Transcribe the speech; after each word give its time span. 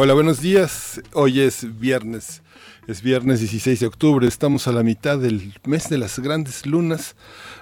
Hola, 0.00 0.14
buenos 0.14 0.40
días. 0.40 1.02
Hoy 1.12 1.40
es 1.40 1.80
viernes. 1.80 2.40
Es 2.88 3.02
viernes 3.02 3.40
16 3.40 3.80
de 3.80 3.86
octubre. 3.86 4.26
Estamos 4.26 4.66
a 4.66 4.72
la 4.72 4.82
mitad 4.82 5.18
del 5.18 5.52
mes 5.66 5.90
de 5.90 5.98
las 5.98 6.18
grandes 6.20 6.64
lunas. 6.64 7.16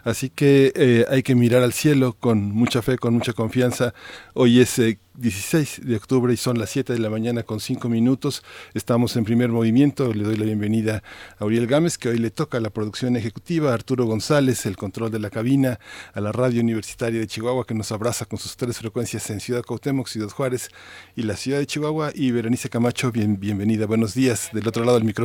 Así 0.05 0.31
que 0.31 0.73
eh, 0.77 1.05
hay 1.11 1.25
que 1.25 1.35
mirar 1.35 1.65
al 1.65 1.73
cielo 1.73 2.13
con 2.13 2.53
mucha 2.53 2.81
fe, 2.81 2.97
con 2.97 3.15
mucha 3.15 3.33
confianza. 3.33 3.93
Hoy 4.35 4.61
es 4.61 4.79
eh, 4.79 5.01
16 5.19 5.81
de 5.83 5.97
octubre 5.97 6.33
y 6.33 6.37
son 6.37 6.59
las 6.59 6.71
7 6.71 6.93
de 6.93 6.99
la 6.99 7.11
mañana 7.11 7.43
con 7.43 7.59
5 7.59 7.89
minutos. 7.89 8.45
Estamos 8.75 9.17
en 9.17 9.25
primer 9.25 9.49
movimiento. 9.49 10.13
Le 10.13 10.23
doy 10.23 10.37
la 10.37 10.45
bienvenida 10.45 11.03
a 11.39 11.45
Uriel 11.45 11.67
Gámez, 11.67 11.99
que 11.99 12.09
hoy 12.09 12.19
le 12.19 12.31
toca 12.31 12.61
la 12.61 12.71
producción 12.71 13.17
ejecutiva, 13.17 13.71
a 13.71 13.75
Arturo 13.75 14.05
González, 14.05 14.65
el 14.67 14.77
control 14.77 15.11
de 15.11 15.19
la 15.19 15.31
cabina, 15.31 15.81
a 16.13 16.21
la 16.21 16.33
radio 16.33 16.61
universitaria 16.61 17.19
de 17.19 17.27
Chihuahua, 17.27 17.67
que 17.67 17.75
nos 17.75 17.91
abraza 17.93 18.27
con 18.27 18.39
sus 18.39 18.57
tres 18.57 18.79
frecuencias 18.79 19.29
en 19.31 19.41
Ciudad 19.41 19.65
Cuauhtémoc, 19.65 20.07
Ciudad 20.07 20.29
Juárez 20.29 20.69
y 21.17 21.23
la 21.23 21.37
ciudad 21.37 21.59
de 21.59 21.67
Chihuahua. 21.67 22.13
Y 22.15 22.31
Berenice 22.31 22.69
Camacho, 22.69 23.11
bien, 23.11 23.41
bienvenida. 23.41 23.87
Buenos 23.87 24.15
días 24.15 24.51
del 24.53 24.69
otro 24.69 24.85
lado 24.85 24.99
del 24.99 25.07
micrófono. 25.07 25.16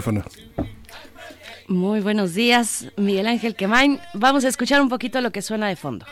Muy 1.68 2.00
buenos 2.00 2.34
días, 2.34 2.88
Miguel 2.96 3.28
Ángel 3.28 3.56
Quemain. 3.56 4.00
Vamos 4.14 4.46
a 4.46 4.48
escuchar 4.48 4.82
un 4.82 4.88
poquito 4.88 5.20
lo 5.20 5.32
que 5.32 5.42
suena 5.42 5.68
de 5.68 5.76
fondo. 5.76 6.06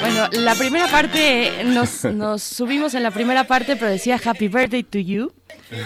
Bueno, 0.00 0.28
la 0.32 0.54
primera 0.56 0.88
parte, 0.88 1.64
nos, 1.64 2.04
nos 2.12 2.42
subimos 2.42 2.94
en 2.94 3.02
la 3.02 3.10
primera 3.10 3.44
parte, 3.44 3.76
pero 3.76 3.90
decía 3.90 4.20
Happy 4.22 4.48
Birthday 4.48 4.82
to 4.82 4.98
You 4.98 5.32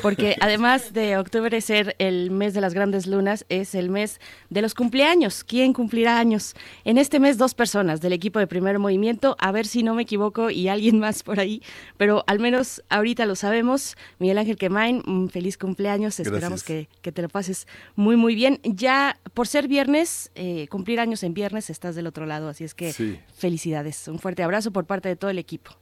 porque 0.01 0.37
además 0.41 0.93
de 0.93 1.17
octubre 1.17 1.61
ser 1.61 1.97
el 1.99 2.31
mes 2.31 2.55
de 2.55 2.61
las 2.61 2.75
grandes 2.75 3.07
lunas, 3.07 3.45
es 3.49 3.75
el 3.75 3.91
mes 3.91 4.21
de 4.51 4.63
los 4.63 4.75
cumpleaños. 4.75 5.45
¿Quién 5.45 5.73
cumplirá 5.73 6.19
años? 6.19 6.55
En 6.85 6.99
este 6.99 7.21
mes 7.21 7.39
dos 7.39 7.55
personas 7.55 8.01
del 8.01 8.13
equipo 8.13 8.39
de 8.39 8.47
primer 8.47 8.79
movimiento, 8.79 9.37
a 9.39 9.53
ver 9.53 9.67
si 9.67 9.83
no 9.83 9.95
me 9.95 10.03
equivoco 10.03 10.51
y 10.51 10.69
alguien 10.69 10.99
más 10.99 11.23
por 11.23 11.41
ahí, 11.41 11.63
pero 11.97 12.25
al 12.27 12.39
menos 12.39 12.83
ahorita 12.89 13.27
lo 13.27 13.35
sabemos. 13.35 13.97
Miguel 14.19 14.39
Ángel 14.39 14.57
Quemain, 14.57 15.03
un 15.07 15.31
feliz 15.31 15.59
cumpleaños, 15.59 16.21
esperamos 16.21 16.63
que, 16.63 16.89
te 17.03 17.23
lo 17.23 17.29
pases 17.29 17.67
muy 17.97 18.17
muy 18.17 18.35
bien. 18.35 18.61
Ya 18.63 19.19
por 19.35 19.47
ser 19.47 19.69
viernes, 19.69 20.31
eh, 20.35 20.67
cumplir 20.69 21.01
años 21.01 21.23
en 21.23 21.35
viernes, 21.35 21.71
estás 21.71 21.95
del 21.95 22.07
otro 22.07 22.27
lado, 22.27 22.49
así 22.49 22.65
es 22.65 22.75
que 22.75 23.21
felicidades. 23.35 24.09
Un 24.09 24.19
fuerte 24.19 24.43
abrazo 24.43 24.71
por 24.71 24.87
parte 24.87 25.09
de 25.09 25.17
todo 25.17 25.31
el 25.31 25.39
equipo. 25.39 25.73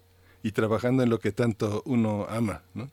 Y 0.42 0.52
trabajando 0.52 1.02
en 1.02 1.10
lo 1.10 1.18
que 1.18 1.32
tanto 1.32 1.82
uno 1.84 2.26
ama, 2.28 2.62
¿no? 2.72 2.88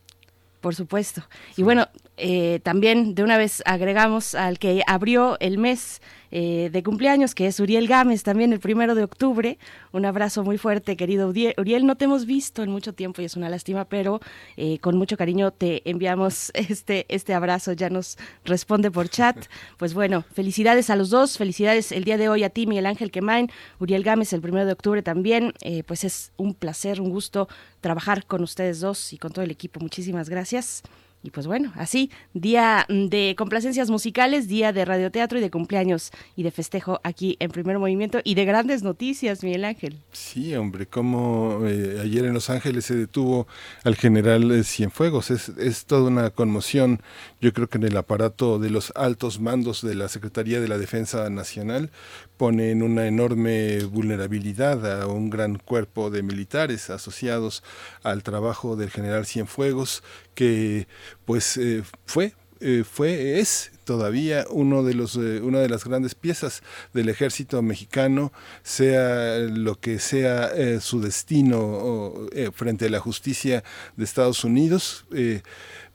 Por 0.62 0.74
supuesto. 0.76 1.24
Y 1.56 1.64
bueno, 1.64 1.88
eh, 2.18 2.60
también 2.64 3.14
de 3.14 3.24
una 3.24 3.38
vez 3.38 3.62
agregamos 3.66 4.34
al 4.36 4.58
que 4.58 4.82
abrió 4.88 5.38
el 5.40 5.58
mes 5.58 6.02
eh, 6.32 6.70
de 6.72 6.84
cumpleaños, 6.84 7.36
que 7.36 7.48
es 7.48 7.60
Uriel 7.60 7.88
Gámez, 7.88 8.24
también 8.24 8.54
el 8.54 8.60
primero 8.60 8.96
de 8.96 9.04
octubre. 9.04 9.58
Un 9.92 10.06
abrazo 10.06 10.44
muy 10.44 10.58
fuerte, 10.58 10.96
querido 10.98 11.30
Uriel. 11.30 11.86
No 11.86 11.96
te 11.96 12.06
hemos 12.06 12.26
visto 12.26 12.64
en 12.64 12.72
mucho 12.72 12.94
tiempo 12.94 13.22
y 13.22 13.26
es 13.26 13.36
una 13.36 13.50
lástima, 13.50 13.86
pero 13.86 14.20
eh, 14.56 14.80
con 14.80 14.98
mucho 14.98 15.18
cariño 15.18 15.52
te 15.52 15.90
enviamos 15.90 16.52
este, 16.54 17.06
este 17.10 17.34
abrazo. 17.34 17.74
Ya 17.74 17.90
nos 17.90 18.18
responde 18.46 18.92
por 18.92 19.10
chat. 19.10 19.38
Pues 19.78 19.94
bueno, 19.94 20.24
felicidades 20.34 20.90
a 20.90 20.96
los 20.96 21.10
dos. 21.10 21.38
Felicidades 21.38 21.92
el 21.92 22.04
día 22.04 22.18
de 22.18 22.30
hoy 22.30 22.44
a 22.44 22.50
ti, 22.50 22.68
Miguel 22.68 22.86
Ángel 22.86 23.12
Quemain. 23.12 23.50
Uriel 23.80 24.04
Gámez, 24.04 24.34
el 24.34 24.42
primero 24.42 24.66
de 24.66 24.74
octubre 24.74 25.02
también. 25.02 25.54
Eh, 25.62 25.84
pues 25.84 26.04
es 26.04 26.32
un 26.38 26.54
placer, 26.54 27.02
un 27.02 27.10
gusto 27.10 27.48
trabajar 27.82 28.26
con 28.26 28.44
ustedes 28.44 28.80
dos 28.80 29.14
y 29.14 29.18
con 29.18 29.32
todo 29.32 29.44
el 29.44 29.52
equipo. 29.52 29.80
Muchísimas 29.80 30.30
gracias. 30.30 30.84
Y 31.24 31.32
pues 31.32 31.48
bueno, 31.48 31.74
así, 31.76 32.12
día 32.34 32.86
de 32.88 33.36
complacencias 33.38 33.90
musicales, 33.90 34.48
día 34.48 34.72
de 34.72 34.86
radioteatro 34.86 35.38
y 35.40 35.42
de 35.42 35.50
cumpleaños 35.50 36.12
y 36.36 36.44
de 36.44 36.52
festejo 36.52 37.02
aquí 37.04 37.36
en 37.40 37.52
Primer 37.52 37.80
Movimiento 37.80 38.20
y 38.24 38.36
de 38.36 38.46
grandes 38.46 38.84
noticias, 38.84 39.44
Miguel 39.44 39.66
Ángel. 39.66 39.98
Sí, 40.12 40.56
hombre, 40.56 40.86
como 40.86 41.66
eh, 41.66 42.00
ayer 42.02 42.26
en 42.26 42.34
Los 42.34 42.50
Ángeles 42.50 42.86
se 42.86 42.96
detuvo 42.96 43.48
al 43.84 43.96
general 43.96 44.52
eh, 44.52 44.64
Cienfuegos, 44.64 45.32
es, 45.32 45.50
es 45.50 45.86
toda 45.86 46.08
una 46.08 46.30
conmoción, 46.30 47.02
yo 47.42 47.52
creo 47.52 47.68
que 47.68 47.78
en 47.78 47.86
el 47.86 47.98
aparato 47.98 48.60
de 48.60 48.70
los 48.70 48.94
altos 48.96 49.40
mandos 49.40 49.82
de 49.82 49.96
la 49.96 50.10
Secretaría 50.10 50.62
de 50.62 50.68
la 50.68 50.78
Defensa 50.78 51.30
Nacional, 51.30 51.92
pone 52.38 52.72
en 52.72 52.84
una 52.84 53.08
enorme 53.08 53.84
vulnerabilidad 53.86 55.02
a 55.02 55.08
un 55.08 55.30
gran 55.30 55.58
cuerpo 55.58 56.10
de 56.10 56.24
militares 56.24 56.90
asociados 56.90 57.64
al 58.04 58.24
trabajo 58.24 58.76
del 58.76 58.92
general 58.92 59.26
Cienfuegos, 59.26 60.04
que 60.36 60.88
pues 61.26 61.58
eh, 61.58 61.84
fue 62.06 62.34
eh, 62.60 62.84
fue 62.84 63.40
es 63.40 63.72
todavía 63.84 64.46
uno 64.50 64.84
de 64.84 64.94
los 64.94 65.16
eh, 65.16 65.42
una 65.42 65.60
de 65.60 65.70
las 65.70 65.84
grandes 65.86 66.16
piezas 66.16 66.64
del 66.94 67.10
ejército 67.10 67.62
mexicano 67.62 68.32
sea 68.64 69.38
lo 69.38 69.80
que 69.80 70.00
sea 70.00 70.52
su 70.80 71.00
destino 71.00 72.28
frente 72.54 72.88
a 72.88 72.90
la 72.90 73.00
justicia 73.00 73.64
de 73.96 74.04
Estados 74.04 74.44
Unidos 74.44 75.06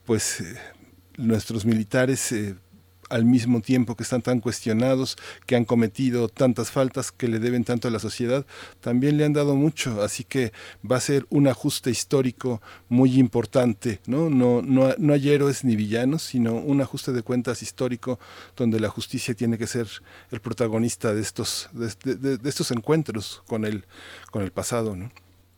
pues 0.05 0.45
nuestros 1.17 1.65
militares 1.67 2.33
al 3.13 3.27
mismo 3.27 3.61
tiempo 3.61 3.95
que 3.95 4.03
están 4.03 4.23
tan 4.23 4.41
cuestionados, 4.41 5.17
que 5.47 5.55
han 5.55 5.65
cometido 5.65 6.29
tantas 6.29 6.71
faltas 6.71 7.13
que 7.13 7.29
le 7.29 7.39
deben 7.39 7.65
tanto 7.65 7.89
a 7.89 7.91
la 7.91 7.99
sociedad, 7.99 8.47
también 8.81 9.19
le 9.19 9.25
han 9.25 9.35
dado 9.35 9.55
mucho, 9.55 10.03
así 10.03 10.25
que 10.25 10.53
va 10.91 10.97
a 10.97 11.01
ser 11.01 11.27
un 11.29 11.47
ajuste 11.47 11.91
histórico 11.91 12.63
muy 12.89 13.19
importante, 13.19 14.01
¿no? 14.07 14.31
No, 14.31 14.63
no, 14.63 15.13
hay 15.13 15.29
héroes 15.29 15.63
ni 15.65 15.77
villanos, 15.77 16.23
sino 16.23 16.55
un 16.55 16.81
ajuste 16.81 17.13
de 17.13 17.23
cuentas 17.23 17.63
histórico 17.63 18.19
donde 18.57 18.81
la 18.81 18.89
justicia 18.89 19.35
tiene 19.35 19.59
que 19.59 19.67
ser 19.67 19.89
el 20.31 20.41
protagonista 20.41 21.13
de 21.15 21.21
estos, 21.21 21.69
de, 21.73 22.39
estos 22.49 22.71
encuentros 22.71 23.43
con 23.47 23.65
el, 23.65 23.85
con 24.31 24.43
el 24.43 24.53
pasado, 24.53 24.97
¿no? 24.97 25.11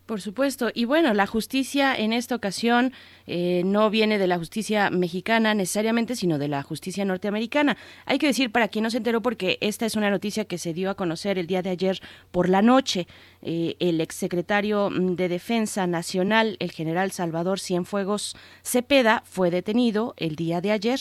Por 0.06 0.20
supuesto. 0.20 0.70
Y 0.74 0.84
bueno, 0.84 1.14
la 1.14 1.26
justicia 1.26 1.96
en 1.96 2.12
esta 2.12 2.34
ocasión 2.34 2.92
eh, 3.26 3.62
no 3.64 3.88
viene 3.88 4.18
de 4.18 4.26
la 4.26 4.36
justicia 4.36 4.90
mexicana 4.90 5.54
necesariamente, 5.54 6.14
sino 6.14 6.36
de 6.36 6.48
la 6.48 6.62
justicia 6.62 7.06
norteamericana. 7.06 7.78
Hay 8.04 8.18
que 8.18 8.26
decir 8.26 8.52
para 8.52 8.68
quien 8.68 8.82
no 8.82 8.90
se 8.90 8.98
enteró, 8.98 9.22
porque 9.22 9.56
esta 9.62 9.86
es 9.86 9.96
una 9.96 10.10
noticia 10.10 10.44
que 10.44 10.58
se 10.58 10.74
dio 10.74 10.90
a 10.90 10.94
conocer 10.94 11.38
el 11.38 11.46
día 11.46 11.62
de 11.62 11.70
ayer 11.70 12.02
por 12.32 12.50
la 12.50 12.60
noche. 12.60 13.06
Eh, 13.46 13.76
el 13.78 14.00
exsecretario 14.00 14.88
mm, 14.88 15.16
de 15.16 15.28
Defensa 15.28 15.86
Nacional, 15.86 16.56
el 16.60 16.72
general 16.72 17.12
Salvador 17.12 17.60
Cienfuegos 17.60 18.34
Cepeda, 18.62 19.22
fue 19.26 19.50
detenido 19.50 20.14
el 20.16 20.34
día 20.34 20.62
de 20.62 20.72
ayer 20.72 20.98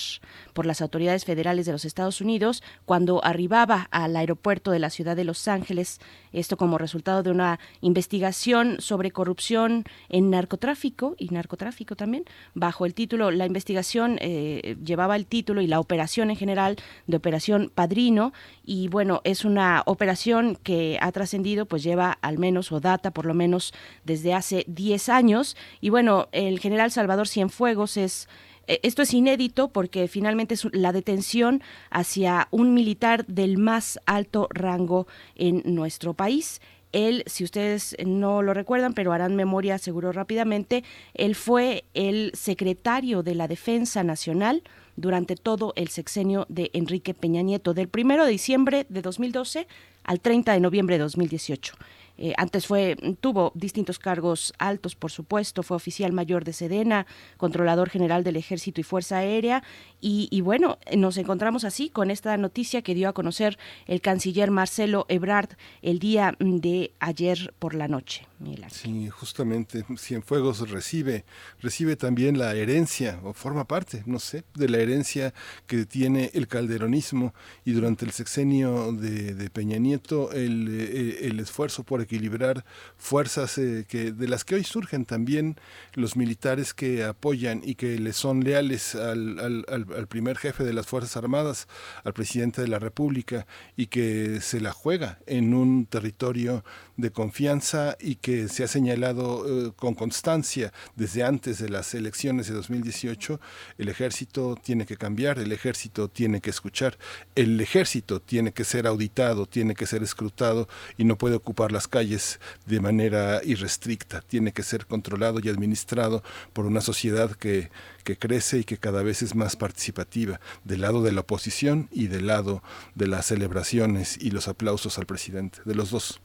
por 0.51 0.65
las 0.65 0.81
autoridades 0.81 1.23
federales 1.23 1.65
de 1.65 1.71
los 1.71 1.85
Estados 1.85 2.19
Unidos 2.19 2.61
cuando 2.83 3.23
arribaba 3.23 3.87
al 3.91 4.17
aeropuerto 4.17 4.71
de 4.71 4.79
la 4.79 4.89
ciudad 4.89 5.15
de 5.15 5.23
Los 5.23 5.47
Ángeles, 5.47 6.01
esto 6.33 6.57
como 6.57 6.77
resultado 6.77 7.23
de 7.23 7.31
una 7.31 7.61
investigación 7.79 8.75
sobre 8.79 9.11
corrupción 9.11 9.85
en 10.09 10.29
narcotráfico 10.29 11.15
y 11.17 11.29
narcotráfico 11.29 11.95
también, 11.95 12.25
bajo 12.55 12.85
el 12.85 12.93
título, 12.93 13.31
la 13.31 13.45
investigación 13.45 14.17
eh, 14.19 14.75
llevaba 14.83 15.15
el 15.15 15.27
título 15.27 15.61
y 15.61 15.67
la 15.67 15.79
operación 15.79 16.29
en 16.29 16.35
general 16.35 16.75
de 17.07 17.17
Operación 17.17 17.71
Padrino. 17.73 18.33
Y 18.65 18.89
bueno, 18.89 19.21
es 19.23 19.45
una 19.45 19.83
operación 19.85 20.57
que 20.61 20.97
ha 21.01 21.11
trascendido, 21.11 21.65
pues 21.65 21.83
lleva 21.83 22.17
al 22.33 22.39
menos 22.39 22.71
o 22.71 22.79
data 22.79 23.11
por 23.11 23.25
lo 23.25 23.33
menos 23.33 23.73
desde 24.03 24.33
hace 24.33 24.65
10 24.67 25.09
años 25.09 25.55
y 25.79 25.89
bueno, 25.89 26.27
el 26.31 26.59
general 26.59 26.91
Salvador 26.91 27.27
Cienfuegos 27.27 27.95
es 27.97 28.27
eh, 28.67 28.79
esto 28.83 29.01
es 29.01 29.13
inédito 29.13 29.67
porque 29.67 30.07
finalmente 30.07 30.53
es 30.53 30.67
la 30.71 30.91
detención 30.91 31.61
hacia 31.89 32.47
un 32.51 32.73
militar 32.73 33.25
del 33.27 33.57
más 33.57 33.99
alto 34.05 34.47
rango 34.51 35.07
en 35.35 35.61
nuestro 35.65 36.13
país. 36.13 36.61
Él, 36.93 37.23
si 37.25 37.43
ustedes 37.43 37.95
no 38.05 38.41
lo 38.41 38.53
recuerdan, 38.53 38.93
pero 38.93 39.13
harán 39.13 39.35
memoria 39.35 39.79
seguro 39.79 40.11
rápidamente, 40.11 40.83
él 41.15 41.35
fue 41.35 41.85
el 41.95 42.31
secretario 42.35 43.23
de 43.23 43.35
la 43.35 43.47
Defensa 43.47 44.03
Nacional 44.03 44.61
durante 44.95 45.35
todo 45.35 45.73
el 45.75 45.87
sexenio 45.87 46.45
de 46.49 46.69
Enrique 46.73 47.15
Peña 47.15 47.41
Nieto, 47.41 47.73
del 47.73 47.89
1 47.91 48.25
de 48.25 48.31
diciembre 48.31 48.85
de 48.89 49.01
2012 49.01 49.67
al 50.03 50.19
30 50.19 50.53
de 50.53 50.59
noviembre 50.59 50.97
de 50.97 51.03
2018. 51.03 51.73
Eh, 52.17 52.33
antes 52.37 52.67
fue, 52.67 52.95
tuvo 53.19 53.51
distintos 53.55 53.99
cargos 53.99 54.53
altos, 54.57 54.95
por 54.95 55.11
supuesto, 55.11 55.63
fue 55.63 55.77
oficial 55.77 56.11
mayor 56.11 56.43
de 56.43 56.53
Sedena, 56.53 57.07
controlador 57.37 57.89
general 57.89 58.23
del 58.23 58.35
Ejército 58.35 58.81
y 58.81 58.83
Fuerza 58.83 59.17
Aérea, 59.17 59.63
y, 60.05 60.41
bueno, 60.41 60.79
nos 60.97 61.15
encontramos 61.15 61.63
así 61.63 61.89
con 61.89 62.11
esta 62.11 62.35
noticia 62.35 62.81
que 62.81 62.93
dio 62.93 63.07
a 63.07 63.13
conocer 63.13 63.57
el 63.87 64.01
canciller 64.01 64.51
Marcelo 64.51 65.05
Ebrard 65.07 65.51
el 65.81 65.99
día 65.99 66.35
de 66.39 66.91
ayer 66.99 67.53
por 67.57 67.73
la 67.73 67.87
noche. 67.87 68.27
Sí, 68.69 69.09
justamente 69.09 69.85
Cienfuegos 69.97 70.69
recibe, 70.69 71.23
recibe 71.61 71.95
también 71.95 72.37
la 72.37 72.53
herencia, 72.53 73.19
o 73.23 73.33
forma 73.33 73.65
parte, 73.65 74.03
no 74.05 74.19
sé, 74.19 74.43
de 74.53 74.69
la 74.69 74.79
herencia 74.79 75.33
que 75.67 75.85
tiene 75.85 76.31
el 76.33 76.47
calderonismo 76.47 77.33
y 77.63 77.71
durante 77.71 78.05
el 78.05 78.11
sexenio 78.11 78.91
de, 78.91 79.49
Peña 79.53 79.77
Nieto 79.77 80.31
el, 80.31 80.67
eh, 80.69 81.27
el, 81.27 81.39
esfuerzo 81.39 81.83
por 81.83 82.01
equilibrar 82.03 82.65
fuerzas 82.97 83.57
eh, 83.57 83.85
que, 83.87 84.11
de 84.11 84.27
las 84.27 84.43
que 84.45 84.55
hoy 84.55 84.63
surgen 84.63 85.05
también 85.05 85.57
los 85.93 86.15
militares 86.15 86.73
que 86.73 87.03
apoyan 87.03 87.61
y 87.63 87.75
que 87.75 87.99
le 87.99 88.13
son 88.13 88.43
leales 88.43 88.95
al, 88.95 90.07
primer 90.09 90.37
jefe 90.37 90.63
de 90.63 90.73
las 90.73 90.87
Fuerzas 90.87 91.17
Armadas, 91.17 91.67
al 92.03 92.13
presidente 92.13 92.61
de 92.61 92.67
la 92.67 92.79
República, 92.79 93.45
y 93.75 93.87
que 93.87 94.39
se 94.41 94.59
la 94.59 94.71
juega 94.71 95.19
en 95.25 95.53
un 95.53 95.85
territorio 95.85 96.63
de 96.97 97.11
confianza 97.11 97.97
y 97.99 98.15
que 98.15 98.47
se 98.47 98.63
ha 98.63 98.67
señalado 98.67 99.45
eh, 99.47 99.71
con 99.75 99.95
constancia 99.95 100.71
desde 100.95 101.23
antes 101.23 101.57
de 101.59 101.69
las 101.69 101.93
elecciones 101.93 102.47
de 102.47 102.53
2018, 102.53 103.39
el 103.77 103.89
ejército 103.89 104.55
tiene 104.61 104.85
que 104.85 104.97
cambiar, 104.97 105.39
el 105.39 105.51
ejército 105.51 106.07
tiene 106.09 106.41
que 106.41 106.49
escuchar, 106.49 106.97
el 107.35 107.59
ejército 107.59 108.21
tiene 108.21 108.51
que 108.51 108.63
ser 108.63 108.87
auditado, 108.87 109.45
tiene 109.45 109.75
que 109.75 109.85
ser 109.85 110.03
escrutado 110.03 110.67
y 110.97 111.03
no 111.05 111.17
puede 111.17 111.35
ocupar 111.35 111.71
las 111.71 111.87
calles 111.93 112.39
de 112.65 112.79
manera 112.79 113.39
irrestricta, 113.43 114.21
tiene 114.21 114.51
que 114.51 114.63
ser 114.63 114.87
controlado 114.87 115.39
y 115.39 115.47
administrado 115.47 116.23
por 116.51 116.65
una 116.65 116.81
sociedad 116.81 117.29
que, 117.35 117.69
que 118.03 118.17
crece 118.17 118.57
y 118.57 118.63
que 118.63 118.79
cada 118.79 119.03
vez 119.03 119.21
es 119.21 119.35
más 119.35 119.55
participativa, 119.55 120.39
del 120.63 120.81
lado 120.81 121.03
de 121.03 121.11
la 121.11 121.21
oposición 121.21 121.89
y 121.91 122.07
del 122.07 122.25
lado 122.25 122.63
de 122.95 123.05
las 123.05 123.27
celebraciones 123.27 124.17
y 124.19 124.31
los 124.31 124.47
aplausos 124.47 124.97
al 124.97 125.05
presidente, 125.05 125.59
de 125.65 125.75
los 125.75 125.91
dos. 125.91 126.19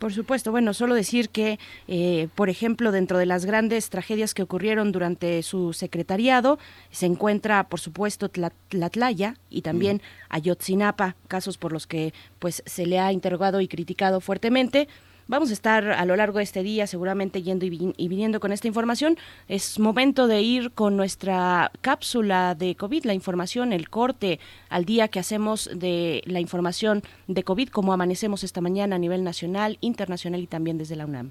Por 0.00 0.14
supuesto, 0.14 0.50
bueno, 0.50 0.72
solo 0.72 0.94
decir 0.94 1.28
que, 1.28 1.58
eh, 1.86 2.28
por 2.34 2.48
ejemplo, 2.48 2.90
dentro 2.90 3.18
de 3.18 3.26
las 3.26 3.44
grandes 3.44 3.90
tragedias 3.90 4.32
que 4.32 4.42
ocurrieron 4.42 4.92
durante 4.92 5.42
su 5.42 5.74
secretariado, 5.74 6.58
se 6.90 7.04
encuentra, 7.04 7.64
por 7.64 7.80
supuesto, 7.80 8.30
Tlatlaya 8.30 9.36
y 9.50 9.60
también 9.60 9.98
mm. 9.98 10.00
Ayotzinapa, 10.30 11.16
casos 11.28 11.58
por 11.58 11.72
los 11.74 11.86
que 11.86 12.14
pues 12.38 12.62
se 12.64 12.86
le 12.86 12.98
ha 12.98 13.12
interrogado 13.12 13.60
y 13.60 13.68
criticado 13.68 14.22
fuertemente. 14.22 14.88
Vamos 15.30 15.50
a 15.50 15.52
estar 15.52 15.92
a 15.92 16.04
lo 16.06 16.16
largo 16.16 16.38
de 16.38 16.42
este 16.42 16.64
día 16.64 16.88
seguramente 16.88 17.40
yendo 17.40 17.64
y, 17.64 18.08
viniendo 18.08 18.40
con 18.40 18.50
esta 18.50 18.66
información. 18.66 19.16
Es 19.46 19.78
momento 19.78 20.26
de 20.26 20.42
ir 20.42 20.72
con 20.72 20.96
nuestra 20.96 21.70
cápsula 21.82 22.56
de 22.56 22.74
COVID, 22.74 23.04
la 23.04 23.14
información, 23.14 23.72
el 23.72 23.90
corte 23.90 24.40
al 24.70 24.84
día 24.84 25.06
que 25.06 25.20
hacemos 25.20 25.70
de 25.72 26.20
la 26.26 26.40
información 26.40 27.04
de 27.28 27.44
COVID, 27.44 27.68
como 27.68 27.92
amanecemos 27.92 28.42
esta 28.42 28.60
mañana 28.60 28.96
a 28.96 28.98
nivel 28.98 29.22
nacional, 29.22 29.78
internacional 29.82 30.40
y 30.40 30.48
también 30.48 30.78
desde 30.78 30.96
la 30.96 31.06
UNAM. 31.06 31.30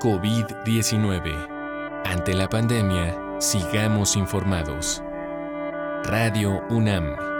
COVID-19. 0.00 2.02
Ante 2.04 2.32
la 2.32 2.48
pandemia, 2.48 3.40
sigamos 3.40 4.14
informados. 4.14 5.02
Radio 6.04 6.62
UNAM. 6.70 7.39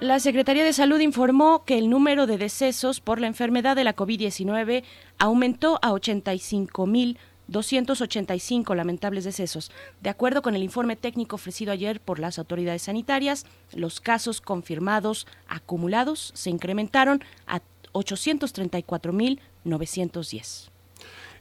La 0.00 0.20
Secretaría 0.20 0.62
de 0.62 0.72
Salud 0.72 1.00
informó 1.00 1.64
que 1.64 1.76
el 1.76 1.90
número 1.90 2.28
de 2.28 2.38
decesos 2.38 3.00
por 3.00 3.20
la 3.20 3.26
enfermedad 3.26 3.74
de 3.74 3.82
la 3.82 3.96
COVID-19 3.96 4.84
aumentó 5.18 5.80
a 5.82 5.90
85.285 5.90 8.76
lamentables 8.76 9.24
decesos. 9.24 9.72
De 10.00 10.08
acuerdo 10.08 10.40
con 10.40 10.54
el 10.54 10.62
informe 10.62 10.94
técnico 10.94 11.34
ofrecido 11.34 11.72
ayer 11.72 12.00
por 12.00 12.20
las 12.20 12.38
autoridades 12.38 12.82
sanitarias, 12.82 13.44
los 13.74 14.00
casos 14.00 14.40
confirmados 14.40 15.26
acumulados 15.48 16.30
se 16.32 16.50
incrementaron 16.50 17.24
a 17.48 17.60
834.910. 17.92 20.70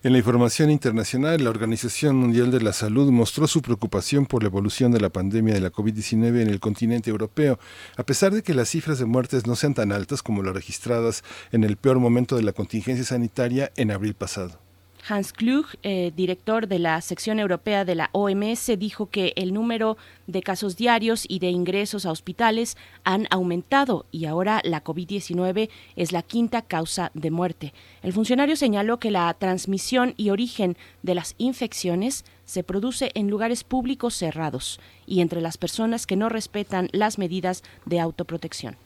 En 0.04 0.12
la 0.12 0.20
información 0.20 0.70
internacional, 0.70 1.44
la 1.44 1.50
Organización 1.50 2.18
Mundial 2.18 2.52
de 2.52 2.62
la 2.62 2.72
Salud 2.72 3.10
mostró 3.10 3.48
su 3.48 3.64
preocupación 3.64 4.28
por 4.28 4.44
la 4.44 4.50
evolución 4.50 4.92
de 4.92 5.00
la 5.00 5.10
pandemia 5.10 5.56
de 5.56 5.60
la 5.60 5.72
COVID-19 5.72 6.42
en 6.42 6.50
el 6.50 6.60
continente 6.60 7.10
europeo, 7.10 7.58
a 7.96 8.04
pesar 8.04 8.32
de 8.32 8.44
que 8.44 8.54
las 8.54 8.70
cifras 8.70 9.00
de 9.00 9.06
muertes 9.06 9.48
no 9.48 9.56
sean 9.56 9.74
tan 9.74 9.92
altas 9.92 10.22
como 10.22 10.44
las 10.44 10.54
registradas 10.54 11.24
en 11.52 11.64
el 11.64 11.78
peor 11.78 11.98
momento 11.98 12.36
de 12.36 12.44
la 12.44 12.54
contingencia 12.54 13.06
sanitaria 13.06 13.72
en 13.76 13.90
abril 13.90 14.14
pasado. 14.14 14.67
Hans 15.08 15.34
Klug, 15.34 15.66
eh, 15.84 16.12
director 16.16 16.68
de 16.68 16.80
la 16.80 17.02
sección 17.02 17.40
europea 17.40 17.86
de 17.86 17.96
la 17.96 18.10
OMS, 18.14 18.78
dijo 18.78 19.10
que 19.10 19.34
el 19.36 19.54
número 19.54 19.98
de 20.28 20.42
casos 20.42 20.76
diarios 20.76 21.26
y 21.28 21.40
de 21.40 21.50
ingresos 21.50 22.06
a 22.06 22.12
hospitales 22.12 22.78
han 23.04 23.28
aumentado 23.30 24.06
y 24.12 24.26
ahora 24.26 24.62
la 24.64 24.84
COVID-19 24.84 25.70
es 25.96 26.12
la 26.12 26.24
quinta 26.24 26.62
causa 26.62 27.12
de 27.14 27.32
muerte. 27.32 27.74
El 28.04 28.14
funcionario 28.14 28.56
señaló 28.56 29.00
que 29.00 29.12
la 29.12 29.34
transmisión 29.34 30.14
y 30.18 30.30
origen 30.30 30.78
de 31.04 31.16
las 31.16 31.36
infecciones 31.38 32.26
se 32.46 32.64
produce 32.64 33.12
en 33.14 33.30
lugares 33.30 33.64
públicos 33.64 34.14
cerrados 34.14 34.80
y 35.06 35.22
entre 35.22 35.42
las 35.42 35.58
personas 35.58 36.06
que 36.08 36.16
no 36.16 36.30
respetan 36.30 36.90
las 36.92 37.18
medidas 37.18 37.64
de 37.86 38.00
autoprotección. 38.00 38.78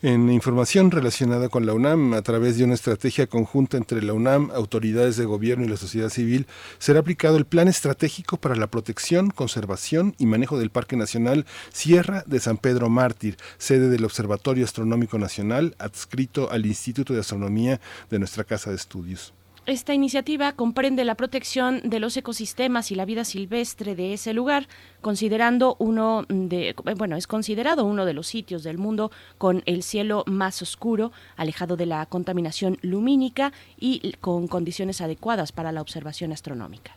En 0.00 0.30
información 0.30 0.92
relacionada 0.92 1.48
con 1.48 1.66
la 1.66 1.74
UNAM, 1.74 2.14
a 2.14 2.22
través 2.22 2.56
de 2.56 2.62
una 2.62 2.74
estrategia 2.74 3.26
conjunta 3.26 3.76
entre 3.76 4.00
la 4.00 4.12
UNAM, 4.12 4.52
autoridades 4.52 5.16
de 5.16 5.24
gobierno 5.24 5.64
y 5.64 5.68
la 5.68 5.76
sociedad 5.76 6.08
civil, 6.08 6.46
será 6.78 7.00
aplicado 7.00 7.36
el 7.36 7.46
Plan 7.46 7.66
Estratégico 7.66 8.36
para 8.36 8.54
la 8.54 8.68
Protección, 8.68 9.30
Conservación 9.30 10.14
y 10.16 10.26
Manejo 10.26 10.56
del 10.56 10.70
Parque 10.70 10.96
Nacional 10.96 11.46
Sierra 11.72 12.22
de 12.26 12.38
San 12.38 12.58
Pedro 12.58 12.88
Mártir, 12.88 13.38
sede 13.58 13.88
del 13.88 14.04
Observatorio 14.04 14.64
Astronómico 14.64 15.18
Nacional, 15.18 15.74
adscrito 15.80 16.48
al 16.48 16.64
Instituto 16.64 17.12
de 17.12 17.18
Astronomía 17.18 17.80
de 18.08 18.20
nuestra 18.20 18.44
Casa 18.44 18.70
de 18.70 18.76
Estudios. 18.76 19.34
Esta 19.68 19.92
iniciativa 19.92 20.52
comprende 20.52 21.04
la 21.04 21.14
protección 21.14 21.82
de 21.84 22.00
los 22.00 22.16
ecosistemas 22.16 22.90
y 22.90 22.94
la 22.94 23.04
vida 23.04 23.26
silvestre 23.26 23.94
de 23.94 24.14
ese 24.14 24.32
lugar, 24.32 24.66
considerando 25.02 25.76
uno 25.78 26.24
de, 26.30 26.74
bueno, 26.96 27.16
es 27.16 27.26
considerado 27.26 27.84
uno 27.84 28.06
de 28.06 28.14
los 28.14 28.28
sitios 28.28 28.62
del 28.62 28.78
mundo 28.78 29.12
con 29.36 29.62
el 29.66 29.82
cielo 29.82 30.24
más 30.26 30.62
oscuro, 30.62 31.12
alejado 31.36 31.76
de 31.76 31.84
la 31.84 32.06
contaminación 32.06 32.78
lumínica 32.80 33.52
y 33.78 34.14
con 34.22 34.48
condiciones 34.48 35.02
adecuadas 35.02 35.52
para 35.52 35.70
la 35.70 35.82
observación 35.82 36.32
astronómica. 36.32 36.96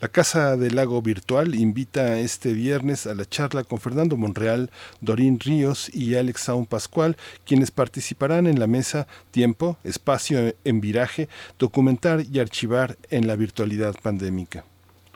La 0.00 0.06
Casa 0.06 0.56
del 0.56 0.76
Lago 0.76 1.02
Virtual 1.02 1.56
invita 1.56 2.20
este 2.20 2.52
viernes 2.52 3.08
a 3.08 3.16
la 3.16 3.24
charla 3.24 3.64
con 3.64 3.80
Fernando 3.80 4.16
Monreal, 4.16 4.70
Dorín 5.00 5.40
Ríos 5.40 5.92
y 5.92 6.14
Alex 6.14 6.42
Saun 6.42 6.66
Pascual, 6.66 7.16
quienes 7.44 7.72
participarán 7.72 8.46
en 8.46 8.60
la 8.60 8.68
mesa 8.68 9.08
Tiempo, 9.32 9.76
Espacio 9.82 10.54
en 10.64 10.80
Viraje, 10.80 11.28
Documentar 11.58 12.22
y 12.30 12.38
Archivar 12.38 12.96
en 13.10 13.26
la 13.26 13.34
Virtualidad 13.34 13.96
Pandémica. 14.00 14.64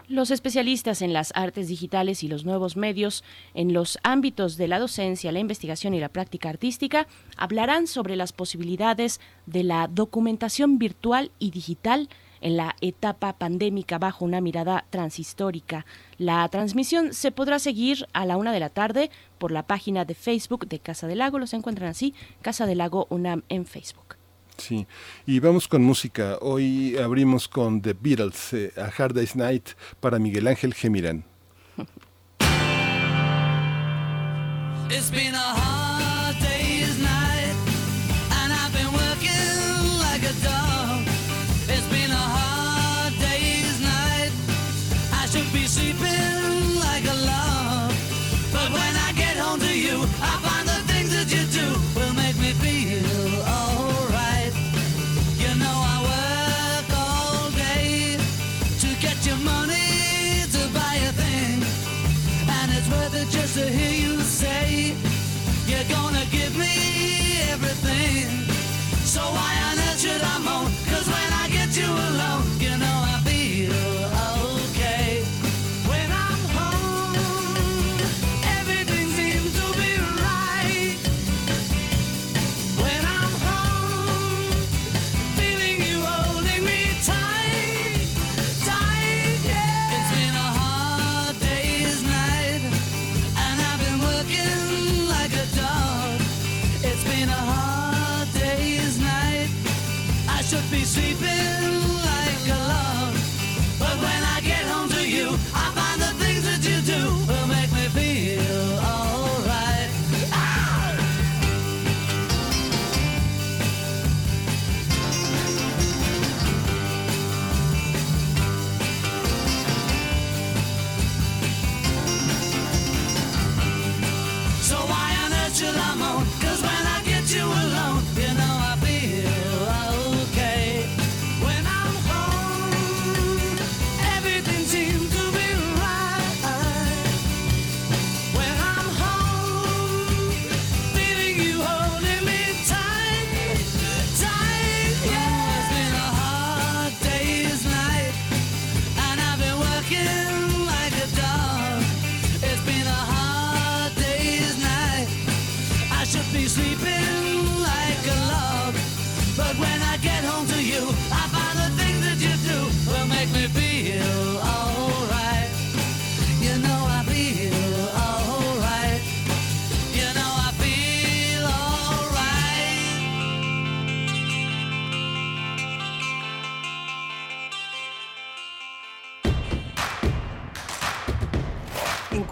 Los 0.09 0.33
especialistas 0.33 1.01
en 1.01 1.12
las 1.12 1.31
artes 1.37 1.69
digitales 1.69 2.25
y 2.25 2.29
los 2.29 2.45
nuevos 2.45 2.77
medios 2.77 3.23
en 3.55 3.73
los 3.73 4.01
ámbitos 4.03 4.57
de 4.57 4.67
la 4.67 4.81
docencia, 4.81 5.31
la 5.31 5.39
investigación 5.39 5.95
y 5.95 6.01
la 6.01 6.09
práctica 6.09 6.49
artística 6.49 7.07
hablarán 7.37 7.87
sobre 7.87 8.17
las 8.17 8.33
posibilidades 8.33 9.21
de 9.47 9.62
la 9.62 9.87
documentación 9.87 10.79
virtual 10.79 11.31
y 11.39 11.53
digital 11.53 12.09
en 12.42 12.56
la 12.56 12.76
etapa 12.80 13.32
pandémica 13.38 13.99
bajo 13.99 14.25
una 14.25 14.40
mirada 14.40 14.84
transhistórica. 14.90 15.87
La 16.18 16.46
transmisión 16.49 17.14
se 17.14 17.32
podrá 17.32 17.58
seguir 17.58 18.06
a 18.12 18.26
la 18.26 18.37
una 18.37 18.52
de 18.52 18.61
la 18.61 18.68
tarde 18.68 19.11
por 19.38 19.50
la 19.50 19.66
página 19.66 20.04
de 20.04 20.14
Facebook 20.14 20.68
de 20.68 20.78
Casa 20.78 21.06
del 21.06 21.18
Lago. 21.18 21.38
Los 21.38 21.54
encuentran 21.54 21.88
así, 21.90 22.14
Casa 22.42 22.66
del 22.66 22.78
Lago 22.78 23.06
UNAM 23.11 23.42
en 23.49 23.66
Facebook. 23.66 24.16
Sí, 24.58 24.87
y 25.26 25.40
vamos 25.40 25.66
con 25.66 25.82
música. 25.82 26.38
Hoy 26.40 26.96
abrimos 26.96 27.49
con 27.49 27.80
The 27.80 27.94
Beatles, 27.94 28.52
eh, 28.52 28.72
A 28.76 28.90
Hard 28.96 29.14
Day's 29.14 29.34
Night 29.34 29.70
para 30.00 30.18
Miguel 30.18 30.46
Ángel 30.46 30.75
Gemirán. 30.75 31.25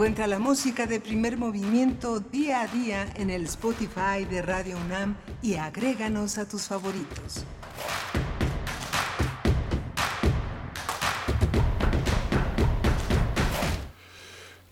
Encuentra 0.01 0.27
la 0.27 0.39
música 0.39 0.87
de 0.87 0.99
primer 0.99 1.37
movimiento 1.37 2.21
día 2.21 2.63
a 2.63 2.67
día 2.69 3.07
en 3.17 3.29
el 3.29 3.45
Spotify 3.45 4.25
de 4.31 4.41
Radio 4.41 4.79
UNAM 4.79 5.15
y 5.43 5.57
agréganos 5.57 6.39
a 6.39 6.49
tus 6.49 6.63
favoritos. 6.63 7.45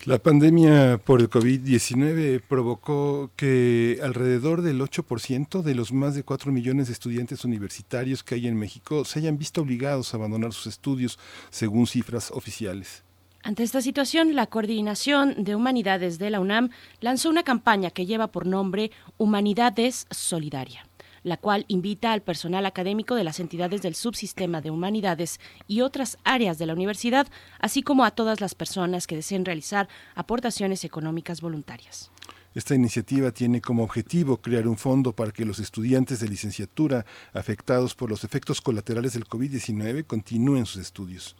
La 0.05 0.17
pandemia 0.17 0.97
por 0.97 1.21
el 1.21 1.29
COVID-19 1.29 2.41
provocó 2.41 3.29
que 3.35 3.99
alrededor 4.01 4.63
del 4.63 4.81
8% 4.81 5.61
de 5.61 5.75
los 5.75 5.93
más 5.93 6.15
de 6.15 6.23
4 6.23 6.51
millones 6.51 6.87
de 6.87 6.93
estudiantes 6.93 7.45
universitarios 7.45 8.23
que 8.23 8.33
hay 8.33 8.47
en 8.47 8.57
México 8.57 9.05
se 9.05 9.19
hayan 9.19 9.37
visto 9.37 9.61
obligados 9.61 10.11
a 10.11 10.17
abandonar 10.17 10.53
sus 10.53 10.65
estudios, 10.65 11.19
según 11.51 11.85
cifras 11.85 12.31
oficiales. 12.31 13.03
Ante 13.41 13.63
esta 13.63 13.81
situación, 13.81 14.35
la 14.35 14.47
Coordinación 14.47 15.43
de 15.43 15.55
Humanidades 15.55 16.19
de 16.19 16.29
la 16.29 16.39
UNAM 16.39 16.69
lanzó 16.99 17.29
una 17.29 17.43
campaña 17.43 17.89
que 17.89 18.05
lleva 18.05 18.27
por 18.27 18.45
nombre 18.45 18.91
Humanidades 19.17 20.07
Solidaria 20.11 20.85
la 21.23 21.37
cual 21.37 21.65
invita 21.67 22.13
al 22.13 22.21
personal 22.21 22.65
académico 22.65 23.15
de 23.15 23.23
las 23.23 23.39
entidades 23.39 23.81
del 23.81 23.95
subsistema 23.95 24.61
de 24.61 24.71
humanidades 24.71 25.39
y 25.67 25.81
otras 25.81 26.17
áreas 26.23 26.57
de 26.57 26.65
la 26.65 26.73
universidad, 26.73 27.27
así 27.59 27.81
como 27.83 28.05
a 28.05 28.11
todas 28.11 28.41
las 28.41 28.55
personas 28.55 29.07
que 29.07 29.15
deseen 29.15 29.43
realizar 29.45 29.89
aportaciones 30.15 30.83
económicas 30.85 31.41
voluntarias. 31.41 32.09
Esta 32.55 32.73
iniciativa 32.73 33.31
tiene 33.31 33.61
como 33.61 33.83
objetivo 33.83 34.37
crear 34.37 34.67
un 34.67 34.77
fondo 34.77 35.13
para 35.13 35.31
que 35.31 35.45
los 35.45 35.59
estudiantes 35.59 36.19
de 36.19 36.29
licenciatura 36.29 37.05
afectados 37.33 37.93
por 37.95 38.09
los 38.09 38.23
efectos 38.23 38.59
colaterales 38.59 39.13
del 39.13 39.25
COVID-19 39.25 40.05
continúen 40.07 40.65
sus 40.65 40.81
estudios. 40.81 41.35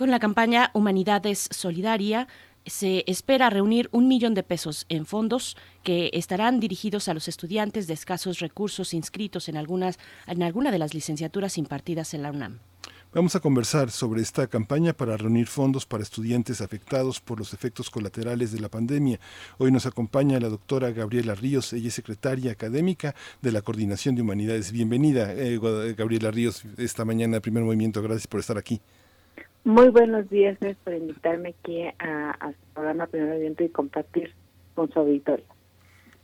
Con 0.00 0.10
la 0.10 0.18
campaña 0.18 0.70
Humanidades 0.72 1.46
Solidaria 1.50 2.26
se 2.64 3.04
espera 3.06 3.50
reunir 3.50 3.90
un 3.92 4.08
millón 4.08 4.32
de 4.32 4.42
pesos 4.42 4.86
en 4.88 5.04
fondos 5.04 5.58
que 5.82 6.08
estarán 6.14 6.58
dirigidos 6.58 7.08
a 7.08 7.12
los 7.12 7.28
estudiantes 7.28 7.86
de 7.86 7.92
escasos 7.92 8.38
recursos 8.38 8.94
inscritos 8.94 9.50
en, 9.50 9.58
algunas, 9.58 9.98
en 10.26 10.42
alguna 10.42 10.70
de 10.70 10.78
las 10.78 10.94
licenciaturas 10.94 11.58
impartidas 11.58 12.14
en 12.14 12.22
la 12.22 12.30
UNAM. 12.30 12.60
Vamos 13.12 13.36
a 13.36 13.40
conversar 13.40 13.90
sobre 13.90 14.22
esta 14.22 14.46
campaña 14.46 14.94
para 14.94 15.18
reunir 15.18 15.48
fondos 15.48 15.84
para 15.84 16.02
estudiantes 16.02 16.62
afectados 16.62 17.20
por 17.20 17.38
los 17.38 17.52
efectos 17.52 17.90
colaterales 17.90 18.52
de 18.52 18.60
la 18.60 18.70
pandemia. 18.70 19.20
Hoy 19.58 19.70
nos 19.70 19.84
acompaña 19.84 20.40
la 20.40 20.48
doctora 20.48 20.92
Gabriela 20.92 21.34
Ríos, 21.34 21.74
ella 21.74 21.88
es 21.88 21.94
secretaria 21.94 22.52
académica 22.52 23.14
de 23.42 23.52
la 23.52 23.60
Coordinación 23.60 24.14
de 24.14 24.22
Humanidades. 24.22 24.72
Bienvenida, 24.72 25.34
eh, 25.34 25.58
Gabriela 25.94 26.30
Ríos, 26.30 26.62
esta 26.78 27.04
mañana, 27.04 27.40
primer 27.40 27.64
movimiento. 27.64 28.00
Gracias 28.00 28.26
por 28.26 28.40
estar 28.40 28.56
aquí. 28.56 28.80
Muy 29.64 29.90
buenos 29.90 30.28
días, 30.30 30.58
gracias 30.58 30.82
por 30.84 30.94
invitarme 30.94 31.50
aquí 31.50 31.82
a, 31.98 32.52
su 32.52 32.74
programa 32.74 33.06
Primer 33.06 33.34
Evento 33.34 33.62
y 33.62 33.68
compartir 33.68 34.32
con 34.74 34.90
su 34.90 34.98
auditorio. 34.98 35.44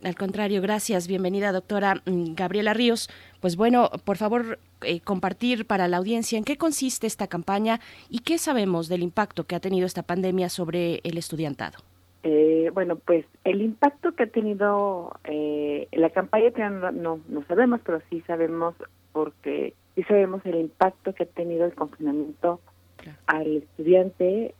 Al 0.03 0.15
contrario, 0.15 0.61
gracias. 0.61 1.07
Bienvenida, 1.07 1.51
doctora 1.51 2.01
mm, 2.05 2.33
Gabriela 2.33 2.73
Ríos. 2.73 3.09
Pues 3.39 3.55
bueno, 3.55 3.89
por 4.05 4.17
favor, 4.17 4.59
eh, 4.81 5.01
compartir 5.01 5.65
para 5.65 5.87
la 5.87 5.97
audiencia 5.97 6.37
en 6.37 6.43
qué 6.43 6.57
consiste 6.57 7.07
esta 7.07 7.27
campaña 7.27 7.79
y 8.09 8.19
qué 8.19 8.37
sabemos 8.37 8.89
del 8.89 9.03
impacto 9.03 9.45
que 9.45 9.55
ha 9.55 9.59
tenido 9.59 9.85
esta 9.85 10.03
pandemia 10.03 10.49
sobre 10.49 11.01
el 11.03 11.17
estudiantado. 11.17 11.77
Eh, 12.23 12.71
bueno, 12.73 12.95
pues 12.95 13.25
el 13.43 13.61
impacto 13.61 14.13
que 14.13 14.23
ha 14.23 14.27
tenido 14.27 15.15
eh, 15.23 15.87
la 15.91 16.09
campaña 16.09 16.69
no, 16.69 17.19
no 17.27 17.43
sabemos, 17.47 17.81
pero 17.85 18.01
sí 18.09 18.21
sabemos 18.27 18.75
porque 19.13 19.73
sí 19.95 20.03
sabemos 20.03 20.45
el 20.45 20.55
impacto 20.55 21.13
que 21.13 21.23
ha 21.23 21.27
tenido 21.27 21.65
el 21.65 21.73
confinamiento 21.73 22.59
al 23.25 23.57
estudiante, 23.57 24.53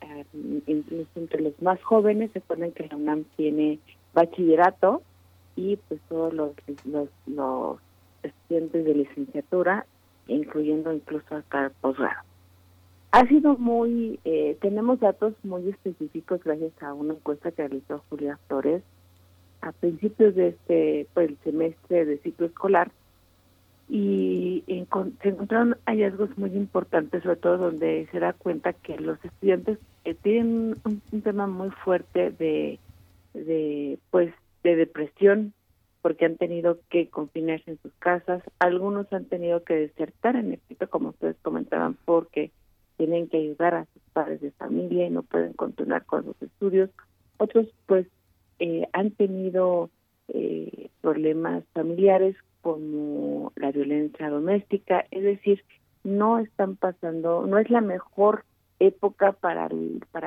incluso 0.68 1.10
entre 1.16 1.42
los 1.42 1.62
más 1.62 1.82
jóvenes, 1.84 2.32
se 2.32 2.42
ponen 2.42 2.72
que 2.72 2.88
la 2.88 2.96
UNAM 2.96 3.26
tiene 3.36 3.80
bachillerato 4.14 5.02
y 5.56 5.78
pues 5.88 6.00
todos 6.10 6.34
los, 6.34 6.52
los, 6.86 7.10
los 7.26 7.78
estudiantes 8.24 8.86
de 8.86 8.94
licenciatura, 8.94 9.86
incluyendo 10.28 10.94
incluso 10.94 11.36
hasta 11.36 11.72
posgrado. 11.82 12.22
Ha 13.12 13.26
sido 13.28 13.58
muy, 13.58 14.20
eh, 14.26 14.58
tenemos 14.62 15.00
datos 15.00 15.34
muy 15.44 15.70
específicos 15.70 16.44
gracias 16.44 16.72
a 16.82 16.94
una 16.94 17.14
encuesta 17.14 17.52
que 17.52 17.68
realizó 17.68 18.04
Julia 18.10 18.38
Torres 18.48 18.84
a 19.62 19.72
principios 19.72 20.36
de 20.36 20.50
este 20.50 21.08
pues, 21.14 21.32
semestre 21.44 22.06
de 22.06 22.18
ciclo 22.20 22.48
escolar 22.48 22.92
y 23.90 24.64
se 24.68 25.30
encontraron 25.30 25.78
hallazgos 25.86 26.38
muy 26.38 26.52
importantes, 26.52 27.24
sobre 27.24 27.38
todo 27.38 27.58
donde 27.58 28.08
se 28.12 28.20
da 28.20 28.34
cuenta 28.34 28.74
que 28.74 28.98
los 28.98 29.24
estudiantes 29.24 29.80
eh, 30.04 30.14
tienen 30.14 30.76
un, 30.84 31.22
tema 31.22 31.48
muy 31.48 31.70
fuerte 31.70 32.32
de, 32.32 32.80
pues, 34.12 34.34
de 34.64 34.76
depresión, 34.76 35.54
porque 36.02 36.26
han 36.26 36.36
tenido 36.36 36.80
que 36.90 37.10
confinarse 37.10 37.72
en 37.72 37.80
sus 37.82 37.94
casas, 38.00 38.44
algunos 38.60 39.12
han 39.14 39.26
tenido 39.26 39.64
que 39.64 39.76
desertar 39.76 40.36
en 40.36 40.54
efecto, 40.54 40.90
como 40.90 41.10
ustedes 41.10 41.38
comentaban, 41.42 41.98
porque 42.06 42.52
tienen 42.98 43.28
que 43.28 43.38
ayudar 43.38 43.76
a 43.76 43.86
sus 43.86 44.02
padres 44.14 44.42
de 44.42 44.52
familia 44.52 45.08
y 45.08 45.12
no 45.12 45.24
pueden 45.24 45.54
continuar 45.54 46.06
con 46.06 46.26
sus 46.26 46.42
estudios, 46.42 46.90
otros 47.38 47.68
pues 47.86 48.08
eh, 48.60 48.88
han 48.92 49.12
tenido 49.12 49.90
eh, 50.30 50.90
problemas 51.02 51.64
familiares 51.74 52.36
como 52.68 53.54
la 53.56 53.72
violencia 53.72 54.30
doméstica, 54.30 55.06
es 55.10 55.24
decir, 55.24 55.64
no 56.04 56.40
están 56.40 56.76
pasando, 56.76 57.48
no 57.48 57.60
es 57.60 57.70
la 57.70 57.80
mejor 57.80 58.44
época 58.80 59.32
para 59.32 59.70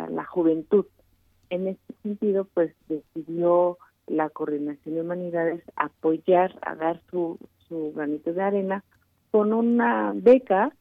la 0.08 0.24
juventud. 0.24 0.86
En 1.50 1.68
este 1.68 1.94
sentido, 2.02 2.46
pues 2.54 2.74
decidió 2.88 3.76
la 4.06 4.30
Coordinación 4.30 4.94
de 4.94 5.02
Humanidades 5.02 5.62
apoyar, 5.76 6.58
a 6.62 6.76
dar 6.76 7.02
su, 7.10 7.38
su 7.68 7.92
granito 7.94 8.32
de 8.32 8.42
arena 8.42 8.84
con 9.30 9.52
una 9.52 10.12
beca 10.14 10.72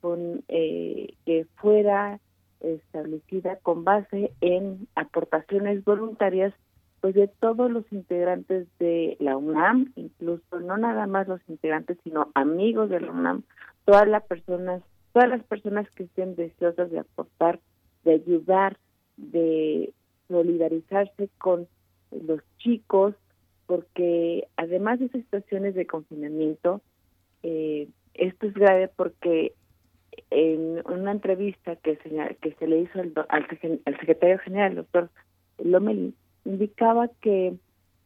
con 0.00 0.42
eh, 0.48 1.14
que 1.24 1.46
fuera 1.54 2.18
establecida 2.58 3.60
con 3.62 3.84
base 3.84 4.32
en 4.40 4.88
aportaciones 4.96 5.84
voluntarias 5.84 6.52
pues 7.00 7.14
de 7.14 7.28
todos 7.28 7.70
los 7.70 7.84
integrantes 7.92 8.66
de 8.78 9.16
la 9.20 9.36
UNAM, 9.36 9.92
incluso 9.96 10.60
no 10.60 10.76
nada 10.76 11.06
más 11.06 11.28
los 11.28 11.40
integrantes, 11.48 11.98
sino 12.04 12.30
amigos 12.34 12.90
de 12.90 13.00
la 13.00 13.10
UNAM, 13.10 13.42
todas 13.84 14.06
las 14.06 14.22
personas, 14.24 14.82
todas 15.12 15.28
las 15.28 15.42
personas 15.44 15.90
que 15.90 16.04
estén 16.04 16.36
deseosas 16.36 16.90
de 16.90 17.00
aportar, 17.00 17.60
de 18.04 18.12
ayudar, 18.14 18.76
de 19.16 19.92
solidarizarse 20.28 21.28
con 21.38 21.66
los 22.10 22.40
chicos, 22.58 23.14
porque 23.66 24.48
además 24.56 24.98
de 24.98 25.06
esas 25.06 25.22
situaciones 25.22 25.74
de 25.74 25.86
confinamiento, 25.86 26.82
eh, 27.42 27.88
esto 28.14 28.46
es 28.46 28.54
grave 28.54 28.88
porque 28.94 29.54
en 30.30 30.82
una 30.86 31.12
entrevista 31.12 31.76
que 31.76 31.96
se, 31.96 32.36
que 32.40 32.52
se 32.54 32.66
le 32.66 32.80
hizo 32.80 33.00
al, 33.00 33.12
al, 33.28 33.48
secretario 33.98 34.38
general, 34.38 34.72
el 34.72 34.76
doctor 34.76 35.10
Lomelí, 35.58 36.14
indicaba 36.44 37.08
que 37.20 37.54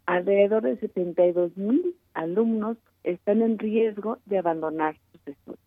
alrededor 0.06 0.62
de 0.62 0.76
72 0.78 1.56
mil 1.56 1.96
alumnos 2.14 2.76
están 3.02 3.42
en 3.42 3.58
riesgo 3.58 4.18
de 4.26 4.38
abandonar 4.38 4.96
sus 5.12 5.28
estudios. 5.28 5.60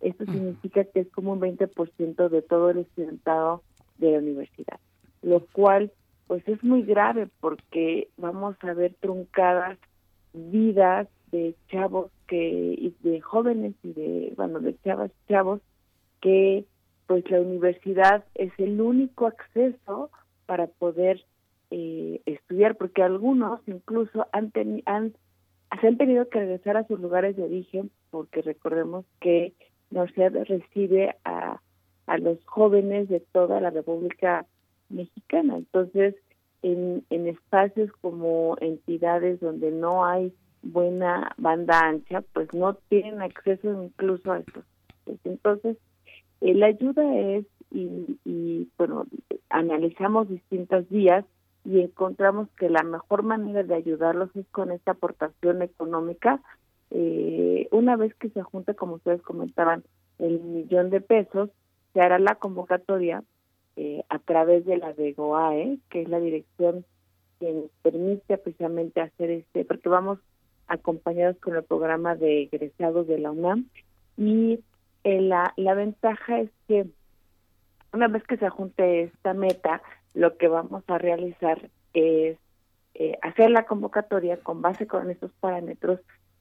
Esto 0.00 0.24
significa 0.26 0.84
que 0.84 1.00
es 1.00 1.10
como 1.12 1.32
un 1.32 1.40
20% 1.40 2.28
de 2.28 2.42
todo 2.42 2.70
el 2.70 2.78
estudiantado 2.78 3.62
de 3.98 4.12
la 4.12 4.18
universidad, 4.18 4.78
lo 5.22 5.40
cual 5.46 5.92
pues 6.26 6.46
es 6.48 6.62
muy 6.62 6.82
grave 6.82 7.28
porque 7.40 8.08
vamos 8.16 8.56
a 8.60 8.72
ver 8.74 8.94
truncadas 9.00 9.78
vidas 10.32 11.08
de 11.30 11.54
chavos 11.68 12.10
que 12.26 12.74
y 12.78 12.94
de 13.00 13.20
jóvenes 13.20 13.74
y 13.82 13.92
de 13.92 14.32
bueno 14.36 14.60
de 14.60 14.76
chavas 14.84 15.10
chavos 15.28 15.60
que 16.20 16.64
pues 17.06 17.30
la 17.30 17.40
universidad 17.40 18.24
es 18.34 18.52
el 18.58 18.80
único 18.80 19.26
acceso 19.26 20.10
para 20.46 20.66
poder 20.66 21.24
eh, 21.76 22.20
estudiar, 22.24 22.72
porque 22.76 23.02
algunos 23.02 23.60
incluso 23.66 24.26
han, 24.32 24.52
han 24.86 25.12
se 25.80 25.86
han 25.88 25.96
tenido 25.96 26.28
que 26.28 26.38
regresar 26.38 26.76
a 26.76 26.86
sus 26.86 27.00
lugares 27.00 27.34
de 27.36 27.42
origen, 27.42 27.90
porque 28.10 28.42
recordemos 28.42 29.04
que 29.20 29.54
universidad 29.90 30.32
recibe 30.46 31.16
a, 31.24 31.60
a 32.06 32.18
los 32.18 32.38
jóvenes 32.44 33.08
de 33.08 33.20
toda 33.20 33.60
la 33.60 33.70
República 33.70 34.46
Mexicana. 34.88 35.56
Entonces, 35.56 36.14
en, 36.62 37.02
en 37.10 37.26
espacios 37.26 37.90
como 38.00 38.56
entidades 38.60 39.40
donde 39.40 39.70
no 39.72 40.04
hay 40.04 40.32
buena 40.62 41.32
banda 41.38 41.80
ancha, 41.80 42.22
pues 42.32 42.48
no 42.54 42.74
tienen 42.88 43.20
acceso 43.20 43.66
incluso 43.82 44.30
a 44.30 44.38
estos. 44.38 44.64
Entonces, 45.24 45.76
eh, 46.40 46.54
la 46.54 46.66
ayuda 46.66 47.04
es, 47.36 47.46
y 47.70 48.68
bueno, 48.78 49.06
analizamos 49.48 50.28
distintas 50.28 50.88
vías 50.88 51.24
y 51.64 51.80
encontramos 51.80 52.48
que 52.58 52.68
la 52.68 52.82
mejor 52.82 53.22
manera 53.22 53.62
de 53.62 53.74
ayudarlos 53.74 54.34
es 54.36 54.46
con 54.48 54.70
esta 54.70 54.92
aportación 54.92 55.62
económica. 55.62 56.40
Eh, 56.90 57.68
una 57.70 57.96
vez 57.96 58.14
que 58.14 58.28
se 58.30 58.42
junte, 58.42 58.74
como 58.74 58.96
ustedes 58.96 59.22
comentaban, 59.22 59.82
el 60.18 60.40
millón 60.40 60.90
de 60.90 61.00
pesos, 61.00 61.50
se 61.92 62.00
hará 62.00 62.18
la 62.18 62.34
convocatoria 62.34 63.24
eh, 63.76 64.04
a 64.08 64.18
través 64.18 64.64
de 64.66 64.76
la 64.76 64.92
DEGOAE, 64.92 65.78
que 65.90 66.02
es 66.02 66.08
la 66.08 66.20
dirección 66.20 66.84
que 67.40 67.52
nos 67.52 67.70
permite 67.82 68.38
precisamente 68.38 69.00
hacer 69.00 69.30
este, 69.30 69.64
porque 69.64 69.88
vamos 69.88 70.18
acompañados 70.66 71.36
con 71.38 71.56
el 71.56 71.62
programa 71.62 72.14
de 72.14 72.42
egresados 72.42 73.06
de 73.06 73.18
la 73.18 73.30
UNAM 73.30 73.66
y 74.16 74.60
eh, 75.04 75.20
la, 75.20 75.52
la 75.56 75.74
ventaja 75.74 76.40
es 76.40 76.50
que 76.68 76.86
una 77.92 78.08
vez 78.08 78.22
que 78.24 78.36
se 78.36 78.48
junte 78.48 79.02
esta 79.02 79.34
meta, 79.34 79.82
lo 80.14 80.36
que 80.36 80.48
vamos 80.48 80.84
a 80.86 80.98
realizar 80.98 81.70
es 81.92 82.38
eh, 82.94 83.18
hacer 83.22 83.50
la 83.50 83.66
convocatoria 83.66 84.36
con 84.38 84.62
base 84.62 84.86
con 84.86 85.10
estos 85.10 85.32
parámetros 85.40 86.00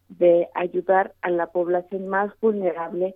de 0.09 0.47
ayudar 0.53 1.13
a 1.21 1.31
la 1.31 1.47
población 1.47 2.07
más 2.07 2.31
vulnerable 2.39 3.15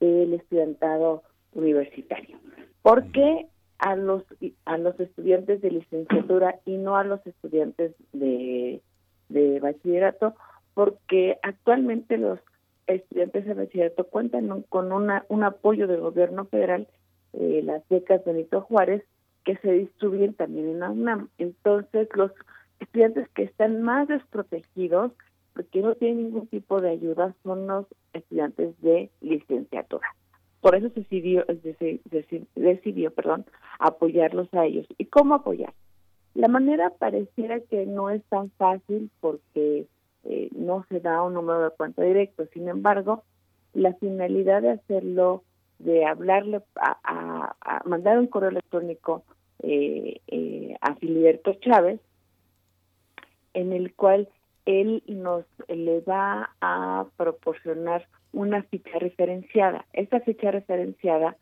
del 0.00 0.34
estudiantado 0.34 1.22
universitario. 1.52 2.38
¿Por 2.82 3.10
qué 3.10 3.46
a 3.78 3.96
los 3.96 4.22
a 4.64 4.78
los 4.78 4.98
estudiantes 5.00 5.60
de 5.60 5.70
licenciatura 5.70 6.60
y 6.64 6.76
no 6.76 6.96
a 6.96 7.04
los 7.04 7.26
estudiantes 7.26 7.94
de, 8.12 8.80
de 9.28 9.60
bachillerato? 9.60 10.34
Porque 10.74 11.38
actualmente 11.42 12.18
los 12.18 12.38
estudiantes 12.86 13.46
de 13.46 13.54
bachillerato 13.54 14.04
cuentan 14.04 14.62
con 14.68 14.92
una, 14.92 15.24
un 15.28 15.42
apoyo 15.42 15.88
del 15.88 16.00
gobierno 16.00 16.44
federal, 16.44 16.86
eh, 17.32 17.62
las 17.64 17.86
becas 17.88 18.24
Benito 18.24 18.60
Juárez, 18.60 19.02
que 19.46 19.56
se 19.58 19.72
distribuyen 19.72 20.34
también 20.34 20.68
en 20.68 20.80
la. 20.80 21.28
Entonces, 21.38 22.08
los 22.14 22.32
estudiantes 22.80 23.28
que 23.30 23.44
están 23.44 23.80
más 23.80 24.08
desprotegidos, 24.08 25.12
porque 25.54 25.80
no 25.80 25.94
tienen 25.94 26.24
ningún 26.24 26.48
tipo 26.48 26.80
de 26.80 26.90
ayuda, 26.90 27.34
son 27.44 27.66
los 27.68 27.86
estudiantes 28.12 28.78
de 28.82 29.08
licenciatura. 29.20 30.06
Por 30.60 30.74
eso 30.74 30.90
se 30.90 31.00
decidió, 31.00 31.44
decidió 32.56 33.10
perdón, 33.12 33.46
apoyarlos 33.78 34.52
a 34.52 34.66
ellos. 34.66 34.86
¿Y 34.98 35.04
cómo 35.06 35.36
apoyar? 35.36 35.72
La 36.34 36.48
manera 36.48 36.90
pareciera 36.90 37.60
que 37.60 37.86
no 37.86 38.10
es 38.10 38.24
tan 38.24 38.50
fácil 38.50 39.10
porque 39.20 39.86
eh, 40.24 40.48
no 40.56 40.84
se 40.88 40.98
da 40.98 41.22
un 41.22 41.34
número 41.34 41.62
de 41.62 41.70
cuenta 41.70 42.02
directo. 42.02 42.46
Sin 42.52 42.68
embargo, 42.68 43.22
la 43.74 43.94
finalidad 43.94 44.60
de 44.60 44.70
hacerlo, 44.70 45.44
de 45.78 46.04
hablarle, 46.04 46.62
a, 46.74 47.54
a 47.60 47.82
mandar 47.88 48.18
un 48.18 48.26
correo 48.26 48.50
electrónico 48.50 49.22
eh, 49.62 50.20
eh, 50.26 50.76
a 50.80 50.94
Filiberto 50.96 51.54
Chávez, 51.54 52.00
en 53.54 53.72
el 53.72 53.94
cual 53.94 54.28
él 54.66 55.02
nos 55.06 55.44
le 55.68 56.00
va 56.00 56.50
a 56.60 57.06
proporcionar 57.16 58.06
una 58.32 58.62
ficha 58.64 58.98
referenciada. 58.98 59.86
Esta 59.92 60.20
ficha 60.20 60.50
referenciada 60.50 61.36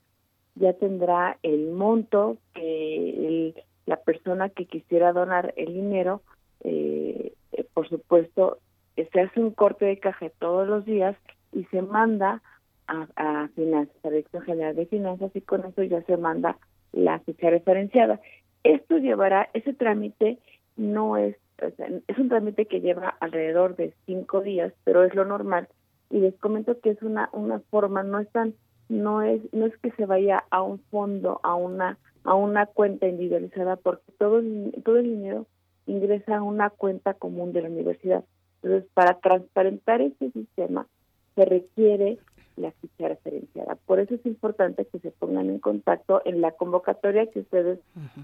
ya 0.55 0.75
tendrá 0.75 1.39
el 1.43 1.71
monto 1.73 2.37
que 2.55 3.55
la 3.87 3.97
persona 3.97 4.49
que 4.49 4.67
quisiera 4.67 5.13
donar 5.13 5.53
el 5.57 5.75
dinero, 5.75 6.23
eh, 6.63 7.33
eh, 7.53 7.67
por 7.75 7.89
supuesto, 7.89 8.59
se 8.95 9.21
hace 9.21 9.41
un 9.41 9.51
corte 9.51 9.87
de 9.87 9.99
caja 9.99 10.31
todos 10.39 10.69
los 10.69 10.85
días 10.85 11.17
y 11.53 11.65
se 11.65 11.83
manda 11.83 12.43
a, 12.87 13.09
a 13.17 13.49
Finanzas, 13.57 13.97
a 14.05 14.11
Dirección 14.11 14.43
General 14.45 14.77
de 14.77 14.87
Finanzas, 14.87 15.33
y 15.35 15.41
con 15.41 15.65
eso 15.65 15.83
ya 15.83 16.03
se 16.03 16.17
manda 16.17 16.57
la 16.95 17.19
ficha 17.21 17.51
referenciada. 17.51 18.21
Esto 18.63 18.99
llevará, 18.99 19.51
ese 19.53 19.75
trámite 19.75 20.39
no 20.77 21.17
es, 21.17 21.37
es 21.59 22.19
un 22.19 22.29
trámite 22.29 22.67
que 22.67 22.81
lleva 22.81 23.17
alrededor 23.21 23.77
de 23.77 23.95
cinco 24.07 24.41
días, 24.41 24.73
pero 24.85 25.05
es 25.05 25.15
lo 25.15 25.25
normal. 25.25 25.69
Y 26.11 26.21
les 26.21 26.35
comento 26.37 26.81
que 26.81 26.91
es 26.91 27.03
una, 27.03 27.29
una 27.33 27.61
forma, 27.71 28.03
no 28.03 28.21
es 28.21 28.29
tan, 28.31 28.55
no 28.89 29.23
es, 29.23 29.41
no 29.53 29.67
es 29.67 29.77
que 29.79 29.91
se 29.93 30.07
vaya 30.07 30.45
a 30.51 30.63
un 30.63 30.79
fondo, 30.91 31.41
a 31.43 31.55
una, 31.55 31.99
a 32.25 32.35
una 32.35 32.67
cuenta 32.67 33.07
individualizada, 33.07 33.77
porque 33.77 34.13
todo 34.19 34.43
todo 34.85 34.99
el 34.99 35.05
dinero 35.05 35.47
ingresa 35.87 36.39
a 36.39 36.43
una 36.43 36.71
cuenta 36.71 37.15
común 37.15 37.53
de 37.53 37.63
la 37.63 37.69
universidad. 37.69 38.25
Entonces, 38.63 38.89
para 38.95 39.19
transparentar 39.19 40.01
este 40.01 40.31
sistema, 40.31 40.87
se 41.35 41.45
requiere 41.45 42.19
la 42.57 42.71
ficha 42.73 43.09
referenciada. 43.09 43.77
Por 43.87 44.01
eso 44.01 44.15
es 44.15 44.25
importante 44.27 44.87
que 44.87 44.99
se 45.01 45.11
pongan 45.11 45.51
en 45.51 45.59
contacto 45.59 46.23
en 46.25 46.41
la 46.41 46.53
convocatoria 46.53 47.27
que 47.31 47.41
ustedes 47.41 47.81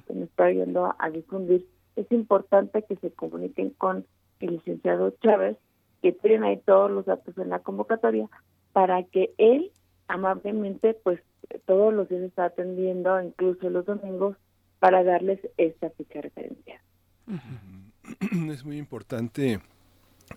me 0.09 0.25
están 0.25 0.49
ayudando 0.49 0.95
a 0.99 1.11
difundir. 1.11 1.67
Es 1.97 2.11
importante 2.13 2.83
que 2.83 2.97
se 2.97 3.11
comuniquen 3.11 3.71
con 3.71 4.07
el 4.41 4.51
licenciado 4.53 5.11
Chávez, 5.23 5.57
que 6.03 6.13
tienen 6.13 6.45
ahí 6.45 6.57
todos 6.59 6.91
los 6.91 7.07
datos 7.07 7.37
en 7.39 7.51
la 7.51 7.59
convocatoria, 7.59 8.29
para 8.73 9.03
que 9.03 9.35
él 9.39 9.71
amablemente, 10.09 10.95
pues 10.95 11.21
todos 11.67 11.93
los 11.93 12.09
días 12.09 12.23
está 12.23 12.47
atendiendo, 12.47 13.21
incluso 13.21 13.71
los 13.71 13.87
domingos, 13.87 14.37
para 14.79 15.05
darles 15.05 15.41
esta 15.57 15.91
ficha 15.91 16.21
referenciada. 16.21 16.81
Es 18.51 18.65
muy 18.65 18.79
importante 18.79 19.61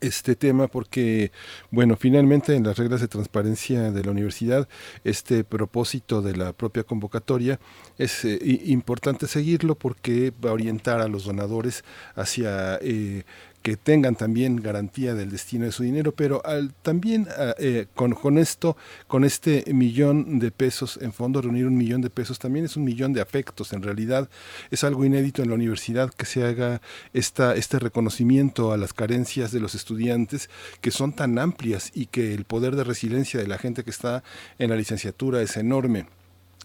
este 0.02 0.36
tema 0.36 0.68
porque, 0.68 1.32
bueno, 1.72 1.96
finalmente 1.96 2.56
en 2.56 2.64
las 2.64 2.78
reglas 2.78 3.02
de 3.02 3.08
transparencia 3.08 3.92
de 3.92 4.04
la 4.04 4.12
universidad, 4.12 4.68
este 5.04 5.44
propósito 5.44 6.22
de 6.22 6.36
la 6.36 6.54
propia 6.54 6.84
convocatoria 6.84 7.60
es 7.98 8.26
eh, 8.26 8.40
importante 8.66 9.28
seguirlo 9.28 9.76
porque 9.76 10.34
va 10.44 10.50
a 10.50 10.54
orientar 10.54 11.02
a 11.02 11.08
los 11.08 11.26
donadores 11.26 11.84
hacia 12.16 12.78
eh, 12.82 13.24
que 13.64 13.78
tengan 13.78 14.16
también 14.16 14.58
garantía 14.58 15.16
del 15.16 15.32
destino 15.32 15.66
de 15.66 15.72
su 15.72 15.84
dinero, 15.84 16.12
pero 16.12 16.46
al, 16.46 16.74
también 16.82 17.28
ah, 17.38 17.56
eh, 17.58 17.88
con, 17.96 18.12
con, 18.12 18.38
esto, 18.38 18.76
con 19.08 19.24
este 19.24 19.64
millón 19.74 20.38
de 20.40 20.52
pesos, 20.52 21.00
en 21.02 21.14
fondo 21.14 21.42
reunir 21.42 21.66
un 21.66 21.78
millón 21.78 22.02
de 22.02 22.10
pesos 22.10 22.40
también 22.40 22.66
es 22.66 22.76
un 22.76 22.84
millón 22.84 23.14
de 23.14 23.22
afectos. 23.22 23.72
En 23.72 23.82
realidad 23.82 24.30
es 24.70 24.84
algo 24.84 25.06
inédito 25.06 25.42
en 25.42 25.50
la 25.50 25.56
universidad 25.56 26.14
que 26.14 26.26
se 26.26 26.44
haga 26.44 26.82
esta, 27.14 27.56
este 27.56 27.80
reconocimiento 27.80 28.74
a 28.74 28.78
las 28.78 28.94
carencias 28.94 29.54
de 29.54 29.62
los 29.62 29.76
estudiantes 29.76 30.50
que 30.82 30.92
son 30.92 31.14
tan 31.14 31.40
amplias 31.40 31.92
y 31.94 32.08
que 32.08 32.34
el 32.34 32.44
poder 32.44 32.76
de 32.76 32.84
resiliencia 32.84 33.40
de 33.40 33.48
la 33.48 33.58
gente 33.58 33.86
que 33.86 33.92
está 33.92 34.24
en 34.60 34.70
la 34.70 34.76
licenciatura 34.76 35.42
es 35.42 35.56
enorme. 35.56 36.06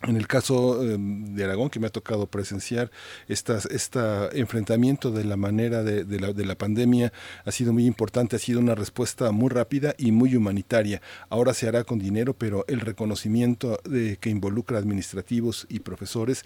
En 0.04 0.16
el 0.16 0.28
caso 0.28 0.80
em, 0.84 1.34
de 1.34 1.42
Aragón, 1.42 1.70
que 1.70 1.80
me 1.80 1.88
ha 1.88 1.90
tocado 1.90 2.28
presenciar 2.28 2.92
este 3.26 3.58
enfrentamiento 4.32 5.10
de 5.10 5.24
la 5.24 5.36
manera 5.36 5.82
de, 5.82 6.04
la, 6.20 6.32
de, 6.32 6.46
la, 6.46 6.54
pandemia, 6.54 7.12
ha 7.44 7.50
sido 7.50 7.72
muy 7.72 7.84
importante, 7.84 8.36
ha 8.36 8.38
sido 8.38 8.60
una 8.60 8.76
respuesta 8.76 9.32
muy 9.32 9.48
rápida 9.48 9.96
y 9.98 10.12
muy 10.12 10.36
humanitaria. 10.36 11.02
Ahora 11.30 11.52
se 11.52 11.66
hará 11.66 11.82
con 11.82 11.98
dinero, 11.98 12.32
pero 12.32 12.64
el 12.68 12.78
reconocimiento 12.80 13.80
de, 13.84 14.18
que 14.18 14.30
involucra 14.30 14.78
administrativos 14.78 15.66
y 15.68 15.80
profesores 15.80 16.44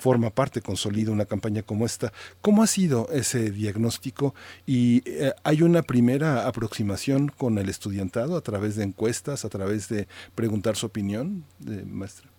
forma 0.00 0.30
parte, 0.30 0.62
consolida 0.62 1.10
una 1.10 1.26
campaña 1.26 1.62
como 1.62 1.84
esta. 1.84 2.10
¿Cómo 2.40 2.62
ha 2.62 2.66
sido 2.66 3.10
ese 3.12 3.50
diagnóstico? 3.50 4.34
¿Y 4.64 5.02
eh, 5.04 5.34
hay 5.42 5.60
una 5.60 5.82
primera 5.82 6.48
aproximación 6.48 7.28
con 7.28 7.58
el 7.58 7.68
estudiantado 7.68 8.38
a 8.38 8.40
través 8.40 8.76
de 8.76 8.84
encuestas, 8.84 9.44
a 9.44 9.50
través 9.50 9.90
de 9.90 10.08
preguntar 10.34 10.76
su 10.76 10.86
opinión, 10.86 11.44
de 11.58 11.84
maestra? 11.84 12.33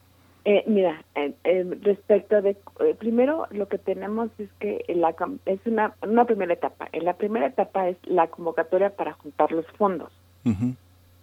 Eh, 0.47 0.63
mira, 0.67 1.03
eh, 1.15 1.33
respecto 1.81 2.39
de, 2.43 2.51
eh, 2.51 2.95
primero 2.99 3.47
lo 3.49 3.67
que 3.67 3.79
tenemos 3.79 4.29
es 4.37 4.47
que 4.59 4.85
la, 4.89 5.15
es 5.47 5.59
una, 5.65 5.95
una 6.03 6.25
primera 6.25 6.53
etapa. 6.53 6.87
En 6.91 7.03
la 7.03 7.15
primera 7.15 7.47
etapa 7.47 7.89
es 7.89 7.97
la 8.03 8.27
convocatoria 8.27 8.91
para 8.91 9.13
juntar 9.13 9.51
los 9.51 9.65
fondos. 9.71 10.11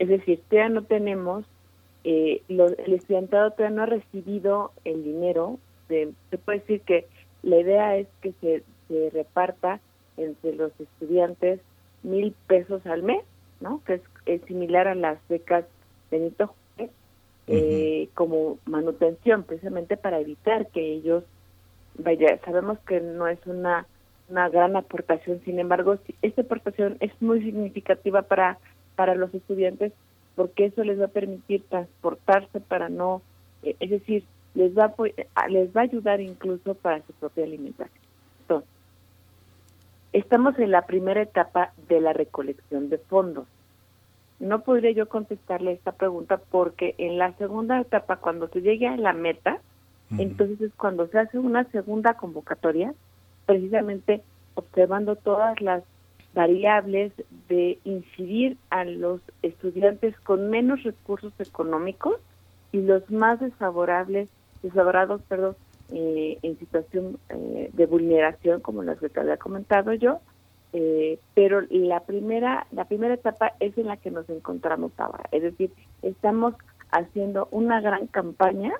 Es 0.00 0.08
decir, 0.08 0.40
todavía 0.48 0.74
no 0.74 0.82
tenemos, 0.82 1.44
eh, 2.02 2.42
el 2.48 2.92
estudiantado 2.92 3.52
todavía 3.52 3.76
no 3.76 3.82
ha 3.84 3.86
recibido 3.86 4.72
el 4.84 5.04
dinero. 5.04 5.60
De, 5.88 6.12
se 6.30 6.38
puede 6.38 6.58
decir 6.58 6.80
que 6.80 7.06
la 7.44 7.60
idea 7.60 7.96
es 7.96 8.08
que 8.22 8.32
se, 8.40 8.64
se 8.88 9.10
reparta 9.10 9.78
entre 10.16 10.56
los 10.56 10.72
estudiantes 10.80 11.60
mil 12.02 12.34
pesos 12.48 12.84
al 12.86 13.04
mes, 13.04 13.22
¿no? 13.60 13.80
Que 13.84 13.94
es, 13.94 14.02
es 14.26 14.42
similar 14.42 14.88
a 14.88 14.96
las 14.96 15.18
becas 15.28 15.64
Benito 16.10 16.54
eh, 17.46 18.08
como 18.14 18.58
manutención, 18.66 19.42
precisamente 19.42 19.96
para 19.96 20.20
evitar 20.20 20.68
que 20.68 20.92
ellos, 20.92 21.24
vaya, 21.98 22.38
sabemos 22.44 22.78
que 22.86 23.00
no 23.00 23.26
es 23.26 23.38
una, 23.46 23.86
una 24.28 24.48
gran 24.48 24.76
aportación, 24.76 25.40
sin 25.44 25.58
embargo, 25.58 25.98
esta 26.22 26.42
aportación 26.42 26.96
es 27.00 27.10
muy 27.20 27.42
significativa 27.42 28.22
para, 28.22 28.58
para 28.96 29.14
los 29.14 29.32
estudiantes 29.34 29.92
porque 30.34 30.66
eso 30.66 30.82
les 30.82 30.98
va 30.98 31.06
a 31.06 31.08
permitir 31.08 31.62
transportarse 31.68 32.60
para 32.60 32.88
no, 32.88 33.22
eh, 33.62 33.76
es 33.80 33.90
decir, 33.90 34.24
les 34.54 34.76
va, 34.76 34.94
a, 35.34 35.48
les 35.48 35.76
va 35.76 35.82
a 35.82 35.84
ayudar 35.84 36.20
incluso 36.20 36.74
para 36.74 37.02
su 37.02 37.12
propia 37.14 37.44
alimentación. 37.44 38.02
Entonces, 38.42 38.68
Estamos 40.12 40.58
en 40.58 40.70
la 40.70 40.82
primera 40.82 41.22
etapa 41.22 41.72
de 41.88 42.00
la 42.00 42.12
recolección 42.12 42.90
de 42.90 42.98
fondos. 42.98 43.46
No 44.42 44.62
podría 44.62 44.90
yo 44.90 45.08
contestarle 45.08 45.70
esta 45.70 45.92
pregunta 45.92 46.36
porque 46.50 46.96
en 46.98 47.16
la 47.16 47.32
segunda 47.34 47.80
etapa, 47.80 48.16
cuando 48.16 48.48
se 48.48 48.60
llegue 48.60 48.88
a 48.88 48.96
la 48.96 49.12
meta, 49.12 49.60
entonces 50.18 50.60
es 50.60 50.74
cuando 50.74 51.06
se 51.06 51.20
hace 51.20 51.38
una 51.38 51.62
segunda 51.70 52.14
convocatoria, 52.14 52.92
precisamente 53.46 54.20
observando 54.54 55.14
todas 55.14 55.60
las 55.60 55.84
variables 56.34 57.12
de 57.48 57.78
incidir 57.84 58.56
a 58.70 58.84
los 58.84 59.20
estudiantes 59.42 60.18
con 60.18 60.50
menos 60.50 60.82
recursos 60.82 61.32
económicos 61.38 62.16
y 62.72 62.80
los 62.80 63.08
más 63.12 63.38
desfavorables, 63.38 64.28
desfavorados, 64.64 65.22
perdón, 65.28 65.54
eh, 65.92 66.38
en 66.42 66.58
situación 66.58 67.16
eh, 67.28 67.70
de 67.72 67.86
vulneración, 67.86 68.60
como 68.60 68.82
las 68.82 68.98
que 68.98 69.08
te 69.08 69.20
había 69.20 69.36
comentado 69.36 69.92
yo, 69.92 70.18
eh, 70.72 71.18
pero 71.34 71.62
la 71.70 72.00
primera, 72.00 72.66
la 72.70 72.84
primera 72.86 73.14
etapa 73.14 73.52
es 73.60 73.76
en 73.76 73.86
la 73.86 73.96
que 73.96 74.10
nos 74.10 74.28
encontramos 74.28 74.92
ahora, 74.98 75.24
es 75.30 75.42
decir, 75.42 75.72
estamos 76.02 76.54
haciendo 76.90 77.48
una 77.50 77.80
gran 77.80 78.06
campaña 78.06 78.72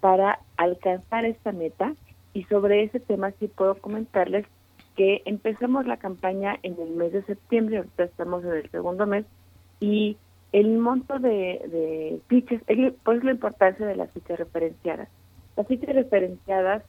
para 0.00 0.40
alcanzar 0.56 1.24
esta 1.24 1.52
meta 1.52 1.94
y 2.32 2.44
sobre 2.44 2.84
ese 2.84 3.00
tema 3.00 3.32
sí 3.38 3.48
puedo 3.48 3.76
comentarles 3.76 4.46
que 4.96 5.22
empezamos 5.24 5.86
la 5.86 5.96
campaña 5.96 6.58
en 6.62 6.78
el 6.80 6.90
mes 6.90 7.12
de 7.12 7.22
septiembre, 7.22 7.78
ahorita 7.78 8.04
estamos 8.04 8.44
en 8.44 8.52
el 8.52 8.70
segundo 8.70 9.06
mes 9.06 9.24
y 9.78 10.16
el 10.52 10.78
monto 10.78 11.18
de, 11.18 11.30
de 11.30 12.20
fichas, 12.28 12.60
pues 13.04 13.24
la 13.24 13.30
importancia 13.30 13.86
de 13.86 13.96
las 13.96 14.10
fichas 14.10 14.38
referenciadas. 14.38 15.08
Las 15.56 15.66
fichas 15.66 15.94
referenciadas 15.94 16.82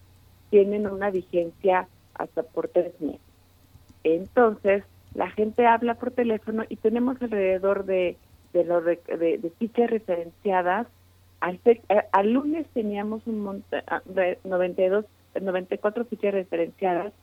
tienen 0.50 0.88
una 0.88 1.12
vigencia 1.12 1.88
hasta 2.16 2.44
por 2.44 2.68
tres 2.70 3.00
meses. 3.00 3.31
Entonces, 4.04 4.84
la 5.14 5.30
gente 5.30 5.66
habla 5.66 5.96
por 5.96 6.12
teléfono 6.12 6.64
y 6.70 6.78
tenemos 6.78 7.22
alrededor 7.22 7.86
de, 7.86 8.18
de, 8.54 8.64
los 8.64 8.84
de, 8.86 9.52
fichas 9.60 9.90
referenciadas. 9.90 10.88
Al, 11.40 11.60
al, 12.12 12.34
lunes 12.34 12.68
teníamos 12.74 13.26
un 13.26 13.42
monto 13.42 13.78
de 14.06 14.38
92, 14.44 15.06
94 15.40 16.06
fichas 16.06 16.34
referenciadas 16.34 17.14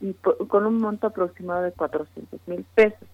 y 0.00 0.12
con 0.14 0.66
un 0.66 0.80
monto 0.80 1.08
aproximado 1.08 1.62
de 1.62 1.72
400 1.72 2.40
mil 2.46 2.64
pesos. 2.74 3.08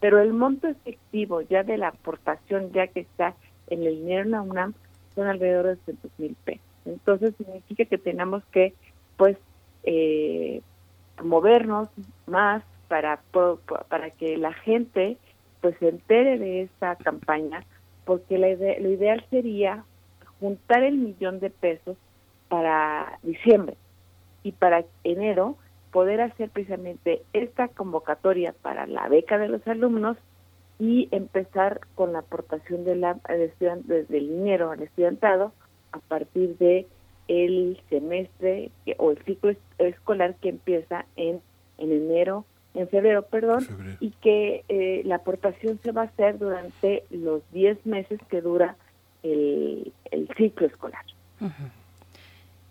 Pero 0.00 0.20
el 0.20 0.32
monto 0.32 0.68
efectivo 0.68 1.42
ya 1.42 1.62
de 1.62 1.78
la 1.78 1.88
aportación, 1.88 2.72
ya 2.72 2.86
que 2.88 3.00
está 3.00 3.34
en 3.68 3.82
el 3.84 3.96
dinero 3.96 4.22
en 4.22 4.30
la 4.32 4.42
UNAM, 4.42 4.74
son 5.14 5.26
alrededor 5.26 5.66
de 5.66 5.74
200 5.76 6.10
mil 6.18 6.36
pesos. 6.44 6.66
Entonces 6.84 7.34
significa 7.36 7.84
que 7.84 7.98
tenemos 7.98 8.42
que, 8.46 8.74
pues, 9.16 9.36
eh, 9.84 10.62
movernos 11.22 11.88
más 12.26 12.62
para, 12.88 13.20
para 13.88 14.10
que 14.10 14.36
la 14.36 14.52
gente, 14.52 15.16
pues, 15.60 15.76
se 15.78 15.88
entere 15.88 16.38
de 16.38 16.62
esta 16.62 16.96
campaña, 16.96 17.64
porque 18.04 18.38
la 18.38 18.48
lo 18.48 18.90
ideal 18.90 19.24
sería 19.30 19.84
juntar 20.40 20.82
el 20.82 20.98
millón 20.98 21.40
de 21.40 21.50
pesos 21.50 21.96
para 22.48 23.18
diciembre 23.22 23.76
y 24.42 24.52
para 24.52 24.84
enero 25.04 25.56
poder 25.92 26.20
hacer 26.20 26.50
precisamente 26.50 27.22
esta 27.32 27.68
convocatoria 27.68 28.54
para 28.62 28.86
la 28.86 29.08
beca 29.08 29.38
de 29.38 29.48
los 29.48 29.66
alumnos 29.68 30.16
y 30.78 31.08
empezar 31.12 31.80
con 31.94 32.12
la 32.12 32.20
aportación 32.20 32.84
de 32.84 32.96
la, 32.96 33.18
desde 33.84 34.18
el 34.18 34.28
dinero 34.28 34.70
al 34.70 34.82
estudiantado 34.82 35.52
a 35.92 35.98
partir 36.00 36.56
de 36.58 36.88
el 37.32 37.80
semestre 37.88 38.70
o 38.98 39.10
el 39.10 39.18
ciclo 39.24 39.54
escolar 39.78 40.34
que 40.36 40.50
empieza 40.50 41.06
en, 41.16 41.40
en 41.78 41.92
enero, 41.92 42.44
en 42.74 42.88
febrero, 42.88 43.22
perdón, 43.22 43.66
y 44.00 44.10
que 44.22 44.64
eh, 44.68 45.02
la 45.04 45.16
aportación 45.16 45.78
se 45.82 45.92
va 45.92 46.02
a 46.02 46.04
hacer 46.04 46.38
durante 46.38 47.04
los 47.10 47.42
10 47.52 47.86
meses 47.86 48.20
que 48.28 48.42
dura 48.42 48.76
el, 49.22 49.92
el 50.10 50.28
ciclo 50.36 50.66
escolar. 50.66 51.04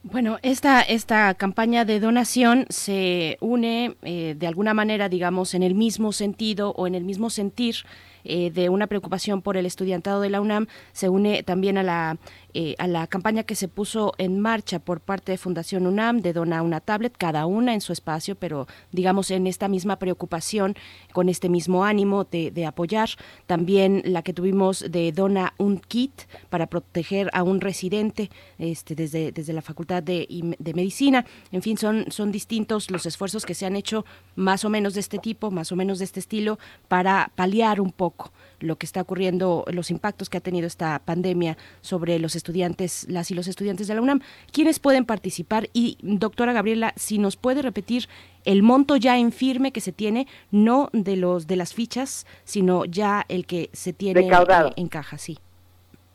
Bueno, 0.04 0.38
esta, 0.44 0.82
esta 0.82 1.34
campaña 1.34 1.86
de 1.86 2.00
donación 2.00 2.66
se 2.70 3.38
une 3.40 3.96
eh, 4.02 4.36
de 4.38 4.48
alguna 4.48 4.74
manera, 4.74 5.10
digamos, 5.10 5.54
en 5.54 5.64
el 5.64 5.76
mismo 5.76 6.12
sentido 6.12 6.72
o 6.72 6.88
en 6.88 6.96
el 6.96 7.04
mismo 7.04 7.30
sentir 7.30 7.76
eh, 8.24 8.52
de 8.52 8.70
una 8.70 8.88
preocupación 8.88 9.42
por 9.42 9.58
el 9.58 9.66
estudiantado 9.66 10.22
de 10.22 10.30
la 10.30 10.42
UNAM 10.42 10.68
se 10.92 11.10
une 11.10 11.44
también 11.44 11.78
a 11.78 11.84
la, 11.84 12.18
eh, 12.54 12.76
a 12.80 12.88
la 12.88 13.08
campaña 13.08 13.44
que 13.44 13.56
se 13.56 13.68
puso 13.68 14.14
en 14.18 14.40
marcha 14.40 14.80
por 14.80 15.00
parte 15.00 15.32
de 15.32 15.38
Fundación 15.38 15.88
UNAM 15.88 16.22
de 16.22 16.34
Dona 16.34 16.62
una 16.62 16.80
tablet, 16.80 17.16
cada 17.18 17.46
una 17.46 17.74
en 17.74 17.82
su 17.82 17.94
espacio, 17.94 18.36
pero 18.36 18.68
digamos 18.92 19.32
en 19.32 19.48
esta 19.48 19.68
misma 19.68 19.98
preocupación, 19.98 20.76
con 21.14 21.30
este 21.30 21.50
mismo 21.50 21.84
ánimo 21.84 22.26
de, 22.26 22.66
apoyar. 22.66 23.10
También 23.48 24.02
la 24.06 24.22
que 24.22 24.34
tuvimos 24.34 24.86
de 24.90 25.12
Dona 25.12 25.54
un 25.58 25.80
kit 25.80 26.14
para 26.50 26.68
proteger 26.68 27.30
a 27.34 27.44
un 27.44 27.60
residente 27.60 28.30
este, 28.60 28.96
desde, 28.96 29.32
desde 29.32 29.54
la 29.54 29.62
Facultad 29.62 30.04
de, 30.04 30.28
de 30.60 30.74
Medicina. 30.74 31.26
En 31.52 31.62
fin, 31.62 31.78
son, 31.78 32.06
son 32.10 32.32
distintos 32.32 32.92
los 32.92 33.06
esfuerzos 33.06 33.46
que 33.46 33.56
se 33.56 33.66
han 33.66 33.76
hecho 33.76 34.06
más 34.36 34.64
o 34.64 34.70
menos 34.70 34.94
de 34.94 35.00
este 35.00 35.18
tipo, 35.18 35.52
más 35.52 35.72
o 35.72 35.76
menos 35.76 36.00
de 36.00 36.06
este 36.06 36.20
estilo, 36.20 36.60
para 36.88 37.32
paliar 37.36 37.82
un 37.82 37.92
poco 37.92 38.11
lo 38.60 38.76
que 38.78 38.86
está 38.86 39.02
ocurriendo, 39.02 39.66
los 39.72 39.92
impactos 39.92 40.30
que 40.30 40.38
ha 40.38 40.42
tenido 40.42 40.68
esta 40.68 41.00
pandemia 41.00 41.58
sobre 41.82 42.20
los 42.20 42.36
estudiantes, 42.36 43.08
las 43.10 43.32
y 43.32 43.34
los 43.34 43.48
estudiantes 43.48 43.88
de 43.88 43.96
la 43.96 44.02
UNAM. 44.02 44.22
¿Quiénes 44.52 44.80
pueden 44.80 45.06
participar? 45.06 45.70
Y 45.74 45.98
doctora 46.02 46.54
Gabriela, 46.54 46.94
si 46.96 47.18
nos 47.18 47.38
puede 47.38 47.62
repetir 47.62 48.08
el 48.46 48.64
monto 48.64 48.96
ya 48.98 49.18
en 49.18 49.32
firme 49.32 49.72
que 49.72 49.82
se 49.82 49.92
tiene, 49.92 50.28
no 50.52 50.90
de 50.94 51.16
los 51.16 51.48
de 51.48 51.56
las 51.56 51.74
fichas, 51.74 52.26
sino 52.44 52.86
ya 52.86 53.26
el 53.30 53.46
que 53.46 53.70
se 53.74 53.94
tiene 53.94 54.30
en 54.76 54.88
caja, 54.88 55.18
sí. 55.18 55.38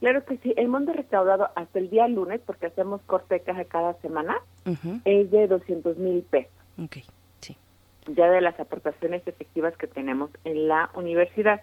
Claro 0.00 0.24
que 0.24 0.36
sí, 0.38 0.52
el 0.56 0.68
monto 0.68 0.92
recaudado 0.92 1.48
hasta 1.56 1.78
el 1.78 1.88
día 1.88 2.06
lunes, 2.06 2.40
porque 2.44 2.66
hacemos 2.66 3.00
corte 3.06 3.36
de 3.36 3.40
caja 3.40 3.64
cada 3.64 3.94
semana, 4.00 4.36
es 5.04 5.30
de 5.30 5.46
200 5.46 5.96
mil 5.96 6.22
pesos. 6.22 6.52
Okay, 6.82 7.04
sí. 7.40 7.56
Ya 8.14 8.30
de 8.30 8.40
las 8.40 8.58
aportaciones 8.60 9.26
efectivas 9.26 9.76
que 9.76 9.86
tenemos 9.86 10.30
en 10.44 10.68
la 10.68 10.90
universidad. 10.94 11.62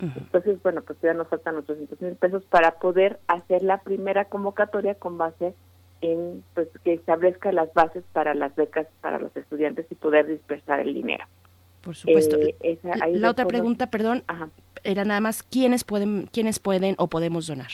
Entonces, 0.00 0.62
bueno, 0.62 0.82
pues 0.82 0.98
ya 1.02 1.12
nos 1.12 1.28
faltan 1.28 1.56
800 1.56 2.00
mil 2.00 2.14
pesos 2.16 2.44
para 2.44 2.72
poder 2.72 3.20
hacer 3.28 3.62
la 3.62 3.78
primera 3.78 4.24
convocatoria 4.26 4.94
con 4.94 5.18
base 5.18 5.54
en 6.00 6.42
pues 6.54 6.68
que 6.82 6.94
establezca 6.94 7.52
las 7.52 7.72
bases 7.74 8.04
para 8.12 8.34
las 8.34 8.54
becas 8.54 8.86
para 9.00 9.18
los 9.18 9.36
estudiantes 9.36 9.86
y 9.90 9.94
poder 9.94 10.26
dispersar 10.26 10.80
el 10.80 10.94
dinero. 10.94 11.24
Por 11.82 11.96
supuesto. 11.96 12.36
Eh, 12.38 12.78
la 13.12 13.30
otra 13.30 13.46
pregunta, 13.46 13.90
perdón, 13.90 14.22
era 14.84 15.04
nada 15.04 15.20
más 15.20 15.42
quiénes 15.42 15.84
pueden 15.84 16.28
quiénes 16.32 16.58
pueden 16.58 16.94
o 16.98 17.08
podemos 17.08 17.46
donar. 17.46 17.70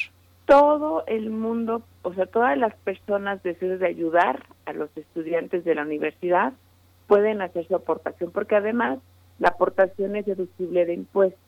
Todo 0.46 1.04
el 1.06 1.30
mundo, 1.30 1.82
o 2.02 2.14
sea, 2.14 2.26
todas 2.26 2.56
las 2.56 2.74
personas 2.76 3.42
deseosas 3.42 3.80
de 3.80 3.86
ayudar 3.86 4.46
a 4.64 4.72
los 4.72 4.90
estudiantes 4.96 5.64
de 5.64 5.74
la 5.74 5.82
universidad 5.82 6.52
pueden 7.08 7.42
hacer 7.42 7.66
su 7.66 7.74
aportación 7.74 8.30
porque 8.30 8.56
además 8.56 8.98
la 9.38 9.48
aportación 9.48 10.16
es 10.16 10.26
deducible 10.26 10.86
de 10.86 10.94
impuestos. 10.94 11.45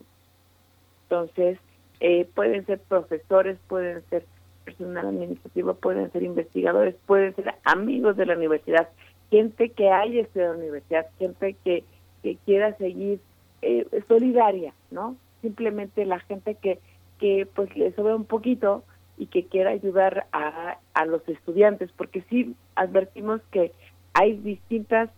Entonces, 1.09 1.59
eh, 2.01 2.29
pueden 2.35 2.67
ser 2.67 2.81
profesores, 2.81 3.59
pueden 3.67 4.03
ser 4.11 4.27
personal 4.65 5.07
administrativo, 5.07 5.75
pueden 5.75 6.13
ser 6.13 6.23
investigadores, 6.23 6.95
pueden 7.07 7.35
ser 7.35 7.55
amigos 7.65 8.17
de 8.17 8.27
la 8.27 8.37
universidad, 8.37 8.89
gente 9.31 9.71
que 9.71 9.91
haya 9.91 10.21
estudiado 10.21 10.53
en 10.55 10.59
la 10.59 10.65
universidad, 10.65 11.07
gente 11.19 11.57
que, 11.65 11.85
que 12.23 12.37
quiera 12.45 12.77
seguir 12.77 13.21
eh, 13.63 13.87
solidaria, 14.07 14.75
¿no? 14.91 15.17
Simplemente 15.41 16.05
la 16.05 16.21
gente 16.21 16.55
que, 16.57 16.79
que 17.19 17.47
pues 17.55 17.75
le 17.75 17.93
sobre 17.93 18.15
un 18.15 18.27
poquito 18.27 18.85
y 19.17 19.27
que 19.27 19.47
quiera 19.47 19.71
ayudar 19.71 20.27
a, 20.33 20.79
a 20.93 21.05
los 21.07 21.27
estudiantes, 21.27 21.91
porque 21.97 22.23
sí 22.29 22.55
advertimos 22.75 23.41
que 23.51 23.73
hay 24.13 24.35
distintas 24.35 25.11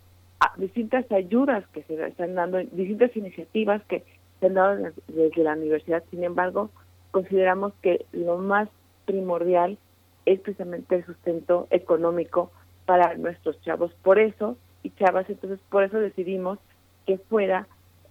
distintas 0.56 1.10
ayudas 1.12 1.66
que 1.68 1.82
se 1.82 2.02
están 2.06 2.34
dando, 2.34 2.58
distintas 2.58 3.14
iniciativas 3.14 3.82
que 3.84 4.04
desde 4.40 5.42
la 5.42 5.54
universidad. 5.54 6.02
Sin 6.10 6.24
embargo, 6.24 6.70
consideramos 7.10 7.72
que 7.82 8.06
lo 8.12 8.38
más 8.38 8.68
primordial 9.04 9.78
es 10.26 10.40
precisamente 10.40 10.96
el 10.96 11.06
sustento 11.06 11.66
económico 11.70 12.50
para 12.86 13.16
nuestros 13.16 13.60
chavos. 13.62 13.92
Por 14.02 14.18
eso, 14.18 14.56
y 14.82 14.90
chavas, 14.90 15.28
entonces 15.28 15.60
por 15.68 15.84
eso 15.84 15.98
decidimos 15.98 16.58
que 17.06 17.18
fuera 17.18 17.66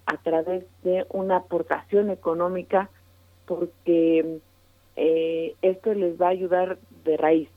a 0.06 0.18
través 0.18 0.66
de 0.84 1.06
una 1.10 1.38
aportación 1.38 2.10
económica, 2.10 2.90
porque 3.46 4.40
eh, 4.96 5.56
esto 5.62 5.94
les 5.94 6.20
va 6.20 6.28
a 6.28 6.32
ayudar 6.32 6.80
de 7.06 7.18
raíz. 7.18 7.50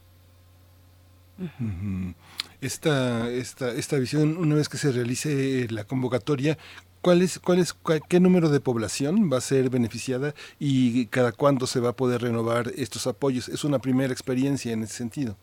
Esta, 2.61 3.29
esta, 3.31 3.73
esta 3.73 3.99
visión, 3.99 4.37
una 4.37 4.55
vez 4.55 4.69
que 4.69 4.77
se 4.77 4.93
realice 4.93 5.67
la 5.71 5.85
convocatoria, 5.85 6.57
¿Cuál 7.03 7.21
es, 7.21 7.41
cuál 7.41 7.59
es, 7.59 7.75
¿Qué 8.09 8.21
número 8.21 8.49
de 8.49 8.61
población 8.61 9.29
va 9.31 9.39
a 9.39 9.41
ser 9.41 9.71
beneficiada 9.71 10.35
y 10.61 11.07
cada 11.07 11.33
cuándo 11.33 11.67
se 11.67 11.81
va 11.81 11.91
a 11.91 11.97
poder 11.97 12.23
renovar 12.23 12.69
estos 12.77 13.09
apoyos? 13.09 13.49
Es 13.49 13.65
una 13.65 13.81
primera 13.81 14.13
experiencia 14.13 14.73
en 14.73 14.85
ese 14.85 14.95
sentido. 14.95 15.35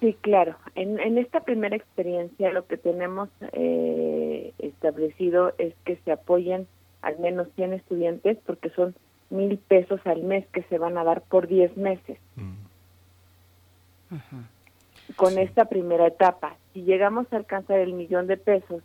Sí, 0.00 0.14
claro. 0.20 0.56
En, 0.74 1.00
en 1.00 1.16
esta 1.16 1.40
primera 1.40 1.74
experiencia 1.74 2.52
lo 2.52 2.66
que 2.66 2.76
tenemos 2.76 3.30
eh, 3.52 4.52
establecido 4.58 5.54
es 5.56 5.74
que 5.86 5.96
se 6.04 6.12
apoyen 6.12 6.66
al 7.00 7.18
menos 7.20 7.48
100 7.56 7.72
estudiantes 7.72 8.36
porque 8.44 8.68
son 8.70 8.94
mil 9.30 9.56
pesos 9.56 10.00
al 10.04 10.22
mes 10.22 10.46
que 10.52 10.62
se 10.64 10.76
van 10.76 10.98
a 10.98 11.04
dar 11.04 11.22
por 11.22 11.48
10 11.48 11.74
meses. 11.78 12.18
Con 15.16 15.38
esta 15.38 15.64
primera 15.64 16.06
etapa, 16.06 16.56
si 16.74 16.82
llegamos 16.82 17.26
a 17.32 17.36
alcanzar 17.36 17.78
el 17.78 17.94
millón 17.94 18.26
de 18.26 18.36
pesos 18.36 18.82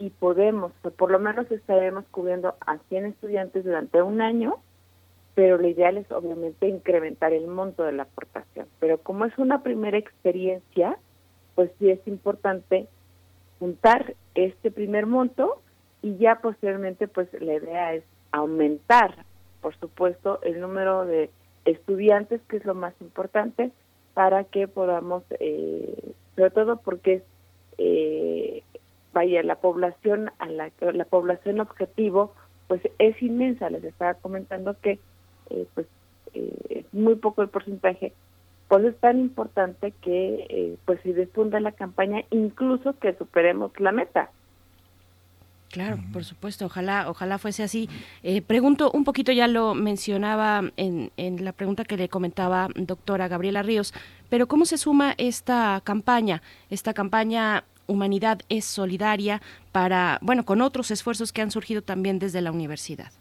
y 0.00 0.10
podemos, 0.10 0.72
o 0.82 0.90
por 0.90 1.10
lo 1.10 1.18
menos 1.18 1.50
estaremos 1.50 2.04
cubriendo 2.10 2.56
a 2.66 2.78
100 2.88 3.06
estudiantes 3.06 3.64
durante 3.64 4.02
un 4.02 4.22
año, 4.22 4.56
pero 5.34 5.58
lo 5.58 5.68
ideal 5.68 5.98
es 5.98 6.10
obviamente 6.10 6.68
incrementar 6.68 7.32
el 7.34 7.46
monto 7.46 7.84
de 7.84 7.92
la 7.92 8.04
aportación. 8.04 8.66
Pero 8.80 8.98
como 8.98 9.26
es 9.26 9.38
una 9.38 9.62
primera 9.62 9.98
experiencia, 9.98 10.98
pues 11.54 11.70
sí 11.78 11.90
es 11.90 12.00
importante 12.08 12.88
juntar 13.58 14.14
este 14.34 14.70
primer 14.70 15.04
monto 15.04 15.60
y 16.02 16.16
ya 16.16 16.40
posteriormente 16.40 17.06
pues 17.06 17.28
la 17.38 17.54
idea 17.54 17.94
es 17.94 18.04
aumentar, 18.32 19.14
por 19.60 19.76
supuesto, 19.78 20.40
el 20.42 20.60
número 20.60 21.04
de 21.04 21.30
estudiantes, 21.66 22.40
que 22.48 22.56
es 22.56 22.64
lo 22.64 22.74
más 22.74 22.94
importante, 23.00 23.70
para 24.14 24.44
que 24.44 24.66
podamos, 24.66 25.24
eh, 25.38 26.12
sobre 26.36 26.50
todo 26.50 26.78
porque 26.78 27.22
eh, 27.76 28.62
vaya 29.12 29.42
la 29.42 29.56
población 29.56 30.30
a 30.38 30.46
la 30.48 30.70
la 30.80 31.04
población 31.04 31.60
objetivo 31.60 32.34
pues 32.68 32.82
es 32.98 33.20
inmensa. 33.20 33.68
Les 33.68 33.82
estaba 33.82 34.14
comentando 34.14 34.76
que 34.80 35.00
eh, 35.50 35.66
pues 35.74 35.86
eh, 36.34 36.54
es 36.70 36.94
muy 36.94 37.16
poco 37.16 37.42
el 37.42 37.48
porcentaje. 37.48 38.12
Pues 38.68 38.84
es 38.84 38.96
tan 38.98 39.18
importante 39.18 39.92
que 40.00 40.46
eh, 40.48 40.76
pues 40.84 41.00
se 41.02 41.12
difunda 41.12 41.58
la 41.58 41.72
campaña 41.72 42.22
incluso 42.30 42.96
que 43.00 43.12
superemos 43.14 43.72
la 43.80 43.90
meta. 43.90 44.30
Claro, 45.70 45.98
por 46.12 46.24
supuesto, 46.24 46.66
ojalá, 46.66 47.08
ojalá 47.08 47.38
fuese 47.38 47.62
así. 47.62 47.88
Eh, 48.24 48.42
pregunto 48.42 48.90
un 48.92 49.04
poquito, 49.04 49.30
ya 49.30 49.46
lo 49.46 49.74
mencionaba 49.74 50.62
en, 50.76 51.12
en 51.16 51.44
la 51.44 51.52
pregunta 51.52 51.84
que 51.84 51.96
le 51.96 52.08
comentaba 52.08 52.68
doctora 52.74 53.28
Gabriela 53.28 53.62
Ríos, 53.62 53.94
pero 54.28 54.48
¿cómo 54.48 54.64
se 54.64 54.78
suma 54.78 55.14
esta 55.16 55.80
campaña, 55.84 56.42
esta 56.70 56.92
campaña 56.92 57.64
Humanidad 57.90 58.40
es 58.48 58.64
Solidaria 58.64 59.42
para, 59.72 60.18
bueno, 60.22 60.44
con 60.44 60.60
otros 60.60 60.90
esfuerzos 60.90 61.32
que 61.32 61.42
han 61.42 61.50
surgido 61.50 61.82
también 61.82 62.18
desde 62.18 62.40
la 62.40 62.52
universidad? 62.52 63.12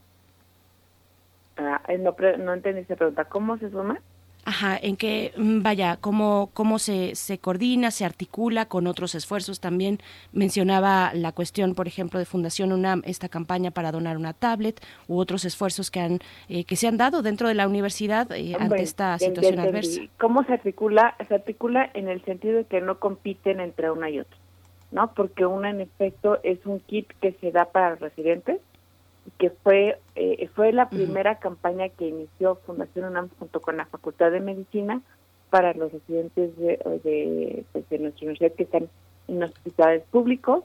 Ah, 1.57 1.81
no, 1.99 2.15
no 2.37 2.53
entendí 2.53 2.81
esa 2.81 2.95
pregunta. 2.95 3.25
¿Cómo 3.25 3.57
se 3.57 3.69
suma? 3.69 3.99
Ajá, 4.45 4.79
en 4.81 4.95
que, 4.95 5.33
mm, 5.37 5.61
vaya, 5.61 5.97
cómo, 5.99 6.49
cómo 6.53 6.79
se, 6.79 7.13
se 7.15 7.37
coordina, 7.37 7.91
se 7.91 8.05
articula 8.05 8.65
con 8.65 8.87
otros 8.87 9.13
esfuerzos. 9.13 9.59
También 9.59 9.99
mencionaba 10.31 11.11
la 11.13 11.33
cuestión, 11.33 11.75
por 11.75 11.87
ejemplo, 11.87 12.19
de 12.19 12.25
Fundación 12.25 12.71
UNAM, 12.71 13.03
esta 13.05 13.29
campaña 13.29 13.71
para 13.71 13.91
donar 13.91 14.17
una 14.17 14.33
tablet 14.33 14.81
u 15.07 15.19
otros 15.19 15.45
esfuerzos 15.45 15.91
que, 15.91 15.99
han, 15.99 16.19
eh, 16.47 16.63
que 16.63 16.77
se 16.77 16.87
han 16.87 16.97
dado 16.97 17.21
dentro 17.21 17.47
de 17.47 17.53
la 17.53 17.67
universidad 17.67 18.31
eh, 18.31 18.55
ante 18.59 18.81
esta 18.81 19.19
situación 19.19 19.59
adversa. 19.59 20.01
¿Cómo 20.19 20.43
se 20.45 20.53
articula? 20.53 21.15
Se 21.27 21.35
articula 21.35 21.91
en 21.93 22.07
el 22.07 22.23
sentido 22.23 22.57
de 22.57 22.63
que 22.63 22.81
no 22.81 22.99
compiten 22.99 23.59
entre 23.59 23.91
una 23.91 24.09
y 24.09 24.19
otra, 24.19 24.37
¿no? 24.91 25.13
Porque 25.13 25.45
una, 25.45 25.69
en 25.69 25.81
efecto, 25.81 26.39
es 26.43 26.65
un 26.65 26.79
kit 26.79 27.07
que 27.21 27.33
se 27.33 27.51
da 27.51 27.65
para 27.65 27.95
residentes 27.95 28.59
que 29.37 29.49
fue 29.49 29.99
eh, 30.15 30.49
fue 30.55 30.71
la 30.71 30.89
primera 30.89 31.39
campaña 31.39 31.89
que 31.89 32.07
inició 32.07 32.55
Fundación 32.65 33.05
UNAM 33.05 33.29
junto 33.37 33.61
con 33.61 33.77
la 33.77 33.85
Facultad 33.85 34.31
de 34.31 34.39
Medicina 34.39 35.01
para 35.49 35.73
los 35.73 35.91
residentes 35.91 36.55
de, 36.57 36.77
de, 37.03 37.65
pues, 37.71 37.87
de 37.89 37.99
nuestra 37.99 38.25
universidad 38.25 38.53
que 38.53 38.63
están 38.63 38.89
en 39.27 39.43
hospitales 39.43 40.03
públicos, 40.11 40.63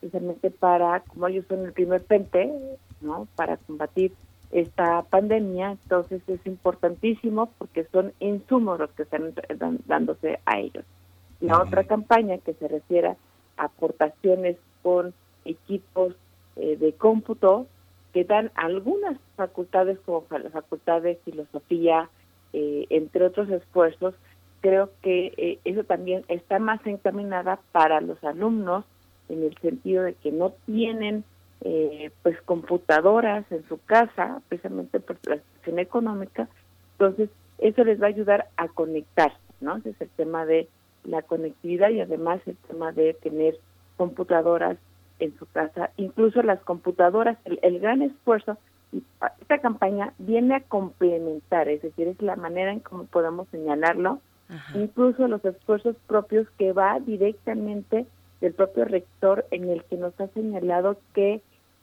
precisamente 0.00 0.50
para, 0.50 1.00
como 1.00 1.28
ellos 1.28 1.44
son 1.48 1.64
el 1.64 1.72
primer 1.72 2.00
frente, 2.02 2.52
¿no? 3.00 3.28
Para 3.36 3.56
combatir 3.56 4.12
esta 4.52 5.02
pandemia, 5.02 5.72
entonces 5.72 6.22
es 6.28 6.44
importantísimo 6.46 7.50
porque 7.58 7.84
son 7.92 8.12
insumos 8.20 8.78
los 8.78 8.90
que 8.92 9.02
están 9.02 9.34
dándose 9.86 10.38
a 10.46 10.58
ellos. 10.58 10.84
La 11.40 11.60
otra 11.60 11.84
campaña 11.84 12.38
que 12.38 12.54
se 12.54 12.68
refiere 12.68 13.08
a 13.08 13.16
aportaciones 13.56 14.56
con 14.82 15.14
equipos 15.44 16.14
eh, 16.56 16.76
de 16.76 16.92
cómputo, 16.92 17.66
que 18.12 18.24
dan 18.24 18.50
algunas 18.54 19.18
facultades 19.36 19.98
como 20.06 20.24
la 20.30 20.50
facultad 20.50 21.02
de 21.02 21.16
filosofía, 21.16 22.08
eh, 22.52 22.86
entre 22.88 23.26
otros 23.26 23.50
esfuerzos, 23.50 24.14
creo 24.60 24.90
que 25.02 25.32
eh, 25.36 25.58
eso 25.64 25.84
también 25.84 26.24
está 26.28 26.58
más 26.58 26.84
encaminada 26.86 27.60
para 27.72 28.00
los 28.00 28.22
alumnos 28.24 28.84
en 29.28 29.42
el 29.42 29.56
sentido 29.58 30.02
de 30.02 30.14
que 30.14 30.32
no 30.32 30.54
tienen 30.66 31.24
eh, 31.60 32.10
pues 32.22 32.40
computadoras 32.42 33.44
en 33.50 33.66
su 33.68 33.78
casa, 33.84 34.40
precisamente 34.48 35.00
por 35.00 35.16
la 35.26 35.36
situación 35.36 35.78
económica, 35.78 36.48
entonces 36.92 37.30
eso 37.58 37.84
les 37.84 38.00
va 38.00 38.06
a 38.06 38.10
ayudar 38.10 38.48
a 38.56 38.68
conectar, 38.68 39.32
¿no? 39.60 39.76
Ese 39.76 39.90
es 39.90 40.00
el 40.00 40.10
tema 40.10 40.46
de 40.46 40.68
la 41.06 41.22
conectividad 41.22 41.90
y 41.90 42.00
además 42.00 42.40
el 42.46 42.56
tema 42.68 42.92
de 42.92 43.14
tener 43.14 43.58
computadoras 43.96 44.76
en 45.18 45.36
su 45.38 45.46
casa, 45.46 45.90
incluso 45.96 46.42
las 46.42 46.60
computadoras, 46.60 47.38
el, 47.44 47.80
gran 47.80 48.02
esfuerzo, 48.02 48.58
esta 49.40 49.58
campaña 49.58 50.12
viene 50.18 50.56
a 50.56 50.60
complementar, 50.60 51.68
es 51.68 51.82
decir, 51.82 52.08
es 52.08 52.20
la 52.20 52.36
manera 52.36 52.72
en 52.72 52.80
cómo 52.80 53.04
podemos 53.04 53.48
señalarlo, 53.48 54.20
incluso 54.74 55.26
los 55.26 55.44
esfuerzos 55.44 55.96
propios 56.06 56.46
que 56.58 56.72
va 56.72 57.00
directamente 57.00 58.06
del 58.40 58.52
propio 58.52 58.84
rector 58.84 59.46
en 59.50 59.70
el 59.70 59.82
que 59.84 59.96
nos 59.96 60.18
ha 60.20 60.28
señalado 60.28 60.98
que 61.14 61.40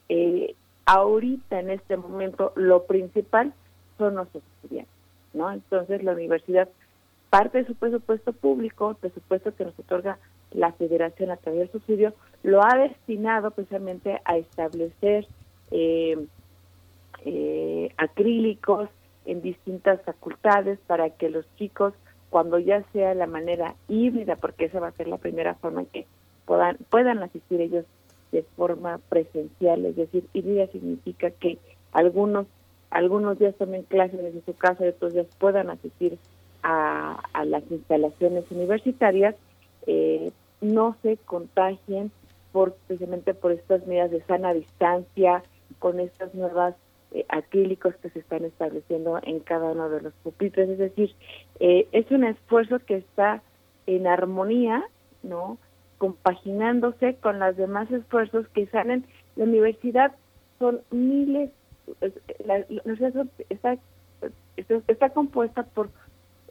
eh, 0.09 0.55
ahorita 0.85 1.59
en 1.59 1.71
este 1.71 1.97
momento 1.97 2.53
lo 2.55 2.83
principal 2.83 3.53
son 3.97 4.15
los 4.15 4.27
estudiantes, 4.33 4.93
¿no? 5.33 5.51
Entonces 5.51 6.03
la 6.03 6.13
universidad 6.13 6.69
parte 7.33 7.57
de 7.57 7.65
su 7.65 7.73
presupuesto 7.73 8.31
público, 8.31 8.95
presupuesto 9.01 9.55
que 9.55 9.65
nos 9.65 9.79
otorga 9.79 10.19
la 10.51 10.71
federación 10.73 11.31
a 11.31 11.37
través 11.37 11.61
del 11.61 11.71
subsidio, 11.71 12.13
lo 12.43 12.63
ha 12.63 12.77
destinado 12.77 13.49
precisamente 13.49 14.21
a 14.23 14.37
establecer 14.37 15.25
eh, 15.71 16.27
eh, 17.25 17.89
acrílicos 17.97 18.87
en 19.25 19.41
distintas 19.41 19.99
facultades 20.03 20.77
para 20.85 21.09
que 21.09 21.31
los 21.31 21.43
chicos, 21.55 21.95
cuando 22.29 22.59
ya 22.59 22.83
sea 22.93 23.15
la 23.15 23.25
manera 23.25 23.73
híbrida, 23.87 24.35
porque 24.35 24.65
esa 24.65 24.79
va 24.79 24.89
a 24.89 24.91
ser 24.91 25.07
la 25.07 25.17
primera 25.17 25.55
forma 25.55 25.81
en 25.81 25.87
que 25.87 26.05
puedan, 26.45 26.77
puedan 26.91 27.23
asistir 27.23 27.61
ellos 27.61 27.85
de 28.31 28.43
forma 28.55 28.99
presencial, 29.09 29.87
es 29.87 29.95
decir, 29.95 30.27
híbrida 30.33 30.67
significa 30.67 31.31
que 31.31 31.57
algunos 31.93 32.45
algunos 32.91 33.39
días 33.39 33.55
tomen 33.55 33.81
clases 33.81 34.21
desde 34.21 34.43
su 34.45 34.53
casa 34.55 34.85
y 34.85 34.89
otros 34.89 35.13
días 35.13 35.25
puedan 35.39 35.71
asistir 35.71 36.19
a, 36.63 37.21
las 37.45 37.63
instalaciones 37.69 38.45
universitarias, 38.49 39.35
eh, 39.85 40.31
no 40.61 40.95
se 41.01 41.17
contagien 41.17 42.11
por, 42.51 42.73
precisamente 42.87 43.33
por 43.33 43.51
estas 43.51 43.85
medidas 43.85 44.11
de 44.11 44.23
sana 44.23 44.53
distancia, 44.53 45.43
con 45.79 45.99
estas 45.99 46.33
nuevas 46.33 46.75
eh, 47.11 47.25
acrílicos 47.29 47.95
que 47.97 48.09
se 48.09 48.19
están 48.19 48.45
estableciendo 48.45 49.19
en 49.23 49.39
cada 49.39 49.71
uno 49.71 49.89
de 49.89 50.01
los 50.01 50.13
pupitres. 50.23 50.69
Es 50.69 50.77
decir, 50.77 51.13
eh, 51.59 51.87
es 51.91 52.09
un 52.11 52.23
esfuerzo 52.23 52.79
que 52.79 52.95
está 52.97 53.41
en 53.85 54.07
armonía, 54.07 54.83
¿no? 55.21 55.57
Compaginándose 55.97 57.15
con 57.15 57.39
los 57.39 57.57
demás 57.57 57.91
esfuerzos 57.91 58.47
que 58.49 58.67
salen. 58.67 59.05
La 59.35 59.43
universidad 59.43 60.13
son 60.59 60.81
miles, 60.91 61.49
la, 62.45 62.65
universidad 62.85 63.27
está, 63.49 63.77
está 64.87 65.09
compuesta 65.09 65.63
por 65.63 65.89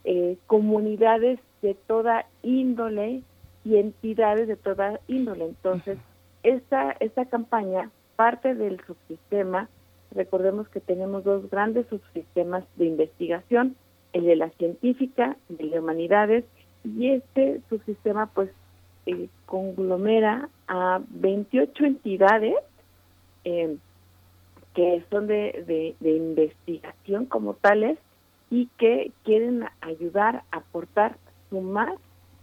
eh, 0.04 0.36
comunidades 0.46 1.40
de 1.62 1.74
toda 1.74 2.26
índole 2.42 3.22
y 3.64 3.76
entidades 3.76 4.48
de 4.48 4.56
toda 4.56 5.00
índole. 5.08 5.44
Entonces, 5.46 5.98
esta, 6.42 6.92
esta 7.00 7.26
campaña 7.26 7.90
parte 8.16 8.54
del 8.54 8.80
subsistema, 8.86 9.68
recordemos 10.10 10.68
que 10.68 10.80
tenemos 10.80 11.24
dos 11.24 11.48
grandes 11.50 11.86
subsistemas 11.88 12.64
de 12.76 12.86
investigación, 12.86 13.76
el 14.12 14.24
de 14.24 14.36
la 14.36 14.50
científica, 14.50 15.36
el 15.58 15.70
de 15.70 15.78
humanidades, 15.78 16.44
y 16.84 17.10
este 17.10 17.60
subsistema 17.68 18.26
pues 18.26 18.50
eh, 19.06 19.28
conglomera 19.46 20.48
a 20.68 21.00
28 21.10 21.84
entidades 21.84 22.54
eh, 23.44 23.76
que 24.74 25.04
son 25.10 25.26
de, 25.26 25.94
de, 26.00 26.10
investigación 26.10 27.26
como 27.26 27.54
tales 27.54 27.98
y 28.52 28.66
que 28.76 29.12
quieren 29.24 29.64
ayudar, 29.80 30.44
aportar, 30.50 31.16
sumar 31.48 31.94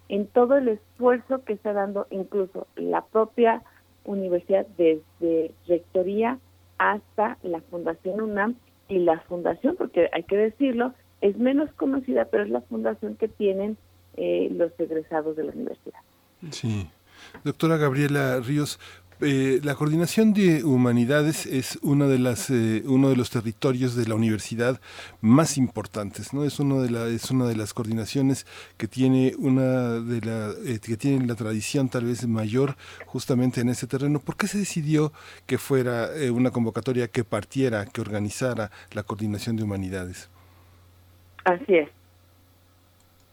en 0.08 0.26
todo 0.26 0.58
el 0.58 0.68
esfuerzo 0.70 1.44
que 1.46 1.54
está 1.54 1.72
dando 1.72 2.08
incluso 2.10 2.66
la 2.76 3.06
propia 3.06 3.62
universidad 4.06 4.66
desde 4.76 5.54
rectoría 5.68 6.40
hasta 6.80 7.38
la 7.44 7.62
Fundación 7.62 8.22
UNAM 8.22 8.56
y 8.88 8.98
la 8.98 9.20
fundación, 9.20 9.76
porque 9.76 10.10
hay 10.12 10.24
que 10.24 10.36
decirlo, 10.36 10.96
es 11.22 11.38
menos 11.38 11.72
conocida, 11.74 12.26
pero 12.26 12.42
es 12.44 12.50
la 12.50 12.62
fundación 12.62 13.16
que 13.16 13.28
tienen 13.28 13.78
eh, 14.18 14.50
los 14.52 14.72
egresados 14.80 15.36
de 15.36 15.44
la 15.44 15.52
universidad. 15.52 16.00
Sí. 16.50 16.90
Doctora 17.44 17.78
Gabriela 17.78 18.40
Ríos, 18.40 18.80
eh, 19.22 19.60
la 19.64 19.76
coordinación 19.76 20.34
de 20.34 20.64
humanidades 20.64 21.46
es 21.46 21.78
una 21.82 22.08
de 22.08 22.20
las, 22.20 22.50
eh, 22.50 22.84
uno 22.86 23.10
de 23.10 23.18
los 23.18 23.30
territorios 23.30 23.96
de 23.96 24.08
la 24.08 24.16
universidad 24.16 24.80
más 25.20 25.58
importantes, 25.58 26.34
¿no? 26.34 26.46
Es, 26.46 26.60
uno 26.60 26.82
de 26.82 26.90
la, 26.90 27.06
es 27.08 27.30
una 27.30 27.46
de 27.46 27.58
las 27.58 27.74
coordinaciones 27.74 28.46
que 28.78 28.88
tiene, 28.88 29.34
una 29.38 30.00
de 30.00 30.22
la, 30.22 30.52
eh, 30.66 30.80
que 30.80 31.20
la 31.26 31.36
tradición 31.36 31.90
tal 31.90 32.06
vez 32.06 32.26
mayor 32.28 32.76
justamente 33.06 33.60
en 33.60 33.68
ese 33.68 33.88
terreno. 33.88 34.20
¿Por 34.20 34.38
qué 34.38 34.48
se 34.48 34.58
decidió 34.58 35.12
que 35.46 35.58
fuera 35.58 36.10
una 36.32 36.52
convocatoria 36.52 37.10
que 37.10 37.26
partiera, 37.26 37.86
que 37.86 38.00
organizara 38.00 38.72
la 38.94 39.04
coordinación 39.04 39.58
de 39.58 39.64
humanidades? 39.64 40.30
Así 41.44 41.76
es. 41.76 41.90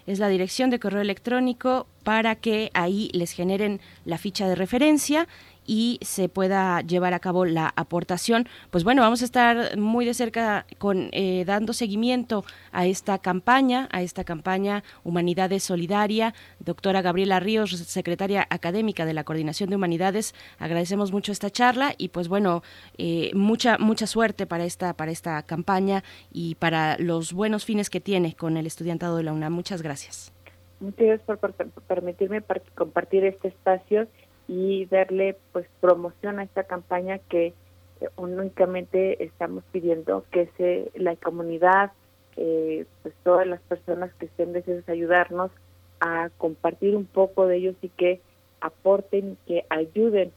Es 0.06 0.18
la 0.18 0.28
dirección 0.28 0.70
de 0.70 0.80
correo 0.80 1.02
electrónico 1.02 1.86
para 2.04 2.36
que 2.36 2.70
ahí 2.74 3.10
les 3.12 3.32
generen 3.32 3.80
la 4.04 4.18
ficha 4.18 4.46
de 4.48 4.54
referencia 4.54 5.26
y 5.66 5.98
se 6.02 6.28
pueda 6.28 6.80
llevar 6.80 7.14
a 7.14 7.20
cabo 7.20 7.44
la 7.44 7.72
aportación. 7.76 8.48
Pues 8.70 8.84
bueno, 8.84 9.02
vamos 9.02 9.22
a 9.22 9.24
estar 9.24 9.76
muy 9.76 10.04
de 10.04 10.14
cerca 10.14 10.66
con 10.78 11.08
eh, 11.12 11.44
dando 11.46 11.72
seguimiento 11.72 12.44
a 12.72 12.86
esta 12.86 13.18
campaña, 13.18 13.88
a 13.92 14.02
esta 14.02 14.24
campaña 14.24 14.82
Humanidades 15.04 15.62
Solidaria. 15.62 16.34
Doctora 16.58 17.02
Gabriela 17.02 17.40
Ríos, 17.40 17.70
secretaria 17.70 18.46
académica 18.50 19.04
de 19.04 19.14
la 19.14 19.24
Coordinación 19.24 19.70
de 19.70 19.76
Humanidades, 19.76 20.34
agradecemos 20.58 21.12
mucho 21.12 21.32
esta 21.32 21.50
charla 21.50 21.94
y 21.96 22.08
pues 22.08 22.28
bueno, 22.28 22.62
eh, 22.98 23.30
mucha 23.34 23.78
mucha 23.78 24.06
suerte 24.06 24.46
para 24.46 24.64
esta 24.64 24.94
para 24.94 25.10
esta 25.10 25.42
campaña 25.42 26.02
y 26.32 26.56
para 26.56 26.98
los 26.98 27.32
buenos 27.32 27.64
fines 27.64 27.90
que 27.90 28.00
tiene 28.00 28.34
con 28.34 28.56
el 28.56 28.66
estudiantado 28.66 29.16
de 29.16 29.24
la 29.24 29.32
UNAM. 29.32 29.52
Muchas 29.52 29.82
gracias. 29.82 30.32
Muchas 30.80 31.06
gracias 31.06 31.20
por, 31.26 31.38
por 31.38 31.82
permitirme 31.84 32.42
compartir 32.74 33.24
este 33.24 33.48
espacio 33.48 34.08
y 34.50 34.86
darle 34.86 35.36
pues 35.52 35.64
promoción 35.80 36.40
a 36.40 36.42
esta 36.42 36.64
campaña 36.64 37.18
que 37.18 37.54
eh, 38.00 38.08
únicamente 38.16 39.22
estamos 39.22 39.62
pidiendo 39.70 40.24
que 40.32 40.50
se 40.56 40.90
la 41.00 41.14
comunidad 41.14 41.92
eh, 42.36 42.84
pues 43.02 43.14
todas 43.22 43.46
las 43.46 43.60
personas 43.60 44.12
que 44.14 44.26
estén 44.26 44.52
deseosas 44.52 44.88
ayudarnos 44.88 45.52
a 46.00 46.30
compartir 46.36 46.96
un 46.96 47.06
poco 47.06 47.46
de 47.46 47.58
ellos 47.58 47.76
y 47.80 47.90
que 47.90 48.20
aporten 48.60 49.38
que 49.46 49.64
ayuden 49.70 50.32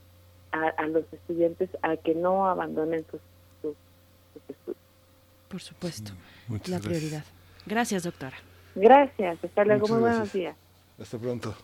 a, 0.51 0.85
los 0.85 1.11
estudiantes 1.11 1.71
a 1.81 1.97
que 1.97 2.13
no 2.13 2.45
abandonen 2.45 3.03
sus, 3.09 3.19
estudios. 4.47 4.77
Por 5.47 5.59
supuesto. 5.59 6.11
La 6.67 6.77
prioridad. 6.77 7.23
Gracias 7.65 8.03
doctora. 8.03 8.37
Gracias. 8.75 9.43
Hasta 9.43 9.65
luego. 9.65 9.87
Muy 9.87 10.01
buenos 10.01 10.31
días. 10.31 10.55
Hasta 10.99 11.17
pronto 11.17 11.55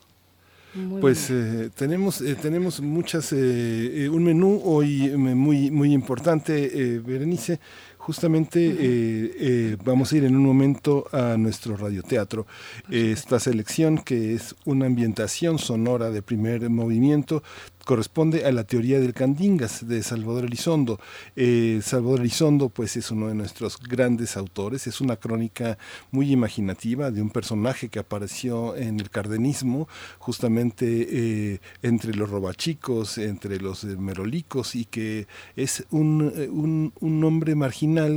pues 1.00 1.30
eh, 1.30 1.70
tenemos 1.74 2.20
eh, 2.20 2.36
tenemos 2.36 2.80
muchas 2.80 3.32
eh, 3.32 4.08
un 4.10 4.22
menú 4.22 4.60
hoy 4.64 5.10
muy 5.16 5.70
muy 5.70 5.92
importante. 5.92 7.00
Berenice 7.00 7.60
justamente 7.98 9.76
vamos 9.84 10.12
a 10.12 10.16
ir 10.16 10.24
en 10.24 10.36
un 10.36 10.44
momento 10.44 11.06
a 11.12 11.36
nuestro 11.36 11.76
radioteatro. 11.76 12.46
Esta 12.90 13.40
selección 13.40 13.98
que 13.98 14.34
es 14.34 14.54
una 14.64 14.86
ambientación 14.86 15.58
sonora 15.58 16.10
de 16.10 16.22
primer 16.22 16.68
movimiento 16.70 17.42
corresponde 17.90 18.44
a 18.44 18.52
la 18.52 18.62
teoría 18.62 19.00
del 19.00 19.14
Candingas 19.14 19.88
de 19.88 20.04
Salvador 20.04 20.44
Elizondo. 20.44 21.00
Eh, 21.34 21.80
Salvador 21.82 22.20
Elizondo 22.20 22.68
pues 22.68 22.96
es 22.96 23.10
uno 23.10 23.26
de 23.26 23.34
nuestros 23.34 23.78
grandes 23.80 24.36
autores, 24.36 24.86
es 24.86 25.00
una 25.00 25.16
crónica 25.16 25.76
muy 26.12 26.30
imaginativa 26.30 27.10
de 27.10 27.20
un 27.20 27.30
personaje 27.30 27.88
que 27.88 27.98
apareció 27.98 28.76
en 28.76 29.00
el 29.00 29.10
cardenismo 29.10 29.88
justamente 30.20 30.84
eh, 30.86 31.60
entre 31.82 32.14
los 32.14 32.30
robachicos, 32.30 33.18
entre 33.18 33.58
los 33.58 33.82
merolicos 33.82 34.76
y 34.76 34.84
que 34.84 35.26
es 35.56 35.84
un, 35.90 36.32
eh, 36.36 36.48
un, 36.48 37.24
hombre 37.24 37.56
marginal, 37.56 38.14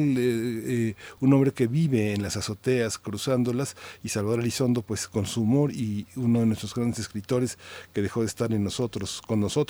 un 1.19 1.34
hombre 1.34 1.51
que 1.51 1.65
vive 1.65 2.13
en 2.13 2.21
las 2.21 2.38
azoteas 2.38 2.99
cruzándolas 2.99 3.76
y 4.03 4.09
Salvador 4.09 4.41
Elizondo 4.41 4.84
pues 4.84 5.07
con 5.07 5.26
su 5.26 5.41
humor 5.41 5.74
y 5.74 6.05
uno 6.15 6.41
de 6.41 6.45
nuestros 6.45 6.76
grandes 6.76 6.99
escritores 6.99 7.57
que 7.91 8.03
dejó 8.03 8.19
de 8.19 8.28
estar 8.28 8.53
en 8.53 8.63
nosotros, 8.63 9.19
con 9.26 9.39
nosotros, 9.39 9.62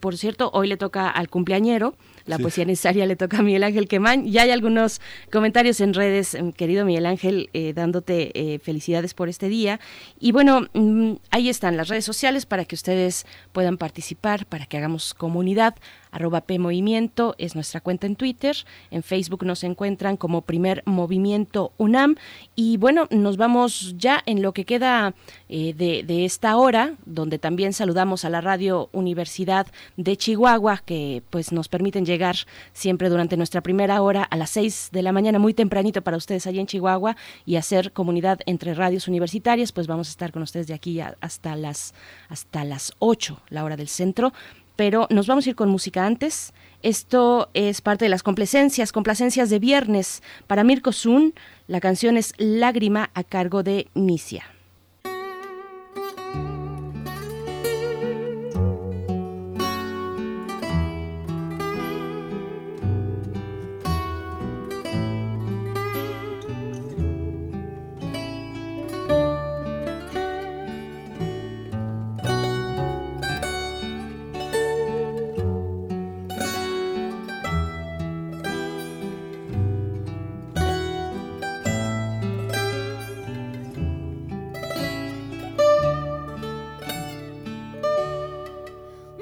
por 0.00 0.16
cierto, 0.16 0.50
hoy 0.52 0.66
le 0.66 0.76
toca 0.76 1.08
al 1.08 1.28
cumpleañero, 1.28 1.94
la 2.26 2.38
poesía 2.38 2.64
necesaria 2.64 3.06
le 3.06 3.16
toca 3.16 3.38
a 3.38 3.42
Miguel 3.42 3.64
Ángel 3.64 3.88
Quemán. 3.88 4.26
Ya 4.26 4.42
hay 4.42 4.50
algunos 4.50 5.00
comentarios 5.32 5.80
en 5.80 5.94
redes, 5.94 6.34
em, 6.34 6.52
querido 6.52 6.84
Miguel 6.84 7.06
Ángel, 7.06 7.50
eh, 7.52 7.72
dándote 7.72 8.32
eh, 8.34 8.58
felicidades 8.58 9.14
por 9.14 9.28
este 9.28 9.48
día. 9.48 9.80
Y 10.18 10.32
bueno, 10.32 10.66
mm, 10.74 11.14
ahí 11.30 11.48
están 11.48 11.76
las 11.76 11.88
redes 11.88 12.04
sociales 12.04 12.46
para 12.46 12.64
que 12.64 12.74
ustedes 12.74 13.26
puedan 13.52 13.78
participar, 13.78 14.46
para 14.46 14.66
que 14.66 14.76
hagamos 14.76 15.14
comunidad 15.14 15.74
arroba 16.16 16.40
PMovimiento 16.40 17.34
es 17.36 17.54
nuestra 17.54 17.80
cuenta 17.80 18.06
en 18.06 18.16
Twitter, 18.16 18.56
en 18.90 19.02
Facebook 19.02 19.44
nos 19.44 19.62
encuentran 19.64 20.16
como 20.16 20.42
Primer 20.42 20.82
Movimiento 20.86 21.72
UNAM. 21.76 22.16
Y 22.54 22.78
bueno, 22.78 23.06
nos 23.10 23.36
vamos 23.36 23.94
ya 23.98 24.22
en 24.24 24.40
lo 24.40 24.52
que 24.52 24.64
queda 24.64 25.14
eh, 25.48 25.74
de, 25.74 26.24
esta 26.24 26.56
hora, 26.56 26.94
donde 27.04 27.38
también 27.38 27.74
saludamos 27.74 28.24
a 28.24 28.30
la 28.30 28.40
Radio 28.40 28.88
Universidad 28.92 29.66
de 29.96 30.16
Chihuahua, 30.16 30.82
que 30.84 31.22
pues 31.28 31.52
nos 31.52 31.68
permiten 31.68 32.06
llegar 32.06 32.36
siempre 32.72 33.10
durante 33.10 33.36
nuestra 33.36 33.60
primera 33.60 34.00
hora 34.00 34.22
a 34.22 34.36
las 34.36 34.50
6 34.50 34.88
de 34.92 35.02
la 35.02 35.12
mañana, 35.12 35.38
muy 35.38 35.52
tempranito 35.52 36.00
para 36.00 36.16
ustedes 36.16 36.46
allá 36.46 36.60
en 36.60 36.66
Chihuahua 36.66 37.16
y 37.44 37.56
hacer 37.56 37.92
comunidad 37.92 38.40
entre 38.46 38.74
radios 38.74 39.06
universitarias, 39.06 39.70
pues 39.70 39.86
vamos 39.86 40.08
a 40.08 40.10
estar 40.10 40.32
con 40.32 40.42
ustedes 40.42 40.66
de 40.66 40.74
aquí 40.74 40.98
hasta 41.20 41.56
las, 41.56 41.92
hasta 42.30 42.64
las 42.64 42.92
8, 43.00 43.42
la 43.50 43.64
hora 43.64 43.76
del 43.76 43.88
centro 43.88 44.32
pero 44.76 45.06
nos 45.10 45.26
vamos 45.26 45.46
a 45.46 45.50
ir 45.50 45.56
con 45.56 45.68
música 45.68 46.06
antes. 46.06 46.52
Esto 46.82 47.50
es 47.54 47.80
parte 47.80 48.04
de 48.04 48.10
las 48.10 48.22
complacencias, 48.22 48.92
complacencias 48.92 49.50
de 49.50 49.58
viernes. 49.58 50.22
Para 50.46 50.64
Mirko 50.64 50.92
Zun, 50.92 51.34
la 51.66 51.80
canción 51.80 52.16
es 52.16 52.32
Lágrima 52.38 53.10
a 53.14 53.24
cargo 53.24 53.62
de 53.62 53.88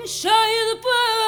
Misia. 0.04 0.28
Se 0.28 0.28
eu 0.28 0.80
soubesse 0.80 1.23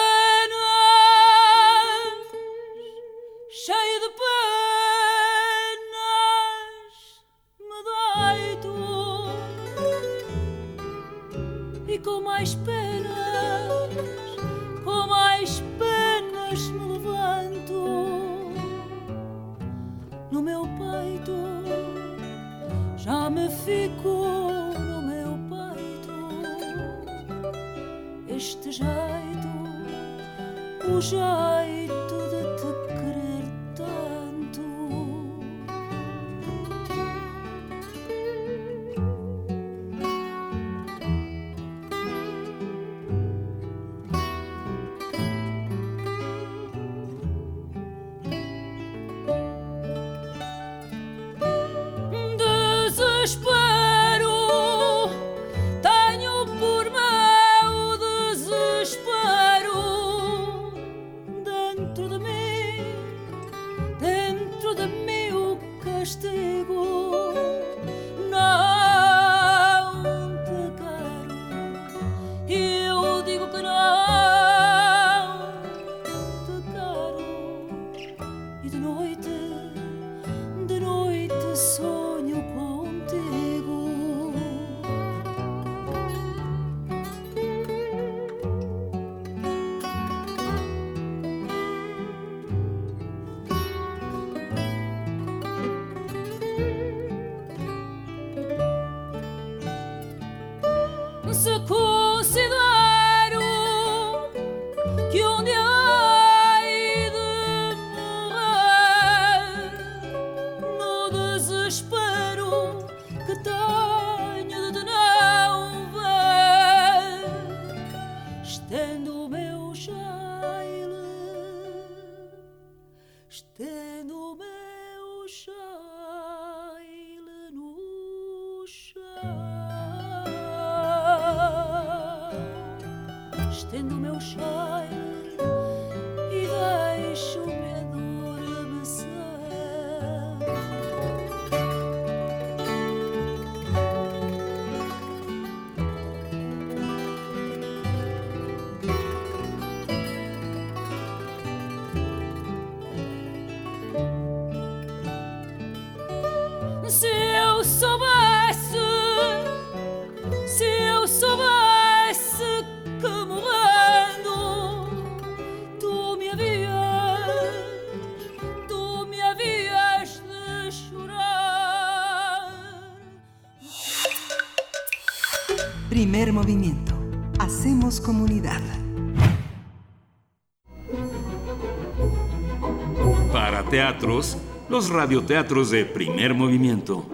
los 184.69 184.89
radioteatros 184.91 185.71
de 185.71 185.85
primer 185.85 186.35
movimiento. 186.35 187.07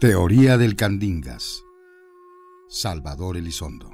Teoría 0.00 0.56
del 0.56 0.74
Candingas. 0.74 1.62
Salvador 2.66 3.36
Elizondo. 3.36 3.90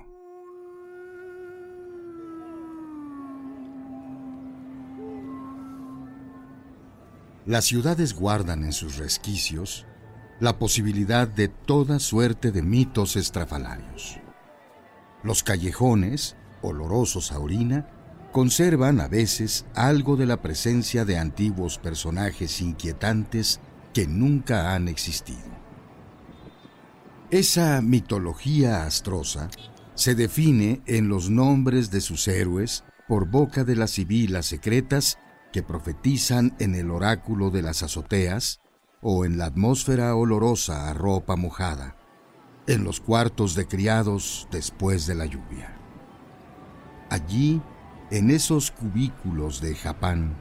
Las 7.46 7.64
ciudades 7.64 8.14
guardan 8.14 8.62
en 8.62 8.72
sus 8.72 8.96
resquicios 8.96 9.86
la 10.38 10.58
posibilidad 10.58 11.26
de 11.26 11.48
toda 11.48 11.98
suerte 11.98 12.52
de 12.52 12.62
mitos 12.62 13.16
estrafalarios. 13.16 14.20
Los 15.26 15.42
callejones, 15.42 16.36
olorosos 16.62 17.32
a 17.32 17.40
orina, 17.40 17.88
conservan 18.30 19.00
a 19.00 19.08
veces 19.08 19.66
algo 19.74 20.16
de 20.16 20.24
la 20.24 20.40
presencia 20.40 21.04
de 21.04 21.18
antiguos 21.18 21.78
personajes 21.78 22.60
inquietantes 22.60 23.58
que 23.92 24.06
nunca 24.06 24.72
han 24.72 24.86
existido. 24.86 25.50
Esa 27.32 27.82
mitología 27.82 28.84
astrosa 28.84 29.50
se 29.96 30.14
define 30.14 30.80
en 30.86 31.08
los 31.08 31.28
nombres 31.28 31.90
de 31.90 32.02
sus 32.02 32.28
héroes 32.28 32.84
por 33.08 33.26
boca 33.28 33.64
de 33.64 33.74
las 33.74 33.90
sibilas 33.90 34.46
secretas 34.46 35.18
que 35.52 35.64
profetizan 35.64 36.54
en 36.60 36.76
el 36.76 36.88
oráculo 36.88 37.50
de 37.50 37.62
las 37.62 37.82
azoteas 37.82 38.60
o 39.02 39.24
en 39.24 39.38
la 39.38 39.46
atmósfera 39.46 40.14
olorosa 40.14 40.88
a 40.88 40.94
ropa 40.94 41.34
mojada, 41.34 41.95
en 42.66 42.84
los 42.84 43.00
cuartos 43.00 43.54
de 43.54 43.66
criados 43.66 44.48
después 44.50 45.06
de 45.06 45.14
la 45.14 45.26
lluvia. 45.26 45.76
Allí, 47.10 47.62
en 48.10 48.30
esos 48.30 48.70
cubículos 48.70 49.60
de 49.60 49.74
Japán, 49.74 50.36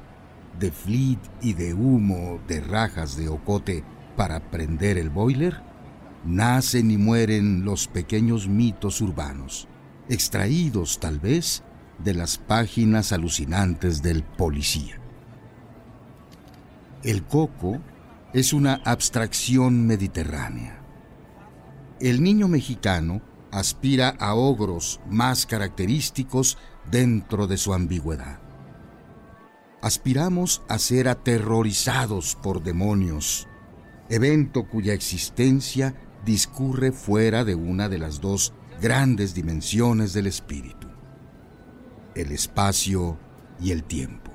de 0.59 0.71
flit 0.71 1.19
y 1.41 1.53
de 1.53 1.73
humo 1.73 2.39
de 2.47 2.61
rajas 2.61 3.17
de 3.17 3.29
ocote 3.29 3.83
para 4.15 4.39
prender 4.51 4.97
el 4.97 5.09
boiler, 5.09 5.61
nacen 6.23 6.89
y 6.89 6.97
mueren 6.97 7.65
los 7.65 7.87
pequeños 7.87 8.47
mitos 8.47 9.01
urbanos, 9.01 9.67
extraídos 10.09 10.99
tal 10.99 11.19
vez 11.19 11.63
de 11.99 12.13
las 12.13 12.37
páginas 12.37 13.11
alucinantes 13.11 14.01
del 14.01 14.23
policía. 14.23 14.99
El 17.03 17.23
coco 17.23 17.79
es 18.33 18.51
una 18.51 18.81
abstracción 18.83 19.85
mediterránea. 19.85 20.84
El 22.01 22.21
niño 22.21 22.49
mexicano 22.49 23.21
aspira 23.51 24.09
a 24.19 24.35
ogros 24.35 24.99
más 25.09 25.45
característicos 25.45 26.57
dentro 26.91 27.47
de 27.47 27.55
su 27.55 27.73
ambigüedad. 27.73 28.41
Aspiramos 29.81 30.61
a 30.67 30.77
ser 30.77 31.07
aterrorizados 31.07 32.35
por 32.35 32.63
demonios, 32.63 33.47
evento 34.09 34.67
cuya 34.67 34.93
existencia 34.93 35.95
discurre 36.25 36.91
fuera 36.91 37.45
de 37.45 37.55
una 37.55 37.87
de 37.87 37.97
las 37.97 38.19
dos 38.19 38.53
grandes 38.81 39.33
dimensiones 39.33 40.11
del 40.11 40.27
espíritu, 40.27 40.89
el 42.13 42.33
espacio 42.33 43.17
y 43.61 43.71
el 43.71 43.85
tiempo. 43.85 44.31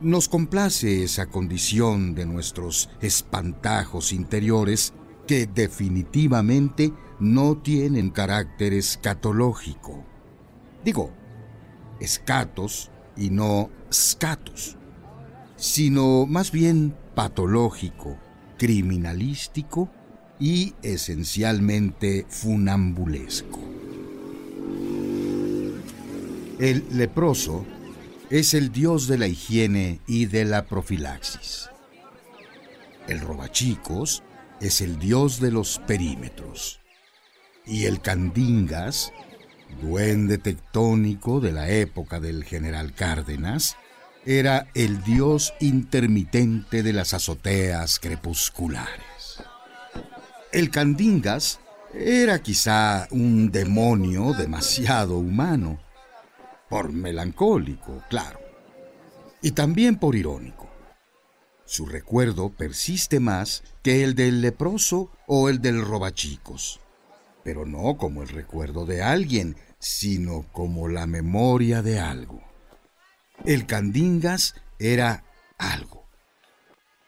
Nos 0.00 0.28
complace 0.28 1.04
esa 1.04 1.26
condición 1.26 2.16
de 2.16 2.26
nuestros 2.26 2.90
espantajos 3.00 4.12
interiores 4.12 4.92
que 5.28 5.46
definitivamente 5.46 6.92
no 7.20 7.58
tienen 7.58 8.10
carácter 8.10 8.72
escatológico. 8.72 10.02
Digo, 10.82 11.12
escatos 12.00 12.90
y 13.14 13.28
no 13.28 13.70
scatos, 13.92 14.78
sino 15.56 16.24
más 16.24 16.50
bien 16.50 16.96
patológico, 17.14 18.16
criminalístico 18.56 19.90
y 20.40 20.74
esencialmente 20.82 22.24
funambulesco. 22.28 23.60
El 26.58 26.86
leproso 26.90 27.66
es 28.30 28.54
el 28.54 28.72
dios 28.72 29.06
de 29.08 29.18
la 29.18 29.28
higiene 29.28 30.00
y 30.06 30.24
de 30.24 30.46
la 30.46 30.64
profilaxis. 30.64 31.68
El 33.08 33.20
robachicos 33.20 34.22
es 34.60 34.80
el 34.80 34.98
dios 34.98 35.40
de 35.40 35.50
los 35.50 35.78
perímetros. 35.86 36.80
Y 37.66 37.84
el 37.84 38.00
candingas, 38.00 39.12
duende 39.82 40.38
tectónico 40.38 41.40
de 41.40 41.52
la 41.52 41.68
época 41.68 42.20
del 42.20 42.44
general 42.44 42.94
Cárdenas, 42.94 43.76
era 44.24 44.68
el 44.74 45.02
dios 45.04 45.54
intermitente 45.60 46.82
de 46.82 46.92
las 46.92 47.14
azoteas 47.14 47.98
crepusculares. 47.98 49.42
El 50.52 50.70
candingas 50.70 51.60
era 51.94 52.40
quizá 52.40 53.06
un 53.10 53.50
demonio 53.50 54.32
demasiado 54.34 55.18
humano, 55.18 55.78
por 56.68 56.92
melancólico, 56.92 58.02
claro. 58.10 58.38
Y 59.40 59.52
también 59.52 59.96
por 59.96 60.14
irónico. 60.14 60.67
Su 61.68 61.84
recuerdo 61.84 62.48
persiste 62.48 63.20
más 63.20 63.62
que 63.82 64.02
el 64.02 64.14
del 64.14 64.40
leproso 64.40 65.10
o 65.26 65.50
el 65.50 65.60
del 65.60 65.84
robachicos. 65.84 66.80
Pero 67.44 67.66
no 67.66 67.98
como 67.98 68.22
el 68.22 68.28
recuerdo 68.30 68.86
de 68.86 69.02
alguien, 69.02 69.54
sino 69.78 70.46
como 70.50 70.88
la 70.88 71.06
memoria 71.06 71.82
de 71.82 72.00
algo. 72.00 72.40
El 73.44 73.66
candingas 73.66 74.54
era 74.78 75.24
algo. 75.58 76.08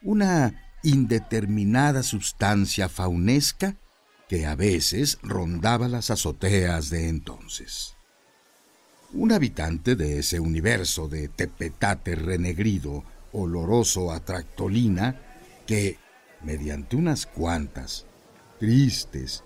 Una 0.03 0.77
indeterminada 0.83 2.03
sustancia 2.03 2.87
faunesca 2.87 3.77
que 4.29 4.45
a 4.45 4.53
veces 4.53 5.17
rondaba 5.23 5.87
las 5.87 6.11
azoteas 6.11 6.91
de 6.91 7.09
entonces 7.09 7.95
un 9.13 9.31
habitante 9.31 9.95
de 9.95 10.19
ese 10.19 10.39
universo 10.39 11.07
de 11.07 11.27
tepetate 11.27 12.15
renegrido, 12.15 13.03
oloroso 13.33 14.11
a 14.11 14.19
tractolina, 14.19 15.15
que, 15.65 15.97
mediante 16.43 16.95
unas 16.95 17.25
cuantas, 17.25 18.05
tristes, 18.59 19.43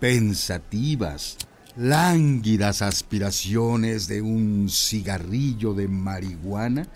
pensativas, 0.00 1.36
lánguidas 1.76 2.82
aspiraciones 2.82 4.06
de 4.06 4.22
un 4.22 4.68
cigarrillo 4.68 5.74
de 5.74 5.88
marihuana, 5.88 6.88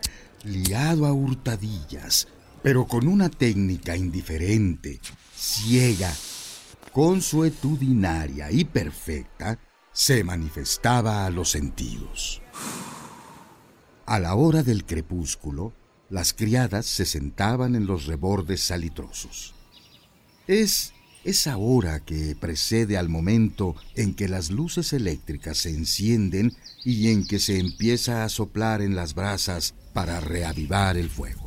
liado 0.44 1.06
a 1.06 1.12
hurtadillas, 1.12 2.28
pero 2.62 2.86
con 2.86 3.08
una 3.08 3.28
técnica 3.28 3.96
indiferente, 3.96 5.00
ciega, 5.34 6.12
consuetudinaria 6.92 8.50
y 8.50 8.64
perfecta, 8.64 9.58
se 9.92 10.22
manifestaba 10.22 11.26
a 11.26 11.30
los 11.30 11.50
sentidos. 11.50 12.40
A 14.06 14.18
la 14.18 14.34
hora 14.36 14.62
del 14.62 14.84
crepúsculo, 14.84 15.72
las 16.10 16.32
criadas 16.32 16.86
se 16.86 17.04
sentaban 17.04 17.74
en 17.74 17.86
los 17.86 18.06
rebordes 18.06 18.62
salitrosos. 18.62 19.54
Es 20.46 20.92
esa 21.24 21.58
hora 21.58 22.00
que 22.00 22.36
precede 22.40 22.96
al 22.96 23.08
momento 23.08 23.76
en 23.94 24.14
que 24.14 24.28
las 24.28 24.50
luces 24.50 24.92
eléctricas 24.92 25.58
se 25.58 25.70
encienden 25.70 26.54
y 26.84 27.08
en 27.08 27.26
que 27.26 27.38
se 27.38 27.58
empieza 27.58 28.24
a 28.24 28.28
soplar 28.28 28.80
en 28.80 28.94
las 28.94 29.14
brasas 29.14 29.74
para 29.92 30.20
reavivar 30.20 30.96
el 30.96 31.10
fuego. 31.10 31.46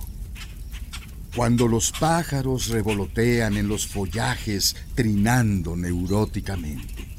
Cuando 1.36 1.68
los 1.68 1.91
pájaros 1.93 2.68
revolotean 2.68 3.57
en 3.57 3.68
los 3.68 3.88
follajes 3.88 4.76
trinando 4.93 5.76
neuróticamente 5.78 7.11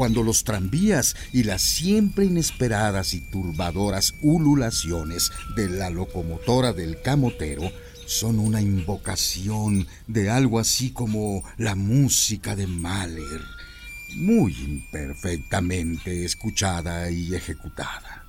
cuando 0.00 0.22
los 0.22 0.44
tranvías 0.44 1.14
y 1.30 1.42
las 1.42 1.60
siempre 1.60 2.24
inesperadas 2.24 3.12
y 3.12 3.20
turbadoras 3.20 4.14
ululaciones 4.22 5.30
de 5.56 5.68
la 5.68 5.90
locomotora 5.90 6.72
del 6.72 7.02
camotero 7.02 7.70
son 8.06 8.38
una 8.38 8.62
invocación 8.62 9.86
de 10.06 10.30
algo 10.30 10.58
así 10.58 10.92
como 10.92 11.44
la 11.58 11.74
música 11.74 12.56
de 12.56 12.66
Mahler, 12.66 13.42
muy 14.16 14.54
imperfectamente 14.54 16.24
escuchada 16.24 17.10
y 17.10 17.34
ejecutada. 17.34 18.24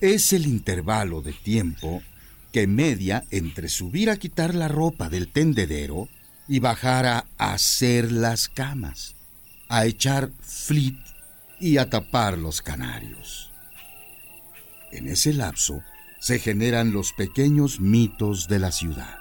Es 0.00 0.32
el 0.32 0.46
intervalo 0.46 1.22
de 1.22 1.32
tiempo 1.32 2.04
que 2.52 2.68
media 2.68 3.24
entre 3.32 3.68
subir 3.68 4.10
a 4.10 4.16
quitar 4.16 4.54
la 4.54 4.68
ropa 4.68 5.08
del 5.08 5.26
tendedero 5.26 6.08
y 6.46 6.60
bajar 6.60 7.04
a 7.06 7.26
hacer 7.36 8.12
las 8.12 8.48
camas 8.48 9.16
a 9.72 9.86
echar 9.86 10.30
flit 10.42 10.98
y 11.58 11.78
a 11.78 11.88
tapar 11.88 12.36
los 12.36 12.60
canarios. 12.60 13.50
En 14.90 15.08
ese 15.08 15.32
lapso 15.32 15.80
se 16.20 16.38
generan 16.38 16.92
los 16.92 17.14
pequeños 17.14 17.80
mitos 17.80 18.48
de 18.48 18.58
la 18.58 18.70
ciudad. 18.70 19.16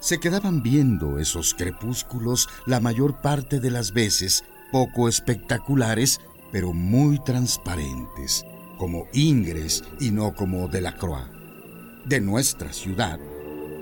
Se 0.00 0.18
quedaban 0.18 0.62
viendo 0.62 1.18
esos 1.18 1.52
crepúsculos 1.52 2.48
la 2.64 2.80
mayor 2.80 3.20
parte 3.20 3.60
de 3.60 3.70
las 3.70 3.92
veces, 3.92 4.44
poco 4.72 5.10
espectaculares, 5.10 6.18
pero 6.50 6.72
muy 6.72 7.22
transparentes, 7.22 8.46
como 8.78 9.08
Ingres 9.12 9.84
y 10.00 10.10
no 10.10 10.34
como 10.34 10.68
Delacroix, 10.68 11.28
de 12.06 12.22
nuestra 12.22 12.72
ciudad. 12.72 13.20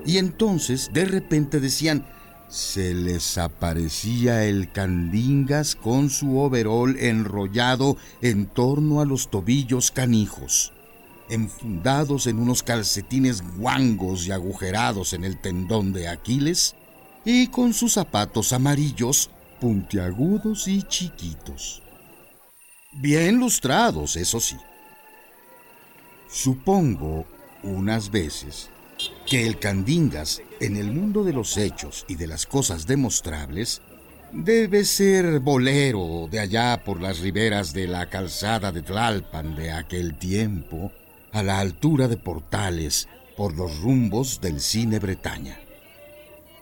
Y 0.05 0.17
entonces 0.17 0.89
de 0.91 1.05
repente 1.05 1.61
decían, 1.61 2.05
se 2.49 2.93
les 2.93 3.37
aparecía 3.37 4.45
el 4.45 4.71
candingas 4.71 5.75
con 5.75 6.09
su 6.09 6.39
overol 6.39 6.97
enrollado 6.99 7.97
en 8.21 8.45
torno 8.45 9.01
a 9.01 9.05
los 9.05 9.29
tobillos 9.29 9.91
canijos, 9.91 10.71
enfundados 11.29 12.27
en 12.27 12.39
unos 12.39 12.63
calcetines 12.63 13.41
guangos 13.57 14.27
y 14.27 14.31
agujerados 14.31 15.13
en 15.13 15.23
el 15.23 15.39
tendón 15.39 15.91
de 15.91 16.07
Aquiles, 16.07 16.75
y 17.25 17.47
con 17.47 17.73
sus 17.73 17.93
zapatos 17.93 18.53
amarillos, 18.53 19.31
puntiagudos 19.59 20.67
y 20.67 20.83
chiquitos. 20.83 21.81
Bien 22.93 23.39
lustrados, 23.39 24.15
eso 24.15 24.39
sí. 24.39 24.57
Supongo, 26.29 27.25
unas 27.63 28.11
veces, 28.11 28.69
que 29.25 29.47
el 29.47 29.57
Candingas, 29.57 30.41
en 30.59 30.77
el 30.77 30.91
mundo 30.91 31.23
de 31.23 31.33
los 31.33 31.57
hechos 31.57 32.05
y 32.07 32.15
de 32.15 32.27
las 32.27 32.45
cosas 32.45 32.85
demostrables, 32.85 33.81
debe 34.31 34.85
ser 34.85 35.39
bolero 35.39 36.27
de 36.29 36.39
allá 36.39 36.83
por 36.83 37.01
las 37.01 37.19
riberas 37.19 37.73
de 37.73 37.87
la 37.87 38.09
calzada 38.09 38.71
de 38.71 38.81
Tlalpan 38.81 39.55
de 39.55 39.71
aquel 39.71 40.17
tiempo, 40.17 40.91
a 41.31 41.41
la 41.43 41.59
altura 41.59 42.07
de 42.07 42.17
Portales, 42.17 43.07
por 43.35 43.55
los 43.55 43.81
rumbos 43.81 44.41
del 44.41 44.61
cine 44.61 44.99
Bretaña. 44.99 45.59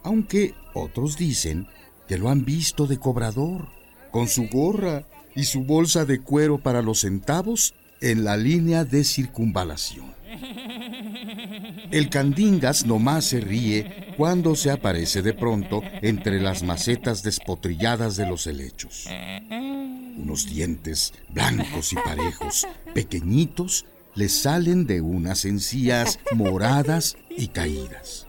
Aunque 0.03 0.55
otros 0.73 1.17
dicen 1.17 1.67
que 2.07 2.17
lo 2.17 2.29
han 2.29 2.45
visto 2.45 2.87
de 2.87 2.97
cobrador, 2.97 3.67
con 4.11 4.27
su 4.27 4.47
gorra 4.47 5.05
y 5.35 5.43
su 5.45 5.63
bolsa 5.63 6.05
de 6.05 6.21
cuero 6.21 6.59
para 6.59 6.81
los 6.81 7.01
centavos 7.01 7.73
en 8.01 8.23
la 8.23 8.37
línea 8.37 8.85
de 8.85 9.03
circunvalación. 9.03 10.12
El 11.91 12.09
candingas 12.09 12.85
nomás 12.85 13.25
se 13.25 13.39
ríe 13.39 14.13
cuando 14.17 14.55
se 14.55 14.71
aparece 14.71 15.21
de 15.21 15.33
pronto 15.33 15.81
entre 16.01 16.41
las 16.41 16.63
macetas 16.63 17.23
despotrilladas 17.23 18.15
de 18.15 18.27
los 18.27 18.47
helechos. 18.47 19.07
Unos 20.17 20.45
dientes 20.45 21.13
blancos 21.29 21.93
y 21.93 21.95
parejos, 21.95 22.67
pequeñitos, 22.93 23.85
le 24.15 24.29
salen 24.29 24.85
de 24.85 25.01
unas 25.01 25.45
encías 25.45 26.19
moradas 26.33 27.17
y 27.35 27.47
caídas. 27.47 28.27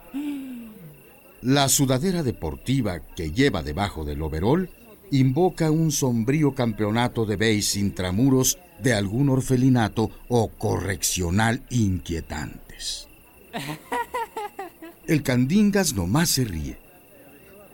La 1.41 1.69
sudadera 1.69 2.23
deportiva 2.23 3.01
que 3.15 3.31
lleva 3.31 3.61
debajo 3.61 4.03
del 4.03 4.23
overol 4.23 4.69
invoca 5.11 5.69
un 5.69 5.91
sombrío 5.91 6.55
campeonato 6.55 7.25
de 7.25 7.35
beis 7.35 7.75
intramuros 7.75 8.57
de 8.85 8.93
algún 8.93 9.29
orfelinato 9.29 10.11
o 10.29 10.47
correccional 10.49 11.63
inquietantes. 11.71 13.07
El 15.07 15.23
candingas 15.23 15.93
nomás 15.95 16.29
se 16.29 16.45
ríe. 16.45 16.77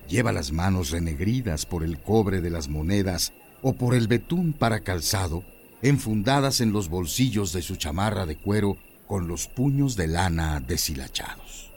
Lleva 0.07 0.31
las 0.31 0.53
manos 0.53 0.89
renegridas 0.89 1.65
por 1.65 1.83
el 1.83 1.99
cobre 1.99 2.41
de 2.41 2.49
las 2.49 2.67
monedas 2.67 3.33
o 3.61 3.73
por 3.73 3.93
el 3.93 4.07
betún 4.07 4.53
para 4.53 4.81
calzado, 4.81 5.43
enfundadas 5.81 6.59
en 6.61 6.73
los 6.73 6.89
bolsillos 6.89 7.53
de 7.53 7.61
su 7.61 7.75
chamarra 7.75 8.25
de 8.25 8.37
cuero 8.37 8.77
con 9.07 9.27
los 9.27 9.47
puños 9.47 9.95
de 9.95 10.07
lana 10.07 10.59
deshilachados. 10.59 11.71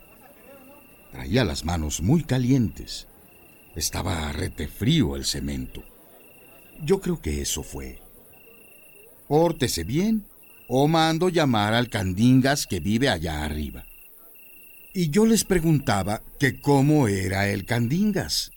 Traía 1.13 1.45
las 1.45 1.65
manos 1.65 2.01
muy 2.03 2.23
calientes. 2.23 3.07
Estaba 3.77 4.33
retefrío 4.33 5.17
el 5.17 5.25
cemento. 5.25 5.83
Yo 6.83 7.01
creo 7.01 7.21
que 7.21 7.41
eso 7.41 7.63
fue 7.63 8.04
pórtese 9.29 9.85
bien 9.85 10.27
o 10.69 10.89
mando 10.89 11.29
llamar 11.29 11.75
al 11.75 11.89
Candingas 11.89 12.67
que 12.67 12.81
vive 12.81 13.09
allá 13.09 13.45
arriba. 13.45 13.85
Y 14.95 15.11
yo 15.11 15.27
les 15.27 15.45
preguntaba 15.45 16.23
que 16.39 16.61
cómo 16.61 17.09
era 17.09 17.49
el 17.49 17.65
Candingas. 17.65 18.53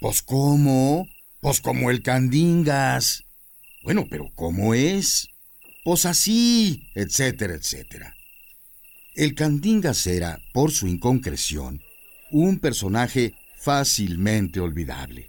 Pues 0.00 0.22
cómo, 0.22 1.06
pues 1.40 1.60
como 1.60 1.90
el 1.90 2.02
Candingas. 2.02 3.24
Bueno, 3.82 4.06
pero 4.10 4.30
¿cómo 4.34 4.74
es? 4.74 5.28
Pues 5.84 6.06
así, 6.06 6.88
etcétera, 6.94 7.54
etcétera. 7.54 8.14
El 9.14 9.34
Candingas 9.34 10.06
era, 10.06 10.40
por 10.54 10.70
su 10.72 10.86
inconcreción, 10.86 11.82
un 12.30 12.58
personaje 12.58 13.34
fácilmente 13.60 14.58
olvidable, 14.58 15.28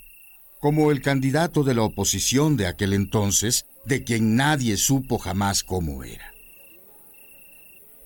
como 0.61 0.91
el 0.91 1.01
candidato 1.01 1.63
de 1.63 1.73
la 1.73 1.83
oposición 1.83 2.55
de 2.55 2.67
aquel 2.67 2.93
entonces, 2.93 3.65
de 3.85 4.03
quien 4.03 4.35
nadie 4.35 4.77
supo 4.77 5.17
jamás 5.17 5.63
cómo 5.63 6.03
era. 6.03 6.33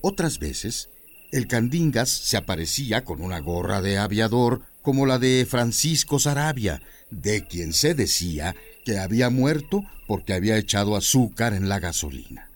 Otras 0.00 0.38
veces, 0.38 0.88
el 1.30 1.46
Candingas 1.46 2.08
se 2.08 2.36
aparecía 2.36 3.04
con 3.04 3.20
una 3.20 3.40
gorra 3.40 3.82
de 3.82 3.98
aviador 3.98 4.62
como 4.82 5.06
la 5.06 5.18
de 5.18 5.46
Francisco 5.48 6.18
Sarabia, 6.18 6.80
de 7.10 7.46
quien 7.46 7.72
se 7.72 7.94
decía 7.94 8.54
que 8.84 8.98
había 8.98 9.28
muerto 9.28 9.84
porque 10.06 10.32
había 10.32 10.56
echado 10.56 10.96
azúcar 10.96 11.52
en 11.52 11.68
la 11.68 11.78
gasolina. 11.78 12.48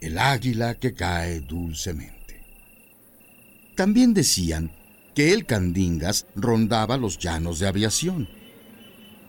El 0.00 0.18
águila 0.18 0.76
que 0.76 0.94
cae 0.94 1.40
dulcemente. 1.40 2.42
También 3.74 4.14
decían 4.14 4.72
que 5.14 5.32
el 5.32 5.44
Candingas 5.44 6.26
rondaba 6.34 6.96
los 6.96 7.18
llanos 7.18 7.58
de 7.58 7.66
aviación. 7.66 8.28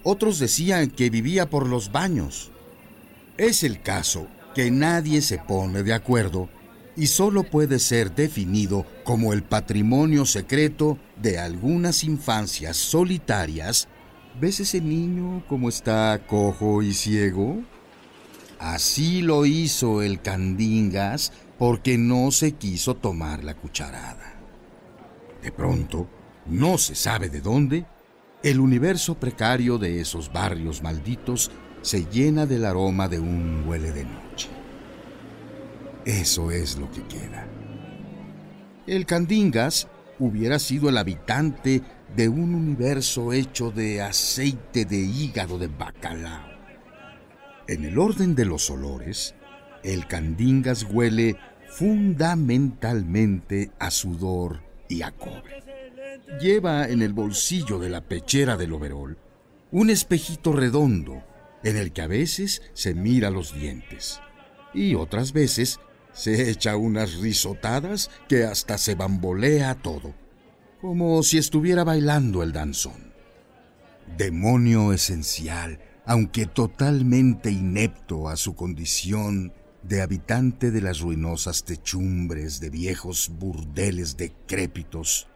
Otros 0.04 0.40
decían 0.40 0.90
que 0.90 1.10
vivía 1.10 1.50
por 1.50 1.68
los 1.68 1.92
baños. 1.92 2.52
Es 3.42 3.64
el 3.64 3.82
caso 3.82 4.28
que 4.54 4.70
nadie 4.70 5.20
se 5.24 5.40
pone 5.40 5.82
de 5.82 5.94
acuerdo 5.94 6.48
y 6.96 7.08
solo 7.08 7.42
puede 7.42 7.80
ser 7.80 8.14
definido 8.14 8.86
como 9.04 9.34
el 9.34 9.42
patrimonio 9.42 10.26
secreto 10.26 11.00
de 11.20 11.40
algunas 11.40 12.04
infancias 12.04 12.78
solitarias. 12.78 13.88
¿Ves 14.40 14.60
ese 14.60 14.80
niño 14.80 15.44
como 15.48 15.70
está 15.70 16.22
cojo 16.28 16.84
y 16.84 16.94
ciego? 16.94 17.64
Así 18.60 19.24
lo 19.24 19.48
hizo 19.48 20.04
el 20.04 20.22
Candingas 20.22 21.34
porque 21.58 21.98
no 21.98 22.30
se 22.30 22.52
quiso 22.52 22.96
tomar 22.96 23.44
la 23.44 23.56
cucharada. 23.56 24.36
De 25.42 25.52
pronto, 25.52 26.08
no 26.46 26.78
se 26.78 26.94
sabe 26.94 27.30
de 27.30 27.42
dónde, 27.42 27.88
el 28.44 28.60
universo 28.60 29.16
precario 29.16 29.80
de 29.80 30.00
esos 30.00 30.32
barrios 30.32 30.84
malditos 30.84 31.50
se 31.82 32.06
llena 32.06 32.46
del 32.46 32.66
aroma 32.66 33.08
de 33.08 33.20
un 33.20 33.64
huele 33.68 33.92
de 33.92 34.06
noche. 34.06 34.50
Eso 36.06 36.52
es 36.52 36.78
lo 36.78 36.92
que 36.92 37.02
queda. 37.04 37.48
El 38.88 39.06
Candingas 39.06 39.88
hubiera 40.20 40.60
sido 40.60 40.90
el 40.90 40.98
habitante 40.98 41.82
de 42.16 42.30
un 42.30 42.56
universo 42.56 43.34
hecho 43.34 43.72
de 43.72 44.02
aceite 44.02 44.86
de 44.86 44.98
hígado 44.98 45.58
de 45.58 45.68
bacalao. 45.68 46.52
En 47.68 47.84
el 47.86 47.98
orden 47.98 48.36
de 48.36 48.46
los 48.46 48.70
olores, 48.70 49.34
el 49.84 50.06
Candingas 50.08 50.84
huele 50.84 51.38
fundamentalmente 51.70 53.72
a 53.80 53.90
sudor 53.92 54.62
y 54.90 55.04
a 55.04 55.12
cobre. 55.12 55.64
Lleva 56.40 56.88
en 56.88 57.02
el 57.02 57.14
bolsillo 57.14 57.80
de 57.80 57.90
la 57.90 58.02
pechera 58.02 58.58
del 58.58 58.74
overol 58.74 59.18
un 59.72 59.90
espejito 59.90 60.52
redondo 60.52 61.24
en 61.64 61.78
el 61.78 61.92
que 61.92 62.02
a 62.02 62.08
veces 62.08 62.62
se 62.74 62.94
mira 62.94 63.30
los 63.30 63.54
dientes 63.54 64.22
y 64.74 64.96
otras 64.96 65.34
veces 65.34 65.80
se 66.14 66.50
echa 66.50 66.76
unas 66.76 67.16
risotadas 67.16 68.10
que 68.28 68.44
hasta 68.44 68.78
se 68.78 68.96
bambolea 68.96 69.76
todo, 69.76 70.14
como 70.82 71.24
si 71.24 71.38
estuviera 71.38 71.84
bailando 71.84 72.44
el 72.44 72.52
danzón. 72.52 73.14
Demonio 74.18 74.92
esencial, 74.94 75.80
aunque 76.06 76.46
totalmente 76.46 77.52
inepto 77.52 78.28
a 78.28 78.36
su 78.36 78.56
condición 78.56 79.54
de 79.84 80.02
habitante 80.02 80.70
de 80.70 80.82
las 80.82 81.00
ruinosas 81.00 81.64
techumbres 81.64 82.60
de 82.60 82.70
viejos 82.70 83.32
burdeles 83.40 84.18
decrépitos, 84.18 85.28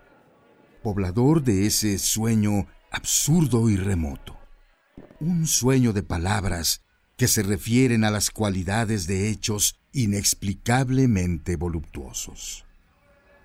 poblador 0.84 1.43
de 1.43 1.65
ese 1.65 1.97
sueño 1.97 2.67
absurdo 2.91 3.69
y 3.69 3.78
remoto 3.78 4.44
un 5.20 5.47
sueño 5.47 5.93
de 5.93 6.03
palabras 6.03 6.82
que 7.18 7.28
se 7.28 7.43
refieren 7.43 8.03
a 8.03 8.11
las 8.11 8.30
cualidades 8.30 9.07
de 9.07 9.30
hechos 9.30 9.80
inexplicablemente 9.93 11.55
voluptuosos. 11.55 12.66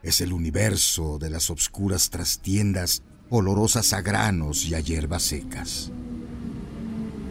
Es 0.02 0.20
el 0.20 0.32
universo 0.32 1.18
de 1.18 1.30
las 1.30 1.50
obscuras 1.50 2.10
trastiendas 2.10 3.02
olorosas 3.28 3.92
a 3.92 4.00
granos 4.00 4.64
y 4.64 4.74
a 4.74 4.80
hierbas 4.80 5.22
secas. 5.22 5.92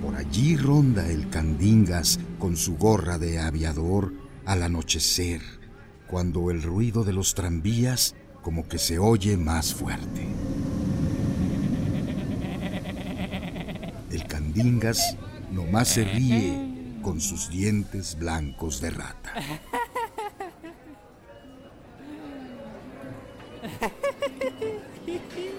Por 0.02 0.16
allí 0.16 0.56
ronda 0.56 1.10
el 1.10 1.30
Candingas 1.30 2.20
con 2.38 2.56
su 2.56 2.78
gorra 2.78 3.18
de 3.18 3.40
aviador 3.40 4.14
al 4.46 4.64
anochecer, 4.64 5.42
cuando 6.08 6.52
el 6.52 6.64
ruido 6.64 7.04
de 7.04 7.14
los 7.14 7.36
tranvías 7.36 8.16
como 8.42 8.68
que 8.68 8.78
se 8.78 8.98
oye 8.98 9.36
más 9.36 9.74
fuerte. 9.74 10.28
El 14.20 14.28
candingas 14.28 15.15
nomás 15.49 15.88
se 15.88 16.03
ríe 16.03 16.99
con 17.01 17.22
sus 17.22 17.49
dientes 17.49 18.17
blancos 18.20 18.82
de 18.82 18.89
rata. 18.89 19.34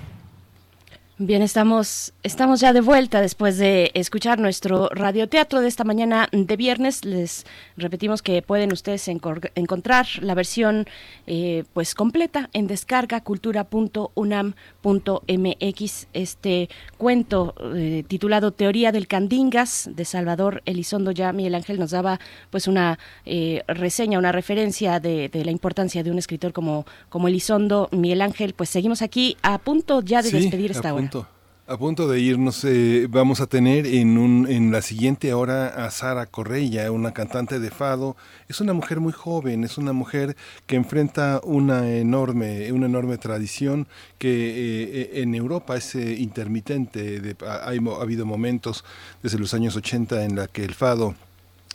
Bien, 1.23 1.43
estamos, 1.43 2.13
estamos 2.23 2.61
ya 2.61 2.73
de 2.73 2.81
vuelta 2.81 3.21
después 3.21 3.59
de 3.59 3.91
escuchar 3.93 4.39
nuestro 4.39 4.89
radioteatro 4.89 5.61
de 5.61 5.67
esta 5.67 5.83
mañana 5.83 6.27
de 6.31 6.57
viernes. 6.57 7.05
Les 7.05 7.45
repetimos 7.77 8.23
que 8.23 8.41
pueden 8.41 8.73
ustedes 8.73 9.07
encontrar 9.07 10.07
la 10.21 10.33
versión 10.33 10.87
eh, 11.27 11.63
pues 11.73 11.93
completa 11.93 12.49
en 12.53 12.65
descarga 12.65 13.21
cultura.unam.mx. 13.21 16.07
Este 16.13 16.69
cuento 16.97 17.53
eh, 17.75 18.03
titulado 18.07 18.51
Teoría 18.51 18.91
del 18.91 19.07
Candingas 19.07 19.91
de 19.93 20.05
Salvador 20.05 20.63
Elizondo. 20.65 21.11
Ya 21.11 21.31
Miguel 21.33 21.53
Ángel 21.53 21.77
nos 21.77 21.91
daba 21.91 22.19
pues 22.49 22.67
una 22.67 22.97
eh, 23.27 23.61
reseña, 23.67 24.17
una 24.17 24.31
referencia 24.31 24.99
de, 24.99 25.29
la 25.31 25.51
importancia 25.51 26.01
de 26.01 26.09
un 26.09 26.17
escritor 26.17 26.51
como, 26.51 26.87
como 27.09 27.27
Elizondo. 27.27 27.89
Miguel 27.91 28.23
Ángel, 28.23 28.55
pues 28.55 28.71
seguimos 28.71 29.03
aquí 29.03 29.37
a 29.43 29.59
punto 29.59 30.01
ya 30.01 30.23
de 30.23 30.31
despedir 30.31 30.71
esta 30.71 30.95
hora. 30.95 31.10
A 31.67 31.77
punto 31.77 32.09
de 32.09 32.19
irnos, 32.19 32.65
eh, 32.65 33.07
vamos 33.09 33.39
a 33.39 33.47
tener 33.47 33.85
en, 33.85 34.17
un, 34.17 34.45
en 34.49 34.73
la 34.73 34.81
siguiente 34.81 35.33
hora 35.33 35.67
a 35.67 35.89
Sara 35.89 36.25
Correia, 36.25 36.91
una 36.91 37.13
cantante 37.13 37.61
de 37.61 37.69
fado. 37.71 38.17
Es 38.49 38.59
una 38.59 38.73
mujer 38.73 38.99
muy 38.99 39.13
joven, 39.13 39.63
es 39.63 39.77
una 39.77 39.93
mujer 39.93 40.35
que 40.65 40.75
enfrenta 40.75 41.39
una 41.45 41.89
enorme, 41.89 42.69
una 42.73 42.87
enorme 42.87 43.17
tradición 43.17 43.87
que 44.17 44.49
eh, 44.49 44.89
eh, 44.91 45.21
en 45.21 45.33
Europa 45.33 45.77
es 45.77 45.95
intermitente. 45.95 47.21
De, 47.21 47.37
ha, 47.47 47.69
ha 47.69 48.01
habido 48.01 48.25
momentos 48.25 48.83
desde 49.23 49.39
los 49.39 49.53
años 49.53 49.77
80 49.77 50.25
en 50.25 50.35
la 50.35 50.47
que 50.47 50.65
el 50.65 50.73
fado 50.73 51.15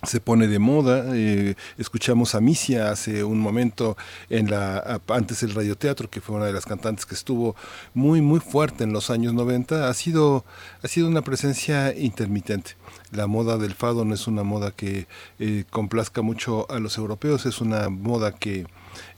se 0.06 0.20
pone 0.20 0.46
de 0.46 0.58
moda. 0.58 1.04
Eh, 1.14 1.54
escuchamos 1.78 2.34
a 2.34 2.40
Misia 2.40 2.90
hace 2.90 3.24
un 3.24 3.38
momento 3.38 3.96
en 4.30 4.50
la 4.50 5.00
antes 5.08 5.40
del 5.40 5.54
radioteatro, 5.54 6.08
que 6.10 6.20
fue 6.20 6.36
una 6.36 6.46
de 6.46 6.52
las 6.52 6.66
cantantes 6.66 7.06
que 7.06 7.14
estuvo 7.14 7.56
muy 7.94 8.20
muy 8.20 8.40
fuerte 8.40 8.84
en 8.84 8.92
los 8.92 9.10
años 9.10 9.34
90. 9.34 9.88
Ha 9.88 9.94
sido 9.94 10.44
ha 10.82 10.88
sido 10.88 11.08
una 11.08 11.22
presencia 11.22 11.94
intermitente. 11.96 12.72
La 13.12 13.26
moda 13.26 13.56
del 13.58 13.74
fado 13.74 14.04
no 14.04 14.14
es 14.14 14.26
una 14.26 14.42
moda 14.42 14.70
que 14.72 15.06
eh, 15.38 15.64
complazca 15.70 16.22
mucho 16.22 16.70
a 16.70 16.78
los 16.80 16.98
europeos, 16.98 17.46
es 17.46 17.60
una 17.60 17.88
moda 17.88 18.32
que 18.32 18.66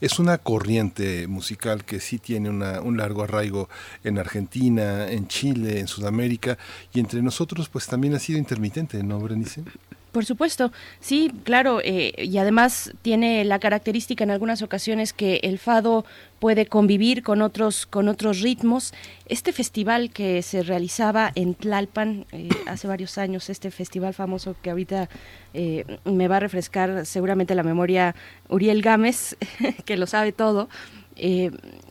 es 0.01 0.19
una 0.19 0.37
corriente 0.37 1.27
musical 1.27 1.85
que 1.85 1.99
sí 1.99 2.19
tiene 2.19 2.49
un 2.49 2.97
largo 2.97 3.23
arraigo 3.23 3.69
en 4.03 4.17
Argentina, 4.17 5.09
en 5.09 5.27
Chile, 5.27 5.79
en 5.79 5.87
Sudamérica 5.87 6.57
y 6.93 6.99
entre 6.99 7.21
nosotros 7.21 7.69
pues 7.69 7.87
también 7.87 8.13
ha 8.13 8.19
sido 8.19 8.39
intermitente, 8.39 9.01
¿no, 9.03 9.19
Berenice? 9.19 9.63
Por 10.11 10.25
supuesto, 10.25 10.71
sí, 10.99 11.31
claro, 11.43 11.81
eh, 11.83 12.13
y 12.17 12.39
además 12.39 12.91
tiene 13.03 13.45
la 13.45 13.59
característica 13.59 14.23
en 14.23 14.31
algunas 14.31 14.63
ocasiones 14.63 15.13
que 15.13 15.39
el 15.43 15.59
fado 15.59 16.03
puede 16.39 16.65
convivir 16.65 17.21
con 17.21 17.43
otros 17.43 17.85
con 17.85 18.07
otros 18.07 18.41
ritmos. 18.41 18.91
Este 19.27 19.53
festival 19.53 20.09
que 20.09 20.41
se 20.41 20.63
realizaba 20.63 21.31
en 21.35 21.53
Tlalpan 21.53 22.25
eh, 22.31 22.49
hace 22.65 22.87
varios 22.87 23.19
años, 23.19 23.51
este 23.51 23.69
festival 23.69 24.15
famoso 24.15 24.55
que 24.63 24.71
ahorita 24.71 25.09
eh, 25.53 25.85
me 26.05 26.27
va 26.27 26.37
a 26.37 26.39
refrescar 26.39 27.05
seguramente 27.05 27.53
la 27.53 27.63
memoria 27.63 28.15
Uriel 28.47 28.81
Gámez, 28.81 29.37
que 29.85 29.95
lo 29.95 30.07
sabe 30.07 30.31
todo. 30.31 30.69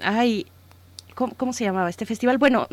hay 0.02 0.46
¿cómo, 1.18 1.52
se 1.52 1.64
llamaba 1.64 1.90
este 1.90 2.06
festival? 2.06 2.38
Bueno, 2.38 2.68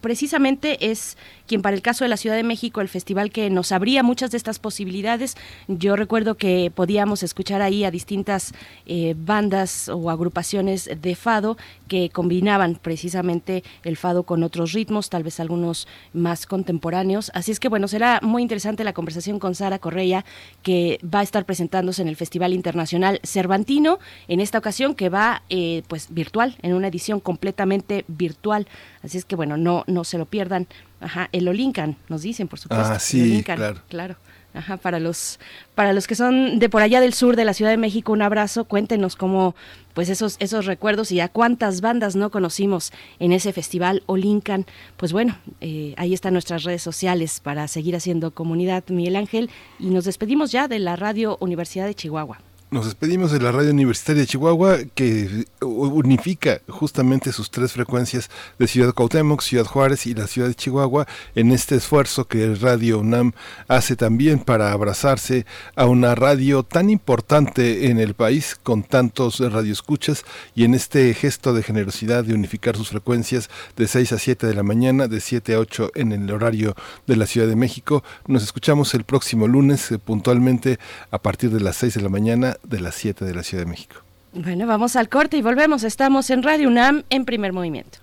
precisamente 0.00 0.90
es 0.90 1.18
quien 1.46 1.60
para 1.60 1.76
el 1.76 1.82
caso 1.82 2.04
de 2.04 2.08
la 2.08 2.16
Ciudad 2.16 2.36
de 2.36 2.42
México, 2.42 2.80
el 2.80 2.88
festival 2.88 3.30
que 3.30 3.50
nos 3.50 3.72
abría 3.72 4.02
muchas 4.02 4.30
de 4.30 4.38
estas 4.38 4.58
posibilidades. 4.58 5.36
Yo 5.68 5.96
recuerdo 5.96 6.36
que 6.36 6.72
podíamos 6.74 7.22
escuchar 7.22 7.60
ahí 7.60 7.84
a 7.84 7.90
distintas 7.90 8.54
eh, 8.86 9.14
bandas 9.18 9.90
o 9.90 10.10
agrupaciones 10.10 10.88
de 11.00 11.14
fado 11.14 11.58
que 11.88 12.08
combinaban 12.08 12.76
precisamente 12.80 13.64
el 13.84 13.96
fado 13.96 14.22
con 14.22 14.42
otros 14.44 14.72
ritmos, 14.72 15.10
tal 15.10 15.22
vez 15.22 15.38
algunos 15.38 15.86
más 16.14 16.46
contemporáneos. 16.46 17.30
Así 17.34 17.52
es 17.52 17.60
que 17.60 17.68
bueno, 17.68 17.88
será 17.88 18.20
muy 18.22 18.42
interesante 18.42 18.84
la 18.84 18.94
conversación 18.94 19.38
con 19.38 19.54
Sara 19.54 19.78
Correa, 19.78 20.24
que 20.62 20.98
va 21.02 21.20
a 21.20 21.22
estar 21.22 21.44
presentándose 21.44 22.00
en 22.00 22.08
el 22.08 22.16
Festival 22.16 22.54
Internacional 22.54 23.20
Cervantino, 23.24 23.98
en 24.28 24.40
esta 24.40 24.58
ocasión 24.58 24.94
que 24.94 25.08
va 25.08 25.42
eh, 25.50 25.82
pues 25.88 26.08
virtual, 26.10 26.56
en 26.62 26.72
una 26.72 26.88
edición 26.88 27.20
completamente 27.20 27.89
virtual. 28.08 28.66
Así 29.02 29.18
es 29.18 29.24
que 29.24 29.36
bueno, 29.36 29.56
no, 29.56 29.84
no 29.86 30.04
se 30.04 30.18
lo 30.18 30.26
pierdan. 30.26 30.66
Ajá, 31.00 31.28
el 31.32 31.48
Olincan, 31.48 31.96
nos 32.08 32.22
dicen, 32.22 32.48
por 32.48 32.58
supuesto. 32.58 32.92
Ah, 32.92 32.98
sí, 32.98 33.42
claro. 33.44 33.80
claro. 33.88 34.16
Ajá, 34.52 34.78
para 34.78 34.98
los 34.98 35.38
para 35.76 35.92
los 35.92 36.08
que 36.08 36.16
son 36.16 36.58
de 36.58 36.68
por 36.68 36.82
allá 36.82 37.00
del 37.00 37.14
sur 37.14 37.36
de 37.36 37.44
la 37.44 37.54
Ciudad 37.54 37.70
de 37.70 37.76
México, 37.76 38.12
un 38.12 38.20
abrazo. 38.20 38.64
Cuéntenos 38.64 39.14
cómo 39.14 39.54
pues 39.94 40.08
esos 40.08 40.36
esos 40.40 40.66
recuerdos 40.66 41.12
y 41.12 41.20
a 41.20 41.28
cuántas 41.28 41.80
bandas 41.80 42.16
no 42.16 42.30
conocimos 42.30 42.92
en 43.20 43.32
ese 43.32 43.52
festival 43.52 44.02
Olincan. 44.06 44.66
Pues 44.96 45.12
bueno, 45.12 45.38
eh, 45.60 45.94
ahí 45.98 46.14
están 46.14 46.32
nuestras 46.32 46.64
redes 46.64 46.82
sociales 46.82 47.38
para 47.38 47.68
seguir 47.68 47.94
haciendo 47.94 48.32
comunidad, 48.32 48.82
Miguel 48.88 49.16
Ángel, 49.16 49.50
y 49.78 49.90
nos 49.90 50.04
despedimos 50.04 50.50
ya 50.50 50.66
de 50.66 50.80
la 50.80 50.96
Radio 50.96 51.36
Universidad 51.40 51.86
de 51.86 51.94
Chihuahua. 51.94 52.40
Nos 52.72 52.84
despedimos 52.84 53.32
de 53.32 53.40
la 53.40 53.50
Radio 53.50 53.72
Universitaria 53.72 54.20
de 54.20 54.28
Chihuahua, 54.28 54.78
que 54.94 55.44
unifica 55.60 56.60
justamente 56.68 57.32
sus 57.32 57.50
tres 57.50 57.72
frecuencias 57.72 58.30
de 58.60 58.68
Ciudad 58.68 58.94
Cuauhtémoc, 58.94 59.42
Ciudad 59.42 59.64
Juárez 59.64 60.06
y 60.06 60.14
la 60.14 60.28
Ciudad 60.28 60.46
de 60.46 60.54
Chihuahua 60.54 61.08
en 61.34 61.50
este 61.50 61.74
esfuerzo 61.74 62.28
que 62.28 62.54
Radio 62.54 63.00
UNAM 63.00 63.32
hace 63.66 63.96
también 63.96 64.38
para 64.38 64.70
abrazarse 64.70 65.46
a 65.74 65.86
una 65.86 66.14
radio 66.14 66.62
tan 66.62 66.90
importante 66.90 67.90
en 67.90 67.98
el 67.98 68.14
país 68.14 68.56
con 68.62 68.84
tantos 68.84 69.40
radioescuchas 69.40 70.24
y 70.54 70.62
en 70.62 70.74
este 70.74 71.12
gesto 71.12 71.52
de 71.52 71.64
generosidad 71.64 72.22
de 72.22 72.34
unificar 72.34 72.76
sus 72.76 72.90
frecuencias 72.90 73.50
de 73.76 73.88
6 73.88 74.12
a 74.12 74.18
7 74.20 74.46
de 74.46 74.54
la 74.54 74.62
mañana, 74.62 75.08
de 75.08 75.20
7 75.20 75.54
a 75.54 75.58
8 75.58 75.90
en 75.96 76.12
el 76.12 76.30
horario 76.30 76.76
de 77.08 77.16
la 77.16 77.26
Ciudad 77.26 77.48
de 77.48 77.56
México. 77.56 78.04
Nos 78.28 78.44
escuchamos 78.44 78.94
el 78.94 79.02
próximo 79.02 79.48
lunes 79.48 79.90
eh, 79.90 79.98
puntualmente 79.98 80.78
a 81.10 81.18
partir 81.18 81.50
de 81.50 81.58
las 81.58 81.74
6 81.74 81.94
de 81.94 82.02
la 82.02 82.08
mañana 82.08 82.58
de 82.62 82.80
las 82.80 82.94
7 82.94 83.24
de 83.24 83.34
la 83.34 83.42
Ciudad 83.42 83.64
de 83.64 83.70
México. 83.70 83.96
Bueno, 84.32 84.66
vamos 84.66 84.96
al 84.96 85.08
corte 85.08 85.36
y 85.36 85.42
volvemos. 85.42 85.82
Estamos 85.82 86.30
en 86.30 86.42
Radio 86.42 86.68
UNAM 86.68 87.02
en 87.10 87.24
primer 87.24 87.52
movimiento. 87.52 87.98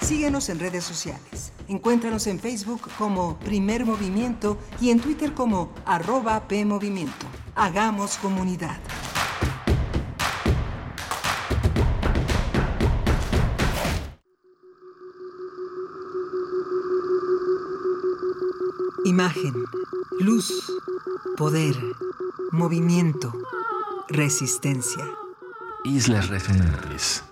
Síguenos 0.00 0.48
en 0.48 0.60
redes 0.60 0.84
sociales. 0.84 1.52
Encuéntranos 1.68 2.26
en 2.28 2.38
Facebook 2.38 2.88
como 2.96 3.38
Primer 3.40 3.84
Movimiento 3.84 4.56
y 4.80 4.90
en 4.90 5.00
Twitter 5.00 5.34
como 5.34 5.72
arroba 5.84 6.46
PMovimiento. 6.46 7.26
Hagamos 7.56 8.16
comunidad. 8.18 8.78
Imagen, 19.06 19.54
luz 20.18 20.52
poder, 21.36 21.76
movimiento, 22.50 23.32
resistencia. 24.08 25.04
Islas 25.84 26.28
resonantes. 26.28 27.22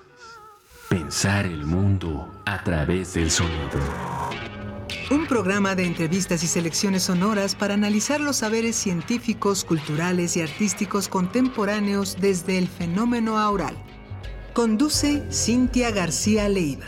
Pensar 0.89 1.47
el 1.47 1.67
mundo 1.67 2.31
a 2.47 2.63
través 2.63 3.15
del 3.15 3.29
sonido. 3.29 3.81
Un 5.11 5.27
programa 5.27 5.75
de 5.75 5.85
entrevistas 5.85 6.45
y 6.45 6.47
selecciones 6.47 7.03
sonoras 7.03 7.57
para 7.57 7.75
analizar 7.75 8.21
los 8.21 8.37
saberes 8.37 8.77
científicos, 8.77 9.65
culturales 9.65 10.37
y 10.37 10.43
artísticos 10.43 11.09
contemporáneos 11.09 12.19
desde 12.21 12.57
el 12.57 12.69
fenómeno 12.69 13.37
aural. 13.37 13.75
Conduce 14.53 15.29
Cintia 15.33 15.91
García 15.91 16.49
Leiva. 16.49 16.87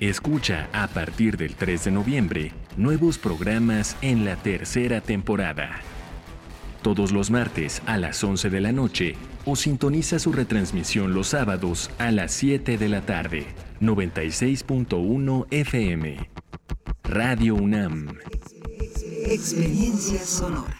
Escucha 0.00 0.68
a 0.74 0.88
partir 0.88 1.38
del 1.38 1.54
3 1.54 1.84
de 1.84 1.90
noviembre 1.90 2.52
nuevos 2.76 3.16
programas 3.16 3.96
en 4.02 4.26
la 4.26 4.36
tercera 4.36 5.00
temporada. 5.00 5.80
todos 6.82 7.12
los 7.12 7.30
martes 7.30 7.82
a 7.86 7.96
las 7.96 8.22
11 8.22 8.50
de 8.50 8.60
la 8.60 8.72
noche 8.72 9.14
o 9.46 9.56
sintoniza 9.56 10.18
su 10.18 10.32
retransmisión 10.32 11.14
los 11.14 11.28
sábados 11.28 11.90
a 11.98 12.12
las 12.12 12.30
7 12.32 12.76
de 12.76 12.88
la 12.88 13.00
tarde. 13.00 13.46
96.1 13.80 15.46
FM. 15.50 16.30
Radio 17.04 17.54
UNAM. 17.54 18.18
Experiencia 19.24 20.20
sonora. 20.20 20.76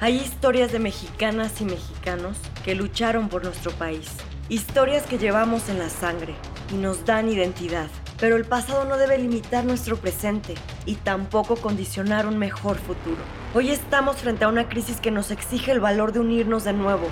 Hay 0.00 0.16
historias 0.16 0.72
de 0.72 0.78
mexicanas 0.78 1.60
y 1.60 1.66
mexicanos 1.66 2.38
que 2.64 2.74
lucharon 2.74 3.28
por 3.28 3.44
nuestro 3.44 3.72
país. 3.72 4.08
Historias 4.50 5.02
que 5.02 5.18
llevamos 5.18 5.68
en 5.68 5.78
la 5.78 5.90
sangre 5.90 6.34
y 6.72 6.76
nos 6.76 7.04
dan 7.04 7.28
identidad. 7.28 7.88
Pero 8.18 8.36
el 8.36 8.46
pasado 8.46 8.86
no 8.86 8.96
debe 8.96 9.18
limitar 9.18 9.66
nuestro 9.66 9.98
presente 9.98 10.54
y 10.86 10.94
tampoco 10.94 11.56
condicionar 11.56 12.26
un 12.26 12.38
mejor 12.38 12.78
futuro. 12.78 13.18
Hoy 13.54 13.70
estamos 13.70 14.16
frente 14.16 14.46
a 14.46 14.48
una 14.48 14.66
crisis 14.70 15.00
que 15.00 15.10
nos 15.10 15.30
exige 15.30 15.70
el 15.70 15.80
valor 15.80 16.12
de 16.12 16.20
unirnos 16.20 16.64
de 16.64 16.72
nuevo 16.72 17.08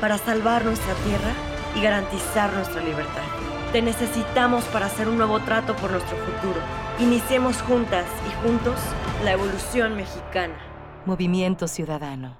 para 0.00 0.18
salvar 0.18 0.64
nuestra 0.64 0.94
tierra 0.94 1.32
y 1.76 1.80
garantizar 1.80 2.52
nuestra 2.54 2.82
libertad. 2.82 3.22
Te 3.70 3.82
necesitamos 3.82 4.64
para 4.64 4.86
hacer 4.86 5.08
un 5.08 5.16
nuevo 5.16 5.38
trato 5.38 5.76
por 5.76 5.92
nuestro 5.92 6.16
futuro. 6.16 6.60
Iniciemos 6.98 7.62
juntas 7.62 8.04
y 8.28 8.44
juntos 8.44 8.74
la 9.24 9.30
evolución 9.30 9.94
mexicana. 9.94 10.56
Movimiento 11.06 11.68
Ciudadano. 11.68 12.39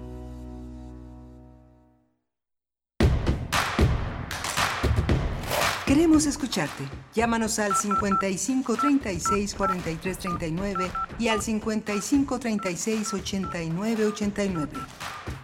Queremos 5.90 6.28
escucharte. 6.28 6.84
Llámanos 7.16 7.58
al 7.58 7.76
55 7.76 8.76
36 8.76 9.56
43 9.56 10.20
39 10.20 10.92
y 11.18 11.30
al 11.30 11.42
55 11.42 12.40
36 12.40 13.12
89 13.12 14.06
89. 14.06 14.72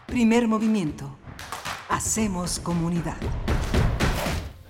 Primer 0.06 0.48
movimiento. 0.48 1.18
Hacemos 1.90 2.60
comunidad. 2.60 3.18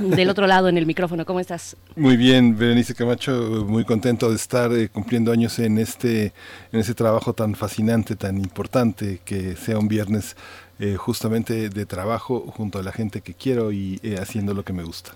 del 0.00 0.30
otro 0.30 0.46
lado 0.46 0.68
en 0.68 0.78
el 0.78 0.86
micrófono. 0.86 1.24
¿Cómo 1.24 1.40
estás? 1.40 1.76
Muy 1.96 2.16
bien, 2.16 2.56
Berenice 2.56 2.94
Camacho, 2.94 3.64
muy 3.66 3.84
contento 3.84 4.30
de 4.30 4.36
estar 4.36 4.72
eh, 4.72 4.88
cumpliendo 4.88 5.32
años 5.32 5.58
en 5.58 5.78
este, 5.78 6.32
en 6.72 6.94
trabajo 6.94 7.32
tan 7.32 7.54
fascinante, 7.54 8.16
tan 8.16 8.38
importante, 8.38 9.20
que 9.24 9.56
sea 9.56 9.78
un 9.78 9.88
viernes 9.88 10.36
eh, 10.80 10.96
justamente 10.96 11.68
de 11.68 11.86
trabajo 11.86 12.40
junto 12.56 12.78
a 12.78 12.82
la 12.82 12.92
gente 12.92 13.20
que 13.20 13.34
quiero 13.34 13.72
y 13.72 13.98
eh, 14.02 14.18
haciendo 14.20 14.54
lo 14.54 14.64
que 14.64 14.72
me 14.72 14.84
gusta. 14.84 15.12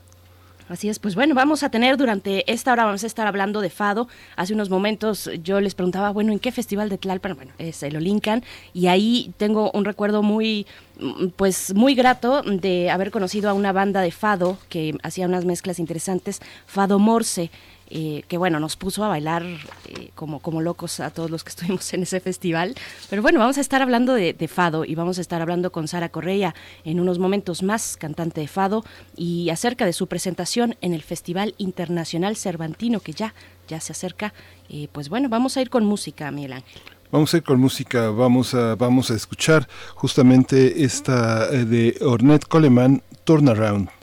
Así 0.72 0.88
es, 0.88 0.98
pues 0.98 1.14
bueno, 1.14 1.34
vamos 1.34 1.62
a 1.64 1.68
tener 1.68 1.98
durante 1.98 2.50
esta 2.50 2.72
hora, 2.72 2.86
vamos 2.86 3.04
a 3.04 3.06
estar 3.06 3.26
hablando 3.26 3.60
de 3.60 3.68
Fado. 3.68 4.08
Hace 4.36 4.54
unos 4.54 4.70
momentos 4.70 5.28
yo 5.42 5.60
les 5.60 5.74
preguntaba, 5.74 6.08
bueno, 6.12 6.32
¿en 6.32 6.38
qué 6.38 6.50
festival 6.50 6.88
de 6.88 6.96
Tlalpan? 6.96 7.36
Bueno, 7.36 7.52
es 7.58 7.82
el 7.82 7.94
Olincan, 7.94 8.42
y 8.72 8.86
ahí 8.86 9.34
tengo 9.36 9.70
un 9.74 9.84
recuerdo 9.84 10.22
muy, 10.22 10.66
mm, 10.98 11.26
pues 11.36 11.74
muy 11.74 11.94
grato 11.94 12.40
de 12.40 12.88
haber 12.88 13.10
conocido 13.10 13.50
a 13.50 13.52
una 13.52 13.72
banda 13.72 14.00
de 14.00 14.12
Fado 14.12 14.56
que 14.70 14.96
hacía 15.02 15.26
unas 15.26 15.44
mezclas 15.44 15.78
interesantes, 15.78 16.40
Fado 16.64 16.98
Morse. 16.98 17.50
Eh, 17.94 18.24
que 18.26 18.38
bueno, 18.38 18.58
nos 18.58 18.76
puso 18.76 19.04
a 19.04 19.08
bailar 19.08 19.44
eh, 19.44 20.08
como, 20.14 20.40
como 20.40 20.62
locos 20.62 20.98
a 21.00 21.10
todos 21.10 21.30
los 21.30 21.44
que 21.44 21.48
estuvimos 21.50 21.92
en 21.92 22.04
ese 22.04 22.20
festival. 22.20 22.74
Pero 23.10 23.20
bueno, 23.20 23.38
vamos 23.38 23.58
a 23.58 23.60
estar 23.60 23.82
hablando 23.82 24.14
de, 24.14 24.32
Fado 24.48 24.86
y 24.86 24.94
vamos 24.94 25.18
a 25.18 25.20
estar 25.20 25.42
hablando 25.42 25.70
con 25.72 25.88
Sara 25.88 26.08
Correa 26.08 26.54
en 26.84 27.00
unos 27.00 27.18
momentos 27.18 27.62
más, 27.62 27.98
cantante 27.98 28.40
de 28.40 28.48
Fado, 28.48 28.82
y 29.14 29.50
acerca 29.50 29.84
de 29.84 29.92
su 29.92 30.06
presentación 30.06 30.74
en 30.80 30.94
el 30.94 31.02
Festival 31.02 31.54
Internacional 31.58 32.36
Cervantino, 32.36 33.00
que 33.00 33.12
ya, 33.12 33.34
ya 33.68 33.78
se 33.78 33.92
acerca. 33.92 34.32
Eh, 34.70 34.88
pues 34.90 35.10
bueno, 35.10 35.28
vamos 35.28 35.58
a 35.58 35.60
ir 35.60 35.68
con 35.68 35.84
música, 35.84 36.30
Miguel 36.30 36.54
Ángel. 36.54 36.80
Vamos 37.10 37.34
a 37.34 37.36
ir 37.36 37.42
con 37.42 37.60
música, 37.60 38.08
vamos 38.08 38.54
a, 38.54 38.74
vamos 38.74 39.10
a 39.10 39.14
escuchar 39.14 39.68
justamente 39.94 40.82
esta 40.82 41.46
de 41.46 41.98
Ornette 42.00 42.46
Coleman, 42.46 43.02
Turnaround. 43.24 44.01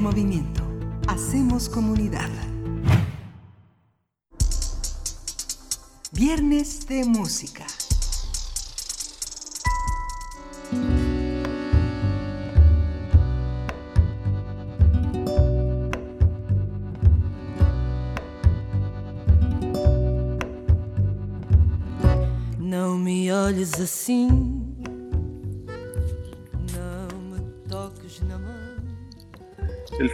Movimiento. 0.00 0.62
Hacemos 1.06 1.68
comunidad. 1.68 2.30
Viernes 6.12 6.86
de 6.86 7.04
música. 7.04 7.66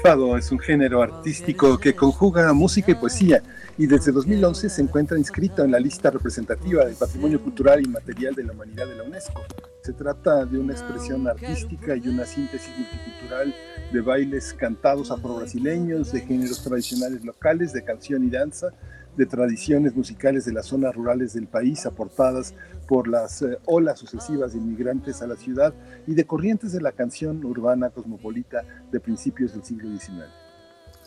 Fado 0.08 0.38
es 0.38 0.50
un 0.50 0.58
género 0.58 1.02
artístico 1.02 1.76
que 1.76 1.94
conjuga 1.94 2.50
música 2.54 2.92
y 2.92 2.94
poesía 2.94 3.42
y 3.76 3.86
desde 3.86 4.10
2011 4.10 4.70
se 4.70 4.80
encuentra 4.80 5.18
inscrito 5.18 5.62
en 5.62 5.70
la 5.70 5.78
lista 5.78 6.10
representativa 6.10 6.82
del 6.86 6.94
Patrimonio 6.94 7.42
Cultural 7.42 7.84
y 7.84 7.88
Material 7.90 8.34
de 8.34 8.44
la 8.44 8.52
Humanidad 8.54 8.86
de 8.86 8.94
la 8.94 9.02
UNESCO. 9.02 9.42
Se 9.82 9.92
trata 9.92 10.46
de 10.46 10.56
una 10.56 10.72
expresión 10.72 11.28
artística 11.28 11.94
y 11.94 12.08
una 12.08 12.24
síntesis 12.24 12.70
multicultural 12.78 13.54
de 13.92 14.00
bailes 14.00 14.54
cantados 14.54 15.10
afro-brasileños, 15.10 16.10
de 16.10 16.22
géneros 16.22 16.64
tradicionales 16.64 17.22
locales, 17.22 17.74
de 17.74 17.84
canción 17.84 18.24
y 18.24 18.30
danza, 18.30 18.68
de 19.14 19.26
tradiciones 19.26 19.94
musicales 19.94 20.46
de 20.46 20.54
las 20.54 20.64
zonas 20.64 20.94
rurales 20.94 21.34
del 21.34 21.48
país 21.48 21.84
aportadas 21.84 22.54
por 22.88 23.06
las 23.06 23.42
eh, 23.42 23.58
olas 23.66 24.00
sucesivas 24.00 24.54
de 24.54 24.58
inmigrantes 24.58 25.20
a 25.22 25.26
la 25.26 25.36
ciudad 25.36 25.74
y 26.06 26.14
de 26.14 26.24
corrientes 26.26 26.72
de 26.72 26.80
la 26.80 26.92
canción 26.92 27.44
urbana 27.44 27.90
cosmopolita 27.90 28.64
de 28.90 28.98
principios 28.98 29.52
del 29.52 29.62
siglo 29.62 29.90
XIX. 29.96 30.24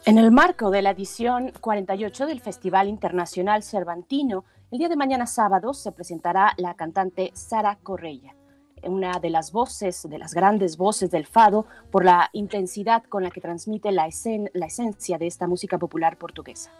En 0.05 0.17
el 0.17 0.31
marco 0.31 0.69
de 0.69 0.83
la 0.83 0.91
edición 0.91 1.51
48 1.59 2.27
del 2.27 2.39
Festival 2.39 2.87
Internacional 2.87 3.63
Cervantino, 3.63 4.45
el 4.69 4.79
día 4.79 4.89
de 4.89 4.95
mañana 4.95 5.25
sábado 5.25 5.73
se 5.73 5.91
presentará 5.91 6.53
la 6.57 6.75
cantante 6.75 7.31
Sara 7.33 7.77
Correia, 7.81 8.35
una 8.83 9.19
de 9.19 9.29
las 9.31 9.51
voces, 9.51 10.07
de 10.07 10.17
las 10.17 10.33
grandes 10.33 10.77
voces 10.77 11.11
del 11.11 11.25
fado, 11.25 11.65
por 11.91 12.05
la 12.05 12.29
intensidad 12.33 13.03
con 13.03 13.23
la 13.23 13.31
que 13.31 13.41
transmite 13.41 13.91
la, 13.91 14.07
la 14.53 14.65
esencia 14.65 15.17
de 15.17 15.27
esta 15.27 15.47
música 15.47 15.77
popular 15.77 16.17
portuguesa. 16.17 16.71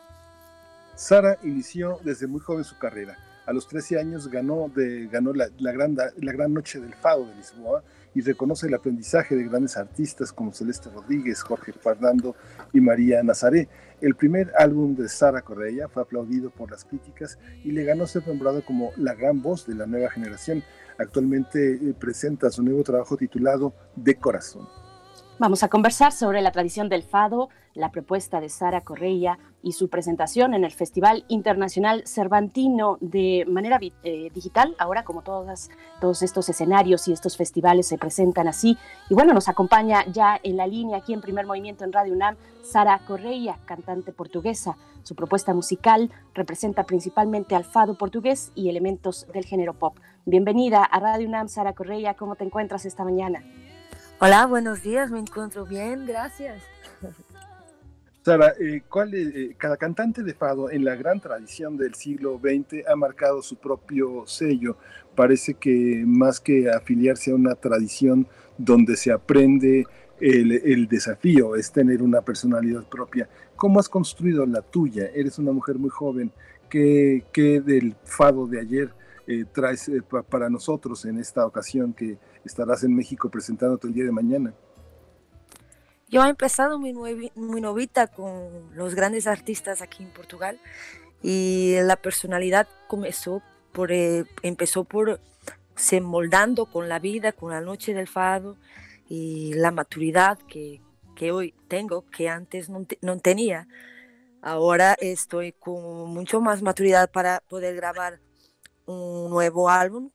Sara 0.96 1.38
inició 1.44 2.00
desde 2.04 2.28
muy 2.28 2.40
joven 2.40 2.64
su 2.64 2.78
carrera. 2.78 3.18
A 3.46 3.54
los 3.54 3.68
13 3.68 4.00
años 4.00 4.28
ganó, 4.28 4.72
de, 4.74 5.08
ganó 5.08 5.34
la, 5.34 5.50
gran, 5.72 5.96
la 5.96 6.32
Gran 6.32 6.54
Noche 6.54 6.80
del 6.80 6.94
Fado 6.94 7.26
de 7.26 7.36
Lisboa 7.36 7.84
y 8.14 8.22
reconoce 8.22 8.68
el 8.68 8.74
aprendizaje 8.74 9.36
de 9.36 9.46
grandes 9.46 9.78
artistas 9.78 10.32
como 10.32 10.54
Celeste 10.54 10.90
Rodríguez, 10.90 11.42
Jorge 11.42 11.74
Fernando 11.74 12.36
y 12.74 12.82
María 12.82 13.24
Nazaré. 13.24 13.70
El 14.02 14.16
primer 14.16 14.52
álbum 14.58 14.96
de 14.96 15.08
Sara 15.08 15.42
Correa 15.42 15.88
fue 15.88 16.04
aplaudido 16.04 16.50
por 16.50 16.72
las 16.72 16.84
críticas 16.84 17.38
y 17.64 17.72
le 17.72 17.84
ganó 17.84 18.08
ser 18.08 18.28
nombrado 18.28 18.64
como 18.66 18.92
la 18.98 19.14
gran 19.14 19.42
voz 19.42 19.66
de 19.66 19.76
la 19.76 19.86
nueva 19.86 20.10
generación. 20.10 20.64
Actualmente 20.98 21.76
eh, 21.76 21.96
presenta 21.98 22.50
su 22.50 22.64
nuevo 22.64 22.84
trabajo 22.84 23.18
titulado 23.18 23.74
De 23.96 24.16
Corazón. 24.16 24.68
Vamos 25.42 25.64
a 25.64 25.70
conversar 25.70 26.12
sobre 26.12 26.44
la 26.44 26.52
tradición 26.52 26.88
del 26.88 27.02
fado, 27.02 27.50
la 27.74 27.90
propuesta 27.90 28.40
de 28.40 28.48
Sara 28.48 28.82
Correia 28.82 29.40
y 29.64 29.72
su 29.72 29.90
presentación 29.90 30.54
en 30.54 30.64
el 30.64 30.72
Festival 30.72 31.26
Internacional 31.30 32.04
Cervantino 32.06 33.00
de 33.02 33.46
manera 33.48 33.80
eh, 34.04 34.30
digital, 34.36 34.76
ahora 34.78 35.04
como 35.04 35.24
todos 35.24 36.22
estos 36.22 36.48
escenarios 36.48 37.08
y 37.08 37.14
estos 37.14 37.38
festivales 37.38 37.88
se 37.88 37.98
presentan 37.98 38.48
así. 38.48 38.78
Y 39.10 39.16
bueno, 39.16 39.34
nos 39.34 39.50
acompaña 39.50 40.06
ya 40.06 40.40
en 40.44 40.58
la 40.58 40.68
línea 40.68 40.98
aquí 41.00 41.12
en 41.12 41.22
Primer 41.22 41.48
Movimiento 41.48 41.86
en 41.86 41.92
Radio 41.92 42.14
UNAM, 42.14 42.36
Sara 42.62 43.02
Correia, 43.08 43.58
cantante 43.66 44.12
portuguesa. 44.14 44.78
Su 45.02 45.16
propuesta 45.16 45.56
musical 45.56 46.12
representa 46.36 46.84
principalmente 46.84 47.56
al 47.56 47.64
fado 47.64 47.98
portugués 47.98 48.52
y 48.54 48.70
elementos 48.70 49.26
del 49.34 49.46
género 49.46 49.74
pop. 49.74 49.98
Bienvenida 50.24 50.84
a 50.84 51.00
Radio 51.00 51.28
UNAM, 51.28 51.48
Sara 51.48 51.74
Correia, 51.74 52.14
¿cómo 52.14 52.36
te 52.36 52.44
encuentras 52.44 52.86
esta 52.86 53.04
mañana? 53.04 53.44
Hola, 54.24 54.46
buenos 54.46 54.84
días, 54.84 55.10
me 55.10 55.18
encuentro 55.18 55.66
bien, 55.66 56.06
gracias. 56.06 56.62
Sara, 58.24 58.54
eh, 58.60 58.84
¿cuál, 58.88 59.16
eh, 59.16 59.56
cada 59.58 59.78
cantante 59.78 60.22
de 60.22 60.36
fado 60.36 60.70
en 60.70 60.86
la 60.86 60.94
gran 60.94 61.20
tradición 61.20 61.76
del 61.76 61.96
siglo 61.96 62.40
XX 62.40 62.88
ha 62.88 62.96
marcado 62.96 63.42
su 63.42 63.56
propio 63.56 64.28
sello. 64.28 64.78
Parece 65.16 65.56
que 65.56 66.04
más 66.06 66.40
que 66.40 66.70
afiliarse 66.70 67.32
a 67.32 67.36
una 67.36 67.56
tradición 67.56 68.28
donde 68.60 68.96
se 68.96 69.12
aprende 69.12 69.88
el, 70.20 70.88
desafío 70.88 71.56
es 71.56 71.72
tener 71.72 72.04
una 72.04 72.22
personalidad 72.22 72.84
propia. 72.88 73.28
¿Cómo 73.56 73.80
has 73.80 73.90
construido 73.90 74.46
la 74.46 74.62
tuya? 74.62 75.08
Eres 75.16 75.40
una 75.40 75.52
mujer 75.52 75.80
muy 75.80 75.90
joven. 75.90 76.32
¿Qué, 76.70 77.24
del 77.34 77.96
fado 78.04 78.46
de 78.46 78.60
ayer 78.60 78.94
eh, 79.26 79.46
traes 79.52 79.92
para 80.30 80.48
nosotros 80.48 81.06
en 81.06 81.18
esta 81.18 81.44
ocasión 81.44 81.92
que 81.94 82.20
estarás 82.46 82.84
en 82.84 82.96
México 82.96 83.30
presentándote 83.30 83.88
el 83.88 83.94
día 83.94 84.06
de 84.06 84.12
mañana. 84.12 84.54
Yo 86.10 86.26
he 86.26 86.30
empezado 86.30 86.78
muy, 86.78 86.94
muy 87.36 87.62
novita 87.62 88.08
con 88.08 88.76
los 88.76 88.96
grandes 88.96 89.28
artistas 89.28 89.82
aquí 89.82 90.04
en 90.04 90.10
Portugal 90.10 90.60
y 91.24 91.76
la 91.84 91.96
personalidad 91.96 92.68
comenzó 92.88 93.42
por, 93.72 93.92
eh, 93.92 94.26
empezó 94.42 94.84
por 94.84 95.22
se 95.76 96.02
moldando 96.02 96.66
con 96.66 96.90
la 96.90 97.00
vida, 97.00 97.32
con 97.32 97.52
la 97.52 97.62
noche 97.62 97.94
del 97.94 98.08
fado 98.08 98.58
y 99.08 99.54
la 99.54 99.72
maturidad 99.72 100.38
que, 100.40 100.82
que 101.16 101.32
hoy 101.32 101.54
tengo, 101.68 102.06
que 102.10 102.30
antes 102.30 102.70
no, 102.70 102.86
no, 103.02 103.20
tenía. 103.20 103.68
Ahora 104.42 104.96
estoy 105.00 105.54
con 105.54 106.10
mucho 106.14 106.42
más 106.42 106.62
maturidad 106.62 107.10
para 107.10 107.42
poder 107.48 107.76
grabar 107.76 108.20
un 108.86 109.30
nuevo 109.30 109.70
álbum 109.70 110.12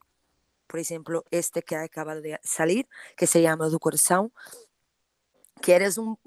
por 0.67 0.81
ejemplo, 0.81 1.25
este 1.31 1.63
que 1.63 1.77
acaba 1.77 2.17
de 2.17 2.39
salir, 2.43 2.89
que 3.17 3.27
se 3.27 3.43
llama 3.43 3.69
Du 3.69 3.79
Corazón, 3.79 4.33
que 5.61 5.75
eres 5.75 5.99
un, 5.99 6.19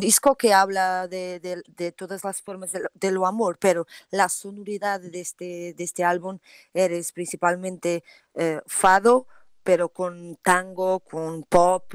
disco 0.00 0.36
que 0.36 0.52
habla 0.52 1.08
de, 1.08 1.94
todas 1.96 2.24
las 2.24 2.42
formas 2.42 2.72
de, 2.72 3.10
lo 3.10 3.26
amor, 3.26 3.58
pero 3.58 3.86
la 4.10 4.28
sonoridad 4.28 5.00
de 5.00 5.20
este, 5.20 5.74
de 5.74 5.84
este 5.84 6.04
álbum 6.04 6.38
eres 6.72 7.12
principalmente 7.12 8.04
eh, 8.34 8.60
fado, 8.66 9.26
pero 9.62 9.88
con 9.88 10.36
tango, 10.42 11.00
con 11.00 11.42
pop, 11.44 11.94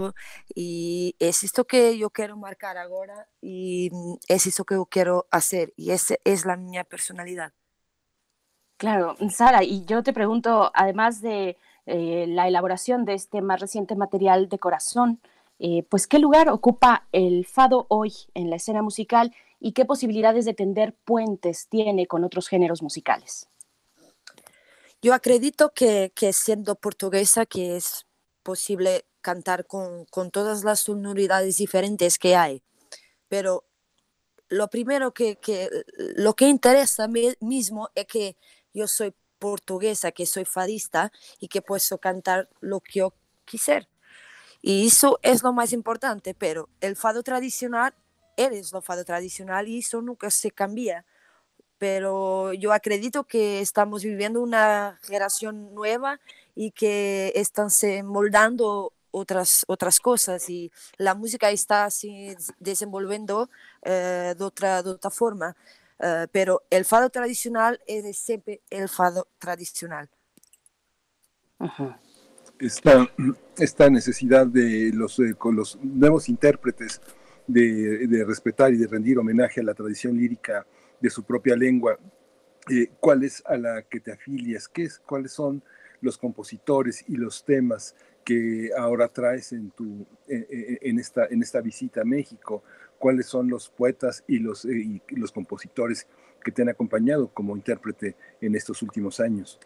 y 0.55 1.15
es 1.19 1.43
esto 1.43 1.65
que 1.65 1.97
yo 1.97 2.09
quiero 2.09 2.35
marcar 2.35 2.77
ahora 2.77 3.27
y 3.41 3.91
es 4.27 4.47
eso 4.47 4.65
que 4.65 4.75
yo 4.75 4.85
quiero 4.85 5.27
hacer, 5.31 5.73
y 5.77 5.91
esa 5.91 6.15
es 6.23 6.45
la 6.45 6.57
mi 6.57 6.83
personalidad. 6.83 7.53
Claro, 8.79 9.17
Sara, 9.29 9.61
y 9.65 9.83
yo 9.83 10.03
te 10.03 10.13
pregunto, 10.13 10.71
además 10.73 11.21
de 11.21 11.57
eh, 11.85 12.25
la 12.29 12.47
elaboración 12.47 13.03
de 13.03 13.13
este 13.13 13.41
más 13.41 13.59
reciente 13.59 13.93
material 13.93 14.47
de 14.47 14.57
corazón, 14.57 15.19
eh, 15.59 15.83
pues 15.89 16.07
qué 16.07 16.17
lugar 16.17 16.47
ocupa 16.47 17.05
el 17.11 17.45
fado 17.45 17.87
hoy 17.89 18.13
en 18.35 18.49
la 18.49 18.55
escena 18.55 18.81
musical 18.81 19.35
y 19.59 19.73
qué 19.73 19.83
posibilidades 19.83 20.45
de 20.45 20.53
tender 20.53 20.93
puentes 20.93 21.67
tiene 21.67 22.07
con 22.07 22.23
otros 22.23 22.47
géneros 22.47 22.81
musicales. 22.81 23.49
Yo 25.01 25.13
acredito 25.13 25.73
que, 25.73 26.13
siendo 26.31 26.75
portuguesa 26.75 27.45
que 27.45 27.75
es 27.75 28.05
posible 28.43 29.03
cantar 29.19 29.67
con, 29.67 30.05
todas 30.31 30.63
las 30.63 30.79
sonoridades 30.79 31.57
diferentes 31.57 32.17
que 32.17 32.37
hay, 32.37 32.63
pero 33.27 33.65
lo 34.47 34.69
primero 34.69 35.13
que, 35.13 35.37
lo 36.15 36.33
que 36.33 36.47
interesa 36.47 37.03
a 37.03 37.07
mí 37.09 37.33
mismo 37.41 37.89
es 37.93 38.05
que 38.05 38.37
yo 38.73 38.87
soy 38.87 39.13
portuguesa, 39.39 40.11
que 40.11 40.25
soy 40.25 40.45
fadista 40.45 41.11
y 41.39 41.47
que 41.47 41.61
puedo 41.61 41.97
cantar 41.97 42.49
lo 42.59 42.81
que 42.81 42.99
yo 42.99 43.13
quisiera. 43.45 43.87
Y 44.61 44.87
eso 44.87 45.19
es 45.23 45.41
lo 45.43 45.53
más 45.53 45.71
importante, 45.71 46.33
pero 46.33 46.69
el 46.81 46.95
fado 46.95 47.23
tradicional 47.23 47.93
eres 48.35 48.71
lo 48.71 48.81
fado 48.81 49.03
tradicional 49.05 49.67
y 49.67 49.79
eso 49.79 50.01
nunca 50.01 50.29
se 50.29 50.51
cambia. 50.51 51.05
Pero 51.77 52.53
yo 52.53 52.73
acredito 52.73 53.23
que 53.23 53.61
estamos 53.61 54.03
viviendo 54.03 54.41
una 54.41 54.99
generación 55.03 55.73
nueva 55.73 56.19
y 56.55 56.71
que 56.71 57.31
están 57.35 57.69
se 57.69 58.03
moldando 58.03 58.91
otras, 59.11 59.63
otras 59.67 59.99
cosas 59.99 60.49
y 60.49 60.71
la 60.97 61.15
música 61.15 61.49
está 61.51 61.85
así 61.85 62.35
desenvolviendo 62.59 63.49
eh, 63.83 64.35
de, 64.37 64.43
otra, 64.43 64.83
de 64.83 64.89
otra 64.91 65.09
forma. 65.09 65.55
Eh, 65.99 66.27
pero 66.31 66.63
el 66.69 66.85
fado 66.85 67.09
tradicional 67.09 67.79
es 67.87 68.17
siempre 68.17 68.61
el 68.69 68.87
fado 68.89 69.27
tradicional. 69.39 70.09
Ajá 71.59 71.99
esta, 72.59 73.09
esta 73.57 73.89
necesidad 73.89 74.45
de 74.45 74.91
los, 74.93 75.17
eh, 75.19 75.33
con 75.37 75.55
los 75.55 75.79
nuevos 75.81 76.29
intérpretes 76.29 77.01
de, 77.47 78.23
respetar 78.27 78.73
y 78.73 78.77
de 78.77 78.87
rendir 78.87 79.17
homenaje 79.17 79.61
a 79.61 79.63
la 79.63 79.73
tradición 79.73 80.15
lírica 80.15 80.67
de 80.99 81.09
su 81.09 81.23
propia 81.23 81.55
lengua. 81.55 81.97
Eh, 82.69 82.91
¿Cuál 82.99 83.23
es 83.23 83.41
a 83.45 83.57
la 83.57 83.81
que 83.83 83.99
te 83.99 84.11
afilias? 84.11 84.67
¿Qué 84.67 84.83
es, 84.83 84.99
¿Cuáles 84.99 85.31
son 85.31 85.63
los 86.01 86.17
compositores 86.17 87.03
y 87.07 87.15
los 87.15 87.43
temas 87.43 87.95
que 88.23 88.69
ahora 88.77 89.07
traes 89.07 89.53
en, 89.53 89.71
tu, 89.71 90.05
en, 90.27 90.99
esta, 90.99 91.25
en 91.25 91.41
esta 91.41 91.61
visita 91.61 92.01
a 92.01 92.05
México? 92.05 92.63
¿Cuáles 92.99 93.27
son 93.27 93.49
los 93.49 93.69
poetas 93.69 94.23
y 94.27 94.39
los, 94.39 94.65
eh, 94.65 95.01
y 95.09 95.15
los 95.15 95.31
compositores 95.31 96.07
que 96.43 96.51
te 96.51 96.61
han 96.61 96.69
acompañado 96.69 97.33
como 97.33 97.55
intérprete 97.55 98.15
en 98.41 98.55
estos 98.55 98.81
últimos 98.81 99.19
años? 99.19 99.59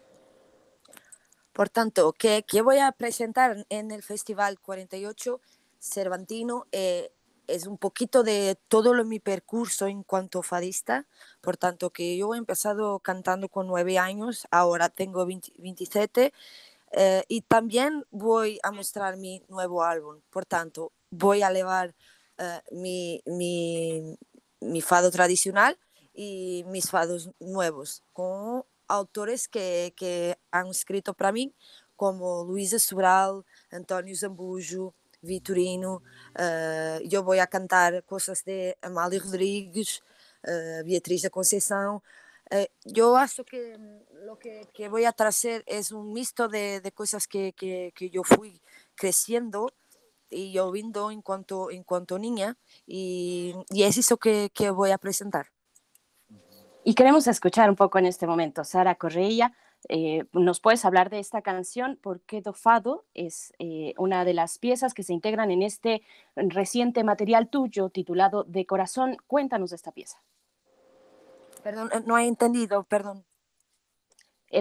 Por 1.52 1.68
tanto, 1.68 2.12
¿qué, 2.18 2.44
voy 2.62 2.78
a 2.78 2.90
presentar 2.92 3.64
en 3.68 3.90
el 3.92 4.02
Festival 4.02 4.58
48 4.58 5.40
Cervantino? 5.78 6.66
Eh, 6.72 7.12
es 7.46 7.66
un 7.66 7.78
poquito 7.78 8.22
de 8.22 8.58
todo 8.68 8.94
lo, 8.94 9.04
mi 9.04 9.20
percurso 9.20 9.86
en 9.86 10.02
cuanto 10.02 10.42
fadista, 10.42 11.06
por 11.40 11.56
tanto 11.56 11.90
que 11.90 12.16
yo 12.16 12.34
he 12.34 12.38
empezado 12.38 12.98
cantando 13.00 13.48
con 13.48 13.66
nueve 13.66 13.98
años, 13.98 14.48
ahora 14.50 14.88
tengo 14.88 15.26
27 15.26 16.32
eh, 16.92 17.24
y 17.28 17.42
también 17.42 18.04
voy 18.10 18.58
a 18.62 18.72
mostrar 18.72 19.16
mi 19.16 19.42
nuevo 19.48 19.84
álbum, 19.84 20.20
por 20.30 20.46
tanto 20.46 20.92
voy 21.10 21.42
a 21.42 21.52
llevar 21.52 21.94
eh, 22.38 22.60
mi, 22.72 23.22
mi, 23.26 24.16
mi, 24.60 24.80
fado 24.80 25.10
tradicional 25.10 25.78
y 26.12 26.64
mis 26.66 26.90
fados 26.90 27.30
nuevos 27.38 28.02
con 28.12 28.64
autores 28.88 29.48
que, 29.48 29.92
que 29.96 30.36
han 30.50 30.66
escrito 30.68 31.14
para 31.14 31.32
mí, 31.32 31.54
como 31.96 32.44
Luisa 32.44 32.78
Sobral, 32.78 33.44
António 33.70 34.14
Zambujo, 34.16 34.94
Vitorino. 35.22 36.02
Uh, 36.36 37.00
eu 37.10 37.22
vou 37.22 37.40
a 37.40 37.46
cantar 37.46 38.02
coisas 38.02 38.42
de 38.42 38.76
Amália 38.82 39.20
Rodrigues, 39.20 40.02
uh, 40.44 40.84
Beatriz 40.84 41.22
da 41.22 41.30
Conceição. 41.30 42.02
Uh, 42.52 42.68
eu 42.94 43.16
acho 43.16 43.42
que 43.44 43.76
o 44.30 44.36
que, 44.36 44.66
que 44.72 44.88
vou 44.88 45.04
a 45.04 45.12
trazer 45.12 45.64
é 45.66 45.80
um 45.92 46.12
misto 46.12 46.46
de, 46.48 46.80
de 46.80 46.90
coisas 46.90 47.26
que, 47.26 47.52
que, 47.52 47.90
que 47.92 48.10
eu 48.12 48.22
fui 48.22 48.60
crescendo 48.94 49.70
e 50.34 50.58
ouvindo 50.60 51.10
enquanto, 51.10 51.70
enquanto 51.70 52.18
niña, 52.18 52.56
e, 52.88 53.54
e 53.72 53.82
é 53.84 53.88
isso 53.88 54.18
que, 54.18 54.50
que 54.50 54.70
vou 54.70 54.90
apresentar. 54.92 55.46
Y 56.86 56.94
queremos 56.94 57.26
escuchar 57.26 57.70
un 57.70 57.76
poco 57.76 57.98
en 57.98 58.04
este 58.04 58.26
momento. 58.26 58.62
Sara 58.62 58.96
Correia, 58.96 59.54
eh, 59.88 60.24
¿nos 60.32 60.60
puedes 60.60 60.84
hablar 60.84 61.08
de 61.08 61.18
esta 61.18 61.40
canción? 61.40 61.98
Porque 62.02 62.42
Dofado 62.42 63.06
es 63.14 63.54
eh, 63.58 63.94
una 63.96 64.26
de 64.26 64.34
las 64.34 64.58
piezas 64.58 64.92
que 64.92 65.02
se 65.02 65.14
integran 65.14 65.50
en 65.50 65.62
este 65.62 66.02
reciente 66.36 67.02
material 67.02 67.48
tuyo 67.48 67.88
titulado 67.88 68.44
De 68.44 68.66
Corazón. 68.66 69.16
Cuéntanos 69.26 69.70
de 69.70 69.76
esta 69.76 69.92
pieza. 69.92 70.22
Perdón, 71.62 71.88
eh, 71.92 72.02
no 72.04 72.18
he 72.18 72.26
entendido, 72.26 72.84
perdón. 72.84 73.24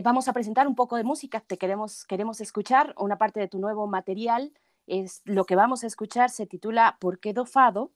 vamos 0.02 0.30
a 0.30 0.34
presentar 0.34 0.66
un 0.66 0.76
poco 0.76 0.96
de 0.96 1.04
música. 1.04 1.42
Te 1.42 1.58
queremos, 1.58 2.06
queremos 2.06 2.40
escuchar 2.40 2.94
una 2.98 3.18
parte 3.18 3.42
de 3.42 3.50
tu 3.50 3.60
nuevo 3.60 3.86
material. 3.88 4.54
Es 4.88 5.22
lo 5.26 5.46
que 5.46 5.56
vamos 5.56 5.84
a 5.84 5.88
escuchar 5.88 6.30
se 6.30 6.46
titula 6.46 6.98
¿Por 7.00 7.20
qué 7.20 7.34
Dofado? 7.34 7.92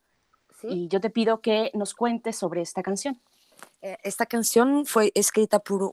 Y 0.63 0.87
yo 0.87 0.99
te 0.99 1.09
pido 1.09 1.41
que 1.41 1.71
nos 1.73 1.93
cuentes 1.93 2.35
sobre 2.35 2.61
esta 2.61 2.81
canción. 2.81 3.21
Eh, 3.81 3.97
esta 4.03 4.25
canción 4.25 4.85
fue 4.85 5.11
escrita 5.15 5.59
por 5.59 5.91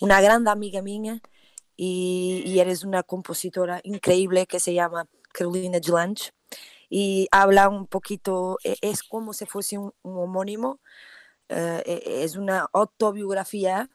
una 0.00 0.20
gran 0.20 0.46
amiga 0.48 0.82
mía 0.82 1.20
y, 1.76 2.58
eres 2.58 2.84
una 2.84 3.02
compositora 3.02 3.80
increíble 3.84 4.46
que 4.46 4.60
se 4.60 4.74
llama 4.74 5.06
Carolina 5.32 5.78
Gelange 5.82 6.32
y 6.88 7.28
habla 7.30 7.68
un 7.68 7.86
poquito, 7.86 8.58
e, 8.64 8.76
es 8.82 9.02
como 9.02 9.32
si 9.32 9.46
fuese 9.46 9.78
un, 9.78 9.92
homónimo, 10.02 10.80
eh, 11.48 11.82
e, 11.86 12.24
es 12.24 12.36
una 12.36 12.68
autobiografía 12.72 13.88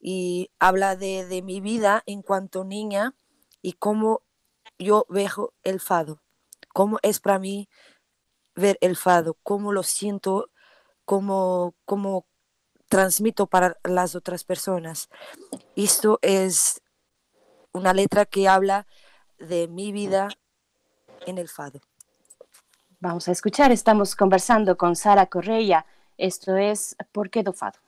y 0.00 0.50
habla 0.58 0.96
de, 0.96 1.26
de, 1.26 1.42
mi 1.42 1.60
vida 1.60 2.02
en 2.06 2.22
cuanto 2.22 2.64
niña 2.64 3.14
y 3.62 3.72
cómo 3.74 4.22
yo 4.82 5.06
veo 5.08 5.54
el 5.62 5.80
fado, 5.80 6.20
cómo 6.72 6.98
es 7.02 7.20
para 7.20 7.38
mí 7.38 7.68
ver 8.54 8.78
el 8.80 8.96
fado, 8.96 9.36
cómo 9.42 9.72
lo 9.72 9.82
siento, 9.82 10.50
cómo, 11.04 11.74
cómo 11.84 12.26
transmito 12.88 13.46
para 13.46 13.76
las 13.84 14.14
otras 14.14 14.44
personas. 14.44 15.08
Esto 15.76 16.18
es 16.22 16.82
una 17.72 17.94
letra 17.94 18.26
que 18.26 18.48
habla 18.48 18.86
de 19.38 19.68
mi 19.68 19.92
vida 19.92 20.28
en 21.26 21.38
el 21.38 21.48
fado. 21.48 21.80
Vamos 23.00 23.28
a 23.28 23.32
escuchar, 23.32 23.72
estamos 23.72 24.14
conversando 24.14 24.76
con 24.76 24.94
Sara 24.94 25.26
Correia. 25.26 25.86
Esto 26.18 26.56
es 26.56 26.94
¿Por 27.10 27.30
qué 27.30 27.42
do 27.42 27.52
fado? 27.52 27.81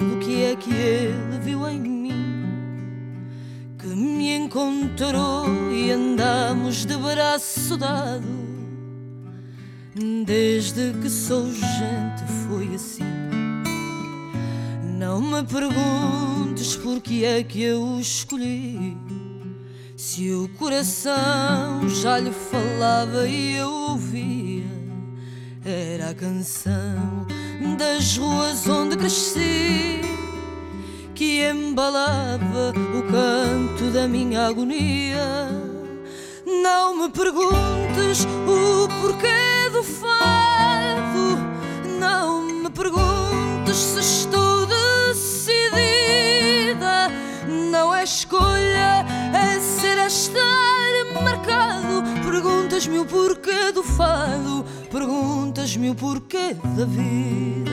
O 0.00 0.18
que 0.20 0.44
é 0.44 0.54
que 0.54 0.72
ele 0.72 1.38
viu 1.40 1.68
em 1.68 1.80
mim. 1.80 2.46
Que 3.78 3.88
me 3.88 4.36
encontrou 4.36 5.46
e 5.72 5.90
andamos 5.90 6.86
de 6.86 6.96
braço 6.96 7.76
dado. 7.76 8.24
Desde 10.24 10.92
que 11.00 11.10
sou 11.10 11.50
gente 11.52 12.22
foi 12.46 12.74
assim. 12.74 13.02
Não 14.98 15.20
me 15.20 15.42
perguntes 15.44 16.76
por 16.76 17.00
que 17.00 17.24
é 17.24 17.42
que 17.42 17.62
eu 17.62 17.82
o 17.82 18.00
escolhi. 18.00 18.96
Se 19.96 20.30
o 20.30 20.48
coração 20.56 21.88
já 21.88 22.18
lhe 22.18 22.30
falava 22.30 23.26
e 23.26 23.56
eu 23.56 23.72
ouvi 23.72 24.64
era 25.64 26.10
a 26.10 26.14
canção 26.14 27.26
das 27.74 28.16
ruas 28.16 28.68
onde 28.68 28.96
cresci 28.96 30.00
que 31.14 31.42
embalava 31.48 32.72
o 32.96 33.02
canto 33.10 33.90
da 33.92 34.06
minha 34.06 34.46
agonia. 34.46 35.50
Não 36.46 36.96
me 36.96 37.08
perguntes 37.10 38.24
o 38.46 38.86
porquê 39.00 39.68
do 39.72 39.82
fado, 39.82 41.38
não 41.98 42.42
me 42.42 42.70
perguntes 42.70 43.76
se 43.76 43.98
estou 44.00 44.66
decidida. 44.66 45.74
Não 47.70 47.94
é 47.94 48.04
escolha, 48.04 48.95
Perguntas-me 52.36 52.98
o 52.98 53.06
porquê 53.06 53.72
do 53.72 53.82
fado, 53.82 54.62
perguntas-me 54.90 55.88
o 55.88 55.94
porquê 55.94 56.52
da 56.76 56.84
vida. 56.84 57.70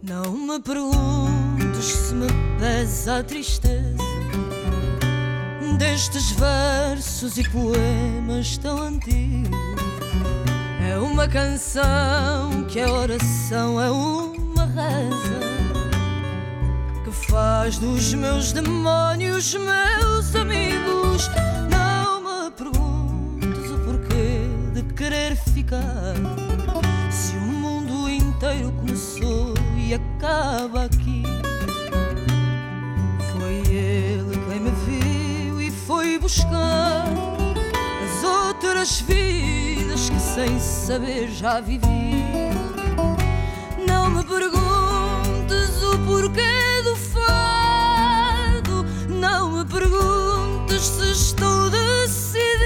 Não 0.00 0.36
me 0.36 0.60
perguntes 0.60 1.86
se 1.86 2.14
me 2.14 2.28
pesa 2.60 3.18
a 3.18 3.24
tristeza 3.24 3.96
destes 5.76 6.30
versos 6.30 7.36
e 7.36 7.50
poemas 7.50 8.58
tão 8.58 8.78
antigos. 8.80 9.50
É 10.88 10.96
uma 10.98 11.26
canção 11.26 12.62
que 12.68 12.78
a 12.78 12.92
oração 12.92 13.80
é 13.80 13.90
uma 13.90 14.66
reza 14.66 15.53
faz 17.34 17.78
dos 17.80 18.14
meus 18.14 18.52
demónios 18.52 19.54
meus 19.54 20.36
amigos. 20.36 21.28
Não 21.68 22.20
me 22.20 22.50
perguntes 22.52 23.70
o 23.72 23.78
porquê 23.80 24.46
de 24.72 24.82
querer 24.94 25.34
ficar 25.34 26.14
se 27.10 27.36
o 27.36 27.40
mundo 27.40 28.08
inteiro 28.08 28.70
começou 28.78 29.52
e 29.76 29.94
acaba 29.94 30.84
aqui. 30.84 31.24
Foi 33.32 33.74
ele 33.74 34.38
quem 34.48 34.60
me 34.60 34.70
viu 34.86 35.60
e 35.60 35.72
foi 35.72 36.16
buscar 36.20 37.04
as 38.04 38.24
outras 38.24 39.00
vidas 39.00 40.08
que 40.08 40.20
sem 40.20 40.60
saber 40.60 41.28
já 41.32 41.60
vivi. 41.60 42.14
Não 43.88 44.08
me 44.08 44.22
perguntes 44.22 45.82
o 45.82 45.98
porquê 46.06 46.73
perguntes 49.74 50.82
se 50.82 51.10
estou 51.10 51.68
decidida. 51.68 52.62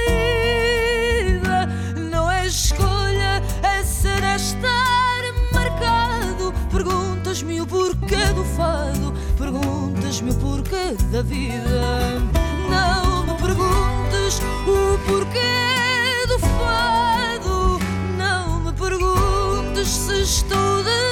Não 2.10 2.30
é 2.30 2.46
escolha, 2.46 3.42
é 3.62 3.82
ser, 3.82 4.22
é 4.22 4.36
estar 4.36 5.22
marcado. 5.50 6.52
Perguntas-me 6.70 7.62
o 7.62 7.66
porquê 7.66 8.26
do 8.34 8.44
fado, 8.44 9.14
perguntas-me 9.38 10.32
o 10.32 10.34
porquê 10.34 10.96
da 11.10 11.22
vida. 11.22 12.20
Não 12.70 13.24
me 13.24 13.34
perguntes 13.40 14.42
o 14.66 14.98
porquê 15.10 16.26
do 16.28 16.38
fado, 16.38 17.80
não 18.18 18.60
me 18.60 18.72
perguntes 18.74 19.88
se 19.88 20.20
estou 20.20 20.84
decidida. 20.84 21.07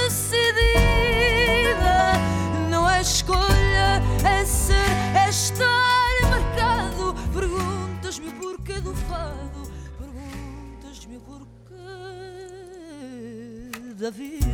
Da 14.06 14.10
vida. 14.10 14.46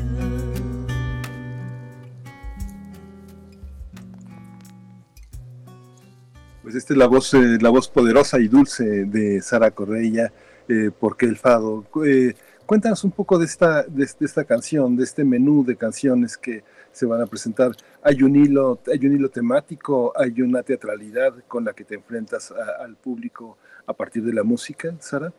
Pues 6.63 6.75
esta 6.77 6.95
es 6.95 6.99
la 6.99 7.07
voz, 7.07 7.35
eh, 7.35 7.59
la 7.61 7.71
voz 7.71 7.89
poderosa 7.89 8.39
y 8.39 8.49
dulce 8.49 8.85
de 9.05 9.41
Sara 9.43 9.71
Correia, 9.73 10.33
eh, 10.69 10.91
porque 10.99 11.27
el 11.27 11.37
fado. 11.37 11.85
Eh, 12.07 12.35
cuéntanos 12.67 13.03
un 13.05 13.11
poco 13.11 13.39
de 13.39 13.47
esta, 13.47 13.83
de, 13.83 14.07
de 14.19 14.27
esta 14.27 14.45
canción, 14.45 14.97
de 14.97 15.05
este 15.05 15.25
menú 15.25 15.65
de 15.65 15.77
canciones 15.77 16.37
que 16.37 16.63
se 16.93 17.05
van 17.05 17.21
a 17.21 17.27
presentar. 17.27 17.73
Hay 18.03 18.23
un 18.23 18.37
hilo, 18.37 18.79
hay 18.87 19.05
un 19.07 19.15
hilo 19.17 19.29
temático, 19.29 20.13
hay 20.17 20.41
una 20.41 20.63
teatralidad 20.63 21.35
con 21.49 21.65
la 21.65 21.73
que 21.73 21.85
te 21.85 21.97
enfrentas 21.97 22.53
a- 22.53 22.85
al 22.85 22.97
público 22.97 23.59
a 23.87 23.93
partir 23.93 24.23
de 24.23 24.33
la 24.33 24.45
música, 24.45 24.95
Sara. 25.01 25.33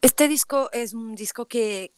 Este 0.00 0.26
disco 0.26 0.68
es 0.72 0.94
un 0.94 1.14
disco 1.14 1.46
que, 1.46 1.92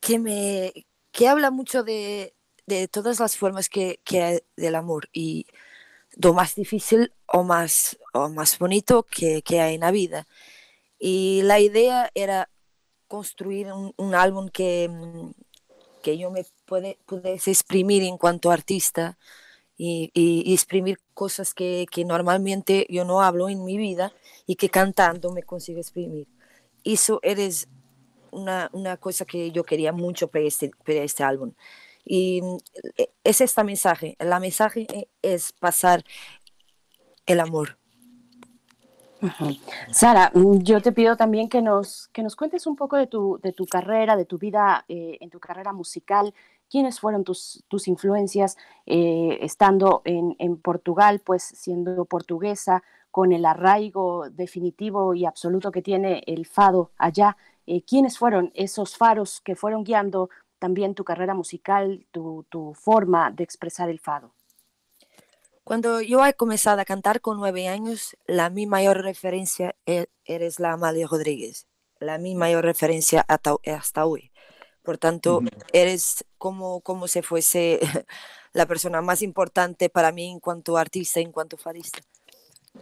que 0.00 0.18
me 0.18 0.86
que 1.12 1.28
habla 1.28 1.50
mucho 1.50 1.82
de, 1.84 2.34
de 2.66 2.88
todas 2.88 3.20
las 3.20 3.36
formas 3.36 3.68
que, 3.68 4.00
que 4.04 4.22
hay 4.22 4.40
del 4.56 4.74
amor 4.76 5.08
y 5.12 5.46
lo 6.16 6.34
más 6.34 6.54
difícil 6.56 7.12
o 7.26 7.44
más, 7.44 7.98
o 8.14 8.28
más 8.30 8.58
bonito 8.58 9.04
que, 9.04 9.42
que 9.42 9.60
hay 9.60 9.76
en 9.76 9.82
la 9.82 9.90
vida. 9.92 10.26
Y 10.98 11.42
la 11.44 11.60
idea 11.60 12.10
era 12.14 12.50
construir 13.08 13.72
un, 13.72 13.94
un 13.96 14.14
álbum 14.14 14.48
que, 14.50 14.88
mm, 14.90 15.30
que 16.02 16.18
yo 16.18 16.30
me 16.30 16.44
puede, 16.66 16.98
pudiese 17.06 17.50
exprimir 17.50 18.02
en 18.02 18.18
cuanto 18.18 18.50
artista 18.50 19.18
y, 19.78 20.10
y- 20.14 20.42
y 20.46 20.54
exprimir 20.54 20.98
cosas 21.14 21.54
que, 21.54 21.86
que 21.90 22.04
normalmente 22.04 22.86
yo 22.90 23.04
no 23.04 23.22
hablo 23.22 23.48
en 23.48 23.64
mi 23.64 23.76
vida 23.78 24.12
y 24.46 24.56
que 24.56 24.70
cantando 24.70 25.32
me 25.32 25.42
consigo 25.44 25.80
exprimir. 25.80 26.28
Eso 26.84 27.20
eres 27.22 27.68
una, 28.32 28.70
una 28.72 28.96
cosa 28.96 29.24
que 29.24 29.50
yo 29.50 29.64
quería 29.64 29.92
mucho 29.92 30.28
para 30.28 30.44
este, 30.44 30.70
para 30.84 31.02
este 31.02 31.24
álbum. 31.24 31.52
Y 32.04 32.40
mm, 32.42 32.56
e- 32.96 33.10
es 33.24 33.40
este 33.40 33.64
mensaje. 33.64 34.16
La 34.18 34.40
mensaje 34.40 34.86
e- 34.92 35.08
es 35.22 35.52
pasar 35.52 36.04
el 37.26 37.40
amor. 37.40 37.78
Sara, 39.90 40.30
mm, 40.34 40.58
yo 40.62 40.80
te 40.80 40.92
pido 40.92 41.16
también 41.16 41.48
que 41.48 41.60
nos, 41.60 42.08
que 42.08 42.22
nos 42.22 42.36
cuentes 42.36 42.66
un 42.66 42.76
poco 42.76 42.96
de 42.96 43.06
tu, 43.06 43.38
de 43.42 43.52
tu 43.52 43.66
carrera, 43.66 44.16
de 44.16 44.24
tu 44.24 44.38
vida 44.38 44.84
eh, 44.88 45.18
en 45.20 45.30
tu 45.30 45.40
carrera 45.40 45.72
musical. 45.72 46.32
¿Quiénes 46.70 47.00
fueron 47.00 47.24
tus, 47.24 47.64
tus 47.68 47.88
influencias 47.88 48.56
eh, 48.86 49.38
estando 49.40 50.02
en, 50.04 50.36
en 50.38 50.58
Portugal, 50.58 51.20
pues 51.24 51.42
siendo 51.42 52.04
portuguesa, 52.04 52.82
con 53.10 53.32
el 53.32 53.44
arraigo 53.46 54.28
definitivo 54.30 55.14
y 55.14 55.24
absoluto 55.24 55.72
que 55.72 55.82
tiene 55.82 56.22
el 56.26 56.46
fado 56.46 56.92
allá? 56.98 57.36
Eh, 57.70 57.82
¿Quiénes 57.86 58.16
fueron 58.16 58.50
esos 58.54 58.96
faros 58.96 59.42
que 59.42 59.54
fueron 59.54 59.84
guiando 59.84 60.30
también 60.58 60.94
tu 60.94 61.04
carrera 61.04 61.34
musical, 61.34 62.06
tu, 62.12 62.46
tu 62.48 62.72
forma 62.72 63.30
de 63.30 63.44
expresar 63.44 63.90
el 63.90 64.00
fado? 64.00 64.32
Cuando 65.64 66.00
yo 66.00 66.24
he 66.24 66.32
comenzado 66.32 66.80
a 66.80 66.86
cantar 66.86 67.20
con 67.20 67.36
nueve 67.36 67.68
años, 67.68 68.16
la 68.26 68.48
mi 68.48 68.66
mayor 68.66 69.02
referencia 69.02 69.76
e- 69.84 70.06
eres 70.24 70.60
la 70.60 70.72
Amalia 70.72 71.06
Rodríguez, 71.06 71.66
la 72.00 72.16
mi 72.16 72.34
mayor 72.34 72.64
referencia 72.64 73.22
hasta, 73.28 73.56
hasta 73.66 74.06
hoy. 74.06 74.32
Por 74.82 74.96
tanto, 74.96 75.42
eres 75.74 76.24
como, 76.38 76.80
como 76.80 77.06
si 77.06 77.20
fuese 77.20 77.80
la 78.54 78.64
persona 78.64 79.02
más 79.02 79.20
importante 79.20 79.90
para 79.90 80.10
mí 80.10 80.30
en 80.30 80.40
cuanto 80.40 80.78
artista, 80.78 81.20
en 81.20 81.32
cuanto 81.32 81.58
fadista. 81.58 81.98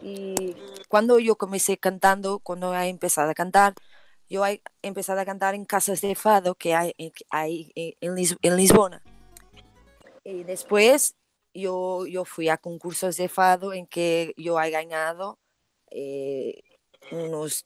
Y 0.00 0.54
cuando 0.86 1.18
yo 1.18 1.34
comencé 1.34 1.76
cantando, 1.76 2.38
cuando 2.38 2.72
he 2.72 2.88
empezado 2.88 3.30
a 3.30 3.34
cantar, 3.34 3.74
yo 4.28 4.44
he 4.46 4.60
empezado 4.82 5.20
a 5.20 5.24
cantar 5.24 5.54
en 5.54 5.64
casas 5.64 6.00
de 6.00 6.14
fado 6.14 6.54
que 6.54 6.74
hay, 6.74 6.92
que 6.94 7.24
hay 7.30 7.72
en, 7.74 8.14
Lis- 8.14 8.38
en 8.42 8.56
Lisbona. 8.56 9.02
Y 10.24 10.42
después 10.44 11.14
yo, 11.54 12.04
fui 12.24 12.48
a 12.48 12.58
concursos 12.58 13.16
de 13.16 13.28
fado 13.28 13.72
en 13.72 13.86
que 13.86 14.34
yo 14.36 14.60
he 14.60 14.70
ganado 14.70 15.38
eh, 15.90 16.60
unos 17.12 17.64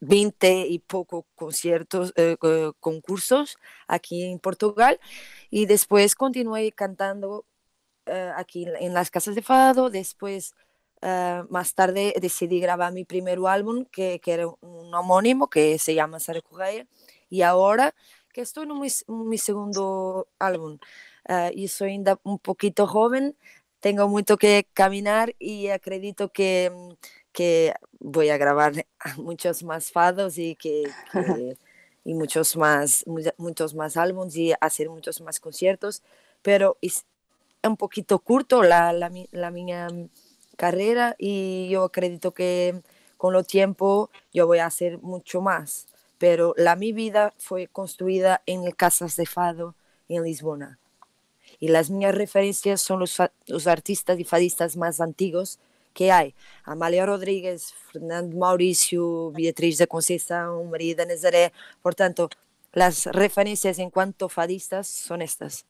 20 0.00 0.66
y 0.66 0.78
poco 0.80 1.26
conciertos, 1.36 2.12
eh, 2.16 2.36
co- 2.38 2.74
concursos 2.80 3.56
aquí 3.86 4.24
en 4.24 4.38
Portugal 4.38 4.98
y 5.50 5.66
después 5.66 6.14
continué 6.14 6.72
cantando 6.72 7.44
eh, 8.06 8.32
aquí 8.34 8.64
en- 8.64 8.76
en 8.76 8.94
las 8.94 9.10
casas 9.10 9.34
de 9.34 9.42
fado, 9.42 9.90
después 9.90 10.54
eh, 11.02 11.42
más 11.50 11.74
tarde 11.74 12.14
decidí 12.20 12.60
grabar 12.60 12.92
mi 12.92 13.04
primer 13.04 13.38
álbum 13.48 13.84
que, 13.86 14.20
que 14.20 14.32
era 14.32 14.46
un 14.48 14.94
homónimo 14.94 15.48
que 15.48 15.78
se 15.78 15.94
llama 15.94 16.20
Sara 16.20 16.40
Correia 16.42 16.86
y 17.28 17.42
ahora 17.42 17.94
que 18.32 18.42
estoy 18.42 18.64
en 18.66 18.78
mi, 18.80 18.88
mi 19.08 19.38
segundo 19.38 20.28
álbum 20.38 20.78
eh, 21.28 21.52
y 21.54 21.68
soy 21.68 21.90
ainda 21.92 22.18
un 22.24 22.38
poquito 22.38 22.86
joven, 22.86 23.36
tengo 23.80 24.08
mucho 24.08 24.36
que 24.36 24.66
caminar 24.74 25.34
y 25.38 25.68
acredito 25.68 26.30
que, 26.32 26.70
mm, 26.74 26.92
que 27.32 27.74
voy 27.98 28.28
a 28.30 28.36
grabar 28.38 28.72
muchos 29.18 29.62
más 29.62 29.90
fados 29.92 30.38
y 30.38 30.56
que, 30.56 30.96
que- 31.04 31.56
y 32.04 32.14
muchos 32.14 32.56
más 32.56 33.04
muchos 33.36 33.74
más 33.74 33.96
álbumes 33.98 34.34
y 34.36 34.52
hacer 34.60 34.88
muchos 34.88 35.20
más 35.20 35.38
conciertos 35.38 36.02
pero 36.42 36.78
es- 36.80 37.04
un 37.62 37.76
poquito 37.76 38.18
corto 38.20 38.62
la, 38.62 38.92
la, 38.92 39.10
la 39.32 39.50
mi 39.50 39.66
carrera 40.60 41.16
y 41.18 41.70
yo 41.70 41.84
acredito 41.84 42.34
que 42.34 42.82
con 43.16 43.32
lo 43.32 43.44
tiempo 43.44 44.10
yo 44.30 44.46
voy 44.46 44.58
a 44.58 44.66
hacer 44.66 44.98
mucho 44.98 45.40
más. 45.40 45.86
Pero 46.18 46.52
la 46.58 46.76
mi 46.76 46.92
vida 46.92 47.32
fue 47.38 47.66
construida 47.66 48.42
en 48.44 48.70
casas 48.72 49.16
de 49.16 49.24
fado 49.24 49.74
en 50.10 50.22
Lisbona. 50.22 50.78
Y 51.60 51.68
las 51.68 51.88
mías 51.88 52.14
referencias 52.14 52.82
son 52.82 53.00
los, 53.00 53.16
los 53.46 53.66
artistas 53.66 54.18
y 54.20 54.24
fadistas 54.24 54.76
más 54.76 55.00
antiguos 55.00 55.58
que 55.94 56.12
hay. 56.12 56.34
Amália 56.64 57.06
Rodríguez, 57.06 57.72
Fernando 57.90 58.36
Mauricio, 58.36 59.30
Beatriz 59.30 59.78
de 59.78 59.86
Conceição, 59.86 60.62
María 60.64 60.94
de 60.94 61.06
Nazaré. 61.06 61.52
Por 61.80 61.94
tanto, 61.94 62.28
las 62.74 63.06
referencias 63.06 63.78
en 63.78 63.88
cuanto 63.88 64.28
fadistas 64.28 64.86
son 64.86 65.22
estas. 65.22 65.64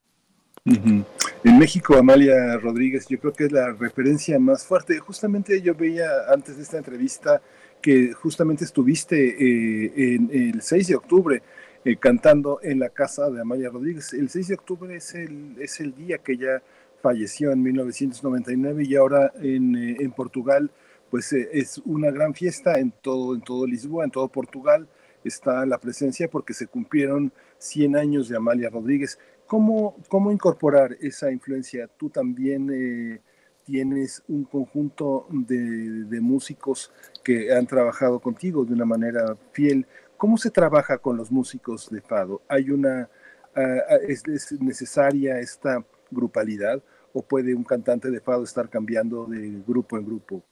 En 0.64 1.58
México, 1.58 1.96
Amalia 1.96 2.58
Rodríguez, 2.58 3.06
yo 3.08 3.18
creo 3.18 3.32
que 3.32 3.44
es 3.44 3.52
la 3.52 3.72
referencia 3.72 4.38
más 4.38 4.66
fuerte. 4.66 4.98
Justamente 4.98 5.62
yo 5.62 5.74
veía 5.74 6.06
antes 6.28 6.56
de 6.58 6.62
esta 6.62 6.76
entrevista 6.76 7.40
que 7.80 8.12
justamente 8.12 8.64
estuviste 8.64 9.16
eh, 9.16 10.14
en 10.14 10.30
el 10.30 10.60
6 10.60 10.88
de 10.88 10.94
octubre 10.96 11.42
eh, 11.82 11.96
cantando 11.96 12.60
en 12.62 12.78
la 12.78 12.90
casa 12.90 13.30
de 13.30 13.40
Amalia 13.40 13.70
Rodríguez. 13.70 14.12
El 14.12 14.28
6 14.28 14.48
de 14.48 14.54
octubre 14.54 14.94
es 14.94 15.14
el, 15.14 15.56
es 15.58 15.80
el 15.80 15.94
día 15.94 16.18
que 16.18 16.32
ella 16.32 16.62
falleció 17.00 17.52
en 17.52 17.62
1999 17.62 18.84
y 18.86 18.96
ahora 18.96 19.32
en, 19.40 19.74
eh, 19.76 19.96
en 20.00 20.12
Portugal 20.12 20.70
pues 21.10 21.32
es 21.32 21.78
una 21.86 22.10
gran 22.12 22.34
fiesta 22.34 22.78
en 22.78 22.92
todo, 22.92 23.34
en 23.34 23.40
todo 23.40 23.66
Lisboa, 23.66 24.04
en 24.04 24.12
todo 24.12 24.28
Portugal 24.28 24.86
está 25.24 25.66
la 25.66 25.78
presencia 25.78 26.28
porque 26.28 26.54
se 26.54 26.66
cumplieron 26.66 27.32
100 27.58 27.96
años 27.96 28.28
de 28.28 28.36
Amalia 28.36 28.70
Rodríguez. 28.70 29.18
¿Cómo, 29.50 29.96
cómo 30.06 30.30
incorporar 30.30 30.96
esa 31.00 31.32
influencia? 31.32 31.88
Tú 31.88 32.08
también 32.08 32.70
eh, 32.72 33.20
tienes 33.64 34.22
un 34.28 34.44
conjunto 34.44 35.26
de, 35.28 36.20
músicos 36.20 36.92
que 37.24 37.52
han 37.52 37.66
trabajado 37.66 38.20
contigo 38.20 38.64
de 38.64 38.74
una 38.74 38.84
manera 38.84 39.34
fiel. 39.50 39.88
¿Cómo 40.16 40.38
se 40.38 40.52
trabaja 40.52 40.98
con 40.98 41.16
los 41.16 41.32
músicos 41.32 41.90
de 41.90 42.00
Fado? 42.00 42.42
¿Hay 42.46 42.70
una, 42.70 43.10
ah, 43.56 43.78
ah, 43.88 43.96
es, 44.06 44.22
necesaria 44.60 45.40
esta 45.40 45.84
grupalidad 46.12 46.80
o 47.12 47.20
puede 47.20 47.52
un 47.52 47.64
cantante 47.64 48.08
de 48.08 48.20
Fado 48.20 48.44
estar 48.44 48.68
cambiando 48.68 49.26
de 49.26 49.64
grupo 49.66 49.98
en 49.98 50.06
grupo? 50.06 50.44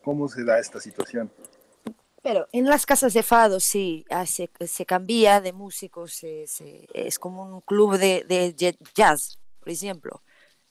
¿Cómo 0.00 0.28
se 0.28 0.44
da 0.44 0.60
esta 0.60 0.78
situación? 0.78 1.28
Pero 2.24 2.48
en 2.52 2.64
las 2.64 2.86
casas 2.86 3.12
de 3.12 3.22
fado 3.22 3.60
sí, 3.60 4.06
ah, 4.08 4.24
se, 4.24 4.48
se 4.66 4.86
cambia 4.86 5.42
de 5.42 5.52
músicos, 5.52 6.20
es 6.24 7.18
como 7.18 7.42
un 7.42 7.60
club 7.60 7.98
de, 7.98 8.24
de 8.24 8.78
jazz, 8.94 9.38
por 9.60 9.68
ejemplo. 9.68 10.22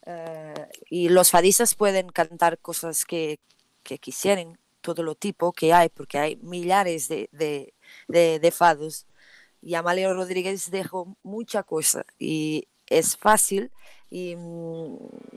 Eh, 0.04 0.68
y 0.90 1.10
los 1.10 1.30
fadistas 1.30 1.76
pueden 1.76 2.08
cantar 2.08 2.58
cosas 2.58 3.04
que, 3.04 3.38
que 3.84 3.98
quisieran, 3.98 4.58
todo 4.80 5.04
lo 5.04 5.14
tipo 5.14 5.52
que 5.52 5.72
hay, 5.72 5.90
porque 5.90 6.18
hay 6.18 6.36
millares 6.42 7.06
de, 7.06 7.28
de, 7.30 7.72
de, 8.40 8.50
fados. 8.50 9.06
Y 9.62 9.76
Amalio 9.76 10.12
Rodríguez 10.12 10.72
dejó 10.72 11.16
mucha 11.22 11.62
cosa 11.62 12.04
y 12.18 12.66
es 12.88 13.16
fácil 13.16 13.70
y, 14.10 14.36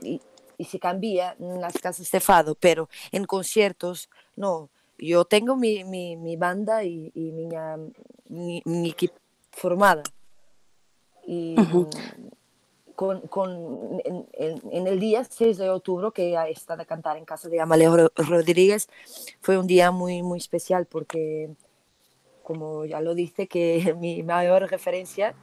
y, 0.02 0.20
y 0.58 0.64
se 0.64 0.80
cambia 0.80 1.36
en 1.38 1.60
las 1.60 1.78
casas 1.78 2.10
de 2.10 2.18
fado, 2.18 2.56
pero 2.56 2.88
en 3.12 3.24
conciertos 3.24 4.10
no 4.34 4.68
yo 4.98 5.24
tengo 5.24 5.56
mi, 5.56 5.84
mi, 5.84 6.16
mi 6.16 6.36
banda 6.36 6.84
y, 6.84 7.10
y 7.14 7.32
mi, 7.32 8.62
mi, 8.64 8.90
equipo 8.90 9.14
formada. 9.52 10.02
Y 11.26 11.56
con, 12.94 13.20
con, 13.28 14.00
en, 14.04 14.26
en, 14.32 14.86
el 14.88 14.98
día 14.98 15.22
6 15.22 15.58
de 15.58 15.70
octubre 15.70 16.08
que 16.12 16.34
está 16.50 16.76
de 16.76 16.84
cantar 16.84 17.16
en 17.16 17.24
casa 17.24 17.48
de 17.48 17.60
Amaleo 17.60 18.10
Rodríguez, 18.16 18.88
fue 19.40 19.56
un 19.56 19.68
día 19.68 19.92
muy, 19.92 20.22
muy 20.24 20.38
especial 20.38 20.86
porque, 20.86 21.50
como 22.42 22.84
ya 22.86 23.00
lo 23.00 23.14
dice, 23.14 23.46
que 23.46 23.94
mi 24.00 24.24
mayor 24.24 24.68
referencia 24.68 25.36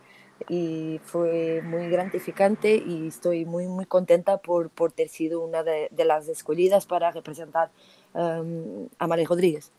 y 0.49 0.99
fue 1.05 1.61
muy 1.61 1.87
gratificante 1.87 2.75
y 2.75 3.07
estoy 3.07 3.45
muy, 3.45 3.67
muy 3.67 3.85
contenta 3.85 4.37
por, 4.39 4.69
por 4.69 4.91
ter 4.91 5.07
sido 5.07 5.41
una 5.41 5.63
de, 5.63 5.87
de 5.91 6.03
las 6.03 6.27
escogidas 6.27 6.85
para 6.85 7.11
representar 7.11 7.71
um, 8.15 8.87
a 8.97 9.07
María 9.07 9.25
Rodríguez. 9.27 9.71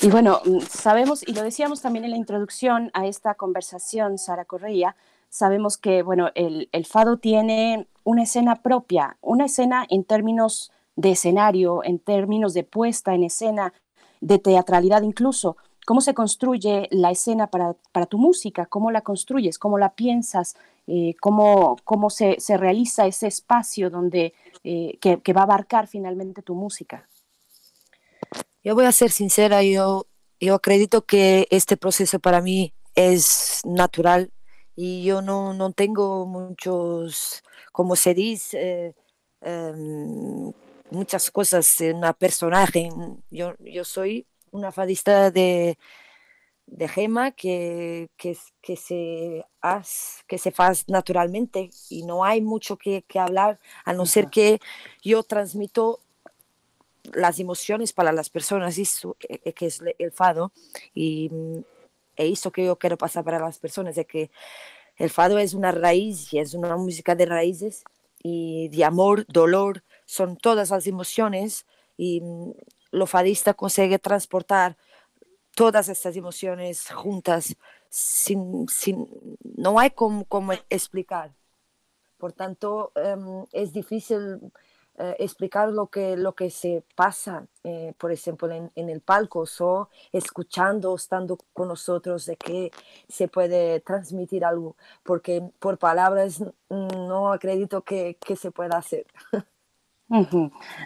Y 0.00 0.10
bueno, 0.10 0.40
sabemos, 0.68 1.26
y 1.26 1.32
lo 1.32 1.42
decíamos 1.42 1.80
también 1.80 2.04
en 2.04 2.10
la 2.10 2.16
introducción 2.16 2.90
a 2.92 3.06
esta 3.06 3.34
conversación, 3.34 4.18
Sara 4.18 4.44
Correa, 4.44 4.96
sabemos 5.30 5.78
que, 5.78 6.02
bueno, 6.02 6.30
el, 6.34 6.68
el 6.72 6.84
fado 6.84 7.16
tiene 7.18 7.86
una 8.04 8.24
escena 8.24 8.62
propia, 8.62 9.16
una 9.20 9.46
escena 9.46 9.86
en 9.88 10.04
términos 10.04 10.72
de 10.94 11.12
escenario, 11.12 11.82
en 11.84 11.98
términos 11.98 12.54
de 12.54 12.64
puesta 12.64 13.14
en 13.14 13.24
escena, 13.24 13.72
de 14.20 14.38
teatralidad 14.38 15.02
incluso. 15.02 15.56
¿Cómo 15.86 16.00
se 16.00 16.14
construye 16.14 16.88
la 16.90 17.12
escena 17.12 17.46
para, 17.46 17.76
para 17.92 18.06
tu 18.06 18.18
música? 18.18 18.66
¿Cómo 18.66 18.90
la 18.90 19.02
construyes? 19.02 19.56
¿Cómo 19.56 19.78
la 19.78 19.94
piensas? 19.94 20.56
Eh, 20.88 21.14
¿Cómo, 21.20 21.76
cómo 21.84 22.10
se, 22.10 22.40
se, 22.40 22.56
realiza 22.56 23.06
ese 23.06 23.28
espacio 23.28 23.88
donde, 23.88 24.34
eh, 24.64 24.98
que, 25.00 25.32
va 25.32 25.42
a 25.42 25.44
abarcar 25.44 25.86
finalmente 25.86 26.42
tu 26.42 26.56
música? 26.56 27.08
Yo 28.64 28.74
voy 28.74 28.86
a 28.86 28.90
ser 28.90 29.12
sincera, 29.12 29.62
yo, 29.62 30.08
yo 30.40 30.56
acredito 30.56 31.06
que 31.06 31.46
este 31.52 31.76
proceso 31.76 32.18
para 32.18 32.40
mí 32.40 32.74
es 32.96 33.60
natural 33.64 34.32
y 34.74 35.04
yo 35.04 35.22
no, 35.22 35.54
no 35.54 35.70
tengo 35.70 36.26
muchos, 36.26 37.44
como 37.70 37.94
se 37.94 38.12
dice, 38.12 38.96
em, 39.40 40.52
muchas 40.90 41.30
cosas 41.30 41.80
en 41.80 41.98
una 41.98 42.12
personaje. 42.12 42.88
Yo, 43.30 43.54
yo 43.60 43.84
soy 43.84 44.26
una 44.56 44.72
fadista 44.72 45.30
de, 45.30 45.78
de 46.66 46.88
gema 46.88 47.30
que, 47.30 48.10
que, 48.16 48.36
que, 48.60 48.76
se 48.76 49.44
hace, 49.60 50.22
que 50.26 50.38
se 50.38 50.52
hace 50.56 50.84
naturalmente 50.88 51.70
y 51.90 52.02
no 52.02 52.24
hay 52.24 52.40
mucho 52.40 52.76
que, 52.76 53.02
que 53.02 53.18
hablar, 53.18 53.60
a 53.84 53.92
no 53.92 54.06
ser 54.06 54.28
que 54.28 54.60
yo 55.02 55.22
transmito 55.22 56.00
las 57.14 57.38
emociones 57.38 57.92
para 57.92 58.12
las 58.12 58.30
personas, 58.30 58.78
eso 58.78 59.16
eh, 59.28 59.52
que 59.52 59.66
es 59.66 59.80
el 59.98 60.12
fado, 60.12 60.52
y 60.94 61.30
e 62.16 62.28
eso 62.28 62.50
que 62.50 62.64
yo 62.64 62.76
quiero 62.76 62.96
pasar 62.96 63.24
para 63.24 63.38
las 63.38 63.58
personas, 63.58 63.94
de 63.94 64.04
que 64.06 64.30
el 64.96 65.10
fado 65.10 65.38
es 65.38 65.54
una 65.54 65.72
raíz 65.72 66.32
y 66.32 66.38
es 66.38 66.54
una 66.54 66.76
música 66.76 67.14
de 67.14 67.26
raíces 67.26 67.84
y 68.22 68.68
de 68.68 68.84
amor, 68.84 69.26
dolor, 69.28 69.84
son 70.06 70.36
todas 70.36 70.70
las 70.70 70.86
emociones 70.86 71.66
y 71.96 72.22
lo 72.90 73.06
fadista 73.06 73.54
consigue 73.54 73.98
transportar 73.98 74.76
todas 75.54 75.88
estas 75.88 76.16
emociones 76.16 76.90
juntas 76.90 77.56
sin, 77.88 78.68
sin 78.68 79.08
no 79.56 79.78
hay 79.78 79.90
cómo, 79.90 80.52
explicar. 80.68 81.32
Por 82.18 82.32
tanto, 82.32 82.92
em, 82.94 83.44
es 83.52 83.72
difícil 83.72 84.52
eh, 84.98 85.16
explicar 85.18 85.70
lo 85.70 85.88
que, 85.88 86.16
lo 86.16 86.34
que 86.34 86.50
se 86.50 86.82
pasa, 86.94 87.46
eh, 87.64 87.92
por 87.98 88.12
ejemplo, 88.12 88.50
en, 88.50 88.70
en, 88.74 88.88
el 88.88 89.00
palco, 89.02 89.44
o 89.60 89.88
escuchando, 90.12 90.94
estando 90.94 91.38
con 91.52 91.68
nosotros, 91.68 92.26
de 92.26 92.36
que 92.36 92.70
se 93.08 93.28
puede 93.28 93.80
transmitir 93.80 94.44
algo, 94.44 94.76
porque 95.02 95.42
por 95.58 95.78
palabras 95.78 96.42
no 96.70 97.32
acredito 97.32 97.82
que, 97.82 98.16
que 98.16 98.36
se 98.36 98.50
pueda 98.50 98.78
hacer. 98.78 99.06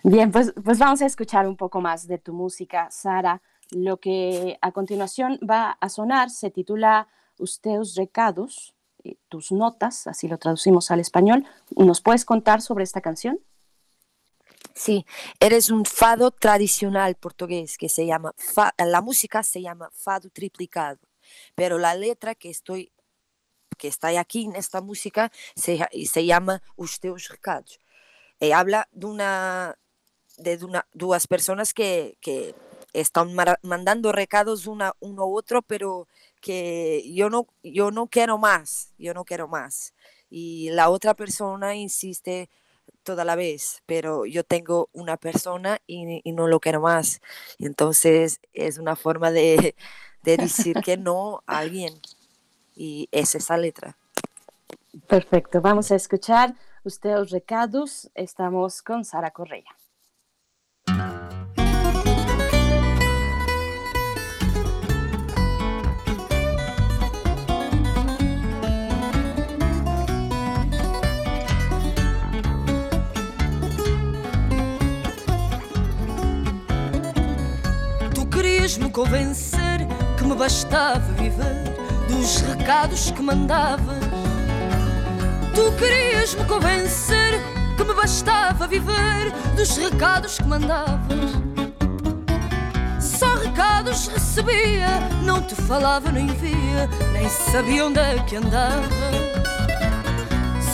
Bien, 0.02 0.32
pues, 0.32 0.52
pues 0.64 0.78
vamos 0.78 1.02
a 1.02 1.06
escuchar 1.06 1.46
un 1.46 1.56
poco 1.56 1.80
más 1.80 2.06
de 2.06 2.18
tu 2.18 2.32
música, 2.32 2.90
Sara. 2.90 3.42
Lo 3.70 3.98
que 3.98 4.58
a 4.62 4.72
continuación 4.72 5.38
va 5.48 5.72
a 5.72 5.88
sonar 5.88 6.30
se 6.30 6.50
titula 6.50 7.08
Ustedes 7.38 7.94
recados, 7.94 8.74
eh, 9.02 9.16
tus 9.28 9.50
notas, 9.50 10.06
así 10.06 10.28
lo 10.28 10.38
traducimos 10.38 10.90
al 10.90 11.00
español. 11.00 11.46
¿Nos 11.76 12.00
puedes 12.00 12.24
contar 12.24 12.60
sobre 12.60 12.84
esta 12.84 13.00
canción? 13.00 13.40
Sí, 14.74 15.06
eres 15.38 15.70
un 15.70 15.84
fado 15.84 16.30
tradicional 16.30 17.14
portugués 17.14 17.78
que 17.78 17.88
se 17.88 18.06
llama, 18.06 18.34
la 18.78 19.00
música 19.00 19.42
se 19.42 19.62
llama 19.62 19.90
fado 19.92 20.28
triplicado, 20.30 20.98
pero 21.54 21.78
la 21.78 21.94
letra 21.94 22.34
que 22.34 22.50
estoy 22.50 22.92
que 23.78 23.88
está 23.88 24.08
aquí 24.20 24.44
en 24.44 24.56
esta 24.56 24.82
música 24.82 25.32
se, 25.54 25.86
se 26.06 26.26
llama 26.26 26.62
Os 26.76 27.00
teus 27.00 27.28
recados. 27.28 27.80
Eh, 28.40 28.54
habla 28.54 28.88
de 28.92 29.06
una 29.06 29.76
de 30.38 30.58
una, 30.64 30.86
dos 30.94 31.26
personas 31.26 31.74
que, 31.74 32.16
que 32.20 32.54
están 32.92 33.34
mandando 33.62 34.12
recados 34.12 34.66
una, 34.66 34.94
uno 35.00 35.26
u 35.26 35.36
otro, 35.36 35.62
pero 35.62 36.08
que 36.40 37.04
yo 37.12 37.30
no, 37.30 37.46
yo 37.62 37.90
no 37.90 38.06
quiero 38.08 38.38
más, 38.38 38.94
yo 38.98 39.14
no 39.14 39.24
quiero 39.24 39.48
más. 39.48 39.94
Y 40.30 40.70
la 40.70 40.90
otra 40.90 41.14
persona 41.14 41.76
insiste 41.76 42.48
toda 43.04 43.24
la 43.24 43.36
vez, 43.36 43.82
pero 43.86 44.26
yo 44.26 44.44
tengo 44.44 44.88
una 44.92 45.16
persona 45.16 45.80
y, 45.86 46.20
y 46.24 46.32
no 46.32 46.48
lo 46.48 46.60
quiero 46.60 46.80
más. 46.80 47.20
Entonces 47.58 48.40
es 48.52 48.78
una 48.78 48.96
forma 48.96 49.30
de, 49.30 49.74
de 50.22 50.36
decir 50.38 50.80
que 50.80 50.96
no 50.98 51.42
a 51.46 51.58
alguien. 51.58 52.00
Y 52.76 53.08
es 53.12 53.34
esa 53.34 53.58
letra. 53.58 53.96
Perfecto, 55.08 55.60
vamos 55.60 55.90
a 55.92 55.96
escuchar 55.96 56.54
Os 56.82 56.96
teus 56.96 57.30
recados. 57.30 58.08
Estamos 58.14 58.80
con 58.80 59.04
Sara 59.04 59.30
Correa. 59.30 59.64
Tu 78.14 78.26
querias-me 78.30 78.90
convencer 78.90 79.86
que 80.16 80.24
me 80.24 80.34
bastava 80.34 80.98
viver 81.18 81.76
dos 82.08 82.40
recados 82.40 83.10
que 83.10 83.20
mandavas. 83.20 84.09
Tu 85.54 85.72
querias-me 85.72 86.44
convencer 86.44 87.40
que 87.76 87.84
me 87.84 87.94
bastava 87.94 88.66
viver 88.66 89.32
dos 89.56 89.76
recados 89.76 90.38
que 90.38 90.44
mandavas. 90.44 91.30
Só 93.00 93.34
recados 93.34 94.08
recebia, 94.08 94.86
não 95.24 95.42
te 95.42 95.54
falava 95.54 96.10
nem 96.10 96.26
via, 96.26 96.88
nem 97.12 97.28
sabia 97.28 97.86
onde 97.86 97.98
é 97.98 98.18
que 98.26 98.36
andava. 98.36 98.88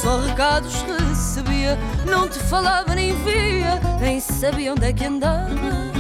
Só 0.00 0.20
recados 0.20 0.82
recebia, 0.82 1.76
não 2.08 2.28
te 2.28 2.38
falava 2.38 2.94
nem 2.94 3.12
via, 3.24 3.80
nem 4.00 4.20
sabia 4.20 4.72
onde 4.72 4.86
é 4.86 4.92
que 4.92 5.04
andava. 5.04 5.96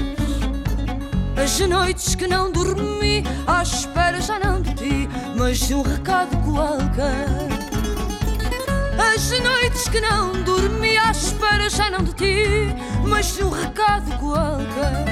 As 1.36 1.58
noites 1.60 2.14
que 2.14 2.26
não 2.26 2.50
dormi, 2.50 3.22
à 3.46 3.62
espera 3.62 4.20
já 4.20 4.38
não 4.38 4.60
de 4.62 4.74
ti, 4.74 5.08
mas 5.36 5.58
de 5.58 5.74
um 5.74 5.82
recado 5.82 6.36
qualquer. 6.44 7.25
As 9.16 9.30
noites 9.30 9.88
que 9.88 9.98
não 9.98 10.30
dormi, 10.42 10.98
à 10.98 11.10
espera 11.10 11.70
já 11.70 11.90
não 11.90 12.04
de 12.04 12.12
ti, 12.12 12.76
mas 13.02 13.34
de 13.34 13.44
um 13.44 13.48
recado 13.48 14.14
qualquer. 14.18 15.06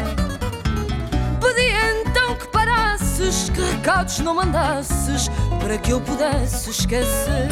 Pedi 1.40 1.70
então 1.72 2.36
que 2.36 2.46
parasses, 2.48 3.48
que 3.48 3.62
recados 3.62 4.18
não 4.18 4.34
mandasses, 4.34 5.30
para 5.58 5.78
que 5.78 5.90
eu 5.90 6.02
pudesse 6.02 6.68
esquecer. 6.68 7.48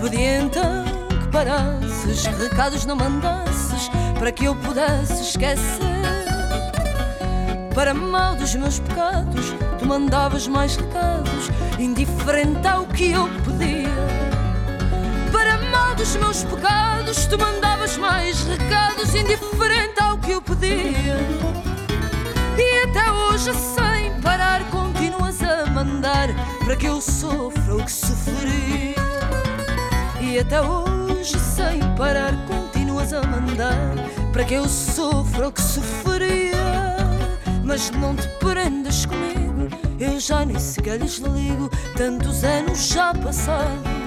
Pedi 0.00 0.22
então 0.22 0.84
que 1.10 1.28
parasses, 1.28 2.26
que 2.26 2.42
recados 2.42 2.86
não 2.86 2.96
mandasses, 2.96 3.90
para 4.18 4.32
que 4.32 4.46
eu 4.46 4.56
pudesse 4.56 5.20
esquecer. 5.20 6.04
Para 7.74 7.92
mal 7.92 8.36
dos 8.36 8.54
meus 8.54 8.78
pecados, 8.78 9.54
tu 9.78 9.84
mandavas 9.84 10.48
mais 10.48 10.76
recados, 10.76 11.50
indiferente 11.78 12.66
ao 12.66 12.86
que 12.86 13.10
eu 13.10 13.28
dos 15.96 16.16
meus 16.16 16.42
pecados, 16.44 17.26
tu 17.26 17.38
mandavas 17.38 17.96
mais 17.96 18.42
recados, 18.44 19.14
indiferente 19.14 20.00
ao 20.00 20.18
que 20.18 20.32
eu 20.32 20.42
pedia. 20.42 21.18
E 22.58 22.82
até 22.84 23.10
hoje, 23.10 23.52
sem 23.54 24.20
parar, 24.20 24.62
continuas 24.70 25.42
a 25.42 25.66
mandar 25.66 26.28
para 26.64 26.76
que 26.76 26.86
eu 26.86 27.00
sofra 27.00 27.76
o 27.76 27.84
que 27.84 27.92
sofri. 27.92 28.94
E 30.20 30.38
até 30.38 30.60
hoje, 30.60 31.38
sem 31.38 31.80
parar, 31.96 32.32
continuas 32.46 33.12
a 33.12 33.22
mandar 33.22 33.94
para 34.32 34.44
que 34.44 34.54
eu 34.54 34.68
sofra 34.68 35.48
o 35.48 35.52
que 35.52 35.62
sofria. 35.62 36.96
Mas 37.62 37.90
não 37.90 38.16
te 38.16 38.28
prendas 38.40 39.06
comigo, 39.06 39.68
eu 39.98 40.18
já 40.18 40.44
nem 40.44 40.58
sequer 40.58 41.00
lhes 41.00 41.18
ligo, 41.18 41.70
tantos 41.96 42.42
anos 42.44 42.88
já 42.88 43.14
passados. 43.14 44.03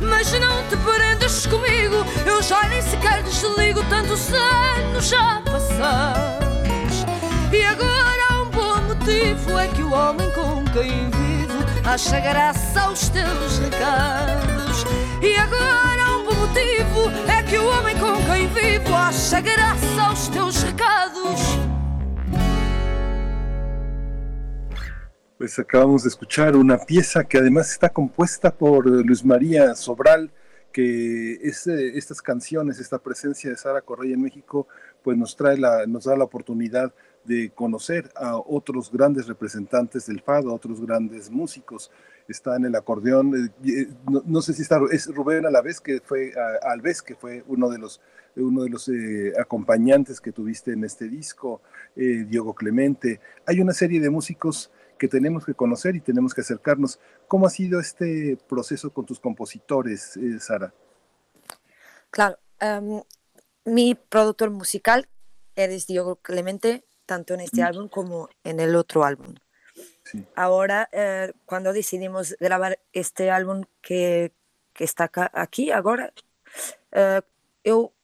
Mas 0.00 0.32
não 0.32 0.62
te 0.68 0.76
prendas 0.78 1.46
comigo, 1.46 2.04
eu 2.26 2.42
já 2.42 2.62
nem 2.68 2.80
sequer 2.80 3.22
desligo, 3.22 3.82
tantos 3.84 4.32
anos 4.32 5.08
já 5.08 5.42
passados. 5.44 7.04
E 7.52 7.62
agora 7.62 8.22
há 8.30 8.42
um 8.42 8.50
bom 8.50 8.80
motivo, 8.82 9.58
é 9.58 9.68
que 9.68 9.82
o 9.82 9.92
homem 9.92 10.30
com 10.30 10.64
quem 10.72 11.10
vivo 11.10 11.64
acha 11.84 12.18
graça 12.20 12.80
aos 12.80 13.08
teus 13.08 13.58
recados. 13.58 14.84
E 15.20 15.36
agora 15.36 16.02
há 16.02 16.16
um 16.16 16.24
bom 16.24 16.34
motivo, 16.34 17.10
é 17.28 17.42
que 17.42 17.58
o 17.58 17.68
homem 17.68 17.96
com 17.98 18.16
quem 18.24 18.48
vivo 18.48 18.94
acha 18.94 19.40
graça 19.40 20.02
aos 20.02 20.28
teus 20.28 20.62
recados. 20.62 21.69
Pues 25.40 25.58
acabamos 25.58 26.02
de 26.02 26.10
escuchar 26.10 26.54
una 26.54 26.76
pieza 26.76 27.24
que 27.24 27.38
además 27.38 27.72
está 27.72 27.88
compuesta 27.88 28.54
por 28.54 28.86
eh, 28.86 29.02
Luis 29.02 29.24
María 29.24 29.74
Sobral, 29.74 30.30
que 30.70 31.32
es, 31.40 31.66
eh, 31.66 31.96
estas 31.96 32.20
canciones, 32.20 32.78
esta 32.78 32.98
presencia 32.98 33.48
de 33.48 33.56
Sara 33.56 33.80
Correa 33.80 34.12
en 34.12 34.20
México, 34.20 34.68
pues 35.02 35.16
nos 35.16 35.34
trae 35.36 35.56
la, 35.56 35.86
nos 35.86 36.04
da 36.04 36.14
la 36.14 36.24
oportunidad 36.24 36.92
de 37.24 37.48
conocer 37.54 38.10
a 38.16 38.36
otros 38.36 38.92
grandes 38.92 39.28
representantes 39.28 40.04
del 40.08 40.20
fado, 40.20 40.52
otros 40.52 40.78
grandes 40.78 41.30
músicos. 41.30 41.90
Está 42.28 42.56
en 42.56 42.66
el 42.66 42.74
acordeón, 42.74 43.50
eh, 43.64 43.88
no, 44.10 44.22
no, 44.26 44.42
sé 44.42 44.52
si 44.52 44.60
está, 44.60 44.78
es 44.92 45.06
Rubén 45.06 45.46
Alavés, 45.46 45.80
que 45.80 46.00
fue, 46.00 46.34
Alves, 46.62 47.00
que 47.00 47.14
fue 47.14 47.42
uno 47.46 47.70
de 47.70 47.78
los, 47.78 48.02
uno 48.36 48.64
de 48.64 48.68
los 48.68 48.88
eh, 48.90 49.32
acompañantes 49.40 50.20
que 50.20 50.32
tuviste 50.32 50.72
en 50.72 50.84
este 50.84 51.08
disco, 51.08 51.62
eh, 51.96 52.26
Diego 52.28 52.54
Clemente. 52.54 53.20
Hay 53.46 53.62
una 53.62 53.72
serie 53.72 54.00
de 54.00 54.10
músicos 54.10 54.70
que 55.00 55.08
tenemos 55.08 55.46
que 55.46 55.54
conocer 55.54 55.96
y 55.96 56.00
tenemos 56.00 56.34
que 56.34 56.42
acercarnos. 56.42 57.00
¿Cómo 57.26 57.46
ha 57.46 57.50
sido 57.50 57.80
este 57.80 58.36
proceso 58.46 58.92
con 58.92 59.06
tus 59.06 59.18
compositores, 59.18 60.18
eh, 60.18 60.38
Sara? 60.38 60.74
Claro, 62.10 62.38
um, 62.60 63.02
mi 63.64 63.94
productor 63.94 64.50
musical 64.50 65.08
eres 65.56 65.86
Diego 65.86 66.16
Clemente, 66.16 66.84
tanto 67.06 67.32
en 67.32 67.40
este 67.40 67.62
mm. 67.62 67.64
álbum 67.64 67.88
como 67.88 68.28
en 68.44 68.60
el 68.60 68.76
otro 68.76 69.02
álbum. 69.02 69.34
Sí. 70.04 70.26
Ahora, 70.34 70.90
eh, 70.92 71.32
cuando 71.46 71.72
decidimos 71.72 72.36
grabar 72.38 72.78
este 72.92 73.30
álbum 73.30 73.64
que, 73.80 74.32
que 74.74 74.84
está 74.84 75.04
acá, 75.04 75.30
aquí 75.32 75.70
ahora, 75.70 76.12
eh, 76.92 77.22
yo 77.64 77.94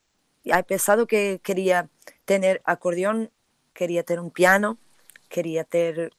he 0.45 0.63
pensado 0.63 1.07
que 1.07 1.41
quería 1.43 1.91
tener 2.25 2.63
acordeón, 2.65 3.31
quería 3.75 4.03
tener 4.03 4.21
un 4.21 4.31
piano, 4.31 4.79
quería 5.29 5.65
tener 5.65 6.13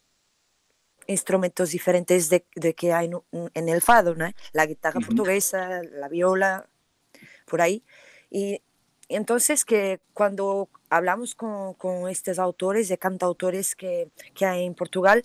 instrumentos 1.07 1.71
diferentes 1.71 2.29
de, 2.29 2.45
de 2.55 2.73
que 2.73 2.93
hay 2.93 3.09
en 3.31 3.69
el 3.69 3.81
fado, 3.81 4.15
¿no? 4.15 4.29
la 4.51 4.65
guitarra 4.65 4.99
uh 4.99 5.01
-huh. 5.01 5.07
portuguesa, 5.07 5.81
la 5.84 6.07
viola, 6.09 6.67
por 7.45 7.61
ahí. 7.61 7.84
Y, 8.29 8.61
entonces 9.09 9.63
que 9.63 10.01
cuando 10.13 10.69
hablamos 10.89 11.34
con, 11.34 11.73
con, 11.75 12.09
estos 12.09 12.39
autores 12.39 12.91
y 12.91 12.97
cantautores 12.97 13.75
que, 13.75 14.09
que 14.34 14.45
hay 14.45 14.65
en 14.65 14.75
Portugal, 14.75 15.23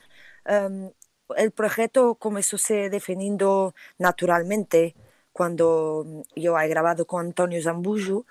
um, 0.49 0.91
el 1.37 1.51
proyecto 1.51 2.15
comenzó 2.15 2.59
se 2.59 2.91
definiendo 2.91 3.75
naturalmente 3.99 4.95
cuando 5.33 6.25
yo 6.37 6.59
he 6.59 6.69
grabado 6.69 7.07
con 7.07 7.27
Antonio 7.27 7.63
Zambujo. 7.63 8.27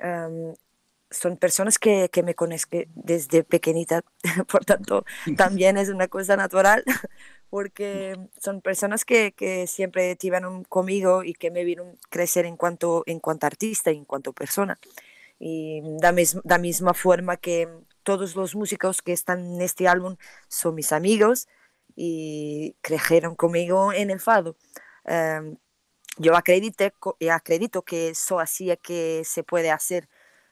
Um, 0.00 0.54
son 1.10 1.36
personas 1.36 1.78
que, 1.78 2.08
que 2.10 2.22
me 2.22 2.34
conozco 2.34 2.78
desde 2.94 3.44
pequeñita, 3.44 4.02
por 4.50 4.64
tanto, 4.64 5.04
también 5.36 5.76
es 5.76 5.88
una 5.88 6.08
cosa 6.08 6.36
natural, 6.36 6.84
porque 7.50 8.16
son 8.42 8.60
personas 8.60 9.04
que, 9.04 9.32
que 9.32 9.66
siempre 9.66 10.12
estuvieron 10.12 10.64
conmigo 10.64 11.24
y 11.24 11.32
que 11.32 11.50
me 11.50 11.64
vieron 11.64 11.98
crecer 12.10 12.44
en 12.44 12.56
cuanto, 12.56 13.04
en 13.06 13.20
cuanto 13.20 13.46
artista 13.46 13.90
y 13.90 13.96
en 13.96 14.04
cuanto 14.04 14.32
persona. 14.32 14.78
Y 15.38 15.80
da, 16.00 16.12
mes, 16.12 16.36
da 16.44 16.58
misma 16.58 16.94
forma 16.94 17.36
que 17.36 17.68
todos 18.02 18.34
los 18.36 18.54
músicos 18.54 19.02
que 19.02 19.12
están 19.12 19.54
en 19.54 19.60
este 19.62 19.88
álbum 19.88 20.16
son 20.48 20.74
mis 20.74 20.92
amigos 20.92 21.48
y 21.94 22.76
crecieron 22.80 23.34
conmigo 23.34 23.92
en 23.92 24.10
el 24.10 24.20
fado. 24.20 24.56
Um, 25.04 25.56
yo 26.18 26.36
acredité, 26.36 26.92
acredito 27.30 27.82
que 27.82 28.10
eso 28.10 28.40
es 28.40 28.58
que 28.82 29.22
se 29.24 29.44
puede 29.44 29.70
hacer 29.70 30.08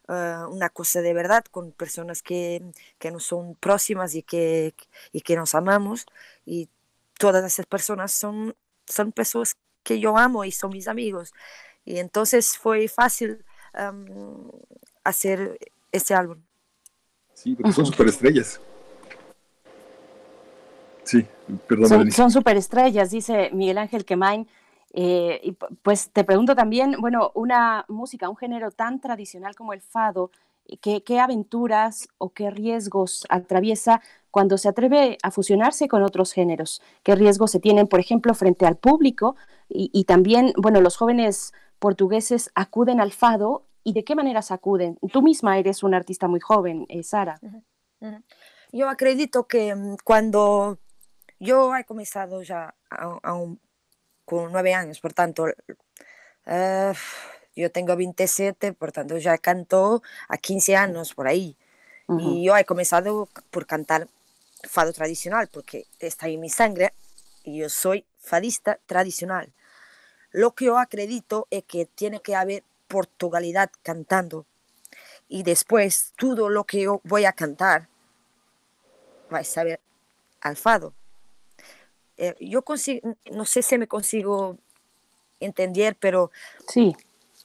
uh, 0.09 0.49
una 0.51 0.69
cosa 0.69 1.01
de 1.01 1.13
verdad 1.15 1.45
con 1.51 1.73
personas 1.73 2.23
que, 2.23 2.63
que 2.99 3.11
nos 3.11 3.25
son 3.25 3.55
próximas 3.55 4.15
y 4.15 4.23
que, 4.23 4.75
y 5.13 5.21
que 5.21 5.37
nos 5.37 5.55
amamos. 5.55 6.07
Y 6.45 6.69
todas 7.19 7.45
esas 7.45 7.67
personas 7.67 8.13
son, 8.13 8.55
son 8.87 9.13
personas 9.13 9.57
que 9.83 10.01
yo 10.01 10.17
amo 10.17 10.45
y 10.45 10.53
son 10.53 10.71
mis 10.71 10.89
amigos. 10.89 11.33
Y 11.85 11.99
entonces 11.99 12.59
fue 12.59 12.89
fácil 12.89 13.45
um, 13.79 14.51
hacer 15.05 15.59
este 15.93 16.15
álbum. 16.15 16.39
Sí, 17.33 17.55
porque 17.55 17.73
son 17.73 17.87
superestrellas. 17.87 18.61
Sí, 21.05 21.25
perdón. 21.69 21.89
Son, 21.89 22.11
son 22.11 22.31
superestrellas, 22.31 23.11
dice 23.11 23.51
Miguel 23.53 23.79
Ángel 23.79 24.05
Quemain. 24.05 24.49
Eh, 24.99 25.41
y 25.43 25.53
pues 25.53 26.11
te 26.11 26.25
pregunto 26.25 26.57
también, 26.57 26.97
bueno, 26.99 27.31
una 27.35 27.85
música, 27.87 28.31
un 28.31 28.37
género 28.37 28.71
tan 28.71 28.99
tradicional 28.99 29.55
como 29.55 29.75
el 29.75 29.83
fado, 29.83 30.31
¿qué, 30.81 31.05
qué 31.05 31.21
aventuras 31.21 32.09
o 32.17 32.31
qué 32.31 32.51
riesgos 32.51 33.27
atraviesa 33.29 34.01
cuando 34.31 34.57
se 34.57 34.71
atreve 34.71 35.19
a 35.23 35.31
fusionarse 35.31 35.87
con 35.87 36.03
otros 36.03 36.33
géneros? 36.33 36.81
¿Qué 37.03 37.15
riesgos 37.15 37.51
se 37.51 37.61
tienen, 37.61 37.89
por 37.89 38.01
ejemplo, 38.01 38.33
frente 38.33 38.65
al 38.65 38.77
público? 38.77 39.37
Y, 39.69 40.05
también, 40.05 40.55
bueno, 40.57 40.81
los 40.81 40.97
jóvenes 40.97 41.53
portugueses 41.79 42.51
acuden 42.55 42.99
al 42.99 43.13
fado 43.13 43.67
y 43.85 43.93
de 43.93 44.03
qué 44.03 44.15
maneras 44.15 44.51
acuden. 44.51 44.99
Tú 45.13 45.21
misma 45.21 45.59
eres 45.59 45.83
una 45.83 45.99
artista 45.99 46.27
muy 46.27 46.41
joven, 46.41 46.87
eh, 46.89 47.03
Sara. 47.03 47.39
Yo 48.73 48.89
acredito 48.89 49.47
que 49.47 49.75
mm, 49.75 49.97
cuando 50.05 50.79
yo 51.39 51.77
he 51.77 51.85
comenzado 51.85 52.43
ya 52.43 52.75
con 54.27 54.53
nueve 54.53 54.75
años, 54.75 55.01
por 55.01 55.15
tanto, 55.15 55.45
uh, 55.45 56.95
yo 57.55 57.73
tengo 57.73 57.97
27, 57.97 58.75
por 58.75 58.93
tanto 58.93 59.17
ya 59.17 59.39
canto 59.39 60.03
a 60.29 60.37
15 60.37 60.77
años 60.77 61.15
por 61.15 61.27
ahí. 61.27 61.57
Y 62.09 62.45
yo 62.45 62.57
he 62.57 62.65
comenzado 62.65 63.29
por 63.51 63.67
cantar 63.67 64.07
fado 64.63 64.93
tradicional, 64.93 65.49
porque 65.49 65.87
está 65.99 66.29
en 66.29 66.39
mi 66.39 66.49
sangre 66.49 66.93
y 67.43 67.59
yo 67.59 67.69
soy 67.69 68.05
fadista 68.21 68.79
tradicional. 68.87 69.53
Lo 70.31 70.55
que 70.55 70.67
yo 70.67 70.79
acredito 70.79 71.49
es 71.51 71.65
que 71.65 71.87
tiene 71.87 72.21
que 72.21 72.37
haber 72.37 72.63
portugalidad 72.87 73.71
cantando. 73.83 74.47
Y 75.29 75.43
después 75.43 76.13
todo 76.17 76.49
lo 76.49 76.65
que 76.65 76.83
yo 76.83 77.01
voy 77.03 77.25
a 77.25 77.33
cantar 77.33 77.89
va 79.33 79.39
a 79.39 79.45
saber 79.45 79.81
al 80.41 80.57
fado. 80.57 80.93
Eh, 82.17 82.35
yo 82.41 82.63
consigo, 82.63 83.17
no 83.31 83.45
sé 83.45 83.63
si 83.63 83.79
me 83.79 83.87
consigo 83.87 84.59
entender, 85.41 85.97
pero 85.99 86.31
sí. 86.69 86.95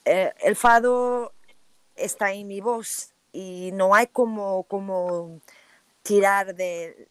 Eh, 0.04 0.32
el 0.42 0.56
fado 0.56 1.32
está 1.94 2.32
en 2.32 2.48
mi 2.48 2.60
voz 2.60 3.12
y 3.32 3.70
no 3.72 3.94
hay 3.94 4.08
como, 4.08 4.64
como 4.64 5.40
tirar 6.02 6.54
de, 6.54 7.08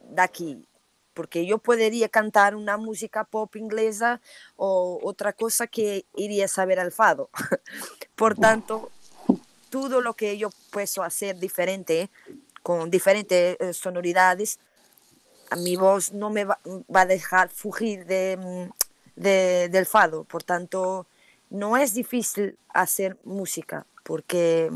de 0.00 0.22
aquí, 0.22 0.66
porque 1.14 1.46
yo 1.46 1.58
podría 1.58 2.08
cantar 2.08 2.54
una 2.54 2.76
música 2.76 3.24
pop 3.24 3.54
inglesa 3.56 4.20
o 4.56 4.98
otra 5.02 5.32
cosa 5.32 5.66
que 5.66 6.04
iría 6.14 6.46
a 6.46 6.48
saber 6.48 6.80
al 6.80 6.92
fado. 6.92 7.30
Por 8.16 8.34
tanto, 8.34 8.90
todo 9.70 10.00
lo 10.00 10.14
que 10.14 10.36
yo 10.38 10.50
puedo 10.70 11.02
hacer 11.02 11.38
diferente, 11.38 12.10
con 12.62 12.90
diferentes 12.90 13.56
eh, 13.60 13.72
sonoridades, 13.72 14.58
mi 15.56 15.76
voz 15.76 16.12
no 16.12 16.30
me 16.30 16.44
va, 16.44 16.58
a 16.94 17.06
dejar 17.06 17.48
fugir 17.48 18.06
de, 18.06 18.70
de, 19.14 19.68
del 19.70 19.86
fado. 19.86 20.24
Por 20.24 20.42
tanto, 20.42 21.06
no 21.50 21.76
es 21.76 21.94
difícil 21.94 22.58
hacer 22.68 23.16
música 23.24 23.86
porque 24.02 24.70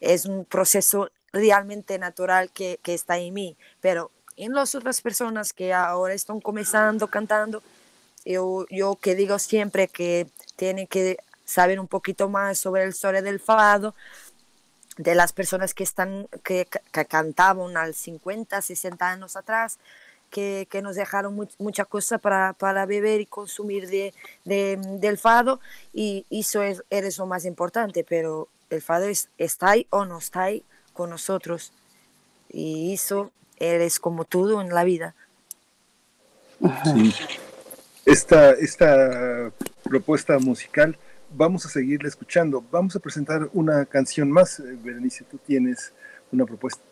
es 0.00 0.26
un 0.26 0.44
proceso 0.44 1.10
realmente 1.32 1.98
natural 1.98 2.50
que, 2.50 2.78
que, 2.82 2.94
está 2.94 3.18
en 3.18 3.32
mí, 3.32 3.56
pero 3.80 4.10
en 4.36 4.52
las 4.54 4.74
otras 4.74 5.00
personas 5.00 5.52
que 5.52 5.72
ahora 5.72 6.14
están 6.14 6.40
comenzando 6.40 7.08
cantando, 7.08 7.62
yo, 8.24 8.66
yo 8.70 8.96
que 8.96 9.14
digo 9.14 9.38
siempre 9.38 9.88
que 9.88 10.26
tienen 10.56 10.86
que 10.86 11.18
saber 11.44 11.80
un 11.80 11.88
poquito 11.88 12.28
más 12.28 12.58
sobre 12.58 12.84
el 12.84 12.90
historia 12.90 13.22
del 13.22 13.40
fado, 13.40 13.94
de 15.00 15.14
las 15.14 15.32
personas 15.32 15.72
que, 15.72 15.82
están, 15.82 16.28
que, 16.44 16.68
que 16.92 17.04
cantaban 17.06 17.76
al 17.78 17.94
50, 17.94 18.60
60 18.60 19.08
años 19.08 19.34
atrás, 19.34 19.78
que, 20.28 20.68
que 20.70 20.82
nos 20.82 20.94
dejaron 20.94 21.34
mucha 21.34 21.54
mucha 21.58 21.84
cosa 21.86 22.18
para, 22.18 22.52
para, 22.52 22.84
beber 22.84 23.20
y 23.22 23.26
consumir 23.26 23.88
de, 23.88 24.12
de, 24.44 24.78
del 25.00 25.16
fado. 25.16 25.60
Y 25.94 26.26
eso 26.30 26.62
es, 26.62 26.84
es 26.90 27.16
lo 27.18 27.26
más 27.26 27.46
importante, 27.46 28.04
pero 28.06 28.48
el 28.68 28.82
fado 28.82 29.06
es, 29.06 29.30
está 29.38 29.70
ahí 29.70 29.86
o 29.88 30.04
no 30.04 30.18
está 30.18 30.42
ahí 30.42 30.64
con 30.92 31.08
nosotros. 31.08 31.72
Y 32.50 32.92
eso 32.92 33.32
eres 33.56 33.98
como 34.00 34.24
todo 34.24 34.60
en 34.60 34.68
la 34.68 34.84
vida. 34.84 35.14
Esta, 38.04 38.50
esta 38.52 39.50
propuesta 39.82 40.38
musical 40.38 40.98
vamos 41.30 41.66
a 41.66 41.68
seguirla 41.68 42.08
escuchando. 42.08 42.64
Vamos 42.70 42.96
a 42.96 43.00
presentar 43.00 43.48
una 43.52 43.86
canción 43.86 44.30
más. 44.30 44.62
Berenice, 44.82 45.24
tú 45.24 45.38
tienes 45.38 45.92
una 46.32 46.44
propuesta. 46.44 46.82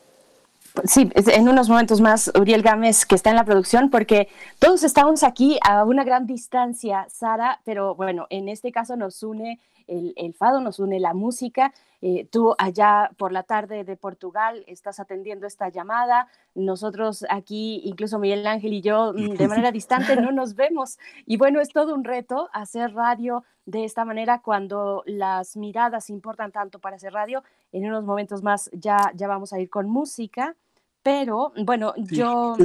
Sí, 0.85 1.11
en 1.15 1.49
unos 1.49 1.69
momentos 1.69 2.01
más, 2.01 2.31
Uriel 2.39 2.63
Gámez, 2.63 3.05
que 3.07 3.15
está 3.15 3.31
en 3.31 3.37
la 3.37 3.45
producción, 3.45 3.91
porque 3.91 4.29
todos 4.59 4.85
estamos 4.85 5.23
aquí 5.23 5.59
a 5.67 5.85
una 5.85 6.05
gran 6.05 6.27
distancia, 6.27 7.07
Sara, 7.11 7.61
pero 7.65 7.95
bueno, 7.95 8.27
en 8.31 8.49
este 8.49 8.71
caso 8.71 8.97
nos 8.97 9.23
une 9.23 9.61
el, 9.89 10.13
el 10.17 10.35
fado, 10.35 10.61
nos 10.61 10.79
une 10.79 11.01
la 11.01 11.15
música. 11.15 11.73
Eh, 12.01 12.29
tú 12.31 12.55
allá 12.59 13.11
por 13.17 13.33
la 13.33 13.43
tarde 13.43 13.83
de 13.83 13.97
Portugal 13.97 14.63
estás 14.69 15.01
atendiendo 15.01 15.47
esta 15.47 15.69
llamada. 15.69 16.29
Nosotros 16.55 17.25
aquí, 17.29 17.81
incluso 17.85 18.21
Miguel 18.21 18.47
Ángel 18.47 18.73
y 18.73 18.83
yo, 18.83 19.13
mm, 19.13 19.35
de 19.35 19.49
manera 19.49 19.73
distante, 19.73 20.15
no 20.17 20.31
nos 20.31 20.55
vemos. 20.55 20.99
Y 21.27 21.37
bueno, 21.37 21.61
es 21.61 21.71
todo 21.71 21.95
un 21.95 22.05
reto 22.05 22.49
hacer 22.53 22.95
radio 22.95 23.45
de 23.67 23.85
esta 23.85 24.05
manera 24.05 24.41
cuando 24.41 25.03
las 25.07 25.57
miradas 25.57 26.09
importan 26.09 26.53
tanto 26.53 26.79
para 26.79 26.97
hacer 26.97 27.13
radio. 27.13 27.43
En 27.73 27.85
unos 27.87 28.05
momentos 28.05 28.43
más 28.43 28.71
ya, 28.73 29.13
ya 29.15 29.27
vamos 29.27 29.53
a 29.53 29.59
ir 29.59 29.69
con 29.69 29.89
música. 29.89 30.55
Pero 31.03 31.53
bueno, 31.65 31.95
yo 31.97 32.57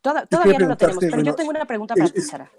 todavía 0.00 0.58
no 0.58 0.68
lo 0.68 0.76
tenemos, 0.76 1.04
pero 1.04 1.22
yo 1.22 1.34
tengo 1.34 1.50
una 1.50 1.64
pregunta 1.64 1.94
para 1.94 2.10
ti, 2.10 2.20
Sara. 2.20 2.50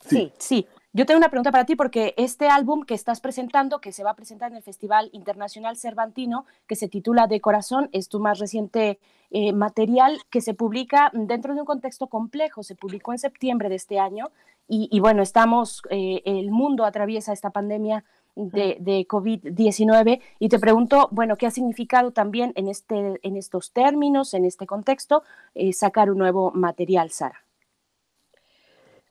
Sí, 0.00 0.32
sí. 0.38 0.66
Yo 0.94 1.06
tengo 1.06 1.16
una 1.16 1.30
pregunta 1.30 1.50
para 1.50 1.64
ti 1.64 1.74
porque 1.74 2.12
este 2.18 2.48
álbum 2.48 2.82
que 2.82 2.92
estás 2.92 3.22
presentando, 3.22 3.80
que 3.80 3.92
se 3.92 4.04
va 4.04 4.10
a 4.10 4.14
presentar 4.14 4.50
en 4.50 4.58
el 4.58 4.62
Festival 4.62 5.08
Internacional 5.14 5.78
Cervantino, 5.78 6.44
que 6.66 6.76
se 6.76 6.86
titula 6.86 7.26
De 7.26 7.40
Corazón, 7.40 7.88
es 7.92 8.10
tu 8.10 8.20
más 8.20 8.38
reciente 8.38 8.98
eh, 9.30 9.54
material 9.54 10.20
que 10.28 10.42
se 10.42 10.52
publica 10.52 11.10
dentro 11.14 11.54
de 11.54 11.60
un 11.60 11.66
contexto 11.66 12.08
complejo. 12.08 12.62
Se 12.62 12.74
publicó 12.74 13.12
en 13.12 13.18
septiembre 13.18 13.70
de 13.70 13.76
este 13.76 13.98
año 13.98 14.32
y, 14.68 14.88
y 14.92 15.00
bueno, 15.00 15.22
estamos, 15.22 15.80
eh, 15.88 16.20
el 16.26 16.50
mundo 16.50 16.84
atraviesa 16.84 17.32
esta 17.32 17.48
pandemia 17.48 18.04
de, 18.36 18.76
de 18.78 19.06
COVID-19 19.08 20.20
y 20.38 20.48
te 20.50 20.58
pregunto, 20.58 21.08
bueno, 21.10 21.38
¿qué 21.38 21.46
ha 21.46 21.50
significado 21.50 22.10
también 22.12 22.52
en, 22.54 22.68
este, 22.68 23.18
en 23.22 23.38
estos 23.38 23.72
términos, 23.72 24.34
en 24.34 24.44
este 24.44 24.66
contexto, 24.66 25.22
eh, 25.54 25.72
sacar 25.72 26.10
un 26.10 26.18
nuevo 26.18 26.50
material, 26.50 27.10
Sara? 27.10 27.42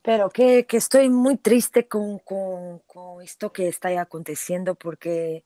Pero 0.03 0.29
que, 0.29 0.65
que 0.65 0.77
estoy 0.77 1.09
muy 1.09 1.37
triste 1.37 1.87
con, 1.87 2.19
con, 2.19 2.79
con, 2.87 3.21
esto 3.21 3.51
que 3.53 3.67
está 3.67 3.89
aconteciendo 4.01 4.75
porque 4.75 5.43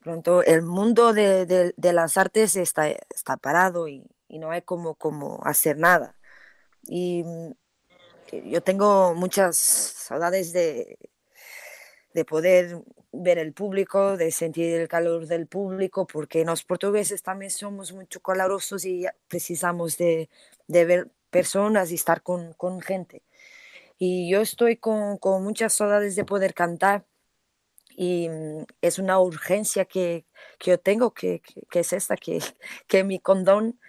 pronto 0.00 0.42
el 0.42 0.62
mundo 0.62 1.12
de, 1.12 1.44
de, 1.46 1.74
de 1.76 1.92
las 1.92 2.16
artes 2.16 2.56
está, 2.56 2.88
está 2.88 3.36
parado 3.36 3.88
y, 3.88 4.04
y, 4.28 4.38
no 4.38 4.50
hay 4.50 4.62
como, 4.62 4.94
como 4.94 5.40
hacer 5.44 5.76
nada. 5.78 6.14
Y 6.86 7.22
mm, 7.24 7.52
yo 8.50 8.62
tengo 8.62 9.14
muchas 9.14 9.56
saudades 9.58 10.52
de, 10.52 10.98
de 12.14 12.24
poder 12.24 12.82
ver 13.12 13.38
el 13.38 13.52
público, 13.52 14.16
de 14.16 14.30
sentir 14.30 14.74
el 14.74 14.88
calor 14.88 15.26
del 15.26 15.46
público, 15.46 16.06
porque 16.06 16.44
los 16.44 16.64
portugueses 16.64 17.22
también 17.22 17.50
somos 17.50 17.92
mucho 17.92 18.20
calorosos 18.20 18.84
y 18.84 19.06
precisamos 19.28 19.96
de, 19.98 20.28
de 20.66 20.84
ver 20.84 21.10
personas 21.30 21.90
y 21.90 21.94
estar 21.94 22.22
con, 22.22 22.52
con, 22.54 22.80
gente. 22.80 23.22
Y 23.98 24.30
yo 24.30 24.40
estoy 24.40 24.76
con, 24.76 25.18
con 25.18 25.42
muchas 25.44 25.74
saudades 25.74 26.16
de 26.16 26.24
poder 26.24 26.54
cantar 26.54 27.04
y 27.96 28.28
mm, 28.28 28.64
es 28.82 28.98
una 28.98 29.18
urgencia 29.20 29.84
que, 29.84 30.26
que 30.58 30.72
yo 30.72 30.80
tengo, 30.80 31.12
que, 31.14 31.42
que, 31.70 31.80
es 31.80 31.92
esta, 31.92 32.16
que, 32.16 32.40
que 32.88 33.04
mi 33.04 33.18
condón. 33.20 33.80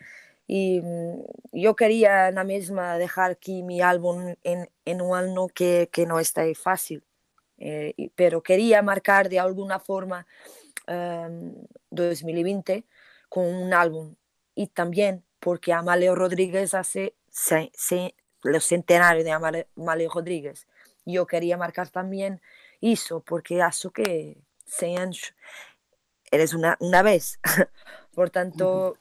Y 0.47 0.81
mm, 0.81 1.23
yo 1.53 1.75
quería 1.75 2.31
la 2.31 2.43
misma 2.43 2.97
dejar 2.97 3.31
aquí 3.31 3.63
mi 3.63 3.81
álbum 3.81 4.35
en, 4.43 4.69
en 4.85 5.01
un 5.01 5.15
año 5.15 5.47
que, 5.49 5.89
que 5.91 6.05
no 6.05 6.19
está 6.19 6.43
fácil 6.55 7.03
eh, 7.59 8.09
pero 8.15 8.41
quería 8.41 8.81
marcar 8.81 9.27
de 9.27 9.39
alguna 9.39 9.79
forma 9.79 10.25
um, 10.87 11.53
2020 11.91 12.85
con 13.27 13.45
un 13.45 13.73
álbum 13.73 14.15
y 14.55 14.67
también 14.67 15.25
porque 15.41 15.73
Amaleo 15.73 16.15
Rodríguez 16.15 16.73
hace 16.73 17.15
se, 17.29 17.69
se, 17.73 18.15
los 18.43 18.65
centenarios 18.65 19.25
de 19.25 19.31
Amaleo 19.31 20.09
Rodríguez. 20.13 20.67
Yo 21.05 21.25
quería 21.25 21.57
marcar 21.57 21.89
también 21.89 22.41
eso 22.81 23.21
porque 23.21 23.61
acho 23.61 23.91
que 23.91 24.37
100 24.65 24.99
años 24.99 25.33
eres 26.31 26.53
una, 26.53 26.77
una 26.79 27.01
vez. 27.01 27.39
por 28.13 28.29
tanto, 28.29 28.91
uh 28.91 28.93
-huh. 28.93 28.97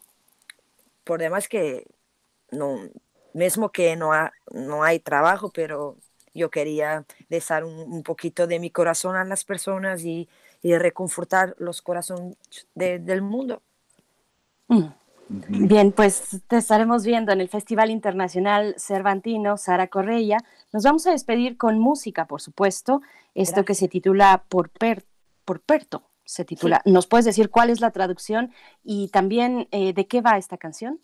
por 1.04 1.20
demás 1.20 1.48
que 1.48 1.86
no, 2.50 2.78
mismo 3.34 3.70
que 3.70 3.96
no, 3.96 4.12
ha, 4.12 4.32
no 4.52 4.84
hay 4.84 5.00
trabajo, 5.00 5.50
pero 5.50 5.96
yo 6.34 6.50
quería 6.50 7.04
dejar 7.28 7.64
un, 7.64 7.74
un, 7.92 8.02
poquito 8.02 8.46
de 8.46 8.58
mi 8.58 8.70
corazón 8.70 9.16
a 9.16 9.24
las 9.24 9.44
personas 9.44 10.04
y, 10.04 10.28
y 10.62 10.76
reconfortar 10.76 11.54
los 11.58 11.82
corazones 11.82 12.36
de, 12.74 12.98
del 12.98 13.22
mundo. 13.22 13.62
Mm. 14.68 14.88
Bien, 15.28 15.92
pues 15.92 16.40
te 16.46 16.56
estaremos 16.56 17.04
viendo 17.04 17.32
en 17.32 17.40
el 17.42 17.48
Festival 17.48 17.90
Internacional 17.90 18.74
Cervantino, 18.78 19.58
Sara 19.58 19.88
Correia. 19.88 20.38
Nos 20.72 20.84
vamos 20.84 21.06
a 21.06 21.10
despedir 21.10 21.58
con 21.58 21.78
música, 21.78 22.26
por 22.26 22.40
supuesto, 22.40 23.02
esto 23.34 23.56
Gracias. 23.56 23.66
que 23.66 23.74
se 23.74 23.88
titula 23.88 24.44
Por, 24.48 24.70
per, 24.70 25.04
por 25.44 25.60
Perto, 25.60 26.02
se 26.24 26.46
titula. 26.46 26.80
Sí. 26.82 26.90
¿Nos 26.92 27.06
puedes 27.06 27.26
decir 27.26 27.50
cuál 27.50 27.68
es 27.68 27.80
la 27.80 27.90
traducción 27.90 28.52
y 28.82 29.08
también 29.08 29.68
eh, 29.70 29.92
de 29.92 30.06
qué 30.06 30.22
va 30.22 30.38
esta 30.38 30.56
canción? 30.56 31.00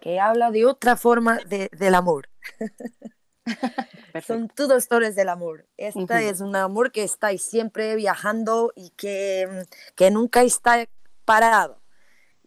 Que 0.00 0.20
habla 0.20 0.50
de 0.50 0.64
otra 0.64 0.96
forma 0.96 1.38
de, 1.48 1.68
del 1.72 1.94
amor. 1.94 2.30
Son 4.26 4.48
todas 4.48 4.84
historias 4.84 5.14
del 5.14 5.28
amor. 5.28 5.66
Esta 5.76 6.22
es 6.22 6.40
un 6.40 6.56
amor 6.56 6.92
que 6.92 7.02
está 7.02 7.36
siempre 7.36 7.94
viajando 7.94 8.72
y 8.74 8.90
que, 8.90 9.64
que 9.94 10.10
nunca 10.10 10.42
está 10.42 10.86
parado. 11.24 11.80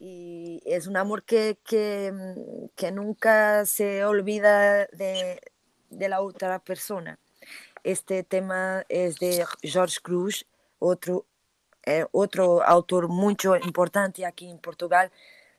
Y 0.03 0.63
es 0.65 0.87
un 0.87 0.97
amor 0.97 1.21
que, 1.21 1.59
que, 1.63 2.11
que 2.75 2.91
nunca 2.91 3.67
se 3.67 4.03
olvida 4.03 4.87
de, 4.87 5.39
de, 5.91 6.09
la 6.09 6.21
otra 6.21 6.57
persona. 6.57 7.19
Este 7.83 8.23
tema 8.23 8.83
es 8.89 9.19
de 9.19 9.45
George 9.61 9.99
Cruz, 10.01 10.47
otro, 10.79 11.27
eh, 11.85 12.07
otro 12.13 12.63
autor 12.63 13.09
mucho 13.09 13.55
importante 13.55 14.25
aquí 14.25 14.49
en 14.49 14.57
Portugal, 14.57 15.11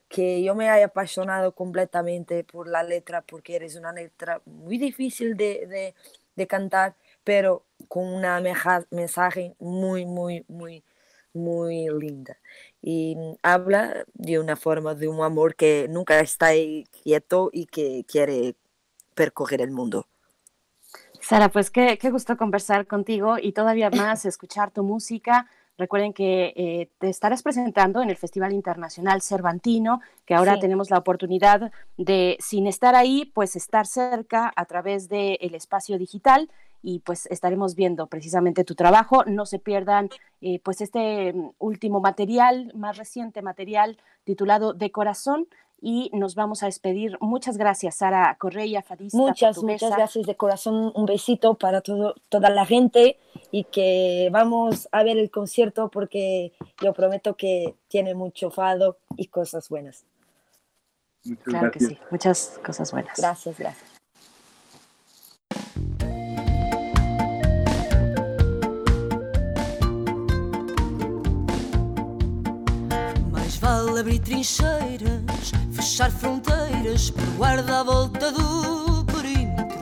que 0.09 0.43
yo 0.43 0.57
me 0.57 0.69
haya 0.69 0.87
apasionado 0.87 1.53
completamente 1.53 2.43
por 2.43 2.67
la 2.67 2.83
letra, 2.83 3.23
porque 3.23 3.55
eres 3.55 3.77
una 3.77 3.93
letra 3.93 4.43
muy 4.45 4.77
difícil 4.77 5.37
de, 5.37 5.69
de, 5.69 5.95
de 6.35 6.47
cantar, 6.49 6.97
pero 7.23 7.65
con 7.87 8.13
una 8.13 8.43
mensaje 8.91 9.55
muy, 9.61 10.05
muy, 10.05 10.45
muy, 10.49 10.83
muy 11.35 11.89
linda. 11.99 12.39
Y 12.81 13.17
habla 13.43 14.05
de 14.15 14.39
una 14.39 14.57
forma 14.57 14.95
de 14.95 15.09
un 15.09 15.23
amor 15.23 15.55
que 15.55 15.87
nunca 15.89 16.21
está 16.21 16.49
quieto 17.03 17.51
y 17.53 17.67
que 17.67 18.05
quiere 18.07 18.55
percorrer 19.15 19.61
el 19.61 19.71
mundo. 19.71 20.07
Sara, 21.21 21.51
pues 21.51 21.71
qué, 21.71 21.99
qué 21.99 22.11
gusto 22.11 22.37
conversar 22.37 22.87
contigo 22.87 23.37
y 23.41 23.53
todavía 23.53 23.91
más 23.91 24.25
escuchar 24.25 24.73
tu 24.73 24.83
música. 24.83 25.47
Recuerden 25.79 26.13
que 26.13 26.53
eh, 26.55 26.91
te 26.99 27.09
estarás 27.09 27.43
presentando 27.43 28.03
en 28.03 28.11
el 28.11 28.17
Festival 28.17 28.53
Internacional 28.53 29.23
Cervantino, 29.23 30.01
que 30.27 30.35
ahora 30.35 30.59
tenemos 30.59 30.91
la 30.91 30.99
oportunidad 30.99 31.73
de, 31.97 32.37
sin 32.41 32.67
estar 32.67 32.95
ahí, 32.95 33.31
pues 33.35 33.57
estar 33.57 33.87
cerca 33.87 34.53
a 34.55 34.65
través 34.67 35.09
del 35.09 35.55
espacio 35.55 35.97
digital 35.97 36.51
y 36.83 36.99
pues 37.01 37.27
estaremos 37.27 37.75
viendo 37.75 38.07
precisamente 38.09 38.65
tu 38.65 38.75
trabajo. 38.75 39.25
No 39.25 39.47
se 39.47 39.59
pierdan 39.59 40.11
eh, 40.41 40.61
pues 40.61 40.81
este 40.81 41.33
mm, 41.33 41.51
último 41.59 42.01
material, 42.01 42.73
más 42.75 42.97
reciente 42.97 43.43
material 43.43 43.99
titulado 44.25 44.73
De 44.73 44.91
Corazón, 44.91 45.47
y 45.85 46.11
nos 46.13 46.37
vamos 46.37 46.63
a 46.63 46.67
despedir. 46.67 47.19
Muchas 47.21 47.59
gracias, 47.59 47.97
Sara 47.97 48.37
Correa, 48.39 48.83
fadista. 48.83 49.19
Muchas, 49.19 49.59
muchas 49.63 49.91
gracias 49.91 50.27
de 50.27 50.37
corazón. 50.37 50.93
Un 50.95 51.07
besito 51.07 51.55
para 51.55 51.81
todo, 51.81 52.15
toda 52.29 52.51
la 52.51 52.65
gente 52.65 53.19
y 53.51 53.65
que 53.65 54.29
vamos 54.31 54.89
a 54.93 55.03
ver 55.03 55.19
el 55.19 55.31
concierto 55.31 55.91
porque 55.91 56.53
yo 56.81 56.93
prometo 56.93 57.37
que 57.37 57.75
tiene 57.89 58.15
mucho 58.15 58.53
fado 58.53 58.99
y 59.17 59.27
cosas 59.27 59.69
buenas. 59.69 60.05
claro 61.43 61.73
que 61.73 61.81
sí, 61.81 61.99
muchas 62.13 62.61
cosas 62.65 62.93
buenas. 62.93 63.19
Gracias, 63.19 63.59
gracias. 63.59 63.92
Abrir 74.03 74.19
trincheiras, 74.19 75.53
fechar 75.71 76.11
fronteiras 76.11 77.09
por 77.11 77.25
guarda 77.37 77.81
à 77.81 77.83
volta 77.85 78.33
do 78.33 79.05
perímetro, 79.05 79.79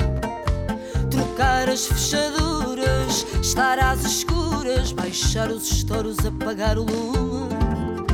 trocar 1.11 1.71
as 1.71 1.87
fechaduras, 1.87 3.25
estar 3.41 3.79
às 3.79 4.05
escuras, 4.05 4.93
baixar 4.93 5.51
os 5.51 5.73
estouros, 5.73 6.19
apagar 6.19 6.77
o 6.77 6.83
lume, 6.83 8.05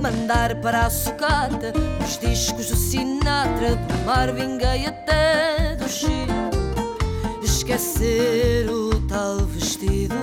mandar 0.00 0.60
para 0.60 0.86
a 0.86 0.90
sucata 0.90 1.72
os 2.00 2.16
discos 2.18 2.68
do 2.68 2.76
Sinatra, 2.76 3.74
do 3.74 4.06
Marvin 4.06 4.56
Gaye 4.56 4.86
até 4.86 5.74
do 5.74 5.88
Chico, 5.88 7.42
esquecer 7.42 8.70
o 8.70 9.00
tal 9.08 9.38
vestido 9.38 10.14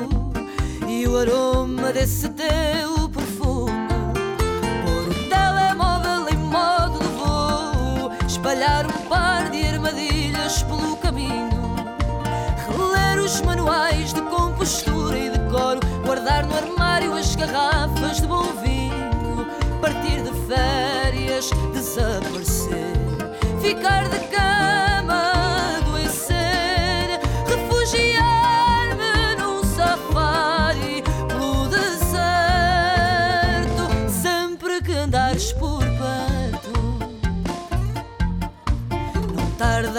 e 0.87 1.05
o 1.05 1.17
aroma 1.17 1.91
desse 1.91 2.29
teu 2.29 3.06
espalhar 8.47 8.85
um 8.85 9.09
par 9.09 9.49
de 9.51 9.61
armadilhas 9.67 10.63
pelo 10.63 10.95
caminho, 10.95 11.75
reler 12.69 13.19
os 13.19 13.41
manuais 13.41 14.13
de 14.13 14.21
compostura 14.21 15.19
e 15.19 15.29
decoro, 15.29 15.81
guardar 16.05 16.45
no 16.45 16.55
armário 16.55 17.13
as 17.13 17.35
garrafas 17.35 18.21
de 18.21 18.27
bom 18.27 18.45
vinho, 18.63 19.45
partir 19.81 20.21
de 20.21 20.31
férias, 20.47 21.49
desaparecer, 21.73 22.93
ficar 23.59 24.07
de 24.07 24.19
cama, 24.27 24.86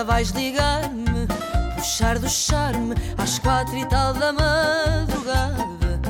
vais 0.05 0.31
ligar-me, 0.31 1.27
puxar 1.77 2.19
do 2.19 2.29
charme 2.29 2.95
às 3.17 3.39
quatro 3.39 3.77
e 3.77 3.85
tal 3.87 4.15
da 4.15 4.33
madrugada. 4.33 6.01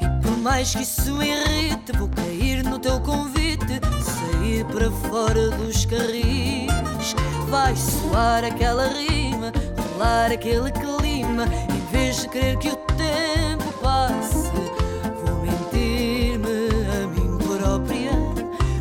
E 0.00 0.22
por 0.22 0.36
mais 0.38 0.74
que 0.74 0.82
isso 0.82 1.14
me 1.14 1.28
irrite, 1.28 1.92
vou 1.96 2.08
cair 2.08 2.62
no 2.64 2.78
teu 2.78 3.00
convite, 3.00 3.80
sair 4.02 4.64
para 4.66 4.90
fora 5.08 5.50
dos 5.50 5.86
carris. 5.86 7.14
Vai 7.48 7.74
soar 7.76 8.44
aquela 8.44 8.88
rima, 8.88 9.52
rolar 9.92 10.30
aquele 10.32 10.70
clima, 10.72 11.46
em 11.70 11.92
vez 11.92 12.22
de 12.22 12.28
querer 12.28 12.58
que 12.58 12.68
o 12.68 12.76
tempo 12.76 13.72
passe. 13.80 14.50
Vou 15.24 15.40
mentir-me 15.42 16.68
a 17.02 17.06
mim 17.06 17.38
própria, 17.38 18.12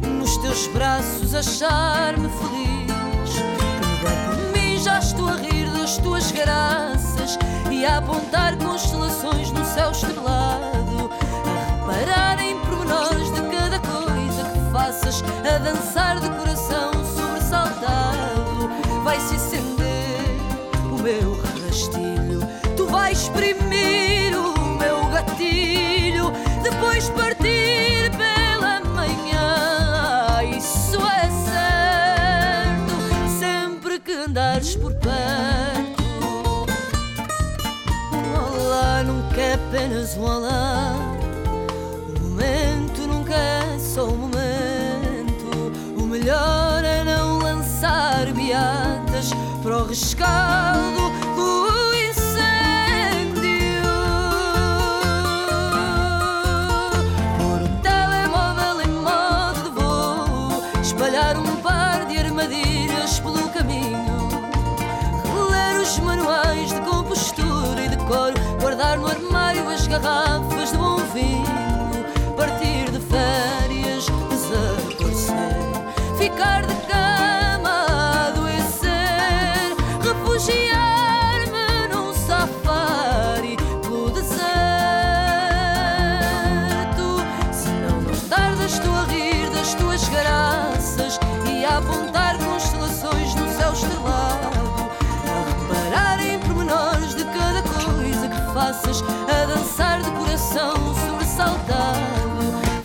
nos 0.10 0.38
teus 0.38 0.68
braços 0.68 1.34
achar-me 1.34 2.30
feliz 2.30 2.73
a 5.94 5.98
rir 5.98 5.98
das 5.98 5.98
tuas 5.98 6.32
graças 6.32 7.38
e 7.70 7.86
a 7.86 7.98
apontar 7.98 8.58
constelações 8.58 9.52
no 9.52 9.64
céu 9.66 9.92
estrelado, 9.92 11.12
a 11.46 11.96
reparar 11.96 12.40
em 12.40 12.58
pormenores 12.62 13.32
de 13.34 13.42
cada 13.50 13.80
coisa 13.80 14.44
que 14.52 14.72
faças, 14.72 15.24
a 15.44 15.58
dançar 15.60 16.20
de 16.20 16.30
coração 16.30 16.92
sobressaltado. 17.16 18.70
Vai 19.04 19.20
se 19.20 19.36
acender 19.36 20.40
o 20.92 21.02
meu 21.02 21.42
rastilho, 21.64 22.40
tu 22.76 22.88
vais 22.88 23.22
exprimir 23.22 24.38
o 24.38 24.78
meu 24.78 25.06
gatilho, 25.10 26.32
depois 26.64 27.10
partir 27.10 27.33
um 39.92 40.24
olá. 40.24 40.96
O 42.16 42.20
momento 42.22 43.02
nunca 43.06 43.34
é 43.34 43.78
só 43.78 44.06
um 44.06 44.16
momento. 44.16 45.74
O 45.98 46.06
melhor 46.06 46.86
é 46.86 47.04
não 47.04 47.40
lançar 47.40 48.32
beatas 48.32 49.32
para 49.62 49.80
o 49.80 49.88
rescaldo 49.88 51.12
do 51.36 51.96
incêndio. 52.08 53.84
Pôr 57.38 57.62
o 57.62 57.82
telemóvel 57.82 58.82
em 58.86 58.94
modo 59.02 59.64
de 59.64 59.70
voo, 59.72 60.64
espalhar 60.82 61.36
um 61.38 61.58
par 61.58 62.06
de 62.08 62.18
armadilhas 62.20 63.20
pelo 63.20 63.50
caminho 63.50 64.14
os 65.84 66.00
manuais 66.00 66.43
guardar 68.94 68.98
no 68.98 69.08
armário 69.08 69.70
as 69.70 69.88
garrafas 69.88 70.72
de 70.72 70.78
bom 70.78 70.98
vinho, 71.14 72.36
partir 72.36 72.90
de 72.92 73.00
férias, 73.00 74.06
desaparecer, 74.30 76.18
ficar 76.18 76.66
de 76.66 76.76
cama, 76.88 77.33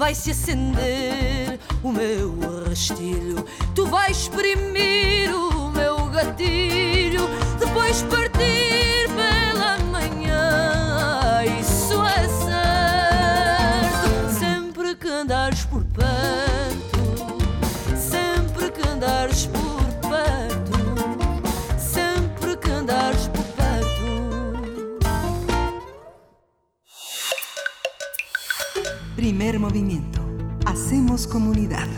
Vai 0.08 0.14
se 0.14 0.30
acender 0.30 1.60
o 1.82 1.92
meu 1.92 2.34
rastilho, 2.66 3.44
tu 3.74 3.84
vais 3.84 4.16
exprimir 4.16 5.30
o 5.34 5.70
meu 5.70 6.06
gatilho, 6.06 7.28
depois 7.60 8.00
partir 8.04 8.87
Primer 29.48 29.60
movimiento. 29.62 30.20
Hacemos 30.66 31.26
comunidad. 31.26 31.88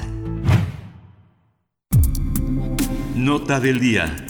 Nota 3.17 3.59
del 3.59 3.81
día. 3.81 4.30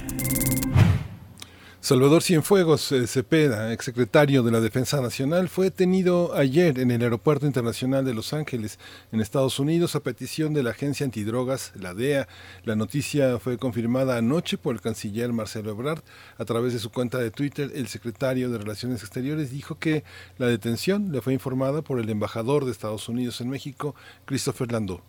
Salvador 1.90 2.22
Cienfuegos 2.22 2.92
eh, 2.92 3.08
Cepeda, 3.08 3.72
exsecretario 3.72 4.44
de 4.44 4.52
la 4.52 4.60
Defensa 4.60 5.00
Nacional, 5.00 5.48
fue 5.48 5.64
detenido 5.64 6.36
ayer 6.36 6.78
en 6.78 6.92
el 6.92 7.02
Aeropuerto 7.02 7.46
Internacional 7.46 8.04
de 8.04 8.14
Los 8.14 8.32
Ángeles, 8.32 8.78
en 9.10 9.20
Estados 9.20 9.58
Unidos, 9.58 9.96
a 9.96 10.00
petición 10.00 10.54
de 10.54 10.62
la 10.62 10.70
agencia 10.70 11.04
antidrogas, 11.04 11.72
la 11.74 11.92
DEA. 11.92 12.28
La 12.62 12.76
noticia 12.76 13.40
fue 13.40 13.58
confirmada 13.58 14.18
anoche 14.18 14.56
por 14.56 14.76
el 14.76 14.80
canciller 14.80 15.32
Marcelo 15.32 15.72
Ebrard. 15.72 16.04
A 16.38 16.44
través 16.44 16.74
de 16.74 16.78
su 16.78 16.92
cuenta 16.92 17.18
de 17.18 17.32
Twitter, 17.32 17.72
el 17.74 17.88
secretario 17.88 18.50
de 18.50 18.58
Relaciones 18.58 19.00
Exteriores 19.00 19.50
dijo 19.50 19.76
que 19.80 20.04
la 20.38 20.46
detención 20.46 21.10
le 21.10 21.20
fue 21.20 21.32
informada 21.32 21.82
por 21.82 21.98
el 21.98 22.08
embajador 22.08 22.66
de 22.66 22.70
Estados 22.70 23.08
Unidos 23.08 23.40
en 23.40 23.50
México, 23.50 23.96
Christopher 24.26 24.70
Landau. 24.70 25.02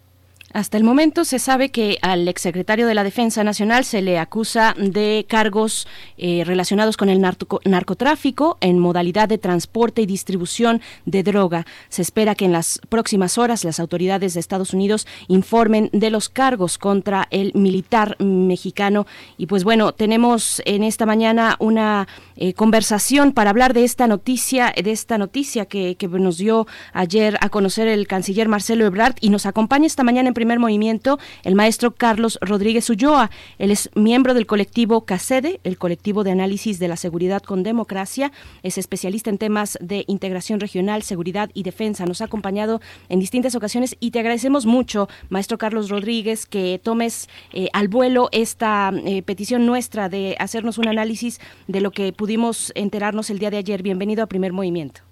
Hasta 0.54 0.78
el 0.78 0.84
momento 0.84 1.24
se 1.24 1.40
sabe 1.40 1.70
que 1.70 1.98
al 2.02 2.28
exsecretario 2.28 2.86
de 2.88 2.94
la 2.94 3.04
Defensa 3.04 3.44
Nacional 3.44 3.86
se 3.86 4.02
le 4.02 4.20
acusa 4.20 4.76
de 4.78 5.26
cargos 5.30 5.88
eh, 6.18 6.44
relacionados 6.46 6.98
con 6.98 7.10
el 7.10 7.20
narco- 7.20 7.62
narcotráfico 7.64 8.58
en 8.60 8.78
modalidad 8.78 9.30
de 9.30 9.38
transporte 9.38 10.02
y 10.02 10.06
distribución 10.06 10.82
de 11.06 11.24
droga. 11.24 11.66
Se 11.90 12.02
espera 12.02 12.36
que 12.36 12.46
en 12.46 12.52
las 12.52 12.82
próximas 12.90 13.38
horas 13.38 13.64
las 13.64 13.80
autoridades 13.80 14.34
de 14.34 14.40
Estados 14.42 14.74
Unidos 14.74 15.08
informen 15.28 15.90
de 15.94 16.10
los 16.10 16.28
cargos 16.28 16.78
contra 16.78 17.28
el 17.32 17.54
militar 17.54 18.18
mexicano. 18.20 19.08
Y 19.38 19.46
pues 19.46 19.64
bueno, 19.64 19.94
tenemos 19.94 20.62
en 20.66 20.84
esta 20.84 21.06
mañana 21.06 21.56
una 21.60 22.08
eh, 22.36 22.54
conversación 22.54 23.32
para 23.32 23.52
hablar 23.52 23.74
de 23.74 23.86
esta 23.86 24.08
noticia, 24.08 24.74
de 24.76 24.92
esta 24.92 25.18
noticia 25.18 25.66
que, 25.66 25.96
que 25.96 26.08
nos 26.10 26.38
dio 26.38 26.68
ayer 26.92 27.38
a 27.40 27.50
conocer 27.50 27.88
el 27.88 28.06
canciller 28.06 28.50
Marcelo 28.50 28.86
Ebrard 28.86 29.16
y 29.22 29.30
nos 29.30 29.46
acompaña 29.46 29.88
esta 29.88 30.04
mañana 30.04 30.28
en 30.28 30.34
primer 30.42 30.58
movimiento 30.58 31.20
el 31.44 31.54
maestro 31.54 31.92
Carlos 31.92 32.40
Rodríguez 32.42 32.90
Ulloa. 32.90 33.30
Él 33.60 33.70
es 33.70 33.92
miembro 33.94 34.34
del 34.34 34.48
colectivo 34.48 35.06
CACEDE, 35.06 35.60
el 35.64 35.78
colectivo 35.78 36.24
de 36.24 36.32
análisis 36.32 36.80
de 36.80 36.88
la 36.88 36.98
seguridad 36.98 37.44
con 37.44 37.62
democracia. 37.62 38.32
Es 38.64 38.80
especialista 38.80 39.30
en 39.30 39.38
temas 39.38 39.78
de 39.82 40.04
integración 40.08 40.60
regional, 40.60 41.04
seguridad 41.04 41.52
y 41.54 41.62
defensa. 41.62 42.08
Nos 42.08 42.22
ha 42.22 42.26
acompañado 42.26 42.82
en 43.08 43.20
distintas 43.20 43.54
ocasiones 43.54 43.96
y 44.00 44.10
te 44.10 44.18
agradecemos 44.18 44.66
mucho, 44.66 45.08
maestro 45.30 45.60
Carlos 45.60 45.90
Rodríguez, 45.90 46.48
que 46.48 46.82
tomes 46.82 47.30
eh, 47.54 47.68
al 47.74 47.88
vuelo 47.88 48.30
esta 48.32 48.92
eh, 49.06 49.22
petición 49.22 49.68
nuestra 49.68 50.10
de 50.10 50.36
hacernos 50.40 50.80
un 50.80 50.88
análisis 50.88 51.40
de 51.68 51.82
lo 51.82 51.92
que 51.92 52.14
pudimos 52.14 52.72
enterarnos 52.74 53.30
el 53.30 53.38
día 53.38 53.52
de 53.52 53.58
ayer. 53.58 53.84
Bienvenido 53.84 54.24
a 54.24 54.26
Primer 54.26 54.54
Movimiento. 54.54 55.11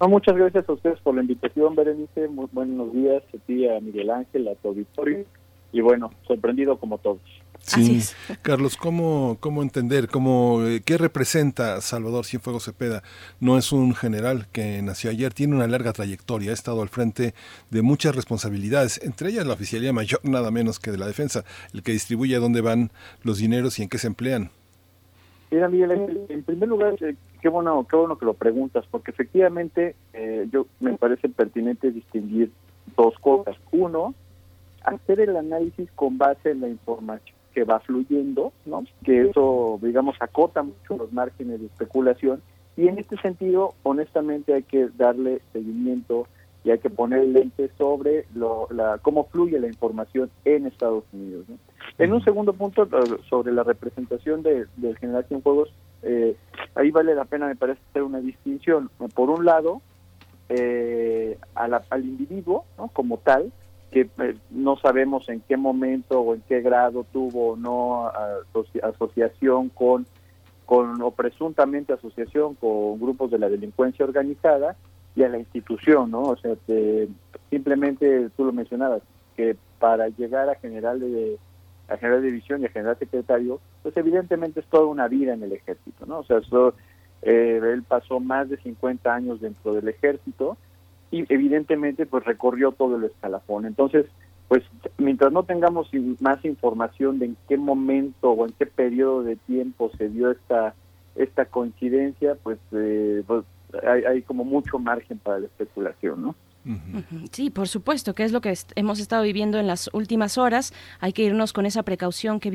No, 0.00 0.08
muchas 0.08 0.34
gracias 0.34 0.66
a 0.66 0.72
ustedes 0.72 0.98
por 1.00 1.14
la 1.14 1.20
invitación, 1.20 1.74
Berenice. 1.74 2.26
Muy 2.28 2.46
buenos 2.52 2.90
días 2.94 3.22
a 3.34 3.38
ti, 3.46 3.68
a 3.68 3.80
Miguel 3.80 4.10
Ángel, 4.10 4.48
a 4.48 4.54
tu 4.54 4.68
auditorio. 4.68 5.26
Y 5.72 5.82
bueno, 5.82 6.10
sorprendido 6.26 6.78
como 6.78 6.96
todos. 6.96 7.20
Sí, 7.58 8.00
Carlos, 8.42 8.78
¿cómo, 8.78 9.36
cómo 9.40 9.62
entender, 9.62 10.08
cómo, 10.08 10.62
eh, 10.64 10.80
qué 10.84 10.96
representa 10.96 11.82
Salvador 11.82 12.24
Cienfuegos 12.24 12.64
Cepeda? 12.64 13.02
No 13.40 13.58
es 13.58 13.72
un 13.72 13.94
general 13.94 14.46
que 14.52 14.80
nació 14.80 15.10
ayer, 15.10 15.34
tiene 15.34 15.54
una 15.54 15.66
larga 15.66 15.92
trayectoria, 15.92 16.52
ha 16.52 16.54
estado 16.54 16.80
al 16.80 16.88
frente 16.88 17.34
de 17.68 17.82
muchas 17.82 18.16
responsabilidades, 18.16 19.00
entre 19.04 19.28
ellas 19.28 19.46
la 19.46 19.52
oficialía 19.52 19.92
mayor, 19.92 20.20
nada 20.24 20.50
menos 20.50 20.80
que 20.80 20.90
de 20.90 20.98
la 20.98 21.06
defensa, 21.06 21.44
el 21.74 21.82
que 21.82 21.92
distribuye 21.92 22.34
a 22.34 22.40
dónde 22.40 22.62
van 22.62 22.90
los 23.22 23.38
dineros 23.38 23.78
y 23.78 23.82
en 23.82 23.90
qué 23.90 23.98
se 23.98 24.06
emplean. 24.06 24.50
Mira, 25.50 25.68
Miguel 25.68 25.90
Ángel, 25.90 26.26
en 26.28 26.42
primer 26.42 26.68
lugar, 26.68 26.94
eh, 27.02 27.14
qué 27.40 27.48
bueno, 27.48 27.86
qué 27.88 27.96
bueno 27.96 28.18
que 28.18 28.26
lo 28.26 28.34
preguntas, 28.34 28.84
porque 28.90 29.10
efectivamente 29.10 29.96
eh, 30.12 30.48
yo 30.52 30.66
me 30.80 30.96
parece 30.96 31.28
pertinente 31.28 31.90
distinguir 31.90 32.50
dos 32.96 33.14
cosas. 33.18 33.56
Uno, 33.72 34.14
hacer 34.84 35.20
el 35.20 35.36
análisis 35.36 35.90
con 35.92 36.18
base 36.18 36.50
en 36.50 36.60
la 36.60 36.68
información 36.68 37.36
que 37.54 37.64
va 37.64 37.80
fluyendo, 37.80 38.52
¿no? 38.64 38.84
Que 39.04 39.22
eso, 39.22 39.78
digamos, 39.82 40.16
acota 40.20 40.62
mucho 40.62 40.96
los 40.96 41.12
márgenes 41.12 41.60
de 41.60 41.66
especulación. 41.66 42.40
Y 42.76 42.88
en 42.88 42.98
este 42.98 43.16
sentido, 43.18 43.74
honestamente, 43.82 44.54
hay 44.54 44.62
que 44.62 44.88
darle 44.96 45.40
seguimiento 45.52 46.26
y 46.62 46.70
hay 46.70 46.78
que 46.78 46.90
poner 46.90 47.26
lente 47.26 47.70
sobre 47.78 48.26
lo, 48.34 48.68
la, 48.70 48.98
cómo 48.98 49.24
fluye 49.24 49.58
la 49.58 49.66
información 49.66 50.30
en 50.44 50.66
Estados 50.66 51.04
Unidos. 51.12 51.46
¿no? 51.48 51.56
En 51.98 52.12
un 52.12 52.22
segundo 52.22 52.52
punto, 52.52 52.88
sobre 53.28 53.52
la 53.52 53.62
representación 53.62 54.42
de, 54.42 54.66
del 54.76 54.96
general 54.98 55.24
Cienfuegos, 55.26 55.72
eh, 56.02 56.36
ahí 56.74 56.90
vale 56.90 57.14
la 57.14 57.24
pena, 57.24 57.46
me 57.46 57.56
parece, 57.56 57.80
hacer 57.90 58.02
una 58.02 58.20
distinción. 58.20 58.90
Por 59.14 59.30
un 59.30 59.44
lado, 59.44 59.82
eh, 60.48 61.38
al 61.54 62.04
individuo 62.04 62.64
¿no? 62.78 62.88
como 62.88 63.18
tal, 63.18 63.52
que 63.90 64.08
eh, 64.18 64.36
no 64.50 64.76
sabemos 64.76 65.28
en 65.28 65.40
qué 65.48 65.56
momento 65.56 66.20
o 66.20 66.34
en 66.34 66.42
qué 66.48 66.60
grado 66.60 67.04
tuvo 67.12 67.52
o 67.52 67.56
no 67.56 68.10
asoci- 68.12 68.82
asociación 68.82 69.68
con, 69.68 70.06
con 70.64 71.02
o 71.02 71.10
presuntamente 71.10 71.92
asociación 71.92 72.54
con 72.54 73.00
grupos 73.00 73.30
de 73.30 73.38
la 73.38 73.48
delincuencia 73.48 74.04
organizada 74.04 74.76
y 75.16 75.24
a 75.24 75.28
la 75.28 75.38
institución, 75.38 76.10
¿no? 76.12 76.22
O 76.22 76.36
sea, 76.36 76.54
simplemente 77.50 78.30
tú 78.36 78.44
lo 78.44 78.52
mencionabas, 78.52 79.02
que 79.36 79.56
para 79.80 80.08
llegar 80.08 80.48
a 80.48 80.54
general 80.54 81.00
de 81.00 81.36
a 81.90 81.96
general 81.96 82.22
división 82.22 82.62
y 82.62 82.66
a 82.66 82.70
general 82.70 82.98
secretario, 82.98 83.60
pues 83.82 83.96
evidentemente 83.96 84.60
es 84.60 84.66
toda 84.66 84.86
una 84.86 85.08
vida 85.08 85.34
en 85.34 85.42
el 85.42 85.52
ejército, 85.52 86.06
¿no? 86.06 86.20
O 86.20 86.24
sea, 86.24 86.38
eso, 86.38 86.74
eh, 87.22 87.60
él 87.62 87.82
pasó 87.82 88.20
más 88.20 88.48
de 88.48 88.56
50 88.58 89.12
años 89.12 89.40
dentro 89.40 89.74
del 89.74 89.88
ejército 89.88 90.56
y 91.10 91.24
evidentemente 91.32 92.06
pues 92.06 92.24
recorrió 92.24 92.72
todo 92.72 92.96
el 92.96 93.04
escalafón. 93.04 93.66
Entonces, 93.66 94.06
pues 94.48 94.62
mientras 94.98 95.32
no 95.32 95.44
tengamos 95.44 95.90
más 96.20 96.44
información 96.44 97.18
de 97.18 97.26
en 97.26 97.36
qué 97.48 97.56
momento 97.56 98.30
o 98.30 98.46
en 98.46 98.52
qué 98.58 98.66
periodo 98.66 99.22
de 99.22 99.36
tiempo 99.36 99.90
se 99.96 100.08
dio 100.08 100.30
esta 100.30 100.74
esta 101.16 101.44
coincidencia, 101.44 102.36
pues, 102.42 102.58
eh, 102.72 103.22
pues 103.26 103.44
hay, 103.86 104.04
hay 104.04 104.22
como 104.22 104.44
mucho 104.44 104.78
margen 104.78 105.18
para 105.18 105.40
la 105.40 105.46
especulación, 105.46 106.22
¿no? 106.22 106.34
Sí, 107.32 107.48
por 107.50 107.68
supuesto, 107.68 108.14
que 108.14 108.24
es 108.24 108.32
lo 108.32 108.40
que 108.40 108.54
hemos 108.74 109.00
estado 109.00 109.22
viviendo 109.22 109.58
en 109.58 109.66
las 109.66 109.88
últimas 109.92 110.36
horas. 110.36 110.74
Hay 111.00 111.12
que 111.12 111.22
irnos 111.22 111.52
con 111.52 111.64
esa 111.64 111.82
precaución 111.82 112.38
que 112.38 112.50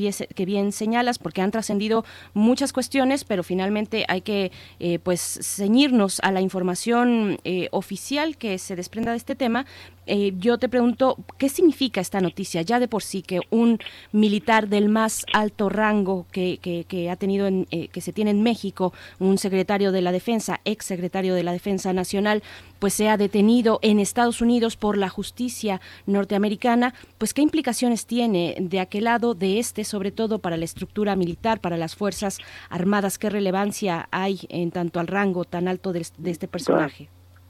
bien 0.46 0.72
señalas, 0.72 1.18
porque 1.18 1.42
han 1.42 1.52
trascendido 1.52 2.06
muchas 2.34 2.72
cuestiones, 2.72 3.24
pero 3.24 3.44
finalmente 3.44 4.06
hay 4.08 4.22
que 4.22 4.52
eh, 4.80 5.00
pues 5.00 5.40
ceñirnos 5.42 6.20
a 6.22 6.32
la 6.32 6.42
información 6.42 7.40
eh, 7.44 7.68
oficial 7.72 8.38
que 8.38 8.58
se 8.60 8.76
desprenda 8.76 9.12
de 9.12 9.18
este 9.18 9.36
tema. 9.36 9.66
Eh, 10.08 10.34
yo 10.38 10.58
te 10.58 10.70
pregunto, 10.70 11.18
¿qué 11.38 11.50
significa 11.50 12.02
esta 12.02 12.22
noticia? 12.22 12.62
Ya 12.62 12.80
de 12.80 12.88
por 12.88 13.04
sí 13.04 13.22
que 13.22 13.42
un 13.50 13.80
militar 14.12 14.68
del 14.68 14.90
más 14.90 15.26
alto 15.34 15.70
rango 15.70 16.26
que, 16.32 16.60
que, 16.62 16.86
que 16.88 17.10
ha 17.10 17.16
tenido, 17.16 17.48
en, 17.48 17.68
eh, 17.72 17.88
que 17.88 18.02
se 18.02 18.14
tiene 18.14 18.32
en 18.32 18.44
México, 18.44 18.94
un 19.20 19.38
secretario 19.38 19.92
de 19.92 20.02
la 20.02 20.12
Defensa, 20.12 20.62
ex 20.66 20.86
secretario 20.86 21.34
de 21.36 21.44
la 21.44 21.54
Defensa 21.54 21.94
Nacional, 21.94 22.44
pues 22.80 22.94
sea 22.94 23.18
detenido 23.18 23.80
en 23.82 24.00
Estados 24.00 24.42
Unidos 24.42 24.78
por 24.78 24.98
la 24.98 25.10
justicia 25.10 25.82
norteamericana, 26.06 26.94
pues 27.18 27.34
qué 27.34 27.42
implicaciones 27.42 28.06
tiene 28.06 28.56
de 28.60 28.80
aquel 28.80 29.06
lado, 29.06 29.34
de 29.34 29.60
este, 29.60 29.84
sobre 29.84 30.12
todo 30.12 30.40
para 30.40 30.58
la 30.58 30.66
estructura 30.66 31.16
militar, 31.16 31.60
para 31.62 31.78
las 31.78 31.96
Fuerzas 31.96 32.40
Armadas, 32.70 33.18
qué 33.18 33.30
relevancia 33.30 34.08
hay 34.12 34.42
en 34.50 34.72
tanto 34.72 35.00
al 35.00 35.08
rango 35.08 35.46
tan 35.46 35.68
alto 35.68 35.94
de, 35.94 36.06
de 36.18 36.32
este 36.32 36.48
personaje. 36.48 37.10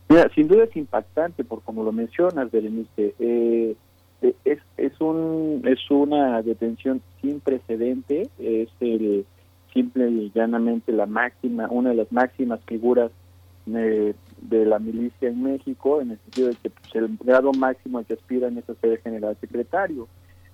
Mira, 0.09 0.29
sin 0.35 0.47
duda 0.47 0.65
es 0.65 0.75
impactante, 0.75 1.43
por 1.43 1.61
como 1.63 1.83
lo 1.83 1.91
mencionas, 1.91 2.51
Berenice. 2.51 3.15
Eh, 3.19 3.75
eh, 4.21 4.35
es, 4.45 4.59
es, 4.77 5.01
un, 5.01 5.61
es 5.65 5.89
una 5.89 6.41
detención 6.41 7.01
sin 7.21 7.39
precedente, 7.39 8.29
es 8.39 8.69
el, 8.79 9.25
simple 9.75 10.09
y 10.09 10.31
llanamente 10.33 10.91
la 10.91 11.05
máxima, 11.05 11.67
una 11.69 11.89
de 11.89 11.97
las 11.97 12.11
máximas 12.11 12.61
figuras 12.65 13.11
eh, 13.67 14.15
de 14.41 14.65
la 14.65 14.79
milicia 14.79 15.27
en 15.27 15.43
México, 15.43 16.01
en 16.01 16.11
el 16.11 16.19
sentido 16.19 16.47
de 16.47 16.55
que 16.55 16.69
pues, 16.69 16.95
el 16.95 17.17
grado 17.21 17.51
máximo 17.51 17.97
al 17.97 18.05
que 18.05 18.13
aspiran 18.13 18.57
es 18.57 18.67
a 18.69 18.75
ser 18.75 19.01
general 19.01 19.37
secretario. 19.41 20.07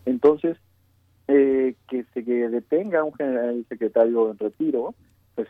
Entonces, 0.05 0.57
eh, 1.27 1.75
que 1.87 2.03
se 2.13 2.21
detenga 2.21 3.03
un 3.03 3.13
general 3.13 3.63
secretario 3.69 4.31
en 4.31 4.39
retiro, 4.39 4.95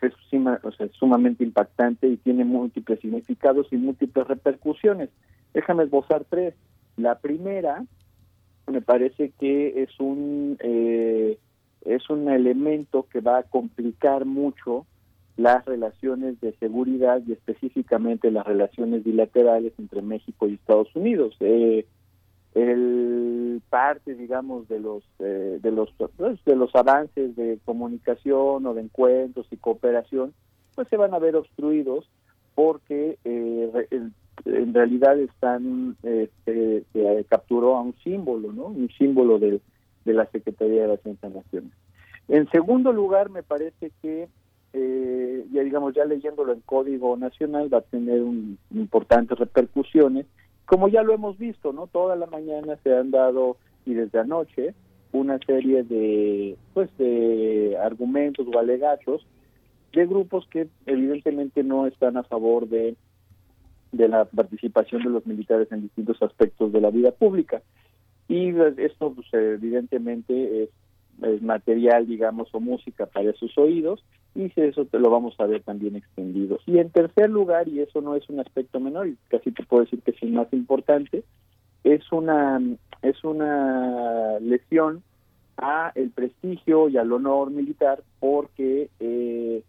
pues 0.00 0.80
es, 0.80 0.92
sumamente 0.92 1.44
impactante 1.44 2.08
y 2.08 2.16
tiene 2.16 2.44
múltiples 2.44 3.00
significados 3.00 3.68
y 3.70 3.76
múltiples 3.76 4.26
repercusiones. 4.26 5.10
Déjame 5.54 5.84
esbozar 5.84 6.24
tres. 6.28 6.54
La 6.96 7.18
primera, 7.18 7.84
me 8.66 8.80
parece 8.80 9.32
que 9.38 9.82
es 9.82 9.98
un 9.98 10.56
eh, 10.60 11.38
es 11.84 12.08
un 12.10 12.28
elemento 12.28 13.06
que 13.10 13.20
va 13.20 13.38
a 13.38 13.42
complicar 13.42 14.24
mucho 14.24 14.86
las 15.36 15.64
relaciones 15.64 16.40
de 16.40 16.52
seguridad 16.58 17.22
y 17.26 17.32
específicamente 17.32 18.30
las 18.30 18.46
relaciones 18.46 19.02
bilaterales 19.02 19.72
entre 19.78 20.02
México 20.02 20.46
y 20.46 20.54
Estados 20.54 20.94
Unidos. 20.94 21.34
Eh, 21.40 21.86
el 22.54 23.62
parte, 23.70 24.14
digamos, 24.14 24.68
de 24.68 24.80
los 24.80 25.02
eh, 25.18 25.58
de 25.62 25.70
los 25.70 25.90
pues, 26.16 26.44
de 26.44 26.56
los 26.56 26.74
avances 26.74 27.34
de 27.36 27.58
comunicación 27.64 28.66
o 28.66 28.74
de 28.74 28.82
encuentros 28.82 29.46
y 29.50 29.56
cooperación, 29.56 30.34
pues 30.74 30.88
se 30.88 30.96
van 30.96 31.14
a 31.14 31.18
ver 31.18 31.36
obstruidos 31.36 32.08
porque 32.54 33.18
eh, 33.24 33.88
en 34.44 34.74
realidad 34.74 35.18
están 35.18 35.96
este, 36.02 36.84
se 36.92 37.24
capturó 37.28 37.76
a 37.76 37.82
un 37.82 37.94
símbolo, 38.04 38.52
¿no? 38.52 38.66
Un 38.66 38.90
símbolo 38.98 39.38
de, 39.38 39.60
de 40.04 40.12
la 40.12 40.26
Secretaría 40.26 40.82
de 40.82 40.88
las 40.88 41.34
Naciones. 41.34 41.72
En 42.28 42.48
segundo 42.50 42.92
lugar, 42.92 43.30
me 43.30 43.42
parece 43.42 43.90
que 44.02 44.28
eh, 44.74 45.44
ya 45.52 45.62
digamos, 45.62 45.94
ya 45.94 46.04
leyéndolo 46.04 46.52
en 46.52 46.60
Código 46.60 47.16
Nacional 47.16 47.72
va 47.72 47.78
a 47.78 47.82
tener 47.82 48.22
un, 48.22 48.58
importantes 48.70 49.38
repercusiones, 49.38 50.26
como 50.66 50.88
ya 50.88 51.02
lo 51.02 51.14
hemos 51.14 51.38
visto, 51.38 51.72
¿no? 51.72 51.86
Toda 51.86 52.16
la 52.16 52.26
mañana 52.26 52.78
se 52.82 52.94
han 52.94 53.10
dado, 53.10 53.56
y 53.84 53.94
desde 53.94 54.20
anoche, 54.20 54.74
una 55.12 55.38
serie 55.46 55.82
de, 55.82 56.56
pues, 56.72 56.88
de 56.98 57.76
argumentos 57.78 58.46
o 58.46 58.58
alegatos 58.58 59.26
de 59.92 60.06
grupos 60.06 60.46
que 60.48 60.68
evidentemente 60.86 61.62
no 61.62 61.86
están 61.86 62.16
a 62.16 62.22
favor 62.22 62.66
de, 62.68 62.96
de 63.92 64.08
la 64.08 64.24
participación 64.24 65.02
de 65.02 65.10
los 65.10 65.26
militares 65.26 65.70
en 65.70 65.82
distintos 65.82 66.22
aspectos 66.22 66.72
de 66.72 66.80
la 66.80 66.90
vida 66.90 67.12
pública. 67.12 67.62
Y 68.28 68.54
esto, 68.78 69.12
pues, 69.12 69.26
evidentemente, 69.32 70.70
es 71.22 71.42
material, 71.42 72.06
digamos, 72.06 72.48
o 72.54 72.60
música 72.60 73.04
para 73.04 73.32
sus 73.34 73.56
oídos, 73.58 74.02
y 74.34 74.50
eso 74.56 74.84
te 74.86 74.98
lo 74.98 75.10
vamos 75.10 75.34
a 75.38 75.46
ver 75.46 75.62
también 75.62 75.96
extendido. 75.96 76.58
Y 76.66 76.78
en 76.78 76.90
tercer 76.90 77.30
lugar, 77.30 77.68
y 77.68 77.80
eso 77.80 78.00
no 78.00 78.16
es 78.16 78.28
un 78.28 78.40
aspecto 78.40 78.80
menor, 78.80 79.08
y 79.08 79.16
casi 79.28 79.50
te 79.52 79.64
puedo 79.64 79.84
decir 79.84 80.00
que 80.00 80.12
es 80.12 80.22
el 80.22 80.32
más 80.32 80.52
importante, 80.52 81.24
es 81.84 82.10
una, 82.12 82.60
es 83.02 83.22
una 83.24 84.38
lesión 84.40 85.02
a 85.58 85.92
el 85.94 86.10
prestigio 86.10 86.88
y 86.88 86.96
al 86.96 87.12
honor 87.12 87.50
militar 87.50 88.02
porque 88.20 88.88
eh, 89.00 89.62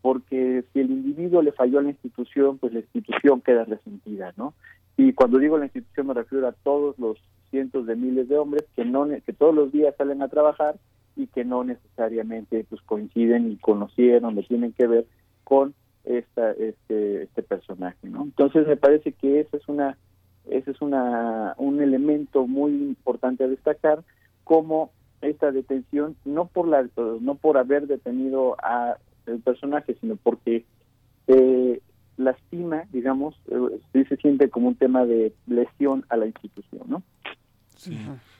porque 0.00 0.64
si 0.72 0.80
el 0.80 0.90
individuo 0.90 1.42
le 1.42 1.52
falló 1.52 1.80
a 1.80 1.82
la 1.82 1.90
institución, 1.90 2.58
pues 2.58 2.72
la 2.72 2.78
institución 2.80 3.40
queda 3.40 3.64
resentida, 3.64 4.32
¿no? 4.36 4.54
Y 4.96 5.12
cuando 5.12 5.38
digo 5.38 5.58
la 5.58 5.66
institución 5.66 6.06
me 6.06 6.14
refiero 6.14 6.46
a 6.48 6.52
todos 6.52 6.98
los 6.98 7.18
cientos 7.50 7.86
de 7.86 7.96
miles 7.96 8.28
de 8.28 8.38
hombres 8.38 8.64
que 8.74 8.84
no 8.84 9.06
que 9.08 9.32
todos 9.32 9.54
los 9.54 9.72
días 9.72 9.94
salen 9.96 10.22
a 10.22 10.28
trabajar 10.28 10.76
y 11.18 11.26
que 11.26 11.44
no 11.44 11.64
necesariamente 11.64 12.64
pues 12.68 12.80
coinciden 12.82 13.50
y 13.50 13.56
conocieron 13.56 14.38
o 14.38 14.42
tienen 14.42 14.72
que 14.72 14.86
ver 14.86 15.06
con 15.44 15.74
esta 16.04 16.52
este 16.52 17.24
este 17.24 17.42
personaje 17.42 18.08
no 18.08 18.22
entonces 18.22 18.66
me 18.66 18.76
parece 18.76 19.12
que 19.12 19.40
esa 19.40 19.56
es 19.56 19.68
una 19.68 19.98
ese 20.48 20.70
es 20.70 20.80
una 20.80 21.54
un 21.58 21.82
elemento 21.82 22.46
muy 22.46 22.70
importante 22.70 23.44
a 23.44 23.48
destacar 23.48 24.04
como 24.44 24.92
esta 25.20 25.50
detención 25.50 26.16
no 26.24 26.46
por 26.46 26.68
la 26.68 26.88
no 27.20 27.34
por 27.34 27.58
haber 27.58 27.88
detenido 27.88 28.56
a 28.62 28.96
el 29.26 29.40
personaje 29.40 29.96
sino 30.00 30.16
porque 30.16 30.64
eh, 31.26 31.82
lastima 32.16 32.84
digamos 32.92 33.34
eh, 33.50 34.04
se 34.08 34.16
siente 34.16 34.48
como 34.50 34.68
un 34.68 34.76
tema 34.76 35.04
de 35.04 35.34
lesión 35.48 36.06
a 36.08 36.16
la 36.16 36.26
institución 36.26 36.82
no 36.86 37.02
Sí. 37.78 37.96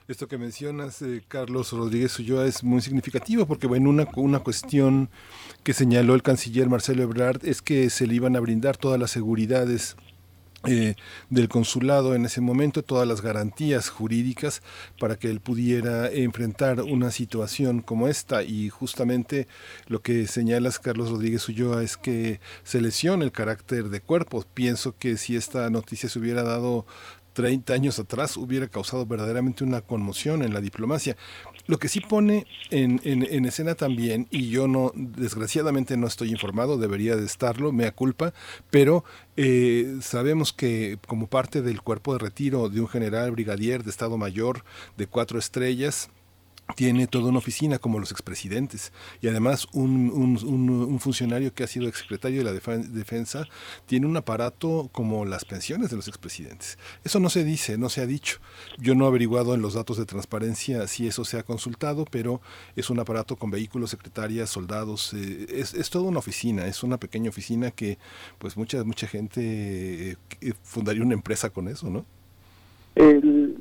Esto 0.08 0.26
que 0.26 0.38
mencionas, 0.38 1.02
eh, 1.02 1.22
Carlos 1.28 1.70
Rodríguez 1.70 2.18
Ulloa, 2.18 2.46
es 2.46 2.64
muy 2.64 2.80
significativo 2.80 3.44
porque, 3.44 3.66
bueno, 3.66 3.90
una, 3.90 4.08
una 4.16 4.38
cuestión 4.38 5.10
que 5.62 5.74
señaló 5.74 6.14
el 6.14 6.22
canciller 6.22 6.66
Marcelo 6.66 7.02
Ebrard 7.02 7.44
es 7.44 7.60
que 7.60 7.90
se 7.90 8.06
le 8.06 8.14
iban 8.14 8.34
a 8.34 8.40
brindar 8.40 8.78
todas 8.78 8.98
las 8.98 9.10
seguridades 9.10 9.96
eh, 10.66 10.96
del 11.30 11.48
consulado 11.48 12.16
en 12.16 12.24
ese 12.24 12.40
momento, 12.40 12.82
todas 12.82 13.06
las 13.06 13.20
garantías 13.20 13.90
jurídicas 13.90 14.60
para 14.98 15.16
que 15.16 15.30
él 15.30 15.38
pudiera 15.38 16.10
enfrentar 16.10 16.82
una 16.82 17.12
situación 17.12 17.80
como 17.80 18.08
esta. 18.08 18.42
Y 18.42 18.68
justamente 18.68 19.46
lo 19.86 20.02
que 20.02 20.26
señalas, 20.26 20.80
Carlos 20.80 21.10
Rodríguez 21.10 21.48
Ulloa, 21.48 21.84
es 21.84 21.96
que 21.96 22.40
se 22.64 22.80
lesiona 22.80 23.24
el 23.24 23.30
carácter 23.30 23.88
de 23.88 24.00
cuerpo. 24.00 24.44
Pienso 24.52 24.96
que 24.98 25.16
si 25.16 25.36
esta 25.36 25.70
noticia 25.70 26.08
se 26.08 26.18
hubiera 26.18 26.42
dado 26.42 26.86
30 27.32 27.72
años 27.72 27.98
atrás 27.98 28.36
hubiera 28.36 28.68
causado 28.68 29.06
verdaderamente 29.06 29.64
una 29.64 29.80
conmoción 29.80 30.42
en 30.42 30.52
la 30.52 30.60
diplomacia. 30.60 31.16
Lo 31.66 31.78
que 31.78 31.88
sí 31.88 32.00
pone 32.00 32.46
en, 32.70 33.00
en, 33.04 33.44
escena 33.44 33.74
también, 33.74 34.26
y 34.30 34.48
yo 34.48 34.68
no, 34.68 34.92
desgraciadamente 34.94 35.96
no 35.96 36.06
estoy 36.06 36.30
informado, 36.30 36.78
debería 36.78 37.14
de 37.14 37.26
estarlo, 37.26 37.72
mea 37.72 37.92
culpa, 37.92 38.32
pero 38.70 39.04
eh, 39.36 39.98
sabemos 40.00 40.52
que 40.52 40.98
como 41.06 41.26
parte 41.26 41.60
del 41.60 41.82
cuerpo 41.82 42.14
de 42.14 42.20
retiro 42.20 42.68
de 42.68 42.80
un 42.80 42.88
general 42.88 43.30
brigadier 43.32 43.84
de 43.84 43.90
Estado 43.90 44.16
Mayor 44.16 44.64
de 44.96 45.06
cuatro 45.06 45.38
estrellas, 45.38 46.08
tiene 46.74 47.06
toda 47.06 47.28
una 47.28 47.38
oficina 47.38 47.78
como 47.78 47.98
los 47.98 48.12
expresidentes 48.12 48.92
y 49.20 49.28
además 49.28 49.66
un, 49.72 50.10
un, 50.10 51.00
funcionario 51.00 51.52
que 51.54 51.64
ha 51.64 51.66
sido 51.66 51.88
exsecretario 51.88 52.38
de 52.38 52.44
la 52.44 52.52
defensa 52.52 53.46
tiene 53.86 54.06
un 54.06 54.16
aparato 54.16 54.88
como 54.92 55.24
las 55.24 55.44
pensiones 55.44 55.90
de 55.90 55.96
los 55.96 56.08
expresidentes. 56.08 56.78
Eso 57.04 57.20
no 57.20 57.30
se 57.30 57.44
dice, 57.44 57.78
no 57.78 57.88
se 57.88 58.00
ha 58.00 58.06
dicho. 58.06 58.38
Yo 58.78 58.94
no 58.94 59.04
he 59.04 59.08
averiguado 59.08 59.54
en 59.54 59.62
los 59.62 59.74
datos 59.74 59.96
de 59.96 60.06
transparencia 60.06 60.86
si 60.86 61.06
eso 61.06 61.24
se 61.24 61.38
ha 61.38 61.42
consultado, 61.42 62.04
pero 62.04 62.40
es 62.76 62.90
un 62.90 63.00
aparato 63.00 63.36
con 63.36 63.50
vehículos, 63.50 63.90
secretarias, 63.90 64.50
soldados, 64.50 65.14
eh, 65.14 65.46
es, 65.50 65.74
es, 65.74 65.90
toda 65.90 66.04
una 66.04 66.18
oficina, 66.18 66.66
es 66.66 66.82
una 66.82 66.98
pequeña 66.98 67.30
oficina 67.30 67.70
que 67.70 67.98
pues 68.38 68.56
mucha, 68.56 68.84
mucha 68.84 69.06
gente 69.06 70.16
eh, 70.40 70.52
fundaría 70.62 71.02
una 71.02 71.14
empresa 71.14 71.50
con 71.50 71.68
eso, 71.68 71.88
¿no? 71.90 72.04
El, 72.94 73.56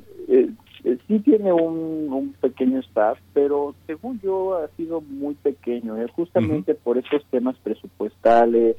sí 1.08 1.18
tiene 1.20 1.52
un, 1.52 2.34
pequeño 2.40 2.78
staff, 2.80 3.18
pero 3.32 3.74
según 3.86 4.20
yo 4.20 4.58
ha 4.58 4.68
sido 4.76 5.00
muy 5.00 5.34
pequeño, 5.34 5.96
¿eh? 5.96 6.06
justamente 6.14 6.74
por 6.74 6.98
esos 6.98 7.24
temas 7.30 7.56
presupuestales, 7.56 8.76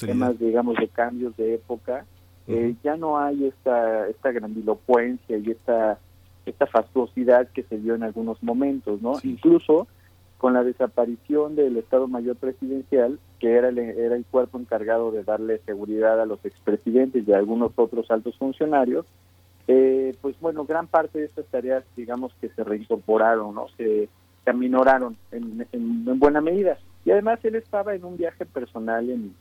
temas, 0.00 0.38
digamos, 0.38 0.76
de 0.76 0.88
cambios 0.88 1.36
de 1.36 1.54
época, 1.54 2.06
eh, 2.46 2.74
ya 2.82 2.96
no 2.96 3.18
hay 3.18 3.46
esta, 3.46 4.08
esta 4.08 4.32
grandilocuencia 4.32 5.36
y 5.36 5.50
esta, 5.50 5.98
esta 6.46 6.66
fastuosidad 6.66 7.48
que 7.48 7.64
se 7.64 7.78
dio 7.78 7.94
en 7.94 8.04
algunos 8.04 8.42
momentos, 8.42 9.02
¿no? 9.02 9.14
Incluso 9.22 9.88
con 10.38 10.54
la 10.54 10.62
desaparición 10.62 11.56
del 11.56 11.76
Estado 11.76 12.06
Mayor 12.06 12.36
Presidencial, 12.36 13.18
que 13.40 13.52
era 13.52 13.68
el, 13.68 13.78
era 13.78 14.14
el 14.14 14.24
cuerpo 14.24 14.58
encargado 14.58 15.10
de 15.10 15.24
darle 15.24 15.58
seguridad 15.66 16.20
a 16.20 16.26
los 16.26 16.42
expresidentes 16.44 17.26
y 17.26 17.32
a 17.32 17.38
algunos 17.38 17.72
otros 17.74 18.10
altos 18.10 18.36
funcionarios, 18.38 19.04
eh, 19.68 20.16
pues 20.22 20.34
bueno, 20.40 20.64
gran 20.64 20.86
parte 20.86 21.18
de 21.18 21.26
estas 21.26 21.44
tareas, 21.46 21.84
digamos 21.94 22.32
que 22.40 22.48
se 22.48 22.64
reincorporaron, 22.64 23.54
¿no? 23.54 23.66
Se, 23.76 24.08
aminoraron 24.46 25.14
en, 25.30 25.66
en, 25.72 26.18
buena 26.18 26.40
medida. 26.40 26.78
Y 27.04 27.10
además 27.10 27.38
él 27.44 27.54
estaba 27.54 27.94
en 27.94 28.02
un 28.02 28.16
viaje 28.16 28.46
personal 28.46 29.10
en, 29.10 29.34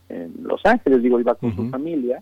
Los 0.44 0.66
Ángeles, 0.66 1.02
digo, 1.02 1.18
iba 1.18 1.36
con 1.36 1.56
su 1.56 1.70
familia, 1.70 2.22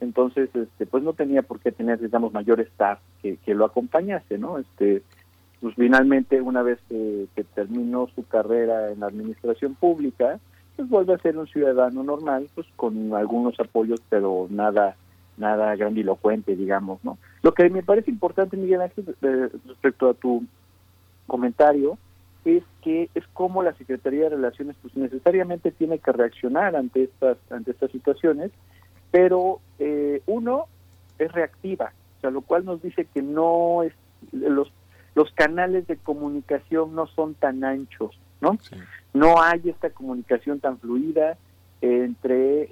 entonces, 0.00 0.48
este, 0.54 0.86
pues 0.86 1.04
no 1.04 1.12
tenía 1.12 1.42
por 1.42 1.60
qué 1.60 1.72
tener, 1.72 2.00
digamos, 2.00 2.32
mayor 2.32 2.60
staff 2.60 2.98
que, 3.20 3.36
que 3.36 3.54
lo 3.54 3.66
acompañase, 3.66 4.38
¿no? 4.38 4.58
Este, 4.58 5.02
pues 5.60 5.74
finalmente, 5.74 6.40
una 6.40 6.62
vez 6.62 6.78
que, 6.88 7.26
que 7.36 7.44
terminó 7.44 8.08
su 8.14 8.26
carrera 8.26 8.90
en 8.90 9.00
la 9.00 9.06
administración 9.06 9.74
pública, 9.74 10.40
pues 10.76 10.88
vuelve 10.88 11.12
a 11.12 11.18
ser 11.18 11.36
un 11.36 11.46
ciudadano 11.46 12.02
normal, 12.02 12.48
pues 12.54 12.66
con 12.76 13.12
algunos 13.12 13.60
apoyos, 13.60 14.00
pero 14.08 14.46
nada 14.48 14.96
nada 15.36 15.74
grandilocuente, 15.76 16.56
digamos, 16.56 17.02
¿no? 17.04 17.18
Lo 17.42 17.52
que 17.54 17.68
me 17.70 17.82
parece 17.82 18.10
importante, 18.10 18.56
Miguel 18.56 18.82
Ángel, 18.82 19.16
respecto 19.66 20.10
a 20.10 20.14
tu 20.14 20.44
comentario, 21.26 21.98
es 22.44 22.64
que 22.82 23.08
es 23.14 23.24
como 23.32 23.62
la 23.62 23.72
Secretaría 23.74 24.24
de 24.24 24.30
Relaciones 24.30 24.76
pues 24.82 24.96
necesariamente 24.96 25.70
tiene 25.70 25.98
que 25.98 26.12
reaccionar 26.12 26.74
ante 26.74 27.04
estas 27.04 27.38
ante 27.50 27.70
estas 27.70 27.90
situaciones, 27.90 28.50
pero 29.10 29.60
eh, 29.78 30.22
uno 30.26 30.66
es 31.18 31.30
reactiva, 31.32 31.92
o 32.18 32.20
sea, 32.20 32.30
lo 32.30 32.40
cual 32.40 32.64
nos 32.64 32.82
dice 32.82 33.06
que 33.12 33.22
no 33.22 33.82
es 33.82 33.92
los 34.32 34.72
los 35.14 35.30
canales 35.32 35.86
de 35.86 35.96
comunicación 35.96 36.94
no 36.94 37.06
son 37.06 37.34
tan 37.34 37.64
anchos, 37.64 38.18
¿no? 38.40 38.58
No 39.12 39.42
hay 39.42 39.60
esta 39.66 39.90
comunicación 39.90 40.58
tan 40.58 40.78
fluida, 40.78 41.36
entre 41.82 42.68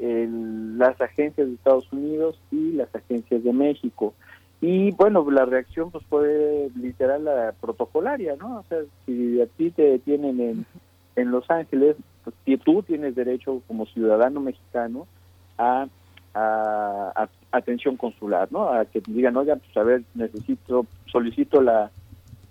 las 0.79 0.99
agencias 1.01 1.49
de 1.49 1.55
Estados 1.55 1.93
Unidos 1.93 2.39
y 2.51 2.73
las 2.73 2.95
agencias 2.95 3.43
de 3.43 3.53
México. 3.53 4.15
Y 4.61 4.93
bueno, 4.93 5.29
la 5.31 5.45
reacción 5.45 5.91
pues 5.91 6.05
fue 6.07 6.71
literal 6.77 7.25
la 7.25 7.53
protocolaria, 7.61 8.37
¿no? 8.37 8.61
O 8.61 8.65
sea, 8.69 8.79
si 9.05 9.41
a 9.41 9.47
ti 9.47 9.71
te 9.71 9.83
detienen 9.83 10.41
en, 10.41 10.67
en 11.17 11.31
Los 11.31 11.51
Ángeles, 11.51 11.97
pues 12.23 12.61
tú 12.63 12.83
tienes 12.83 13.17
derecho 13.17 13.63
como 13.67 13.87
ciudadano 13.87 14.41
mexicano 14.41 15.07
a, 15.59 15.89
a, 16.35 17.29
atención 17.51 17.97
consular, 17.97 18.49
¿no? 18.53 18.69
A 18.69 18.85
que 18.85 19.01
te 19.01 19.11
digan, 19.13 19.37
oigan, 19.37 19.59
pues 19.61 19.77
a 19.77 19.83
ver, 19.83 20.03
necesito, 20.15 20.87
solicito 21.07 21.63
la, 21.63 21.91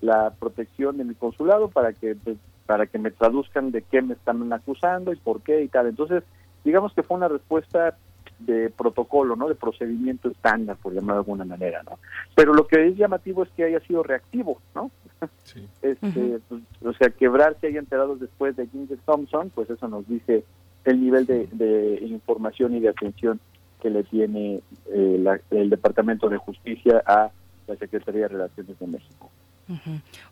la 0.01 0.31
protección 0.31 0.97
de 0.97 1.05
mi 1.05 1.13
consulado 1.13 1.69
para 1.69 1.93
que 1.93 2.15
pues, 2.15 2.37
para 2.65 2.85
que 2.85 2.99
me 2.99 3.11
traduzcan 3.11 3.71
de 3.71 3.81
qué 3.81 4.01
me 4.01 4.13
están 4.13 4.51
acusando 4.51 5.13
y 5.13 5.15
por 5.15 5.41
qué 5.41 5.63
y 5.63 5.69
tal. 5.69 5.87
Entonces, 5.87 6.23
digamos 6.69 6.93
que 6.93 7.01
fue 7.01 7.17
una 7.17 7.27
respuesta 7.27 7.97
de 8.37 8.69
protocolo, 8.69 9.35
¿no? 9.35 9.49
De 9.49 9.55
procedimiento 9.55 10.29
estándar, 10.29 10.77
por 10.77 10.93
llamarlo 10.93 11.23
de 11.23 11.25
alguna 11.25 11.45
manera, 11.45 11.81
¿no? 11.83 11.97
Pero 12.35 12.53
lo 12.53 12.67
que 12.67 12.87
es 12.87 12.95
llamativo 12.95 13.41
es 13.41 13.49
que 13.49 13.63
haya 13.63 13.79
sido 13.81 14.03
reactivo, 14.03 14.61
¿no? 14.75 14.91
este, 15.81 16.39
pues, 16.47 16.61
o 16.83 16.93
sea, 16.93 17.09
quebrarse 17.09 17.67
haya 17.67 17.79
enterado 17.79 18.15
después 18.17 18.55
de 18.55 18.67
Ginger 18.67 18.99
Thompson, 18.99 19.49
pues 19.49 19.67
eso 19.71 19.87
nos 19.87 20.07
dice 20.07 20.43
el 20.85 21.01
nivel 21.01 21.25
de, 21.25 21.47
de 21.51 22.05
información 22.05 22.75
y 22.75 22.79
de 22.79 22.89
atención 22.89 23.39
que 23.81 23.89
le 23.89 24.03
tiene 24.03 24.61
eh, 24.91 25.39
el 25.49 25.69
Departamento 25.71 26.29
de 26.29 26.37
Justicia 26.37 27.01
a 27.05 27.31
la 27.67 27.75
Secretaría 27.77 28.21
de 28.23 28.27
Relaciones 28.27 28.77
de 28.77 28.87
México. 28.87 29.31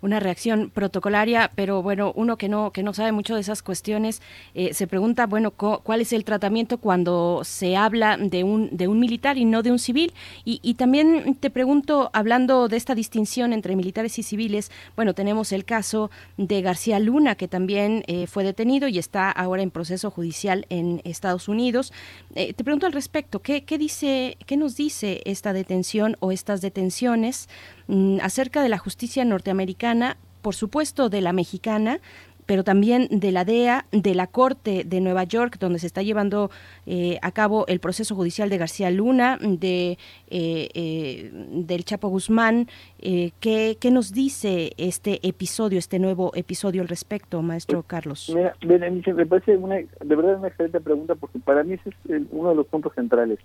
Una 0.01 0.19
reacción 0.19 0.71
protocolaria, 0.71 1.51
pero 1.53 1.83
bueno, 1.83 2.11
uno 2.15 2.37
que 2.37 2.49
no 2.49 2.71
que 2.71 2.81
no 2.81 2.93
sabe 2.93 3.11
mucho 3.11 3.35
de 3.35 3.41
esas 3.41 3.61
cuestiones 3.61 4.21
eh, 4.55 4.73
se 4.73 4.87
pregunta, 4.87 5.27
bueno, 5.27 5.51
¿cuál 5.51 6.01
es 6.01 6.11
el 6.11 6.23
tratamiento 6.23 6.79
cuando 6.79 7.41
se 7.43 7.75
habla 7.75 8.17
de 8.17 8.43
un 8.43 8.69
de 8.75 8.87
un 8.87 8.99
militar 8.99 9.37
y 9.37 9.45
no 9.45 9.61
de 9.61 9.71
un 9.71 9.79
civil? 9.79 10.13
Y, 10.43 10.73
también 10.75 11.35
te 11.35 11.49
pregunto, 11.49 12.09
hablando 12.13 12.67
de 12.67 12.77
esta 12.77 12.95
distinción 12.95 13.53
entre 13.53 13.75
militares 13.75 14.17
y 14.19 14.23
civiles, 14.23 14.71
bueno, 14.95 15.13
tenemos 15.13 15.51
el 15.51 15.65
caso 15.65 16.09
de 16.37 16.61
García 16.61 16.99
Luna, 16.99 17.35
que 17.35 17.47
también 17.47 18.03
eh, 18.07 18.27
fue 18.27 18.43
detenido 18.43 18.87
y 18.87 18.97
está 18.97 19.29
ahora 19.31 19.61
en 19.61 19.71
proceso 19.71 20.09
judicial 20.11 20.65
en 20.69 21.01
Estados 21.03 21.47
Unidos. 21.47 21.93
Eh, 22.35 22.53
te 22.53 22.63
pregunto 22.63 22.85
al 22.85 22.93
respecto, 22.93 23.41
¿qué, 23.41 23.63
qué 23.63 23.77
dice, 23.77 24.37
qué 24.45 24.57
nos 24.57 24.75
dice 24.75 25.21
esta 25.25 25.53
detención 25.53 26.15
o 26.19 26.31
estas 26.31 26.61
detenciones? 26.61 27.47
Mm, 27.87 28.17
acerca 28.21 28.61
de 28.61 28.69
la 28.69 28.77
justicia 28.77 29.23
norteamericana, 29.23 30.17
por 30.41 30.55
supuesto 30.55 31.09
de 31.09 31.21
la 31.21 31.33
mexicana, 31.33 31.99
pero 32.47 32.63
también 32.63 33.07
de 33.11 33.31
la 33.31 33.45
DEA, 33.45 33.85
de 33.91 34.15
la 34.15 34.25
Corte 34.25 34.83
de 34.85 35.01
Nueva 35.01 35.25
York, 35.25 35.57
donde 35.59 35.79
se 35.79 35.87
está 35.87 36.01
llevando 36.01 36.49
eh, 36.85 37.19
a 37.21 37.31
cabo 37.31 37.67
el 37.67 37.79
proceso 37.79 38.15
judicial 38.15 38.49
de 38.49 38.57
García 38.57 38.89
Luna, 38.89 39.37
de 39.41 39.97
eh, 40.29 40.69
eh, 40.73 41.29
del 41.33 41.83
Chapo 41.83 42.07
Guzmán. 42.07 42.67
¿qué, 42.99 43.77
¿qué, 43.79 43.91
nos 43.91 44.11
dice 44.13 44.71
este 44.77 45.19
episodio, 45.27 45.77
este 45.77 45.99
nuevo 45.99 46.31
episodio 46.35 46.81
al 46.81 46.87
respecto, 46.87 47.41
maestro 47.41 47.79
pues, 47.79 47.87
Carlos? 47.87 48.33
Mira, 48.33 48.89
me 48.89 49.25
parece 49.25 49.57
una, 49.57 49.75
de 49.75 50.15
verdad 50.15 50.39
una 50.39 50.47
excelente 50.47 50.79
pregunta 50.79 51.15
porque 51.15 51.39
para 51.39 51.63
mí 51.63 51.73
ese 51.73 51.89
es 51.89 52.21
uno 52.31 52.49
de 52.49 52.55
los 52.55 52.67
puntos 52.67 52.93
centrales 52.95 53.39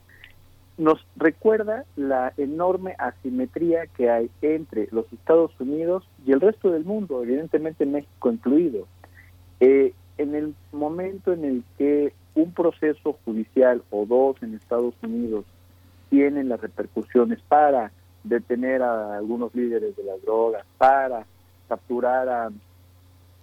nos 0.78 1.04
recuerda 1.16 1.84
la 1.96 2.32
enorme 2.36 2.94
asimetría 2.98 3.86
que 3.86 4.10
hay 4.10 4.30
entre 4.40 4.88
los 4.90 5.10
Estados 5.12 5.52
Unidos 5.60 6.04
y 6.24 6.32
el 6.32 6.40
resto 6.40 6.70
del 6.70 6.84
mundo, 6.84 7.22
evidentemente 7.22 7.86
México 7.86 8.32
incluido. 8.32 8.86
Eh, 9.60 9.92
en 10.18 10.34
el 10.34 10.54
momento 10.72 11.32
en 11.32 11.44
el 11.44 11.64
que 11.78 12.12
un 12.34 12.52
proceso 12.52 13.18
judicial 13.24 13.82
o 13.90 14.06
dos 14.06 14.42
en 14.42 14.54
Estados 14.54 14.94
Unidos 15.02 15.44
tienen 16.10 16.48
las 16.48 16.60
repercusiones 16.60 17.40
para 17.48 17.92
detener 18.24 18.82
a 18.82 19.16
algunos 19.16 19.54
líderes 19.54 19.96
de 19.96 20.04
las 20.04 20.22
drogas, 20.22 20.64
para 20.78 21.26
capturar 21.68 22.28
a, 22.28 22.50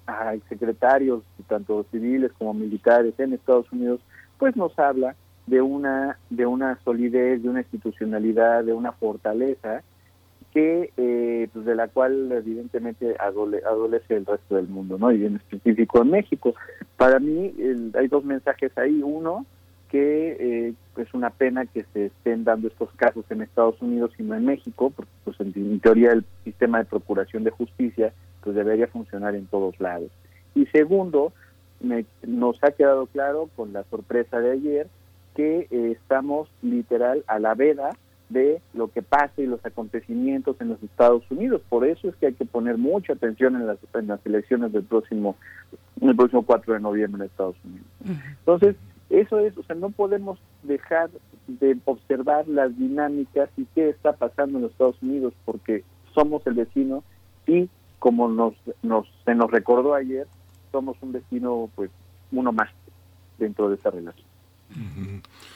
a 0.07 0.35
secretarios, 0.47 1.23
tanto 1.47 1.85
civiles 1.91 2.31
como 2.37 2.53
militares 2.53 3.13
en 3.17 3.33
Estados 3.33 3.71
Unidos, 3.71 3.99
pues 4.37 4.55
nos 4.55 4.77
habla 4.79 5.15
de 5.49 5.61
una, 5.61 6.17
de 6.29 6.45
una 6.45 6.79
solidez, 6.83 7.41
de 7.41 7.49
una 7.49 7.61
institucionalidad, 7.61 8.63
de 8.63 8.73
una 8.73 8.91
fortaleza 8.91 9.81
que 10.53 10.91
eh, 10.97 11.47
pues 11.53 11.65
de 11.65 11.75
la 11.75 11.87
cual 11.87 12.31
evidentemente 12.31 13.15
adolece 13.19 14.15
el 14.15 14.25
resto 14.25 14.55
del 14.55 14.67
mundo, 14.67 14.97
¿no? 14.97 15.11
Y 15.11 15.25
en 15.25 15.35
específico 15.35 16.01
en 16.01 16.11
México. 16.11 16.55
Para 16.97 17.19
mí 17.19 17.53
hay 17.93 18.07
dos 18.07 18.25
mensajes 18.25 18.75
ahí. 18.77 19.01
Uno, 19.03 19.45
que 19.89 20.37
eh, 20.39 20.73
es 20.97 21.13
una 21.13 21.29
pena 21.29 21.65
que 21.65 21.85
se 21.93 22.07
estén 22.07 22.43
dando 22.43 22.67
estos 22.67 22.89
casos 22.95 23.25
en 23.29 23.41
Estados 23.41 23.81
Unidos 23.81 24.11
y 24.17 24.23
no 24.23 24.35
en 24.35 24.45
México, 24.45 24.91
porque 24.95 25.11
pues 25.23 25.39
en, 25.39 25.79
teoría 25.79 26.11
el 26.11 26.25
sistema 26.43 26.79
de 26.79 26.85
procuración 26.85 27.43
de 27.43 27.51
justicia 27.51 28.13
pues 28.41 28.55
debería 28.55 28.87
funcionar 28.87 29.35
en 29.35 29.45
todos 29.47 29.79
lados. 29.79 30.09
Y 30.55 30.65
segundo, 30.67 31.33
me, 31.79 32.05
nos 32.23 32.63
ha 32.63 32.71
quedado 32.71 33.05
claro 33.07 33.49
con 33.55 33.73
la 33.73 33.83
sorpresa 33.85 34.39
de 34.39 34.51
ayer 34.51 34.87
que 35.39 35.69
eh, 35.71 35.91
estamos 35.93 36.49
literal 36.61 37.23
a 37.25 37.39
la 37.39 37.53
veda 37.53 37.91
de 38.27 38.61
lo 38.73 38.91
que 38.91 39.01
pasa 39.01 39.31
y 39.37 39.45
los 39.45 39.65
acontecimientos 39.65 40.59
en 40.59 40.67
los 40.67 40.83
Estados 40.83 41.23
Unidos. 41.31 41.61
Por 41.69 41.87
eso 41.87 42.09
es 42.09 42.15
que 42.17 42.25
hay 42.25 42.33
que 42.33 42.43
poner 42.43 42.77
mucha 42.77 43.13
atención 43.13 43.55
en 43.55 43.65
las, 43.65 43.77
en 43.93 44.07
las 44.07 44.19
elecciones 44.25 44.73
del 44.73 44.83
próximo, 44.83 45.37
el 46.01 46.13
próximo 46.13 46.43
4 46.43 46.73
de 46.73 46.79
noviembre 46.81 47.23
en 47.23 47.29
Estados 47.29 47.55
Unidos. 47.63 47.87
Entonces, 48.39 48.75
eso 49.09 49.39
es, 49.39 49.57
o 49.57 49.63
sea, 49.63 49.77
no 49.77 49.91
podemos 49.91 50.39
dejar 50.63 51.09
de 51.47 51.77
observar 51.85 52.45
las 52.49 52.77
dinámicas 52.77 53.49
y 53.55 53.63
qué 53.73 53.87
está 53.87 54.11
pasando 54.11 54.57
en 54.57 54.63
los 54.63 54.73
Estados 54.73 55.01
Unidos, 55.01 55.33
porque 55.45 55.85
somos 56.13 56.45
el 56.47 56.55
vecino 56.55 57.01
y 57.47 57.69
como 57.99 58.27
nos, 58.27 58.55
nos 58.81 59.07
se 59.23 59.35
nos 59.35 59.49
recordó 59.49 59.93
ayer, 59.93 60.27
somos 60.73 60.97
un 61.01 61.13
vecino, 61.13 61.69
pues, 61.75 61.91
uno 62.33 62.51
más 62.51 62.69
dentro 63.37 63.69
de 63.69 63.75
esa 63.75 63.89
relación. 63.89 64.28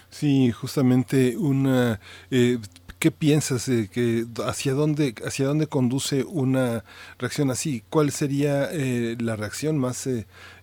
Sí, 0.09 0.51
justamente 0.51 1.37
una... 1.37 1.99
Eh, 2.31 2.59
¿Qué 2.99 3.11
piensas 3.11 3.65
de 3.65 3.89
que 3.89 4.25
hacia 4.45 4.71
dónde 4.71 5.13
hacia 5.25 5.45
dónde 5.45 5.67
conduce 5.67 6.23
una 6.23 6.85
reacción 7.19 7.51
así? 7.51 7.83
¿Cuál 7.89 8.11
sería 8.11 8.69
eh, 8.71 9.17
la 9.19 9.35
reacción 9.35 9.77
más 9.77 10.07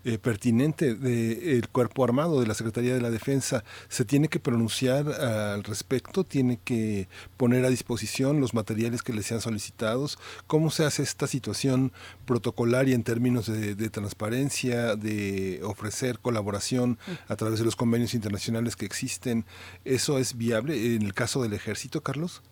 eh, 0.05 0.19
pertinente 0.19 0.95
del 0.95 1.69
cuerpo 1.69 2.05
armado 2.05 2.41
de 2.41 2.47
la 2.47 2.55
Secretaría 2.55 2.95
de 2.95 3.01
la 3.01 3.11
Defensa? 3.11 3.65
¿Se 3.89 4.05
tiene 4.05 4.29
que 4.29 4.41
pronunciar 4.41 5.09
al 5.09 5.65
respecto? 5.65 6.25
¿Tiene 6.25 6.59
que 6.65 7.09
poner 7.37 7.65
a 7.65 7.69
disposición 7.71 8.41
los 8.41 8.55
materiales 8.55 9.03
que 9.03 9.13
le 9.13 9.23
sean 9.23 9.41
solicitados? 9.41 10.19
¿Cómo 10.47 10.71
se 10.71 10.85
hace 10.85 11.03
esta 11.03 11.27
situación 11.27 11.93
protocolaria 12.27 12.95
en 12.95 13.03
términos 13.03 13.47
de, 13.47 13.75
de 13.75 13.91
transparencia, 13.91 14.97
de 14.97 15.61
ofrecer 15.65 16.19
colaboración 16.19 16.99
a 17.29 17.37
través 17.37 17.59
de 17.59 17.65
los 17.65 17.77
convenios 17.77 18.15
internacionales 18.15 18.77
que 18.77 18.87
existen? 18.87 19.45
¿Eso 19.85 20.19
es 20.19 20.37
viable 20.37 20.97
en 20.97 21.03
el 21.03 21.15
caso 21.15 21.43
del 21.43 21.53
ejército, 21.53 22.01
Carlos? 22.03 22.43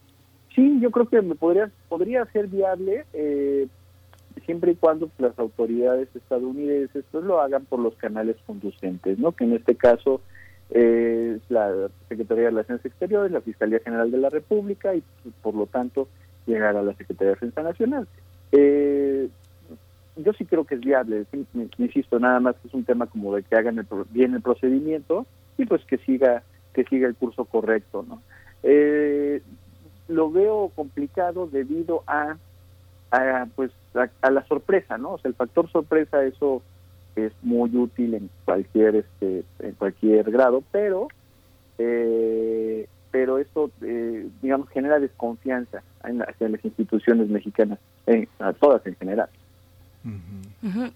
Sí, 0.55 0.79
yo 0.81 0.91
creo 0.91 1.09
que 1.09 1.23
podría, 1.23 1.71
podría 1.89 2.25
ser 2.33 2.49
viable 2.49 3.07
eh, 3.13 3.69
siempre 4.41 4.73
y 4.73 4.77
cuando 4.77 5.11
las 5.19 5.39
autoridades 5.39 6.09
estadounidenses 6.15 7.05
pues, 7.11 7.25
lo 7.25 7.41
hagan 7.41 7.65
por 7.65 7.81
los 7.81 7.95
canales 7.97 8.37
conducentes, 8.47 9.19
¿no? 9.19 9.33
que 9.33 9.45
en 9.45 9.55
este 9.55 9.75
caso 9.75 10.21
eh, 10.71 11.35
es 11.37 11.51
la 11.51 11.89
Secretaría 12.09 12.45
de 12.45 12.51
Relaciones 12.51 12.85
Exteriores, 12.85 13.33
la 13.33 13.41
Fiscalía 13.41 13.81
General 13.81 14.11
de 14.11 14.19
la 14.19 14.31
República 14.31 14.95
y 14.95 15.03
pues, 15.23 15.35
por 15.43 15.55
lo 15.55 15.67
tanto 15.67 16.09
llegar 16.47 16.77
a 16.77 16.83
la 16.83 16.95
Secretaría 16.95 17.29
de 17.29 17.35
Defensa 17.35 17.63
Nacional. 17.63 18.09
Eh, 18.53 19.29
yo 20.17 20.33
sí 20.33 20.45
creo 20.45 20.65
que 20.65 20.75
es 20.75 20.81
viable, 20.81 21.27
insisto, 21.79 22.19
nada 22.19 22.41
más 22.41 22.57
que 22.57 22.69
es 22.69 22.75
un 22.75 22.85
tema 22.85 23.07
como 23.07 23.35
de 23.37 23.43
que 23.45 23.55
hagan 23.55 23.87
bien 24.11 24.35
el 24.35 24.43
procedimiento 24.43 25.27
y 25.57 25.65
pues 25.65 25.85
que 25.85 25.99
siga 25.99 26.43
que 26.73 26.85
siga 26.85 27.09
el 27.09 27.15
curso 27.17 27.45
correcto, 27.45 28.05
¿no? 28.09 28.23
Eh, 28.63 29.43
lo 30.09 30.31
veo 30.31 30.71
complicado 30.75 31.47
debido 31.47 32.03
a, 32.07 32.37
pues 33.55 33.71
a, 33.95 34.31
la 34.31 34.47
sorpresa, 34.47 34.99
¿no? 34.99 35.13
O 35.13 35.19
sea, 35.19 35.29
el 35.29 35.35
factor 35.35 35.71
sorpresa 35.71 36.25
eso 36.25 36.63
es 37.17 37.33
muy 37.43 37.75
útil 37.77 38.15
en 38.15 38.31
cualquier 38.45 38.97
este 38.97 39.45
en 39.61 39.73
cualquier 39.73 40.31
grado, 40.31 40.63
pero 40.71 41.09
eh, 41.79 42.87
pero 43.11 43.39
esto 43.39 43.71
eh, 43.83 44.29
digamos 44.43 44.69
genera 44.69 45.01
desconfianza 45.01 45.83
en, 46.05 46.25
en 46.41 46.53
las 46.53 46.65
instituciones 46.65 47.29
mexicanas, 47.29 47.79
a 48.39 48.53
todas 48.53 48.87
en 48.87 48.97
general. 48.97 49.29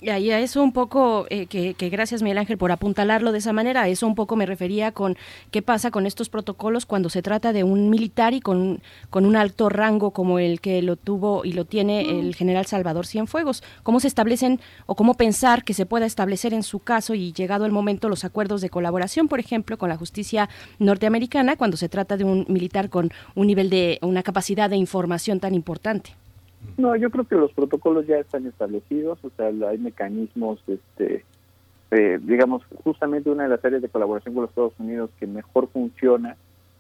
Y 0.01 0.09
ahí 0.09 0.31
a 0.31 0.41
eso 0.41 0.63
un 0.63 0.73
poco, 0.73 1.27
eh, 1.29 1.47
que, 1.47 1.89
gracias 1.91 2.23
Miguel 2.23 2.39
Ángel 2.39 2.59
por 2.59 2.73
apuntalarlo 2.73 3.33
de 3.33 3.39
esa 3.39 3.53
manera, 3.53 3.83
a 3.83 3.89
eso 3.89 4.07
un 4.07 4.15
poco 4.15 4.37
me 4.37 4.47
refería 4.47 4.93
con 4.93 5.17
qué 5.51 5.63
pasa 5.63 5.91
con 5.91 6.07
estos 6.07 6.29
protocolos 6.29 6.87
cuando 6.87 7.11
se 7.11 7.23
trata 7.23 7.53
de 7.53 7.63
un 7.63 7.91
militar 7.91 8.33
y 8.33 8.41
con, 8.41 8.81
con 9.11 9.27
un 9.27 9.37
alto 9.37 9.69
rango 9.69 10.13
como 10.13 10.39
el 10.39 10.61
que 10.61 10.83
lo 10.83 10.97
tuvo 10.97 11.45
y 11.45 11.53
lo 11.53 11.65
tiene 11.65 12.21
el 12.21 12.35
general 12.35 12.67
Salvador 12.67 13.07
Cienfuegos. 13.07 13.63
¿Cómo 13.83 14.01
se 14.01 14.09
establecen 14.09 14.61
o 14.87 14.95
cómo 14.95 15.15
pensar 15.15 15.65
que 15.65 15.75
se 15.75 15.87
pueda 15.87 16.07
establecer 16.07 16.55
en 16.55 16.63
su 16.63 16.79
caso 16.79 17.15
y 17.15 17.33
llegado 17.33 17.67
el 17.67 17.73
momento 17.73 18.09
los 18.09 18.25
acuerdos 18.25 18.61
de 18.63 18.71
colaboración, 18.71 19.29
por 19.29 19.41
ejemplo, 19.41 19.79
con 19.79 19.89
la 19.89 19.97
justicia 19.97 20.49
norteamericana 20.79 21.57
cuando 21.57 21.77
se 21.77 21.89
trata 21.89 22.17
de 22.17 22.25
un 22.25 22.47
militar 22.49 22.89
con 22.89 23.11
un 23.35 23.47
nivel 23.47 23.71
de, 23.71 23.99
una 24.03 24.23
capacidad 24.23 24.71
de 24.71 24.77
información 24.77 25.39
tan 25.39 25.55
importante? 25.55 26.15
No, 26.77 26.97
yo 26.97 27.11
creo 27.11 27.25
que 27.27 27.35
los 27.37 27.53
protocolos 27.53 28.07
ya 28.07 28.19
están 28.19 28.47
establecidos, 28.47 29.19
o 29.25 29.31
sea, 29.37 29.49
hay 29.69 29.79
mecanismos, 29.79 30.63
este, 30.67 31.25
eh, 31.91 32.19
digamos, 32.23 32.63
justamente 32.85 33.31
una 33.31 33.43
de 33.45 33.51
las 33.51 33.65
áreas 33.65 33.83
de 33.83 33.89
colaboración 33.89 34.35
con 34.35 34.43
los 34.43 34.51
Estados 34.51 34.79
Unidos 34.79 35.11
que 35.21 35.27
mejor 35.27 35.69
funciona 35.69 36.37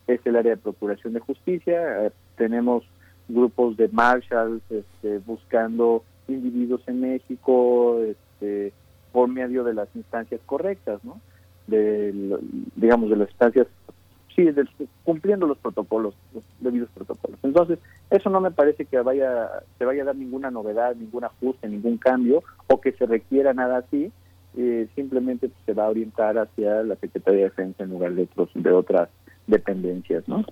es 0.06 0.20
el 0.24 0.36
área 0.36 0.52
de 0.52 0.62
procuración 0.62 1.12
de 1.12 1.20
justicia. 1.20 2.06
Eh, 2.06 2.12
tenemos 2.36 2.84
grupos 3.28 3.76
de 3.76 3.88
marshals 3.88 4.62
este, 4.70 5.18
buscando 5.18 6.02
individuos 6.28 6.82
en 6.86 7.00
México, 7.00 7.98
este, 8.00 8.72
por 9.12 9.28
medio 9.28 9.64
de 9.64 9.74
las 9.74 9.88
instancias 9.94 10.40
correctas, 10.46 11.04
¿no? 11.04 11.20
De, 11.66 12.12
digamos, 12.74 13.10
de 13.10 13.16
las 13.16 13.28
instancias, 13.28 13.66
sí, 14.34 14.48
cumpliendo 15.04 15.46
los 15.46 15.58
protocolos, 15.58 16.14
los 16.34 16.44
debidos 16.60 16.88
protocolos. 16.94 17.38
Entonces, 17.42 17.78
eso 18.10 18.30
no 18.30 18.40
me 18.40 18.50
parece 18.50 18.84
que 18.84 19.00
vaya, 19.00 19.48
se 19.78 19.84
vaya 19.84 20.02
a 20.02 20.06
dar 20.06 20.16
ninguna 20.16 20.50
novedad, 20.50 20.94
ningún 20.96 21.24
ajuste, 21.24 21.68
ningún 21.68 21.98
cambio, 21.98 22.42
o 22.66 22.80
que 22.80 22.92
se 22.92 23.06
requiera 23.06 23.52
nada 23.52 23.78
así, 23.78 24.12
eh, 24.56 24.88
simplemente 24.94 25.50
se 25.64 25.72
va 25.72 25.86
a 25.86 25.90
orientar 25.90 26.36
hacia 26.38 26.82
la 26.82 26.96
Secretaría 26.96 27.40
de 27.40 27.44
Defensa 27.44 27.84
en 27.84 27.90
lugar 27.90 28.12
de, 28.12 28.22
otros, 28.22 28.50
de 28.54 28.70
otras 28.70 29.08
dependencias, 29.46 30.28
¿no? 30.28 30.44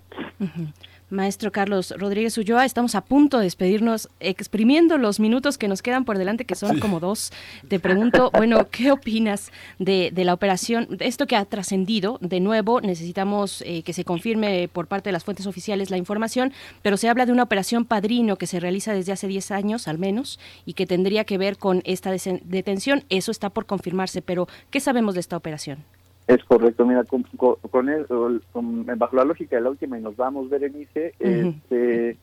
Maestro 1.10 1.50
Carlos 1.50 1.92
Rodríguez 1.96 2.38
Ulloa, 2.38 2.64
estamos 2.64 2.94
a 2.94 3.00
punto 3.00 3.38
de 3.38 3.44
despedirnos, 3.44 4.08
exprimiendo 4.20 4.96
los 4.96 5.18
minutos 5.18 5.58
que 5.58 5.68
nos 5.68 5.82
quedan 5.82 6.04
por 6.04 6.18
delante, 6.18 6.44
que 6.44 6.54
son 6.54 6.78
como 6.78 7.00
dos. 7.00 7.32
Te 7.68 7.80
pregunto, 7.80 8.30
bueno, 8.36 8.68
¿qué 8.70 8.92
opinas 8.92 9.50
de, 9.78 10.12
la 10.14 10.32
operación, 10.32 10.86
de 10.88 11.06
esto 11.06 11.26
que 11.26 11.36
ha 11.36 11.44
trascendido? 11.44 12.18
De 12.20 12.38
nuevo, 12.38 12.80
necesitamos 12.80 13.62
eh, 13.66 13.82
que 13.82 13.92
se 13.92 14.04
confirme 14.04 14.68
por 14.72 14.86
parte 14.86 15.08
de 15.08 15.12
las 15.12 15.24
fuentes 15.24 15.46
oficiales 15.46 15.90
la 15.90 15.96
información, 15.96 16.52
pero 16.82 16.96
se 16.96 17.08
habla 17.08 17.26
de 17.26 17.32
una 17.32 17.42
operación 17.42 17.84
padrino 17.84 18.36
que 18.36 18.46
se 18.46 18.60
realiza 18.60 18.92
desde 18.92 19.12
hace 19.12 19.26
10 19.26 19.50
años 19.50 19.88
al 19.88 19.98
menos 19.98 20.38
y 20.64 20.74
que 20.74 20.86
tendría 20.86 21.24
que 21.24 21.38
ver 21.38 21.58
con 21.58 21.82
esta 21.84 22.10
detención. 22.10 23.04
Eso 23.08 23.32
está 23.32 23.50
por 23.50 23.66
confirmarse, 23.66 24.22
pero 24.22 24.48
¿qué 24.70 24.80
sabemos 24.80 25.14
de 25.14 25.20
esta 25.20 25.36
operación? 25.36 25.84
Es 26.31 26.44
correcto, 26.44 26.86
mira, 26.86 27.02
con, 27.02 27.24
con, 27.24 28.86
bajo 28.86 29.16
la 29.16 29.24
lógica 29.24 29.57
de 29.57 29.62
la 29.62 29.70
última 29.70 29.98
y 29.98 30.01
nos 30.01 30.15
vamos, 30.16 30.48
Berenice, 30.48 31.12
este, 31.19 32.19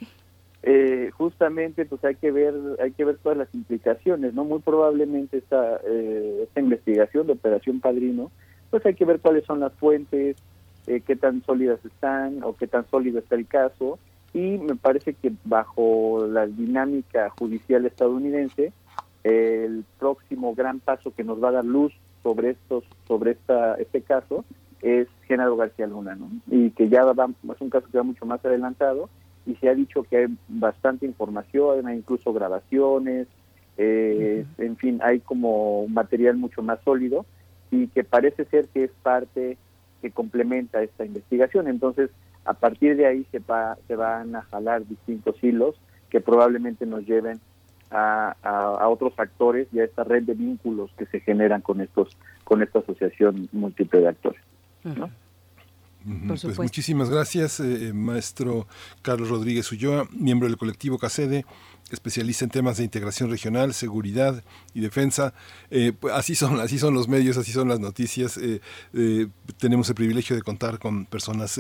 eh, 0.64 1.12
justamente 1.12 1.86
pues 1.86 2.02
hay 2.06 2.16
que 2.16 2.32
ver 2.32 2.54
hay 2.82 2.94
que 2.94 3.04
ver 3.04 3.18
todas 3.18 3.38
las 3.38 3.54
implicaciones, 3.54 4.34
¿no? 4.34 4.46
Muy 4.46 4.60
probablemente 4.60 5.40
esta, 5.40 5.82
eh, 5.86 6.44
esta 6.44 6.62
investigación 6.62 7.28
de 7.28 7.34
Operación 7.34 7.82
Padrino, 7.82 8.32
pues 8.70 8.86
hay 8.86 8.94
que 8.94 9.04
ver 9.04 9.20
cuáles 9.20 9.44
son 9.44 9.60
las 9.60 9.74
fuentes, 9.74 10.38
eh, 10.88 11.02
qué 11.06 11.18
tan 11.18 11.44
sólidas 11.44 11.84
están 11.84 12.44
o 12.44 12.56
qué 12.56 12.66
tan 12.66 12.90
sólido 12.90 13.20
está 13.20 13.36
el 13.36 13.46
caso 13.46 14.00
y 14.34 14.58
me 14.58 14.78
parece 14.78 15.16
que 15.16 15.34
bajo 15.44 16.26
la 16.32 16.48
dinámica 16.48 17.30
judicial 17.32 17.86
estadounidense, 17.86 18.72
el 19.26 19.84
próximo 20.00 20.56
gran 20.56 20.80
paso 20.80 21.14
que 21.14 21.26
nos 21.26 21.44
va 21.44 21.50
a 21.50 21.60
dar 21.60 21.66
luz 21.66 21.92
sobre 22.28 22.50
estos 22.50 22.84
sobre 23.08 23.32
esta 23.32 23.76
este 23.76 24.02
caso 24.02 24.44
es 24.82 25.08
Genaro 25.28 25.56
García 25.56 25.88
Luna, 25.88 26.16
¿no? 26.16 26.30
Y 26.52 26.72
que 26.72 26.90
ya 26.90 27.06
va, 27.06 27.26
es 27.26 27.62
un 27.62 27.70
caso 27.70 27.88
que 27.90 27.98
va 27.98 28.04
mucho 28.04 28.26
más 28.26 28.44
adelantado 28.44 29.10
y 29.46 29.56
se 29.56 29.70
ha 29.70 29.74
dicho 29.74 30.04
que 30.04 30.18
hay 30.18 30.38
bastante 30.50 31.06
información, 31.06 31.88
hay 31.88 31.98
incluso 31.98 32.34
grabaciones, 32.34 33.28
eh, 33.78 34.46
en 34.58 34.76
fin, 34.76 35.00
hay 35.02 35.22
como 35.22 35.88
material 35.88 36.36
mucho 36.36 36.62
más 36.62 36.80
sólido 36.84 37.26
y 37.72 37.88
que 37.88 38.04
parece 38.04 38.44
ser 38.46 38.68
que 38.68 38.84
es 38.84 38.92
parte 39.02 39.58
que 40.02 40.12
complementa 40.12 40.84
esta 40.84 41.06
investigación. 41.06 41.70
Entonces, 41.70 42.10
a 42.44 42.54
partir 42.54 42.98
de 42.98 43.08
ahí 43.08 43.26
se, 43.32 43.40
va, 43.40 43.78
se 43.88 43.96
van 43.96 44.36
a 44.36 44.42
jalar 44.44 44.86
distintos 44.86 45.42
hilos 45.42 45.76
que 46.10 46.20
probablemente 46.20 46.86
nos 46.86 47.06
lleven 47.06 47.40
a, 47.92 48.88
otros 48.88 49.14
actores 49.18 49.68
y 49.72 49.80
a 49.80 49.86
esta 49.86 50.04
red 50.04 50.24
de 50.24 50.34
vínculos 50.34 50.92
que 50.98 51.06
se 51.06 51.20
generan 51.20 51.62
con 51.62 51.82
estos 51.82 52.16
con 52.44 52.62
esta 52.62 52.80
asociación 52.80 53.50
múltiple 53.52 54.02
de 54.02 54.08
actores. 54.08 54.42
Pues 56.28 56.58
muchísimas 56.58 57.10
gracias, 57.10 57.60
eh, 57.60 57.92
maestro 57.94 58.68
Carlos 59.02 59.30
Rodríguez 59.30 59.72
Ulloa, 59.72 60.08
miembro 60.12 60.48
del 60.48 60.58
colectivo 60.58 60.98
CACEDE, 60.98 61.46
especialista 61.92 62.44
en 62.44 62.52
temas 62.52 62.78
de 62.78 62.84
integración 62.84 63.30
regional, 63.30 63.74
seguridad 63.74 64.44
y 64.74 64.82
defensa. 64.82 65.34
Eh, 65.72 65.94
pues, 65.98 66.14
así 66.14 66.36
son, 66.36 66.60
así 66.60 66.78
son 66.78 66.94
los 66.94 67.08
medios, 67.08 67.38
así 67.38 67.52
son 67.52 67.70
las 67.70 67.80
noticias. 67.80 68.38
Eh, 68.38 68.62
eh, 68.94 69.28
tenemos 69.60 69.90
el 69.90 69.96
privilegio 69.96 70.36
de 70.36 70.42
contar 70.42 70.80
con 70.80 71.06
personas 71.06 71.60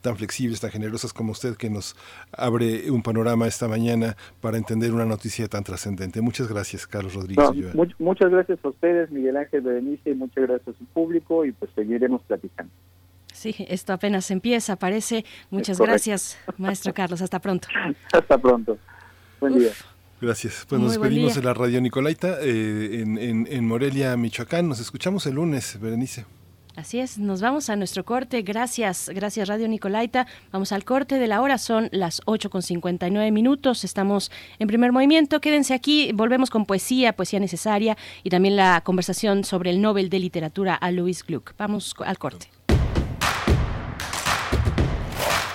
tan 0.00 0.16
flexibles, 0.16 0.60
tan 0.60 0.70
generosas 0.70 1.12
como 1.12 1.32
usted, 1.32 1.56
que 1.56 1.70
nos 1.70 1.96
abre 2.32 2.90
un 2.90 3.02
panorama 3.02 3.46
esta 3.46 3.66
mañana 3.68 4.16
para 4.40 4.56
entender 4.56 4.92
una 4.92 5.06
noticia 5.06 5.48
tan 5.48 5.64
trascendente. 5.64 6.20
Muchas 6.20 6.48
gracias, 6.48 6.86
Carlos 6.86 7.14
Rodríguez. 7.14 7.74
muchas 7.98 8.30
gracias 8.30 8.58
a 8.62 8.68
ustedes, 8.68 9.10
Miguel 9.10 9.36
Ángel 9.36 9.62
Berenice, 9.62 10.10
y 10.10 10.14
muchas 10.14 10.46
gracias 10.46 10.76
a 10.76 10.78
su 10.78 10.84
público 10.86 11.44
y 11.44 11.52
pues 11.52 11.70
seguiremos 11.74 12.22
platicando. 12.22 12.72
Sí, 13.36 13.54
esto 13.68 13.92
apenas 13.92 14.30
empieza, 14.30 14.76
parece. 14.76 15.24
Muchas 15.50 15.78
gracias, 15.78 16.38
maestro 16.56 16.94
Carlos. 16.94 17.20
Hasta 17.20 17.38
pronto. 17.38 17.68
Hasta 18.10 18.38
pronto. 18.38 18.78
Buen 19.40 19.58
día. 19.58 19.72
Gracias. 20.22 20.64
Pues 20.66 20.80
nos 20.80 20.92
despedimos 20.92 21.34
de 21.34 21.42
la 21.42 21.52
radio 21.52 21.78
Nicolaita 21.82 22.38
eh, 22.40 23.02
en, 23.02 23.46
en, 23.46 23.68
Morelia, 23.68 24.16
Michoacán. 24.16 24.66
Nos 24.66 24.80
escuchamos 24.80 25.26
el 25.26 25.34
lunes, 25.34 25.78
Berenice. 25.78 26.24
Así 26.76 26.98
es, 26.98 27.18
nos 27.18 27.42
vamos 27.42 27.68
a 27.68 27.76
nuestro 27.76 28.04
corte. 28.04 28.40
Gracias, 28.40 29.10
gracias 29.14 29.48
Radio 29.48 29.68
Nicolaita. 29.68 30.26
Vamos 30.50 30.72
al 30.72 30.84
corte 30.84 31.18
de 31.18 31.26
la 31.26 31.42
hora, 31.42 31.58
son 31.58 31.90
las 31.92 32.22
8 32.24 32.48
con 32.48 32.62
59 32.62 33.30
minutos. 33.32 33.84
Estamos 33.84 34.30
en 34.58 34.66
primer 34.68 34.92
movimiento. 34.92 35.42
Quédense 35.42 35.74
aquí, 35.74 36.12
volvemos 36.14 36.48
con 36.48 36.64
poesía, 36.64 37.12
poesía 37.12 37.40
necesaria 37.40 37.98
y 38.22 38.30
también 38.30 38.56
la 38.56 38.80
conversación 38.82 39.44
sobre 39.44 39.70
el 39.70 39.82
Nobel 39.82 40.08
de 40.08 40.20
Literatura 40.20 40.74
a 40.74 40.90
Louis 40.90 41.22
Gluck. 41.22 41.52
Vamos 41.58 41.94
al 42.04 42.18
corte. 42.18 42.55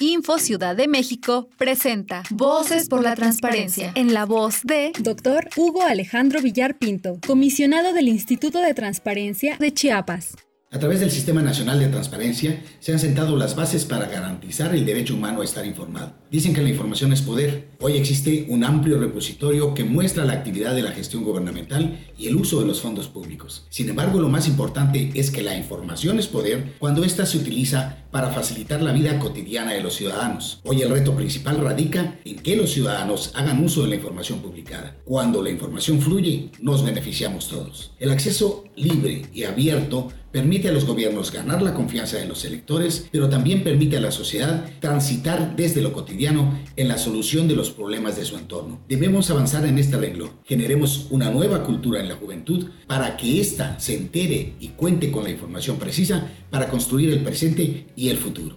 Info 0.00 0.38
Ciudad 0.38 0.74
de 0.74 0.88
México 0.88 1.48
presenta 1.56 2.24
Voces 2.30 2.88
por 2.88 3.00
la 3.00 3.14
Transparencia 3.14 3.92
en 3.94 4.12
la 4.12 4.26
voz 4.26 4.62
de 4.64 4.90
Dr. 4.98 5.48
Hugo 5.56 5.82
Alejandro 5.82 6.42
Villar 6.42 6.78
Pinto, 6.78 7.20
comisionado 7.24 7.92
del 7.92 8.08
Instituto 8.08 8.58
de 8.60 8.74
Transparencia 8.74 9.56
de 9.56 9.72
Chiapas. 9.72 10.34
A 10.72 10.80
través 10.80 10.98
del 10.98 11.12
Sistema 11.12 11.40
Nacional 11.40 11.78
de 11.78 11.86
Transparencia 11.86 12.60
se 12.80 12.92
han 12.92 12.98
sentado 12.98 13.36
las 13.36 13.54
bases 13.54 13.84
para 13.84 14.06
garantizar 14.06 14.74
el 14.74 14.84
derecho 14.84 15.14
humano 15.14 15.40
a 15.40 15.44
estar 15.44 15.64
informado. 15.64 16.14
Dicen 16.32 16.52
que 16.52 16.62
la 16.62 16.70
información 16.70 17.12
es 17.12 17.22
poder. 17.22 17.68
Hoy 17.78 17.92
existe 17.92 18.46
un 18.48 18.64
amplio 18.64 18.98
repositorio 18.98 19.72
que 19.72 19.84
muestra 19.84 20.24
la 20.24 20.32
actividad 20.32 20.74
de 20.74 20.82
la 20.82 20.90
gestión 20.90 21.22
gubernamental 21.22 21.96
y 22.18 22.26
el 22.26 22.34
uso 22.34 22.58
de 22.58 22.66
los 22.66 22.80
fondos 22.80 23.06
públicos. 23.06 23.68
Sin 23.70 23.88
embargo, 23.88 24.18
lo 24.18 24.28
más 24.28 24.48
importante 24.48 25.12
es 25.14 25.30
que 25.30 25.44
la 25.44 25.56
información 25.56 26.18
es 26.18 26.26
poder 26.26 26.74
cuando 26.80 27.04
ésta 27.04 27.24
se 27.24 27.38
utiliza 27.38 28.03
para 28.14 28.30
facilitar 28.30 28.80
la 28.80 28.92
vida 28.92 29.18
cotidiana 29.18 29.72
de 29.72 29.80
los 29.80 29.96
ciudadanos. 29.96 30.60
Hoy 30.62 30.82
el 30.82 30.90
reto 30.90 31.16
principal 31.16 31.58
radica 31.58 32.20
en 32.24 32.36
que 32.36 32.54
los 32.54 32.70
ciudadanos 32.70 33.32
hagan 33.34 33.64
uso 33.64 33.82
de 33.82 33.88
la 33.88 33.96
información 33.96 34.38
publicada. 34.38 34.94
Cuando 35.04 35.42
la 35.42 35.50
información 35.50 36.00
fluye, 36.00 36.50
nos 36.60 36.84
beneficiamos 36.84 37.48
todos. 37.48 37.90
El 37.98 38.12
acceso 38.12 38.62
libre 38.76 39.22
y 39.34 39.42
abierto 39.42 40.12
permite 40.34 40.68
a 40.68 40.72
los 40.72 40.84
gobiernos 40.84 41.30
ganar 41.30 41.62
la 41.62 41.74
confianza 41.74 42.16
de 42.16 42.26
los 42.26 42.44
electores, 42.44 43.06
pero 43.12 43.28
también 43.28 43.62
permite 43.62 43.98
a 43.98 44.00
la 44.00 44.10
sociedad 44.10 44.68
transitar 44.80 45.54
desde 45.54 45.80
lo 45.80 45.92
cotidiano 45.92 46.58
en 46.74 46.88
la 46.88 46.98
solución 46.98 47.46
de 47.46 47.54
los 47.54 47.70
problemas 47.70 48.16
de 48.16 48.24
su 48.24 48.36
entorno. 48.36 48.80
Debemos 48.88 49.30
avanzar 49.30 49.64
en 49.64 49.78
este 49.78 49.94
arreglo. 49.94 50.30
Generemos 50.44 51.06
una 51.10 51.30
nueva 51.30 51.62
cultura 51.62 52.00
en 52.00 52.08
la 52.08 52.16
juventud 52.16 52.66
para 52.88 53.16
que 53.16 53.40
ésta 53.40 53.78
se 53.78 53.96
entere 53.96 54.54
y 54.58 54.70
cuente 54.70 55.12
con 55.12 55.22
la 55.22 55.30
información 55.30 55.76
precisa 55.76 56.28
para 56.54 56.68
construir 56.68 57.12
el 57.12 57.24
presente 57.24 57.88
y 57.96 58.10
el 58.10 58.16
futuro. 58.16 58.54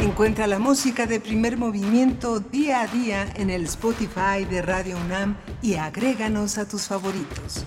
Encuentra 0.00 0.46
la 0.46 0.58
música 0.58 1.04
de 1.04 1.20
primer 1.20 1.58
movimiento 1.58 2.40
día 2.40 2.80
a 2.80 2.86
día 2.86 3.30
en 3.36 3.50
el 3.50 3.64
Spotify 3.64 4.46
de 4.48 4.62
Radio 4.62 4.96
UNAM 4.96 5.36
y 5.60 5.74
agréganos 5.74 6.56
a 6.56 6.66
tus 6.66 6.84
favoritos. 6.84 7.66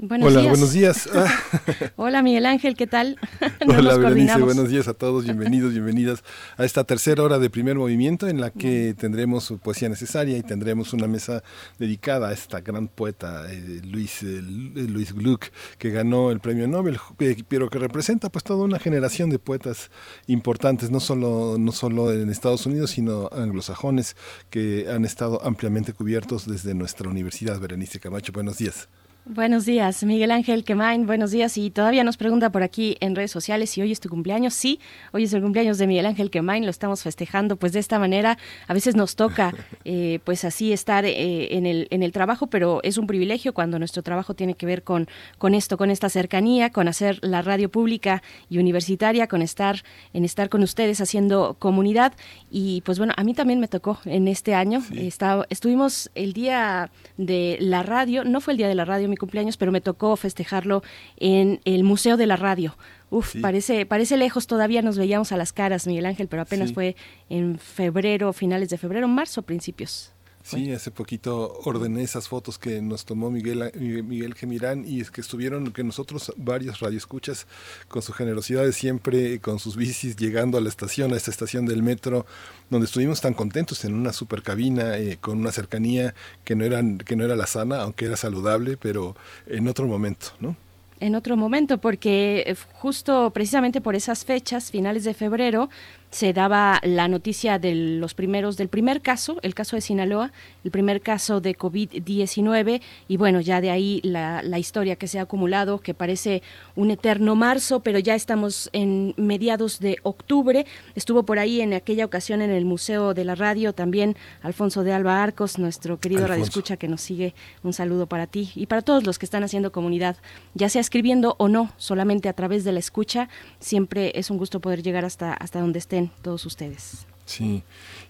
Buenos 0.00 0.28
Hola, 0.28 0.40
días. 0.42 0.50
buenos 0.52 0.72
días. 0.72 1.08
Ah. 1.18 1.92
Hola 1.96 2.22
Miguel 2.22 2.46
Ángel, 2.46 2.76
¿qué 2.76 2.86
tal? 2.86 3.16
No 3.66 3.74
Hola, 3.74 3.96
Berenice, 3.96 4.38
buenos 4.38 4.68
días 4.68 4.86
a 4.86 4.94
todos, 4.94 5.24
bienvenidos, 5.24 5.72
bienvenidas 5.72 6.22
a 6.56 6.64
esta 6.64 6.84
tercera 6.84 7.22
hora 7.24 7.38
de 7.40 7.50
primer 7.50 7.76
movimiento 7.76 8.28
en 8.28 8.40
la 8.40 8.50
que 8.50 8.94
tendremos 8.96 9.52
poesía 9.62 9.88
necesaria 9.88 10.38
y 10.38 10.42
tendremos 10.42 10.92
una 10.92 11.08
mesa 11.08 11.42
dedicada 11.78 12.28
a 12.28 12.32
esta 12.32 12.60
gran 12.60 12.86
poeta 12.86 13.50
eh, 13.50 13.80
Luis, 13.84 14.22
eh, 14.22 14.40
Luis 14.42 15.12
Gluck, 15.12 15.46
que 15.78 15.90
ganó 15.90 16.30
el 16.30 16.38
premio 16.38 16.68
Nobel, 16.68 16.98
eh, 17.18 17.36
pero 17.48 17.68
que 17.68 17.78
representa 17.78 18.28
pues 18.28 18.44
toda 18.44 18.64
una 18.64 18.78
generación 18.78 19.30
de 19.30 19.40
poetas 19.40 19.90
importantes, 20.28 20.90
no 20.90 21.00
solo, 21.00 21.56
no 21.58 21.72
solo 21.72 22.12
en 22.12 22.30
Estados 22.30 22.66
Unidos, 22.66 22.92
sino 22.92 23.28
anglosajones, 23.32 24.14
que 24.50 24.86
han 24.88 25.04
estado 25.04 25.44
ampliamente 25.44 25.92
cubiertos 25.92 26.46
desde 26.46 26.74
nuestra 26.74 27.10
universidad. 27.10 27.58
Berenice 27.58 27.98
Camacho, 27.98 28.32
buenos 28.32 28.58
días. 28.58 28.88
Buenos 29.30 29.66
días, 29.66 30.04
Miguel 30.04 30.30
Ángel 30.30 30.64
Quemain, 30.64 31.06
buenos 31.06 31.30
días. 31.32 31.58
Y 31.58 31.68
todavía 31.68 32.02
nos 32.02 32.16
pregunta 32.16 32.50
por 32.50 32.62
aquí 32.62 32.96
en 33.00 33.14
redes 33.14 33.30
sociales 33.30 33.68
si 33.68 33.82
hoy 33.82 33.92
es 33.92 34.00
tu 34.00 34.08
cumpleaños. 34.08 34.54
Sí, 34.54 34.80
hoy 35.12 35.24
es 35.24 35.34
el 35.34 35.42
cumpleaños 35.42 35.76
de 35.76 35.86
Miguel 35.86 36.06
Ángel 36.06 36.30
Quemain, 36.30 36.64
lo 36.64 36.70
estamos 36.70 37.02
festejando 37.02 37.56
pues 37.56 37.74
de 37.74 37.78
esta 37.78 37.98
manera. 37.98 38.38
A 38.68 38.72
veces 38.72 38.96
nos 38.96 39.16
toca 39.16 39.52
eh, 39.84 40.20
pues 40.24 40.46
así 40.46 40.72
estar 40.72 41.04
eh, 41.04 41.58
en, 41.58 41.66
el, 41.66 41.88
en 41.90 42.02
el 42.02 42.10
trabajo, 42.10 42.46
pero 42.46 42.80
es 42.84 42.96
un 42.96 43.06
privilegio 43.06 43.52
cuando 43.52 43.78
nuestro 43.78 44.02
trabajo 44.02 44.32
tiene 44.32 44.54
que 44.54 44.64
ver 44.64 44.82
con, 44.82 45.08
con 45.36 45.54
esto, 45.54 45.76
con 45.76 45.90
esta 45.90 46.08
cercanía, 46.08 46.70
con 46.70 46.88
hacer 46.88 47.18
la 47.20 47.42
radio 47.42 47.68
pública 47.68 48.22
y 48.48 48.56
universitaria, 48.56 49.26
con 49.26 49.42
estar, 49.42 49.82
en 50.14 50.24
estar 50.24 50.48
con 50.48 50.62
ustedes 50.62 51.02
haciendo 51.02 51.54
comunidad. 51.58 52.14
Y 52.50 52.80
pues 52.80 52.98
bueno, 52.98 53.12
a 53.16 53.24
mí 53.24 53.34
también 53.34 53.60
me 53.60 53.68
tocó 53.68 53.98
en 54.06 54.26
este 54.26 54.54
año. 54.54 54.82
Estaba- 54.94 55.46
estuvimos 55.50 56.10
el 56.14 56.32
día 56.32 56.90
de 57.18 57.58
la 57.60 57.82
radio, 57.82 58.24
no 58.24 58.40
fue 58.40 58.54
el 58.54 58.58
día 58.58 58.68
de 58.68 58.74
la 58.74 58.84
radio, 58.86 59.08
mi 59.08 59.16
cumpleaños, 59.16 59.56
pero 59.58 59.70
me 59.70 59.80
tocó 59.82 60.16
festejarlo 60.16 60.82
en 61.18 61.60
el 61.64 61.84
Museo 61.84 62.16
de 62.16 62.26
la 62.26 62.36
Radio. 62.36 62.76
Uf, 63.10 63.36
parece, 63.40 63.86
parece 63.86 64.16
lejos, 64.16 64.46
todavía 64.46 64.82
nos 64.82 64.98
veíamos 64.98 65.32
a 65.32 65.36
las 65.36 65.52
caras, 65.52 65.86
Miguel 65.86 66.06
Ángel, 66.06 66.28
pero 66.28 66.42
apenas 66.42 66.68
Sí. 66.68 66.74
fue 66.74 66.96
en 67.30 67.58
febrero, 67.58 68.32
finales 68.32 68.68
de 68.70 68.78
febrero, 68.78 69.08
marzo, 69.08 69.42
principios. 69.42 70.12
Sí, 70.48 70.72
hace 70.72 70.90
poquito 70.90 71.60
ordené 71.64 72.02
esas 72.02 72.26
fotos 72.26 72.58
que 72.58 72.80
nos 72.80 73.04
tomó 73.04 73.30
Miguel, 73.30 73.70
Miguel 73.74 74.34
Gemirán 74.34 74.84
y 74.86 75.00
es 75.00 75.10
que 75.10 75.20
estuvieron 75.20 75.72
que 75.72 75.84
nosotros 75.84 76.32
varios 76.36 76.80
radioescuchas 76.80 77.46
con 77.88 78.00
su 78.00 78.12
generosidad 78.12 78.64
de 78.64 78.72
siempre, 78.72 79.40
con 79.40 79.58
sus 79.58 79.76
bicis 79.76 80.16
llegando 80.16 80.56
a 80.56 80.60
la 80.60 80.70
estación, 80.70 81.12
a 81.12 81.16
esta 81.16 81.30
estación 81.30 81.66
del 81.66 81.82
metro, 81.82 82.24
donde 82.70 82.86
estuvimos 82.86 83.20
tan 83.20 83.34
contentos 83.34 83.84
en 83.84 83.94
una 83.94 84.12
super 84.14 84.42
cabina 84.42 84.96
eh, 84.96 85.18
con 85.20 85.38
una 85.38 85.52
cercanía 85.52 86.14
que 86.44 86.56
no 86.56 86.64
eran 86.64 86.98
que 86.98 87.14
no 87.14 87.24
era 87.24 87.36
la 87.36 87.46
sana, 87.46 87.82
aunque 87.82 88.06
era 88.06 88.16
saludable, 88.16 88.76
pero 88.76 89.16
en 89.46 89.68
otro 89.68 89.86
momento, 89.86 90.28
¿no? 90.40 90.56
en 91.00 91.14
otro 91.14 91.36
momento, 91.36 91.78
porque 91.78 92.44
eh, 92.46 92.56
justo 92.74 93.30
precisamente 93.30 93.80
por 93.80 93.94
esas 93.94 94.24
fechas, 94.24 94.70
finales 94.70 95.04
de 95.04 95.14
febrero, 95.14 95.68
se 96.10 96.32
daba 96.32 96.80
la 96.82 97.08
noticia 97.08 97.58
de 97.58 97.74
los 97.74 98.14
primeros, 98.14 98.56
del 98.56 98.68
primer 98.68 99.02
caso, 99.02 99.38
el 99.42 99.54
caso 99.54 99.76
de 99.76 99.82
Sinaloa, 99.82 100.32
el 100.64 100.70
primer 100.70 101.00
caso 101.00 101.40
de 101.40 101.56
COVID-19, 101.56 102.80
y 103.08 103.16
bueno, 103.16 103.40
ya 103.40 103.60
de 103.60 103.70
ahí 103.70 104.00
la, 104.02 104.42
la 104.42 104.58
historia 104.58 104.96
que 104.96 105.08
se 105.08 105.18
ha 105.18 105.22
acumulado, 105.22 105.80
que 105.80 105.94
parece 105.94 106.42
un 106.76 106.90
eterno 106.90 107.34
marzo, 107.34 107.80
pero 107.80 107.98
ya 107.98 108.14
estamos 108.14 108.70
en 108.72 109.14
mediados 109.16 109.80
de 109.80 109.98
octubre. 110.02 110.66
Estuvo 110.94 111.24
por 111.24 111.38
ahí 111.38 111.60
en 111.60 111.74
aquella 111.74 112.04
ocasión 112.04 112.40
en 112.42 112.50
el 112.50 112.64
Museo 112.64 113.14
de 113.14 113.24
la 113.24 113.34
Radio 113.34 113.72
también 113.72 114.16
Alfonso 114.42 114.84
de 114.84 114.92
Alba 114.92 115.22
Arcos, 115.22 115.58
nuestro 115.58 115.98
querido 115.98 116.20
Alfonso. 116.20 116.32
radioescucha 116.34 116.76
que 116.76 116.88
nos 116.88 117.00
sigue. 117.00 117.34
Un 117.62 117.72
saludo 117.72 118.06
para 118.06 118.26
ti 118.26 118.50
y 118.54 118.66
para 118.66 118.82
todos 118.82 119.04
los 119.04 119.18
que 119.18 119.26
están 119.26 119.44
haciendo 119.44 119.72
comunidad, 119.72 120.16
ya 120.54 120.68
sea 120.68 120.80
escribiendo 120.80 121.36
o 121.38 121.48
no, 121.48 121.72
solamente 121.76 122.28
a 122.28 122.32
través 122.32 122.64
de 122.64 122.72
la 122.72 122.78
escucha. 122.78 123.28
Siempre 123.60 124.12
es 124.14 124.30
un 124.30 124.38
gusto 124.38 124.60
poder 124.60 124.82
llegar 124.82 125.04
hasta, 125.04 125.32
hasta 125.34 125.60
donde 125.60 125.78
todos 126.22 126.46
ustedes. 126.46 127.06
Sí, 127.28 127.62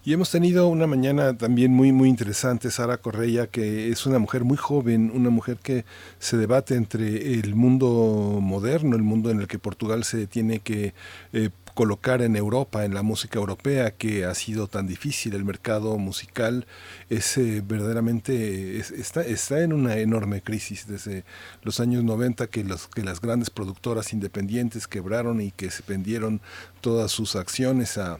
y 0.05 0.13
hemos 0.13 0.31
tenido 0.31 0.69
una 0.69 0.87
mañana 0.87 1.37
también 1.37 1.73
muy 1.73 1.91
muy 1.91 2.07
interesante, 2.07 2.71
Sara 2.71 2.95
Correia, 2.95 3.47
que 3.47 3.89
es 3.89 4.05
una 4.05 4.17
mujer 4.17 4.45
muy 4.45 4.55
joven, 4.55 5.11
una 5.13 5.29
mujer 5.29 5.57
que 5.61 5.83
se 6.19 6.37
debate 6.37 6.75
entre 6.75 7.33
el 7.33 7.53
mundo 7.53 8.39
moderno, 8.41 8.95
el 8.95 9.03
mundo 9.03 9.29
en 9.29 9.41
el 9.41 9.47
que 9.47 9.59
Portugal 9.59 10.05
se 10.05 10.25
tiene 10.25 10.61
que 10.61 10.93
eh, 11.33 11.49
colocar 11.79 12.21
en 12.21 12.35
Europa, 12.35 12.83
en 12.83 12.93
la 12.93 13.03
música 13.03 13.39
europea, 13.39 13.91
que 13.91 14.25
ha 14.25 14.35
sido 14.35 14.67
tan 14.67 14.85
difícil, 14.85 15.33
el 15.33 15.45
mercado 15.45 15.97
musical 15.97 16.67
es 17.09 17.37
eh, 17.37 17.63
verdaderamente, 17.65 18.77
es- 18.77 18.91
está, 18.91 19.21
está 19.21 19.61
en 19.63 19.71
una 19.71 19.95
enorme 19.95 20.41
crisis 20.41 20.87
desde 20.87 21.23
los 21.63 21.79
años 21.79 22.03
90 22.03 22.47
que, 22.47 22.65
los, 22.65 22.89
que 22.89 23.01
las 23.01 23.21
grandes 23.21 23.49
productoras 23.49 24.11
independientes 24.11 24.87
quebraron 24.89 25.39
y 25.39 25.51
que 25.51 25.71
se 25.71 25.81
vendieron 25.87 26.41
todas 26.81 27.11
sus 27.13 27.37
acciones 27.37 27.97
a 27.97 28.19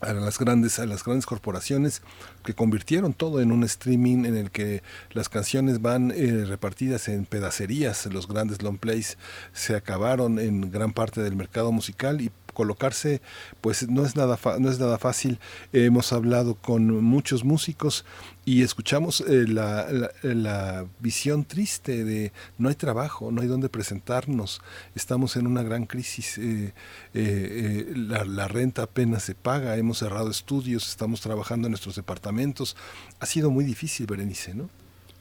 a 0.00 0.12
las 0.12 0.38
grandes 0.38 0.78
a 0.80 0.86
las 0.86 1.02
grandes 1.04 1.24
corporaciones 1.24 2.02
que 2.44 2.52
convirtieron 2.52 3.14
todo 3.14 3.40
en 3.40 3.52
un 3.52 3.64
streaming 3.64 4.24
en 4.26 4.36
el 4.36 4.50
que 4.50 4.82
las 5.12 5.28
canciones 5.28 5.80
van 5.80 6.10
eh, 6.10 6.44
repartidas 6.46 7.08
en 7.08 7.24
pedacerías. 7.24 8.04
Los 8.06 8.26
grandes 8.28 8.60
long 8.60 8.76
plays 8.76 9.16
se 9.54 9.74
acabaron 9.76 10.38
en 10.38 10.70
gran 10.70 10.92
parte 10.92 11.22
del 11.22 11.36
mercado 11.36 11.72
musical 11.72 12.20
y 12.20 12.30
colocarse 12.54 13.20
pues 13.60 13.88
no 13.88 14.06
es 14.06 14.16
nada 14.16 14.38
no 14.58 14.70
es 14.70 14.78
nada 14.78 14.96
fácil 14.98 15.38
hemos 15.72 16.12
hablado 16.12 16.54
con 16.54 17.02
muchos 17.04 17.44
músicos 17.44 18.04
y 18.46 18.62
escuchamos 18.62 19.22
eh, 19.26 19.46
la, 19.48 19.86
la- 20.22 20.86
visión 21.00 21.44
triste 21.44 22.04
de 22.04 22.32
no 22.58 22.68
hay 22.68 22.74
trabajo, 22.74 23.30
no 23.32 23.40
hay 23.40 23.48
dónde 23.48 23.68
presentarnos, 23.70 24.60
estamos 24.94 25.36
en 25.36 25.46
una 25.46 25.62
gran 25.62 25.86
crisis, 25.86 26.36
eh, 26.38 26.72
eh, 27.14 27.92
la, 27.96 28.24
la 28.24 28.46
renta 28.48 28.82
apenas 28.82 29.22
se 29.22 29.34
paga, 29.34 29.76
hemos 29.76 29.98
cerrado 29.98 30.30
estudios, 30.30 30.88
estamos 30.88 31.20
trabajando 31.22 31.66
en 31.66 31.72
nuestros 31.72 31.96
departamentos, 31.96 32.76
ha 33.20 33.26
sido 33.26 33.50
muy 33.50 33.64
difícil, 33.64 34.06
Berenice, 34.06 34.54
¿no? 34.54 34.68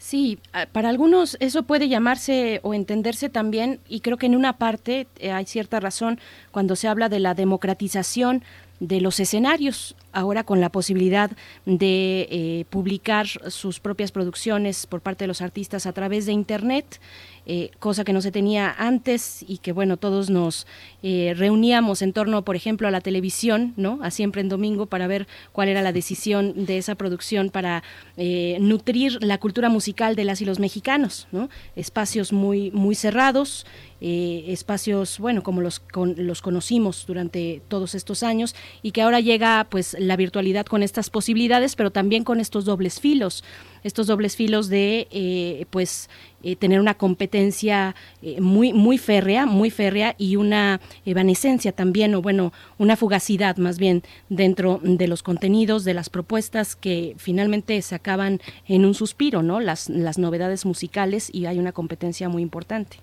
Sí, 0.06 0.38
para 0.74 0.90
algunos 0.90 1.38
eso 1.40 1.64
puede 1.64 1.88
llamarse 1.88 2.60
o 2.64 2.74
entenderse 2.74 3.30
también, 3.30 3.80
y 3.88 4.02
creo 4.02 4.18
que 4.18 4.26
en 4.26 4.36
una 4.36 4.58
parte 4.58 5.08
eh, 5.18 5.32
hay 5.32 5.46
cierta 5.46 5.80
razón 5.80 6.20
cuando 6.52 6.76
se 6.76 6.90
habla 6.90 7.08
de 7.08 7.22
la 7.22 7.36
democratización 7.36 8.44
de 8.82 9.00
los 9.00 9.22
escenarios, 9.22 9.96
ahora 10.14 10.44
con 10.44 10.62
la 10.62 10.70
posibilidad 10.70 11.32
de 11.66 12.28
eh, 12.30 12.66
publicar 12.70 13.28
sus 13.28 13.80
propias 13.80 14.12
producciones 14.12 14.86
por 14.88 15.02
parte 15.02 15.24
de 15.24 15.28
los 15.28 15.42
artistas 15.42 15.86
a 15.86 15.94
través 15.94 16.26
de 16.26 16.32
Internet. 16.32 17.02
Eh, 17.46 17.72
cosa 17.80 18.06
que 18.06 18.14
no 18.14 18.22
se 18.22 18.32
tenía 18.32 18.74
antes 18.78 19.44
y 19.46 19.58
que 19.58 19.74
bueno, 19.74 19.98
todos 19.98 20.30
nos 20.30 20.66
eh, 21.02 21.34
reuníamos 21.36 22.02
en 22.02 22.14
torno, 22.14 22.44
por 22.46 22.56
ejemplo, 22.56 22.88
a 22.88 22.92
la 22.92 23.02
televisión, 23.02 23.74
¿no? 23.76 24.00
A 24.02 24.12
siempre 24.12 24.40
en 24.40 24.48
domingo 24.48 24.86
para 24.86 25.08
ver 25.08 25.28
cuál 25.52 25.68
era 25.68 25.82
la 25.82 25.92
decisión 25.92 26.66
de 26.66 26.78
esa 26.78 26.96
producción 26.96 27.50
para 27.50 27.84
nutrir 28.16 29.22
la 29.22 29.40
cultura 29.40 29.68
musical 29.68 30.16
de 30.16 30.24
las 30.24 30.40
y 30.42 30.46
los 30.46 30.60
mexicanos, 30.60 31.28
¿no? 31.34 31.50
Espacios 31.76 32.32
muy, 32.32 32.72
muy 32.72 32.96
cerrados, 32.96 33.66
espacios, 34.00 35.20
bueno, 35.20 35.44
como 35.44 35.62
los, 35.62 35.82
los 36.16 36.42
conocimos 36.42 37.06
durante 37.06 37.62
todos 37.68 37.96
estos 37.96 38.24
años 38.24 38.56
y 38.82 38.92
que 38.92 39.02
ahora 39.02 39.20
llega 39.20 39.68
pues 39.70 39.98
la 40.08 40.16
virtualidad 40.16 40.66
con 40.66 40.84
estas 40.84 41.10
posibilidades, 41.10 41.76
pero 41.76 41.92
también 41.92 42.24
con 42.24 42.40
estos 42.40 42.66
dobles 42.66 43.00
filos 43.00 43.44
estos 43.84 44.08
dobles 44.08 44.36
filos 44.36 44.70
de 44.70 45.08
eh, 45.12 45.66
pues 45.70 46.10
eh, 46.42 46.56
tener 46.56 46.80
una 46.80 46.96
competencia 46.96 47.96
eh, 48.22 48.42
muy 48.42 48.74
muy 48.74 48.98
férrea, 48.98 49.46
muy 49.46 49.70
férrea 49.70 50.16
y 50.18 50.36
una 50.36 50.82
evanescencia 51.06 51.72
también 51.72 52.16
o 52.16 52.22
bueno, 52.22 52.54
una 52.78 52.96
fugacidad 52.96 53.58
más 53.58 53.78
bien 53.78 54.04
dentro 54.30 54.80
de 54.84 55.08
los 55.08 55.24
contenidos, 55.24 55.84
de 55.84 55.94
las 55.94 56.10
propuestas 56.10 56.76
que 56.76 57.16
finalmente 57.18 57.82
se 57.82 57.96
acaban 57.96 58.40
en 58.68 58.86
un 58.86 58.94
suspiro, 58.94 59.44
¿no? 59.44 59.60
Las 59.60 59.90
las 59.90 60.18
novedades 60.18 60.66
musicales 60.66 61.30
y 61.34 61.46
hay 61.46 61.60
una 61.60 61.72
competencia 61.72 62.30
muy 62.30 62.42
importante. 62.42 62.98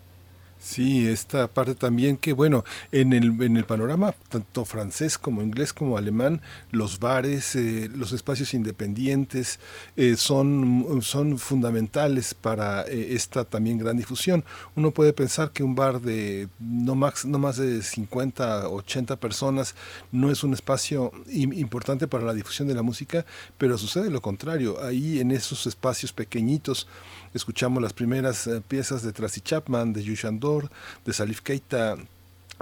Sí, 0.63 1.09
esta 1.09 1.49
parte 1.49 1.75
también 1.75 2.19
que, 2.19 2.35
bueno, 2.35 2.65
en 2.93 3.15
el, 3.15 3.43
en 3.43 3.57
el 3.57 3.65
panorama 3.65 4.15
tanto 4.29 4.67
francés 4.67 5.17
como 5.17 5.41
inglés 5.41 5.73
como 5.73 5.97
alemán, 5.97 6.43
los 6.71 6.99
bares, 6.99 7.57
eh, 7.57 7.89
los 7.95 8.13
espacios 8.13 8.53
independientes 8.53 9.59
eh, 9.97 10.17
son, 10.17 11.01
son 11.01 11.39
fundamentales 11.39 12.35
para 12.35 12.83
eh, 12.83 13.15
esta 13.15 13.47
también 13.47 13.79
gran 13.79 13.97
difusión. 13.97 14.45
Uno 14.77 14.91
puede 14.91 15.15
pensar 15.15 15.51
que 15.51 15.63
un 15.63 15.75
bar 15.75 16.03
de 16.03 16.51
no 16.59 16.95
más, 16.95 17.25
no 17.25 17.39
más 17.39 17.57
de 17.57 17.83
50, 17.83 18.69
80 18.69 19.17
personas 19.17 19.75
no 20.13 20.31
es 20.31 20.45
un 20.45 20.53
espacio 20.53 21.11
importante 21.31 22.07
para 22.07 22.25
la 22.25 22.35
difusión 22.35 22.69
de 22.69 22.75
la 22.75 22.83
música, 22.83 23.25
pero 23.57 23.79
sucede 23.79 24.11
lo 24.11 24.21
contrario. 24.21 24.85
Ahí 24.85 25.21
en 25.21 25.31
esos 25.31 25.67
espacios 25.67 26.13
pequeñitos, 26.13 26.87
escuchamos 27.35 27.83
las 27.83 27.93
primeras 27.93 28.47
eh, 28.47 28.61
piezas 28.67 29.03
de 29.03 29.13
Tracy 29.13 29.41
Chapman, 29.41 29.93
de 29.93 30.03
Yushandor, 30.03 30.71
de 31.05 31.13
Salif 31.13 31.41
Keita, 31.41 31.97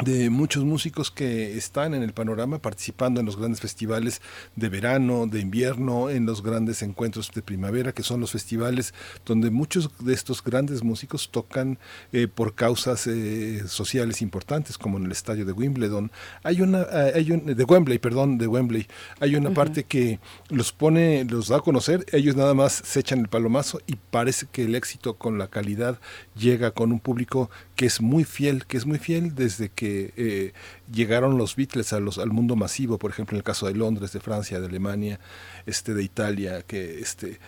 de 0.05 0.31
muchos 0.31 0.65
músicos 0.65 1.11
que 1.11 1.57
están 1.57 1.93
en 1.93 2.05
el 2.05 2.13
panorama 2.13 2.61
participando 2.61 3.19
en 3.19 3.27
los 3.27 3.37
grandes 3.37 3.61
festivales 3.61 4.23
de 4.55 4.69
verano, 4.69 5.27
de 5.27 5.41
invierno, 5.41 6.09
en 6.09 6.25
los 6.25 6.43
grandes 6.43 6.83
encuentros 6.83 7.33
de 7.35 7.43
primavera, 7.43 7.93
que 7.93 8.05
son 8.05 8.21
los 8.21 8.31
festivales 8.31 8.95
donde 9.27 9.51
muchos 9.51 9.91
de 9.99 10.15
estos 10.15 10.43
grandes 10.45 10.85
músicos 10.85 11.31
tocan 11.31 11.79
eh, 12.13 12.29
por 12.29 12.55
causas 12.55 13.09
eh, 13.09 13.65
sociales 13.67 14.23
importantes, 14.23 14.79
como 14.79 14.99
en 14.99 15.07
el 15.07 15.13
estadio 15.13 15.45
de 15.45 15.53
Wimbledon. 15.53 16.13
Hay 16.45 16.61
una, 16.63 16.83
eh, 16.83 17.13
hay 17.17 17.33
un, 17.33 17.47
de 17.47 17.65
Wembley, 17.65 17.99
perdón, 17.99 18.39
de 18.39 18.47
Wembley. 18.47 18.87
Hay 19.19 19.35
una 19.35 19.51
parte 19.51 19.83
que 19.83 20.21
los 20.49 20.73
pone, 20.73 21.25
los 21.25 21.49
da 21.49 21.57
a 21.57 21.61
conocer, 21.61 22.07
ellos 22.13 22.37
nada 22.37 22.55
más 22.55 22.73
se 22.85 23.01
echan 23.01 23.19
el 23.19 23.29
palomazo 23.29 23.81
y 23.89 23.97
parece 23.97 24.47
que 24.53 24.63
el 24.65 24.77
éxito 24.77 25.15
con 25.15 25.39
la 25.39 25.49
calidad 25.49 25.99
llega 26.37 26.71
con 26.71 26.93
un 26.93 27.01
público 27.01 27.51
que 27.75 27.87
es 27.87 28.01
muy 28.01 28.23
fiel, 28.23 28.65
que 28.67 28.77
es 28.77 28.87
muy 28.87 28.99
fiel 28.99 29.35
desde 29.35 29.71
que 29.71 29.88
eh, 30.17 30.53
llegaron 30.93 31.39
los 31.39 31.57
Beatles 31.57 31.93
a 31.93 32.01
los, 32.01 32.19
al 32.19 32.31
mundo 32.31 32.57
masivo, 32.57 32.99
por 32.99 33.11
ejemplo 33.11 33.37
en 33.37 33.39
el 33.39 33.45
caso 33.45 33.67
de 33.67 33.75
Londres, 33.75 34.13
de 34.13 34.21
Francia, 34.21 34.61
de 34.61 34.67
Alemania, 34.67 35.21
este, 35.67 35.95
de 35.95 36.03
Italia, 36.03 36.63
que 36.63 37.01
este, 37.01 37.39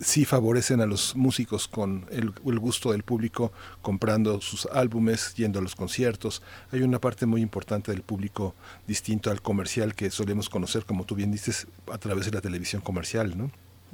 sí 0.00 0.24
favorecen 0.24 0.80
a 0.80 0.86
los 0.86 1.14
músicos 1.16 1.68
con 1.68 2.06
el, 2.10 2.32
el, 2.44 2.58
gusto 2.58 2.92
del 2.92 3.02
público 3.02 3.52
comprando 3.80 4.40
sus 4.40 4.66
álbumes, 4.66 5.34
yendo 5.34 5.58
a 5.58 5.62
los 5.62 5.74
conciertos. 5.74 6.42
Hay 6.72 6.82
una 6.82 7.00
parte 7.00 7.26
muy 7.26 7.40
importante 7.40 7.92
del 7.92 8.02
público 8.02 8.54
distinto 8.86 9.30
al 9.30 9.42
comercial 9.42 9.94
que 9.94 10.10
solemos 10.10 10.48
conocer, 10.48 10.84
como 10.84 11.04
tú 11.04 11.14
bien 11.14 11.30
dices, 11.30 11.66
a 11.90 11.98
través 11.98 12.26
de 12.26 12.32
la 12.32 12.40
televisión 12.40 12.82
comercial, 12.82 13.36
¿no? 13.36 13.50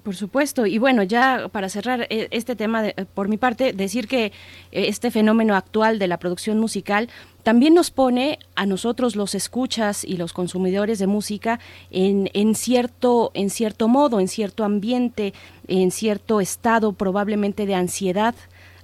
Por 0.08 0.16
supuesto. 0.16 0.64
Y 0.64 0.78
bueno, 0.78 1.02
ya 1.02 1.48
para 1.52 1.68
cerrar 1.68 2.06
eh, 2.08 2.28
este 2.30 2.56
tema, 2.56 2.82
por 3.12 3.28
mi 3.28 3.36
parte, 3.36 3.74
decir 3.74 4.08
que 4.08 4.24
eh, 4.24 4.30
este 4.72 5.10
fenómeno 5.10 5.54
actual 5.54 5.98
de 5.98 6.08
la 6.08 6.16
producción 6.16 6.58
musical 6.58 7.10
también 7.42 7.74
nos 7.74 7.90
pone 7.90 8.38
a 8.54 8.64
nosotros 8.64 9.16
los 9.16 9.34
escuchas 9.34 10.04
y 10.04 10.16
los 10.16 10.32
consumidores 10.32 10.98
de 10.98 11.06
música 11.06 11.60
en, 11.90 12.30
en, 12.32 12.54
cierto, 12.54 13.32
en 13.34 13.50
cierto 13.50 13.86
modo, 13.86 14.18
en 14.18 14.28
cierto 14.28 14.64
ambiente, 14.64 15.34
en 15.66 15.90
cierto 15.90 16.40
estado 16.40 16.94
probablemente 16.94 17.66
de 17.66 17.74
ansiedad 17.74 18.34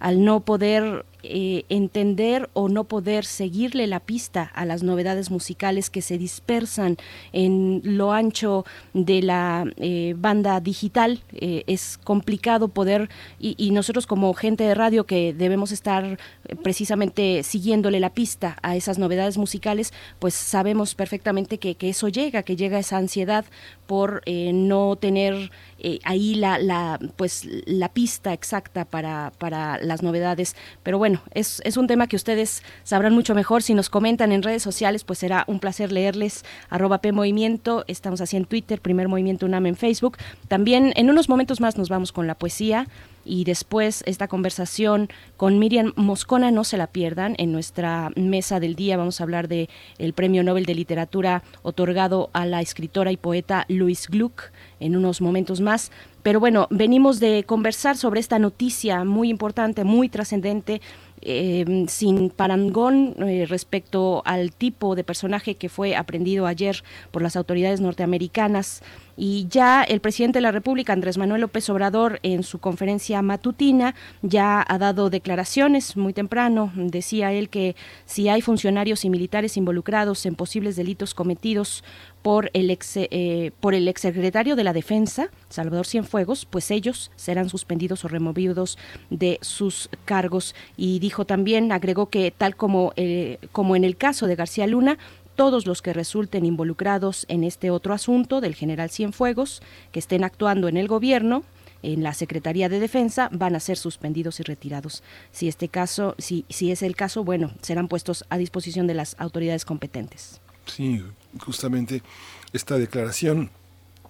al 0.01 0.27
no 0.27 0.41
poder 0.41 1.07
eh, 1.27 1.65
entender 1.71 2.51
o 2.53 2.69
no 2.69 2.85
poder 2.85 3.25
seguirle 3.25 3.87
la 3.87 4.01
pista 4.01 4.51
a 4.55 4.67
las 4.67 4.83
novedades 4.83 5.31
musicales 5.31 5.89
que 5.89 6.03
se 6.03 6.19
dispersan 6.19 6.99
en 7.33 7.81
lo 7.83 8.13
ancho 8.13 8.67
de 8.93 9.23
la 9.23 9.65
eh, 9.79 10.15
banda 10.19 10.61
digital. 10.61 11.23
Eh, 11.33 11.65
es 11.67 11.99
complicado 12.05 12.69
poder, 12.69 13.09
y, 13.39 13.71
nosotros 13.71 14.07
como 14.07 14.35
gente 14.35 14.65
de 14.65 14.75
radio 14.75 15.05
que 15.05 15.33
debemos 15.33 15.73
estar 15.73 16.19
precisamente 16.63 17.43
siguiéndole 17.43 17.99
la 17.99 18.11
pista 18.11 18.57
a 18.63 18.77
esas 18.77 18.99
novedades 18.99 19.39
musicales, 19.39 19.93
pues 20.19 20.35
sabemos 20.35 20.95
perfectamente 20.95 21.59
que, 21.59 21.75
que 21.75 21.89
eso 21.89 22.09
llega, 22.09 22.43
que 22.43 22.55
llega 22.55 22.79
esa 22.79 22.99
ansiedad 22.99 23.47
por 23.87 24.23
no 24.27 24.97
tener 24.97 25.51
ahí 26.05 26.35
la, 26.35 26.59
la, 26.59 26.99
pues, 27.17 27.47
la 27.67 27.89
pista 27.89 28.33
exacta 28.33 28.85
para, 28.85 29.33
para 29.39 29.79
las 29.79 30.03
novedades. 30.03 30.55
Pero 30.83 30.99
bueno, 30.99 31.14
es, 31.33 31.61
es, 31.65 31.77
un 31.77 31.87
tema 31.87 32.07
que 32.07 32.17
ustedes 32.17 32.63
sabrán 32.83 33.15
mucho 33.15 33.35
mejor. 33.35 33.63
Si 33.63 33.75
nos 33.75 33.91
comentan 33.91 34.33
en 34.33 34.43
redes 34.43 34.63
sociales, 34.63 35.05
pues 35.05 35.19
será 35.19 35.45
un 35.47 35.61
placer 35.61 35.93
leerles. 35.93 36.45
Arroba 36.71 37.01
Movimiento, 37.13 37.85
estamos 37.87 38.21
así 38.21 38.37
en 38.37 38.45
Twitter, 38.45 38.81
Primer 38.81 39.09
Movimiento 39.09 39.47
UNAM 39.47 39.67
en 39.67 39.77
Facebook. 39.77 40.17
También 40.49 40.93
en 40.97 41.11
unos 41.11 41.29
momentos 41.29 41.61
más 41.61 41.77
nos 41.77 41.89
vamos 41.89 42.13
con 42.13 42.27
la 42.27 42.35
poesía 42.35 42.87
y 43.25 43.45
después 43.45 44.03
esta 44.07 44.29
conversación 44.29 45.09
con 45.37 45.59
Miriam 45.59 45.93
Moscona 45.97 46.51
no 46.51 46.65
se 46.65 46.77
la 46.77 46.87
pierdan 46.87 47.35
en 47.39 47.53
nuestra 47.53 48.11
mesa 48.17 48.61
del 48.61 48.75
día 48.75 48.97
vamos 48.97 49.21
a 49.21 49.25
hablar 49.25 49.49
de 49.49 49.69
Premio 50.15 50.43
Nobel 50.43 50.67
de 50.67 50.75
Literatura 50.75 51.43
otorgado 51.63 52.31
a 52.33 52.47
la 52.47 52.61
escritora 52.61 53.13
y 53.13 53.17
poeta 53.17 53.65
Louise 53.69 54.09
Gluck 54.11 54.51
en 54.79 54.97
unos 54.97 55.21
momentos 55.21 55.61
más 55.61 55.91
pero 56.25 56.41
bueno, 56.41 56.69
venimos 56.71 57.21
de 57.21 57.45
conversar 57.45 57.99
sobre 57.99 58.19
esta 58.19 58.39
noticia 58.39 59.05
muy 59.05 59.29
importante, 59.29 59.85
muy 59.85 60.09
trascendente 60.09 60.81
eh, 61.25 61.87
sin 61.89 62.31
parangón 62.31 63.17
eh, 63.27 63.47
respecto 63.49 64.23
al 64.27 64.53
tipo 64.53 64.95
de 64.95 65.05
personaje 65.05 65.55
que 65.55 65.69
fue 65.69 65.97
aprendido 65.97 66.47
ayer 66.47 66.85
por 67.11 67.23
las 67.23 67.37
autoridades 67.37 67.81
norteamericanas. 67.81 68.83
Y 69.17 69.47
ya 69.49 69.85
el 69.85 70.01
presidente 70.01 70.39
de 70.39 70.43
la 70.43 70.51
República, 70.51 70.93
Andrés 70.93 71.19
Manuel 71.19 71.43
López 71.43 71.71
Obrador, 71.71 72.19
en 72.25 72.43
su 72.43 72.59
conferencia 72.59 73.23
matutina, 73.23 73.95
ya 74.23 74.65
ha 74.67 74.79
dado 74.79 75.09
declaraciones 75.09 75.97
muy 75.97 76.13
temprano. 76.13 76.73
Decía 76.75 77.33
él 77.33 77.49
que 77.49 77.77
si 78.07 78.29
hay 78.29 78.43
funcionarios 78.43 79.05
y 79.05 79.11
militares 79.11 79.57
involucrados 79.57 80.27
en 80.27 80.35
posibles 80.35 80.77
delitos 80.77 81.15
cometidos 81.15 81.85
por 82.25 82.51
el 82.55 82.71
ex 82.71 82.97
eh, 82.97 83.53
por 83.61 83.75
el 83.75 83.87
exsecretario 83.87 84.57
de 84.57 84.65
la 84.65 84.73
Defensa, 84.73 85.29
Salvador 85.51 85.87
Cienfuegos, 85.87 86.47
pues 86.47 86.71
ellos 86.71 87.11
serán 87.17 87.51
suspendidos 87.51 88.03
o 88.07 88.09
removidos 88.09 88.79
de 89.11 89.39
sus 89.43 89.91
cargos 90.07 90.55
y 90.75 91.01
dijo 91.01 91.27
también 91.27 91.71
agregó 91.71 92.09
que 92.09 92.31
tal 92.31 92.57
como 92.57 92.95
eh, 92.97 93.37
como 93.53 93.77
en 93.77 93.85
el 93.85 93.99
caso 93.99 94.27
de 94.27 94.37
García 94.37 94.67
Luna 94.67 94.97
todos 95.37 95.67
los 95.67 95.83
que 95.83 95.93
resulten 95.93 96.47
involucrados 96.47 97.27
en 97.29 97.45
este 97.45 97.71
otro 97.71 97.93
asunto 97.93 98.41
del 98.41 98.55
general 98.55 98.89
Cienfuegos, 98.89 99.61
que 99.93 99.99
estén 99.99 100.25
actuando 100.25 100.69
en 100.69 100.79
el 100.79 100.89
gobierno, 100.89 101.43
en 101.83 102.03
la 102.03 102.15
Secretaría 102.15 102.71
de 102.71 102.81
Defensa 102.81 103.29
van 103.33 103.55
a 103.55 103.61
ser 103.61 103.77
suspendidos 103.77 104.41
y 104.41 104.45
retirados. 104.45 105.03
Si 105.31 105.47
este 105.47 105.69
caso, 105.69 106.15
si, 106.17 106.47
si 106.49 106.71
es 106.71 106.83
el 106.83 106.97
caso, 106.97 107.23
bueno, 107.23 107.51
serán 107.61 107.89
puestos 107.89 108.25
a 108.31 108.39
disposición 108.39 108.87
de 108.87 108.95
las 108.95 109.15
autoridades 109.19 109.67
competentes. 109.67 110.41
Sí, 110.67 111.05
justamente 111.39 112.03
esta 112.53 112.79
declaración 112.79 113.51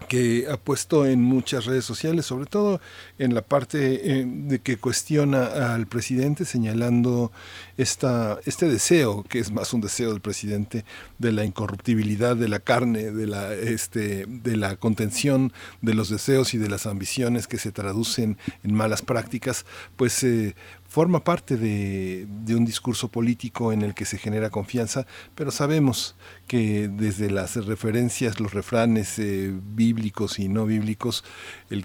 que 0.08 0.46
ha 0.50 0.56
puesto 0.56 1.06
en 1.06 1.22
muchas 1.22 1.64
redes 1.64 1.84
sociales, 1.84 2.26
sobre 2.26 2.46
todo 2.46 2.80
en 3.18 3.34
la 3.34 3.42
parte 3.42 4.20
eh, 4.20 4.24
de 4.26 4.58
que 4.58 4.76
cuestiona 4.76 5.74
al 5.74 5.86
presidente 5.86 6.44
señalando 6.44 7.32
esta, 7.76 8.38
este 8.44 8.68
deseo, 8.68 9.24
que 9.24 9.38
es 9.38 9.50
más 9.50 9.72
un 9.72 9.80
deseo 9.80 10.10
del 10.10 10.20
presidente, 10.20 10.84
de 11.18 11.32
la 11.32 11.44
incorruptibilidad 11.44 12.36
de 12.36 12.48
la 12.48 12.60
carne, 12.60 13.12
de 13.12 13.26
la, 13.26 13.54
este, 13.54 14.26
de 14.26 14.56
la 14.56 14.76
contención 14.76 15.52
de 15.80 15.94
los 15.94 16.10
deseos 16.10 16.54
y 16.54 16.58
de 16.58 16.68
las 16.68 16.86
ambiciones 16.86 17.46
que 17.46 17.58
se 17.58 17.72
traducen 17.72 18.36
en 18.62 18.74
malas 18.74 19.02
prácticas, 19.02 19.64
pues 19.96 20.22
eh, 20.22 20.54
forma 20.94 21.24
parte 21.24 21.56
de, 21.56 22.24
un 22.54 22.64
discurso 22.64 23.08
político 23.08 23.72
en 23.72 23.82
el 23.82 23.94
que 23.94 24.04
se 24.04 24.16
genera 24.16 24.50
confianza, 24.50 25.08
pero 25.34 25.50
sabemos 25.50 26.14
que 26.46 26.86
desde 26.86 27.32
las 27.32 27.56
referencias, 27.66 28.38
los 28.38 28.54
refranes 28.54 29.18
eh, 29.18 29.52
bíblicos 29.74 30.38
y 30.38 30.46
no 30.46 30.66
bíblicos, 30.66 31.24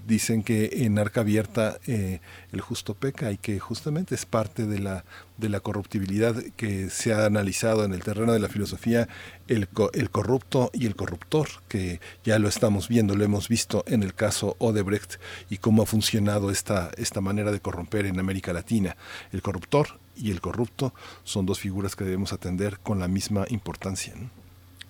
dicen 0.06 0.44
que 0.44 0.84
en 0.84 0.96
arca 1.00 1.22
abierta 1.22 1.80
eh, 1.88 2.20
el 2.52 2.60
justo 2.60 2.94
peca 2.94 3.32
y 3.32 3.36
que 3.36 3.58
justamente 3.58 4.14
es 4.14 4.26
parte 4.26 4.64
de 4.66 4.78
la, 4.78 5.04
de 5.40 5.48
la 5.48 5.60
corruptibilidad 5.60 6.36
que 6.56 6.90
se 6.90 7.12
ha 7.12 7.26
analizado 7.26 7.84
en 7.84 7.92
el 7.92 8.02
terreno 8.02 8.32
de 8.32 8.38
la 8.38 8.48
filosofía, 8.48 9.08
el, 9.48 9.68
el 9.94 10.10
corrupto 10.10 10.70
y 10.72 10.86
el 10.86 10.94
corruptor, 10.94 11.48
que 11.68 12.00
ya 12.22 12.38
lo 12.38 12.48
estamos 12.48 12.88
viendo, 12.88 13.16
lo 13.16 13.24
hemos 13.24 13.48
visto 13.48 13.82
en 13.86 14.02
el 14.02 14.14
caso 14.14 14.56
Odebrecht 14.58 15.16
y 15.48 15.56
cómo 15.56 15.82
ha 15.82 15.86
funcionado 15.86 16.50
esta, 16.50 16.90
esta 16.96 17.20
manera 17.20 17.50
de 17.50 17.60
corromper 17.60 18.06
en 18.06 18.20
América 18.20 18.52
Latina. 18.52 18.96
El 19.32 19.42
corruptor 19.42 19.98
y 20.16 20.30
el 20.30 20.40
corrupto 20.40 20.92
son 21.24 21.46
dos 21.46 21.58
figuras 21.58 21.96
que 21.96 22.04
debemos 22.04 22.32
atender 22.32 22.78
con 22.78 23.00
la 23.00 23.08
misma 23.08 23.46
importancia. 23.48 24.14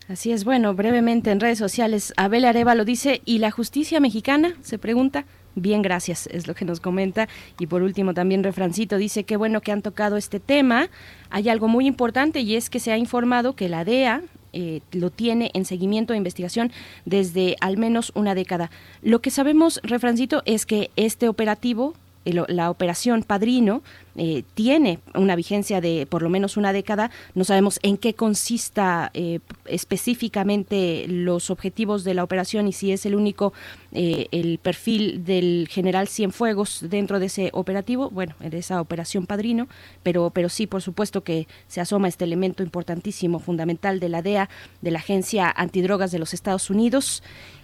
Así 0.08 0.32
es, 0.32 0.44
bueno, 0.44 0.74
brevemente 0.74 1.30
en 1.30 1.38
redes 1.38 1.58
sociales, 1.58 2.12
Abel 2.16 2.44
Areva 2.44 2.74
lo 2.74 2.84
dice, 2.84 3.22
¿y 3.24 3.38
la 3.38 3.52
justicia 3.52 4.00
mexicana? 4.00 4.56
Se 4.60 4.76
pregunta. 4.76 5.24
Bien, 5.56 5.82
gracias, 5.82 6.28
es 6.28 6.46
lo 6.46 6.54
que 6.54 6.64
nos 6.64 6.80
comenta. 6.80 7.28
Y 7.58 7.66
por 7.66 7.82
último, 7.82 8.14
también 8.14 8.44
Refrancito 8.44 8.96
dice 8.96 9.24
que 9.24 9.36
bueno 9.36 9.60
que 9.60 9.72
han 9.72 9.82
tocado 9.82 10.16
este 10.16 10.38
tema. 10.38 10.88
Hay 11.28 11.48
algo 11.48 11.66
muy 11.68 11.86
importante 11.86 12.40
y 12.40 12.54
es 12.54 12.70
que 12.70 12.78
se 12.78 12.92
ha 12.92 12.98
informado 12.98 13.54
que 13.54 13.68
la 13.68 13.84
DEA 13.84 14.22
eh, 14.52 14.80
lo 14.92 15.10
tiene 15.10 15.50
en 15.54 15.64
seguimiento 15.64 16.12
e 16.12 16.16
investigación 16.16 16.72
desde 17.04 17.56
al 17.60 17.76
menos 17.76 18.12
una 18.14 18.34
década. 18.34 18.70
Lo 19.02 19.20
que 19.20 19.30
sabemos, 19.30 19.80
Refrancito, 19.82 20.42
es 20.44 20.66
que 20.66 20.90
este 20.96 21.28
operativo 21.28 21.94
la 22.24 22.70
operación 22.70 23.22
Padrino 23.22 23.82
eh, 24.16 24.42
tiene 24.54 24.98
una 25.14 25.36
vigencia 25.36 25.80
de 25.80 26.06
por 26.06 26.22
lo 26.22 26.28
menos 26.28 26.56
una 26.56 26.72
década. 26.72 27.10
No 27.34 27.44
sabemos 27.44 27.78
en 27.82 27.96
qué 27.96 28.14
consista 28.14 29.10
eh, 29.14 29.40
específicamente 29.64 31.06
los 31.08 31.48
objetivos 31.48 32.04
de 32.04 32.14
la 32.14 32.24
operación 32.24 32.68
y 32.68 32.72
si 32.72 32.92
es 32.92 33.06
el 33.06 33.14
único 33.14 33.52
eh, 33.92 34.26
el 34.32 34.58
perfil 34.58 35.24
del 35.24 35.68
general 35.70 36.08
Cienfuegos 36.08 36.84
dentro 36.88 37.18
de 37.18 37.26
ese 37.26 37.50
operativo, 37.52 38.10
bueno, 38.10 38.34
en 38.40 38.52
esa 38.54 38.80
operación 38.80 39.26
Padrino, 39.26 39.68
pero, 40.02 40.30
pero 40.30 40.48
sí, 40.48 40.66
por 40.66 40.82
supuesto 40.82 41.22
que 41.22 41.46
se 41.68 41.80
asoma 41.80 42.08
este 42.08 42.24
elemento 42.24 42.62
importantísimo, 42.62 43.38
fundamental 43.38 44.00
de 44.00 44.08
la 44.08 44.22
DEA, 44.22 44.50
de 44.82 44.90
la 44.90 44.98
Agencia 44.98 45.50
Antidrogas 45.50 46.10
de 46.10 46.18
los 46.18 46.34
Estados 46.34 46.68
Unidos. 46.68 47.22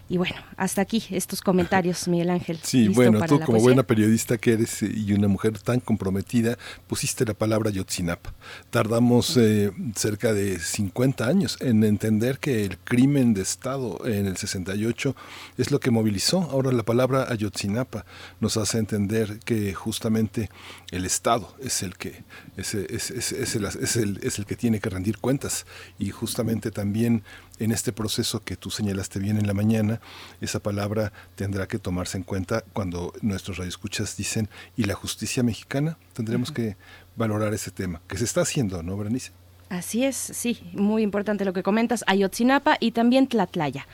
Y 0.08 0.18
bueno, 0.18 0.36
hasta 0.56 0.82
aquí 0.82 1.02
estos 1.10 1.40
comentarios, 1.40 2.06
Miguel 2.06 2.30
Ángel. 2.30 2.60
Sí, 2.62 2.88
bueno, 2.88 3.20
tú 3.26 3.40
como 3.40 3.58
buena 3.58 3.82
periodista 3.82 4.38
que 4.38 4.52
eres 4.52 4.82
eh, 4.82 4.92
y 4.94 5.12
una 5.12 5.26
mujer 5.26 5.58
tan 5.58 5.80
comprometida, 5.80 6.56
pusiste 6.86 7.24
la 7.24 7.34
palabra 7.34 7.70
Yotzinapa. 7.70 8.32
Tardamos 8.70 9.36
eh, 9.36 9.72
cerca 9.96 10.32
de 10.32 10.60
50 10.60 11.26
años 11.26 11.58
en 11.60 11.82
entender 11.82 12.38
que 12.38 12.64
el 12.64 12.78
crimen 12.78 13.34
de 13.34 13.42
Estado 13.42 14.00
en 14.06 14.26
el 14.26 14.36
68 14.36 15.16
es 15.58 15.72
lo 15.72 15.80
que 15.80 15.90
movilizó. 15.90 16.42
Ahora 16.52 16.70
la 16.70 16.84
palabra 16.84 17.26
Ayotzinapa 17.28 18.04
nos 18.38 18.56
hace 18.56 18.78
entender 18.78 19.40
que 19.44 19.74
justamente 19.74 20.50
el 20.92 21.04
Estado 21.04 21.52
es 21.60 21.82
el 21.82 21.96
que 21.96 22.22
es, 22.56 22.74
es, 22.74 23.10
es, 23.10 23.32
es, 23.32 23.56
el, 23.56 23.64
es, 23.64 23.96
el, 23.96 24.20
es 24.22 24.38
el 24.38 24.46
que 24.46 24.54
tiene 24.54 24.78
que 24.78 24.88
rendir 24.88 25.18
cuentas 25.18 25.66
y 25.98 26.10
justamente 26.10 26.70
también 26.70 27.24
en 27.58 27.72
este 27.72 27.92
proceso 27.92 28.40
que 28.40 28.56
tú 28.56 28.70
señalaste 28.70 29.18
bien 29.18 29.38
en 29.38 29.46
la 29.46 29.54
mañana, 29.54 30.00
esa 30.40 30.60
palabra 30.60 31.12
tendrá 31.34 31.66
que 31.66 31.78
tomarse 31.78 32.18
en 32.18 32.24
cuenta 32.24 32.62
cuando 32.72 33.12
nuestros 33.22 33.58
radioescuchas 33.58 34.16
dicen 34.16 34.48
y 34.76 34.84
la 34.84 34.94
justicia 34.94 35.42
mexicana, 35.42 35.98
tendremos 36.12 36.52
que 36.52 36.76
valorar 37.16 37.54
ese 37.54 37.70
tema, 37.70 38.00
que 38.08 38.18
se 38.18 38.24
está 38.24 38.42
haciendo, 38.42 38.82
¿no, 38.82 38.96
Berenice? 38.96 39.32
Así 39.68 40.04
es, 40.04 40.16
sí, 40.16 40.60
muy 40.74 41.02
importante 41.02 41.44
lo 41.44 41.52
que 41.52 41.62
comentas, 41.62 42.04
Ayotzinapa 42.06 42.76
y 42.78 42.92
también 42.92 43.26
Tlatlaya 43.26 43.86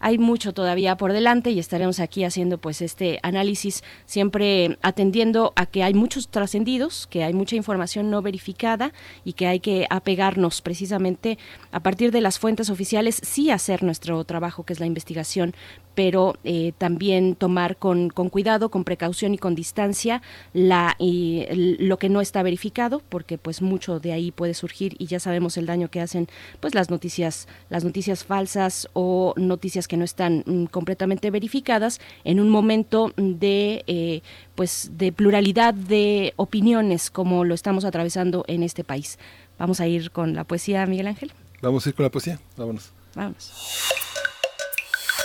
hay 0.00 0.18
mucho 0.18 0.52
todavía 0.52 0.96
por 0.96 1.12
delante 1.12 1.50
y 1.50 1.58
estaremos 1.58 2.00
aquí 2.00 2.24
haciendo 2.24 2.58
pues 2.58 2.82
este 2.82 3.20
análisis 3.22 3.84
siempre 4.06 4.78
atendiendo 4.82 5.52
a 5.56 5.66
que 5.66 5.82
hay 5.82 5.94
muchos 5.94 6.28
trascendidos, 6.28 7.06
que 7.06 7.22
hay 7.22 7.34
mucha 7.34 7.54
información 7.54 8.10
no 8.10 8.22
verificada 8.22 8.92
y 9.24 9.34
que 9.34 9.46
hay 9.46 9.60
que 9.60 9.86
apegarnos 9.90 10.62
precisamente 10.62 11.38
a 11.70 11.80
partir 11.80 12.10
de 12.10 12.22
las 12.22 12.38
fuentes 12.38 12.70
oficiales, 12.70 13.20
sí 13.22 13.50
hacer 13.50 13.82
nuestro 13.82 14.24
trabajo 14.24 14.64
que 14.64 14.72
es 14.72 14.80
la 14.80 14.86
investigación, 14.86 15.54
pero 15.94 16.36
eh, 16.44 16.72
también 16.78 17.34
tomar 17.34 17.76
con, 17.76 18.10
con, 18.10 18.28
cuidado, 18.28 18.70
con 18.70 18.84
precaución 18.84 19.34
y 19.34 19.38
con 19.38 19.54
distancia 19.54 20.22
la, 20.52 20.96
y 20.98 21.46
lo 21.78 21.98
que 21.98 22.08
no 22.08 22.20
está 22.20 22.42
verificado, 22.42 23.02
porque 23.08 23.38
pues 23.38 23.62
mucho 23.62 24.00
de 24.00 24.12
ahí 24.12 24.30
puede 24.30 24.54
surgir 24.54 24.94
y 24.98 25.06
ya 25.06 25.20
sabemos 25.20 25.56
el 25.56 25.66
daño 25.66 25.90
que 25.90 26.00
hacen 26.00 26.28
pues 26.60 26.74
las 26.74 26.90
noticias, 26.90 27.48
las 27.68 27.84
noticias 27.84 28.24
falsas 28.24 28.88
o 28.92 29.34
noticias 29.36 29.88
que 29.88 29.96
no 29.96 30.04
están 30.04 30.44
mm, 30.46 30.64
completamente 30.66 31.30
verificadas 31.30 32.00
en 32.24 32.40
un 32.40 32.50
momento 32.50 33.12
de 33.16 33.84
eh, 33.86 34.22
pues 34.54 34.92
de 34.94 35.12
pluralidad 35.12 35.74
de 35.74 36.34
opiniones 36.36 37.10
como 37.10 37.44
lo 37.44 37.54
estamos 37.54 37.84
atravesando 37.84 38.44
en 38.46 38.62
este 38.62 38.84
país. 38.84 39.18
Vamos 39.58 39.80
a 39.80 39.86
ir 39.86 40.10
con 40.10 40.34
la 40.34 40.44
poesía, 40.44 40.86
Miguel 40.86 41.06
Ángel. 41.06 41.32
Vamos 41.60 41.84
a 41.84 41.90
ir 41.90 41.94
con 41.94 42.04
la 42.04 42.10
poesía. 42.10 42.40
Vámonos. 42.56 42.92
Vámonos. 43.14 43.52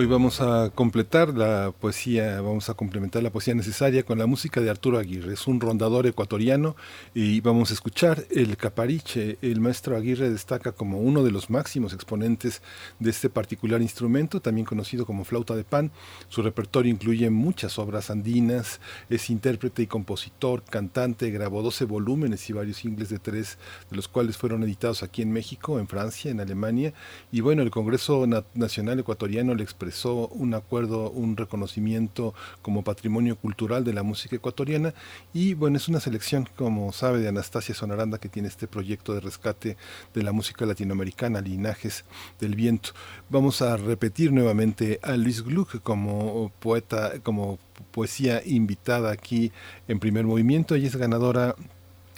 Hoy 0.00 0.06
vamos 0.06 0.40
a 0.40 0.70
completar 0.74 1.36
la 1.36 1.74
poesía, 1.78 2.40
vamos 2.40 2.70
a 2.70 2.74
complementar 2.74 3.22
la 3.22 3.28
poesía 3.28 3.54
necesaria 3.54 4.02
con 4.02 4.18
la 4.18 4.24
música 4.24 4.62
de 4.62 4.70
Arturo 4.70 4.96
Aguirre. 4.96 5.34
Es 5.34 5.46
un 5.46 5.60
rondador 5.60 6.06
ecuatoriano 6.06 6.74
y 7.12 7.42
vamos 7.42 7.70
a 7.70 7.74
escuchar 7.74 8.24
el 8.30 8.56
capariche. 8.56 9.36
El 9.42 9.60
maestro 9.60 9.98
Aguirre 9.98 10.30
destaca 10.30 10.72
como 10.72 11.00
uno 11.00 11.22
de 11.22 11.30
los 11.30 11.50
máximos 11.50 11.92
exponentes 11.92 12.62
de 12.98 13.10
este 13.10 13.28
particular 13.28 13.82
instrumento, 13.82 14.40
también 14.40 14.64
conocido 14.64 15.04
como 15.04 15.26
flauta 15.26 15.54
de 15.54 15.64
pan. 15.64 15.90
Su 16.30 16.40
repertorio 16.40 16.90
incluye 16.90 17.28
muchas 17.28 17.78
obras 17.78 18.08
andinas, 18.08 18.80
es 19.10 19.28
intérprete 19.28 19.82
y 19.82 19.86
compositor, 19.86 20.62
cantante, 20.62 21.30
grabó 21.30 21.60
12 21.60 21.84
volúmenes 21.84 22.48
y 22.48 22.54
varios 22.54 22.78
singles 22.78 23.10
de 23.10 23.18
tres, 23.18 23.58
de 23.90 23.96
los 23.96 24.08
cuales 24.08 24.38
fueron 24.38 24.62
editados 24.62 25.02
aquí 25.02 25.20
en 25.20 25.30
México, 25.30 25.78
en 25.78 25.88
Francia, 25.88 26.30
en 26.30 26.40
Alemania. 26.40 26.94
Y 27.30 27.42
bueno, 27.42 27.60
el 27.60 27.70
Congreso 27.70 28.26
Nacional 28.54 28.98
Ecuatoriano 28.98 29.54
le 29.54 29.62
expresó 29.62 29.89
un 30.04 30.54
acuerdo, 30.54 31.10
un 31.10 31.36
reconocimiento 31.36 32.34
como 32.62 32.82
patrimonio 32.82 33.36
cultural 33.36 33.84
de 33.84 33.92
la 33.92 34.02
música 34.02 34.36
ecuatoriana 34.36 34.94
y 35.32 35.54
bueno, 35.54 35.76
es 35.76 35.88
una 35.88 36.00
selección, 36.00 36.48
como 36.56 36.92
sabe, 36.92 37.20
de 37.20 37.28
Anastasia 37.28 37.74
Sonaranda 37.74 38.18
que 38.18 38.28
tiene 38.28 38.48
este 38.48 38.66
proyecto 38.66 39.14
de 39.14 39.20
rescate 39.20 39.76
de 40.14 40.22
la 40.22 40.32
música 40.32 40.66
latinoamericana, 40.66 41.40
Linajes 41.40 42.04
del 42.40 42.54
Viento. 42.54 42.90
Vamos 43.28 43.62
a 43.62 43.76
repetir 43.76 44.32
nuevamente 44.32 45.00
a 45.02 45.16
Luis 45.16 45.42
Gluck 45.42 45.82
como 45.82 46.52
poeta, 46.60 47.20
como 47.22 47.58
poesía 47.90 48.42
invitada 48.44 49.10
aquí 49.10 49.52
en 49.88 49.98
primer 49.98 50.24
movimiento. 50.24 50.74
Ella 50.74 50.88
es 50.88 50.96
ganadora 50.96 51.56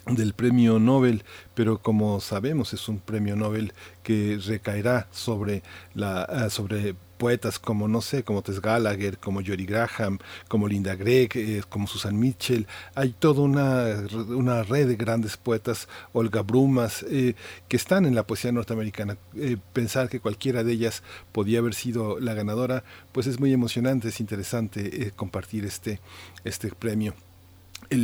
del 0.07 0.35
premio 0.35 0.79
Nobel, 0.79 1.23
pero 1.55 1.79
como 1.79 2.21
sabemos 2.21 2.73
es 2.73 2.89
un 2.89 2.99
premio 2.99 3.37
Nobel 3.37 3.73
que 4.03 4.39
recaerá 4.45 5.07
sobre 5.13 5.63
la 5.95 6.51
sobre 6.51 6.97
poetas 7.23 7.61
como, 7.61 7.87
no 7.87 8.01
sé, 8.01 8.25
como 8.25 8.43
Tess 8.43 8.61
Gallagher, 8.61 9.17
como 9.17 9.43
Jory 9.47 9.65
Graham, 9.65 10.19
como 10.49 10.67
Linda 10.67 10.97
Gregg, 10.97 11.37
eh, 11.37 11.63
como 11.69 11.87
Susan 11.87 12.19
Mitchell. 12.19 12.67
Hay 12.97 13.11
toda 13.17 13.43
una, 13.43 13.95
una, 14.29 14.65
red 14.65 14.89
de 14.89 14.97
grandes 14.97 15.37
poetas, 15.37 15.87
Olga 16.13 16.43
Brumas, 16.43 17.05
eh, 17.09 17.37
que 17.69 17.77
están 17.77 18.07
en 18.07 18.17
la 18.17 18.27
poesía 18.27 18.51
norteamericana. 18.51 19.19
Eh, 19.37 19.57
pensar 19.73 20.09
que 20.09 20.19
cualquiera 20.19 20.65
de 20.65 20.73
ellas 20.73 21.05
podía 21.31 21.61
haber 21.61 21.75
sido 21.75 22.19
la 22.19 22.35
ganadora, 22.35 22.83
pues 23.13 23.29
es 23.29 23.39
muy 23.39 23.53
emocionante, 23.53 24.09
es 24.09 24.19
interesante 24.19 25.13
compartir 25.15 25.65
este, 25.65 26.01
este 26.43 26.71
premio 26.71 27.15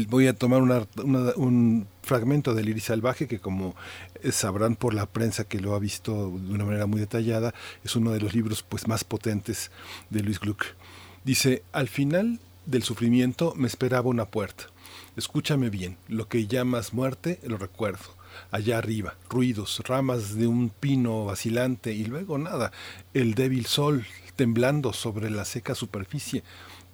voy 0.09 0.27
a 0.27 0.35
tomar 0.35 0.63
un 1.37 1.87
fragmento 2.03 2.55
del 2.55 2.69
Iris 2.69 2.85
Salvaje 2.85 3.27
que 3.27 3.39
como 3.39 3.75
sabrán 4.31 4.77
por 4.77 4.95
la 4.95 5.07
prensa 5.07 5.45
que 5.45 5.61
lo 5.61 5.75
ha 5.75 5.79
visto 5.79 6.13
de 6.13 6.55
una 6.55 6.65
manera 6.65 6.87
muy 6.87 7.01
detallada, 7.01 7.55
es 7.85 7.97
uno 7.97 8.11
de 8.13 8.21
los 8.21 8.35
libros 8.35 8.63
pues 8.63 8.89
más 8.89 9.05
potentes 9.05 9.71
de 10.11 10.23
Luis 10.23 10.41
Gluck. 10.41 10.65
Dice, 11.25 11.63
al 11.73 11.89
final 11.89 12.41
del 12.67 12.83
sufrimiento 12.83 13.55
me 13.57 13.67
esperaba 13.67 14.09
una 14.09 14.27
puerta. 14.27 14.65
Escúchame 15.17 15.71
bien, 15.71 15.97
lo 16.09 16.29
que 16.29 16.47
llamas 16.47 16.93
muerte 16.93 17.41
lo 17.43 17.57
recuerdo. 17.57 18.17
Allá 18.51 18.79
arriba, 18.79 19.17
ruidos, 19.29 19.83
ramas 19.85 20.37
de 20.37 20.47
un 20.47 20.69
pino 20.69 21.25
vacilante 21.25 21.93
y 21.93 22.05
luego 22.05 22.39
nada, 22.39 22.73
el 23.15 23.35
débil 23.35 23.67
sol 23.67 24.07
temblando 24.37 24.93
sobre 24.93 25.31
la 25.31 25.45
seca 25.45 25.75
superficie, 25.75 26.45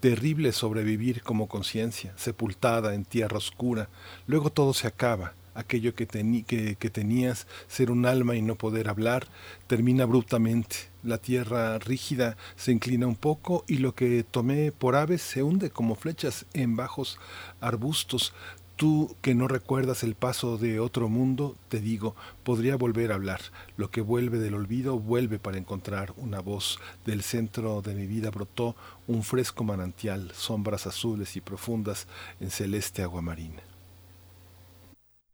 terrible 0.01 0.53
sobrevivir 0.53 1.23
como 1.23 1.49
conciencia, 1.49 2.15
sepultada 2.17 2.95
en 2.95 3.05
tierra 3.05 3.37
oscura, 3.37 3.89
luego 4.27 4.51
todo 4.51 4.73
se 4.73 4.87
acaba, 4.87 5.35
aquello 5.55 5.95
que, 5.95 6.07
que, 6.07 6.91
tenías, 6.91 7.47
ser 7.69 7.91
un 7.91 8.07
alma 8.07 8.37
y 8.37 8.43
no 8.43 8.57
poder 8.57 8.89
hablar, 8.89 9.27
termina 9.67 10.05
abruptamente. 10.05 10.77
La 11.03 11.19
tierra 11.19 11.79
rígida 11.79 12.37
se 12.57 12.73
inclina 12.73 13.07
un 13.07 13.17
poco 13.17 13.65
y 13.67 13.79
lo 13.79 13.95
que 13.95 14.25
tomé 14.25 14.73
por 14.73 14.97
aves 14.97 15.23
se 15.23 15.43
hunde 15.43 15.71
como 15.71 15.95
flechas 15.95 16.47
en 16.55 16.77
bajos 16.77 17.19
arbustos. 17.61 18.33
Tú 18.77 19.15
que 19.23 19.37
no 19.37 19.47
recuerdas 19.47 20.03
el 20.03 20.17
paso 20.17 20.59
de 20.59 20.81
otro 20.81 21.09
mundo, 21.09 21.55
te 21.69 21.81
digo, 21.81 22.17
podría 22.43 22.75
volver 22.75 23.13
a 23.13 23.15
hablar. 23.15 23.41
Lo 23.77 23.91
que 23.91 24.01
vuelve 24.01 24.39
del 24.39 24.55
olvido 24.55 24.99
vuelve 24.99 25.39
para 25.39 25.59
encontrar 25.59 26.13
una 26.17 26.41
voz. 26.41 26.81
Del 27.07 27.23
centro 27.23 27.83
de 27.83 27.95
mi 27.95 28.09
vida 28.09 28.31
brotó 28.31 28.75
un 29.07 29.23
fresco 29.23 29.63
manantial, 29.63 30.33
sombras 30.35 30.89
azules 30.89 31.37
y 31.37 31.41
profundas 31.41 32.09
en 32.41 32.51
celeste 32.51 33.05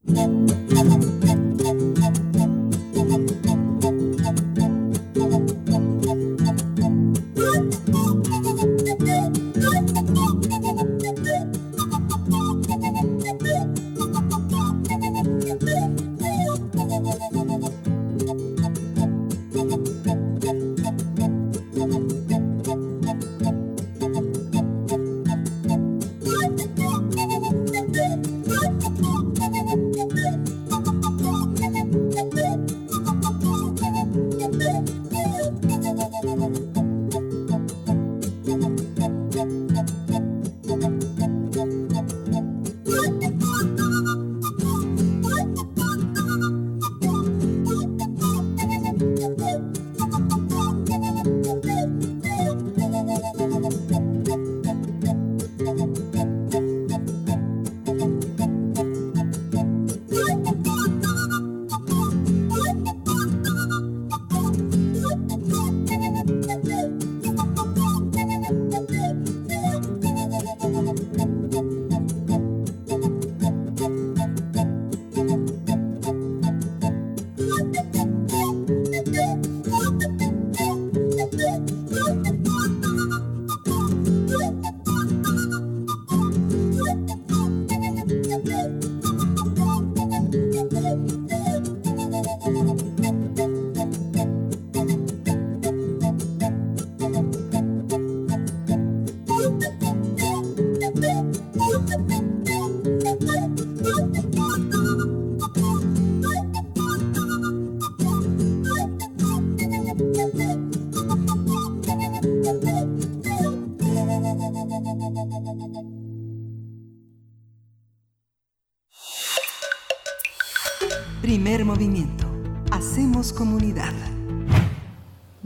Thank 0.07 0.51
you. 1.61 1.80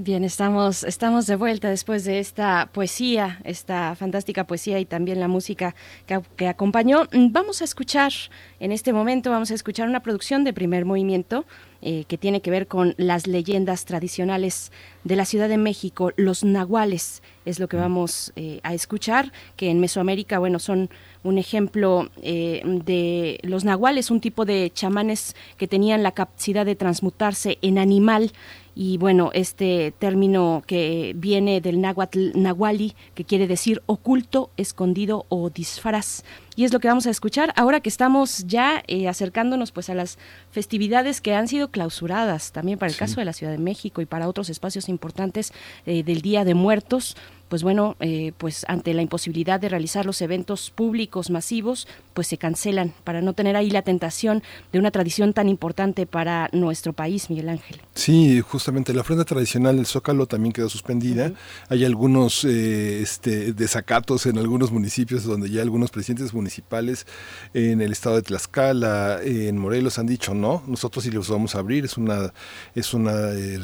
Bien, 0.04 0.22
estamos, 0.22 0.84
estamos 0.84 1.26
de 1.26 1.34
vuelta 1.34 1.70
después 1.70 2.04
de 2.04 2.18
esta 2.18 2.68
poesía, 2.74 3.40
esta 3.42 3.94
fantástica 3.94 4.46
poesía 4.46 4.78
y 4.78 4.84
también 4.84 5.18
la 5.18 5.28
música 5.28 5.74
que, 6.36 6.46
acompañó. 6.46 7.08
Vamos 7.10 7.62
a 7.62 7.64
escuchar, 7.64 8.12
en 8.60 8.70
este 8.70 8.92
momento 8.92 9.30
vamos 9.30 9.50
a 9.50 9.54
escuchar 9.54 9.88
una 9.88 10.00
producción 10.00 10.44
de 10.44 10.52
primer 10.52 10.84
movimiento 10.84 11.46
eh, 11.80 12.04
que 12.06 12.18
tiene 12.18 12.42
que 12.42 12.50
ver 12.50 12.66
con 12.66 12.94
las 12.98 13.26
leyendas 13.26 13.86
tradicionales 13.86 14.72
de 15.04 15.16
la 15.16 15.24
Ciudad 15.24 15.48
de 15.48 15.56
México, 15.56 16.12
los 16.16 16.44
nahuales, 16.44 17.22
es 17.46 17.58
lo 17.58 17.68
que 17.68 17.78
vamos 17.78 18.32
eh, 18.36 18.60
a 18.62 18.74
escuchar, 18.74 19.32
que 19.56 19.70
en 19.70 19.80
Mesoamérica, 19.80 20.38
bueno, 20.38 20.58
son 20.58 20.90
un 21.22 21.38
ejemplo 21.38 22.10
eh, 22.22 22.62
de 22.84 23.38
los 23.42 23.64
nahuales, 23.64 24.10
un 24.10 24.20
tipo 24.20 24.44
de 24.44 24.70
chamanes 24.74 25.34
que 25.56 25.66
tenían 25.66 26.02
la 26.02 26.12
capacidad 26.12 26.66
de 26.66 26.74
transmutarse 26.74 27.58
en 27.62 27.78
animal 27.78 28.32
y 28.74 28.98
bueno, 28.98 29.30
este 29.32 29.92
término 29.98 30.62
que 30.66 31.12
viene 31.16 31.60
del 31.60 31.80
náhuatl 31.80 32.32
nahuali, 32.34 32.94
que 33.14 33.24
quiere 33.24 33.46
decir 33.46 33.82
oculto, 33.86 34.50
escondido 34.56 35.26
o 35.28 35.50
disfraz. 35.50 36.24
Y 36.56 36.64
es 36.64 36.72
lo 36.72 36.80
que 36.80 36.88
vamos 36.88 37.06
a 37.06 37.10
escuchar 37.10 37.52
ahora 37.56 37.80
que 37.80 37.88
estamos 37.88 38.46
ya 38.46 38.82
eh, 38.86 39.08
acercándonos 39.08 39.72
pues 39.72 39.90
a 39.90 39.94
las 39.94 40.18
festividades 40.50 41.20
que 41.20 41.34
han 41.34 41.48
sido 41.48 41.68
clausuradas, 41.68 42.52
también 42.52 42.78
para 42.78 42.90
el 42.90 42.96
caso 42.96 43.20
de 43.20 43.24
la 43.24 43.32
Ciudad 43.32 43.52
de 43.52 43.58
México 43.58 44.00
y 44.00 44.06
para 44.06 44.28
otros 44.28 44.50
espacios 44.50 44.88
importantes 44.88 45.52
eh, 45.86 46.02
del 46.02 46.20
Día 46.20 46.44
de 46.44 46.54
Muertos 46.54 47.16
pues 47.48 47.62
bueno, 47.62 47.96
eh, 48.00 48.32
pues 48.38 48.64
ante 48.68 48.94
la 48.94 49.02
imposibilidad 49.02 49.60
de 49.60 49.68
realizar 49.68 50.06
los 50.06 50.20
eventos 50.20 50.70
públicos 50.70 51.30
masivos, 51.30 51.86
pues 52.12 52.26
se 52.26 52.38
cancelan 52.38 52.92
para 53.04 53.20
no 53.20 53.32
tener 53.32 53.56
ahí 53.56 53.70
la 53.70 53.82
tentación 53.82 54.42
de 54.72 54.78
una 54.78 54.90
tradición 54.90 55.32
tan 55.32 55.48
importante 55.48 56.06
para 56.06 56.48
nuestro 56.52 56.92
país, 56.92 57.30
Miguel 57.30 57.48
Ángel. 57.48 57.80
Sí, 57.94 58.40
justamente 58.40 58.92
la 58.94 59.02
ofrenda 59.02 59.24
tradicional 59.24 59.76
del 59.76 59.86
Zócalo 59.86 60.26
también 60.26 60.52
quedó 60.52 60.68
suspendida. 60.68 61.32
Hay 61.68 61.84
algunos 61.84 62.44
eh, 62.44 63.00
este, 63.02 63.52
desacatos 63.52 64.26
en 64.26 64.38
algunos 64.38 64.72
municipios 64.72 65.24
donde 65.24 65.50
ya 65.50 65.62
algunos 65.62 65.90
presidentes 65.90 66.34
municipales 66.34 67.06
en 67.52 67.80
el 67.80 67.92
estado 67.92 68.16
de 68.16 68.22
Tlaxcala, 68.22 69.20
en 69.22 69.58
Morelos 69.58 69.98
han 69.98 70.06
dicho 70.06 70.34
no, 70.34 70.62
nosotros 70.66 71.04
sí 71.04 71.10
los 71.10 71.28
vamos 71.28 71.54
a 71.54 71.58
abrir, 71.58 71.84
es 71.84 71.96
una 71.96 72.32
es 72.74 72.94
una, 72.94 73.30
eh, 73.32 73.58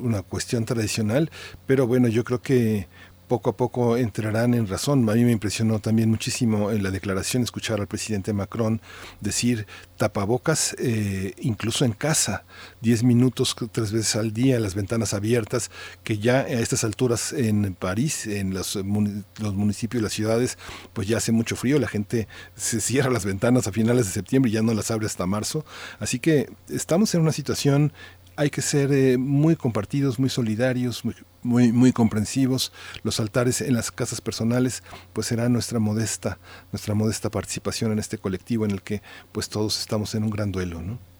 una 0.00 0.22
cuestión 0.22 0.64
tradicional, 0.64 1.30
pero 1.66 1.86
bueno, 1.86 2.08
yo 2.08 2.24
creo 2.24 2.40
que 2.40 2.88
poco 3.34 3.50
a 3.50 3.56
poco 3.56 3.96
entrarán 3.96 4.54
en 4.54 4.68
razón. 4.68 5.10
A 5.10 5.14
mí 5.14 5.24
me 5.24 5.32
impresionó 5.32 5.80
también 5.80 6.08
muchísimo 6.08 6.70
en 6.70 6.84
la 6.84 6.92
declaración 6.92 7.42
escuchar 7.42 7.80
al 7.80 7.88
presidente 7.88 8.32
Macron 8.32 8.80
decir 9.20 9.66
tapabocas 9.96 10.76
eh, 10.78 11.32
incluso 11.40 11.84
en 11.84 11.94
casa, 11.94 12.44
10 12.82 13.02
minutos 13.02 13.56
tres 13.72 13.90
veces 13.90 14.14
al 14.14 14.32
día, 14.32 14.60
las 14.60 14.76
ventanas 14.76 15.14
abiertas, 15.14 15.72
que 16.04 16.18
ya 16.18 16.42
a 16.42 16.46
estas 16.46 16.84
alturas 16.84 17.32
en 17.32 17.74
París, 17.74 18.28
en 18.28 18.54
los, 18.54 18.76
los 18.76 19.54
municipios, 19.54 20.00
las 20.00 20.12
ciudades, 20.12 20.56
pues 20.92 21.08
ya 21.08 21.16
hace 21.16 21.32
mucho 21.32 21.56
frío, 21.56 21.80
la 21.80 21.88
gente 21.88 22.28
se 22.54 22.80
cierra 22.80 23.10
las 23.10 23.24
ventanas 23.24 23.66
a 23.66 23.72
finales 23.72 24.06
de 24.06 24.12
septiembre 24.12 24.48
y 24.48 24.54
ya 24.54 24.62
no 24.62 24.74
las 24.74 24.92
abre 24.92 25.06
hasta 25.06 25.26
marzo. 25.26 25.64
Así 25.98 26.20
que 26.20 26.50
estamos 26.68 27.12
en 27.16 27.22
una 27.22 27.32
situación 27.32 27.92
hay 28.36 28.50
que 28.50 28.62
ser 28.62 28.92
eh, 28.92 29.16
muy 29.18 29.56
compartidos, 29.56 30.18
muy 30.18 30.28
solidarios, 30.28 31.04
muy, 31.04 31.14
muy, 31.42 31.72
muy 31.72 31.92
comprensivos. 31.92 32.72
Los 33.02 33.20
altares 33.20 33.60
en 33.60 33.74
las 33.74 33.90
casas 33.90 34.20
personales, 34.20 34.82
pues 35.12 35.26
será 35.26 35.48
nuestra 35.48 35.78
modesta, 35.78 36.38
nuestra 36.72 36.94
modesta 36.94 37.30
participación 37.30 37.92
en 37.92 37.98
este 37.98 38.18
colectivo 38.18 38.64
en 38.64 38.72
el 38.72 38.82
que 38.82 39.02
pues 39.32 39.48
todos 39.48 39.80
estamos 39.80 40.14
en 40.14 40.24
un 40.24 40.30
gran 40.30 40.52
duelo, 40.52 40.82
¿no? 40.82 41.13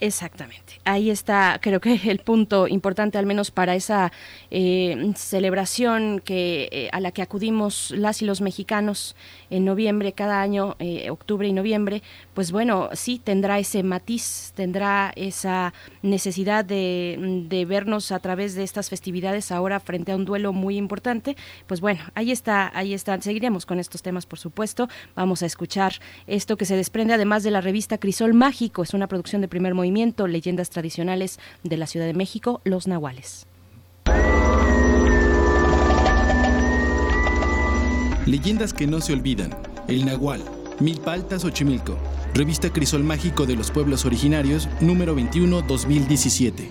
Exactamente. 0.00 0.80
Ahí 0.84 1.10
está, 1.10 1.58
creo 1.60 1.78
que 1.78 2.00
el 2.10 2.20
punto 2.20 2.66
importante, 2.66 3.18
al 3.18 3.26
menos 3.26 3.50
para 3.50 3.74
esa 3.74 4.12
eh, 4.50 5.12
celebración 5.14 6.20
que 6.20 6.68
eh, 6.72 6.88
a 6.92 7.00
la 7.00 7.12
que 7.12 7.20
acudimos 7.20 7.90
las 7.90 8.22
y 8.22 8.24
los 8.24 8.40
mexicanos 8.40 9.14
en 9.50 9.66
noviembre 9.66 10.14
cada 10.14 10.40
año, 10.40 10.76
eh, 10.78 11.10
octubre 11.10 11.46
y 11.46 11.52
noviembre, 11.52 12.02
pues 12.32 12.50
bueno, 12.50 12.88
sí 12.94 13.20
tendrá 13.22 13.58
ese 13.58 13.82
matiz, 13.82 14.52
tendrá 14.54 15.12
esa 15.16 15.74
necesidad 16.00 16.64
de, 16.64 17.66
vernos 17.68 18.10
a 18.10 18.20
través 18.20 18.54
de 18.54 18.62
estas 18.62 18.88
festividades 18.88 19.52
ahora 19.52 19.80
frente 19.80 20.12
a 20.12 20.16
un 20.16 20.24
duelo 20.24 20.54
muy 20.54 20.78
importante. 20.78 21.36
Pues 21.66 21.82
bueno, 21.82 22.00
ahí 22.14 22.32
está, 22.32 22.72
ahí 22.74 22.94
está. 22.94 23.20
Seguiremos 23.20 23.66
con 23.66 23.78
estos 23.78 24.00
temas, 24.00 24.24
por 24.24 24.38
supuesto. 24.38 24.88
Vamos 25.14 25.42
a 25.42 25.46
escuchar 25.46 25.92
esto 26.26 26.56
que 26.56 26.64
se 26.64 26.74
desprende 26.74 27.12
además 27.12 27.42
de 27.42 27.50
la 27.50 27.60
revista 27.60 27.98
Crisol 27.98 28.32
Mágico, 28.32 28.82
es 28.82 28.94
una 28.94 29.06
producción 29.06 29.42
de 29.42 29.48
primer 29.48 29.74
movimiento 29.74 29.89
Leyendas 29.90 30.70
Tradicionales 30.70 31.38
de 31.62 31.76
la 31.76 31.86
Ciudad 31.86 32.06
de 32.06 32.14
México, 32.14 32.60
Los 32.64 32.86
Nahuales. 32.86 33.46
Leyendas 38.26 38.72
que 38.72 38.86
no 38.86 39.00
se 39.00 39.12
olvidan. 39.12 39.50
El 39.88 40.04
Nahual, 40.04 40.42
Milpaltas 40.78 41.42
Xochimilco. 41.42 41.98
Revista 42.34 42.72
Crisol 42.72 43.02
Mágico 43.02 43.44
de 43.44 43.56
los 43.56 43.70
Pueblos 43.70 44.04
Originarios, 44.04 44.68
número 44.80 45.14
21, 45.14 45.62
2017. 45.62 46.70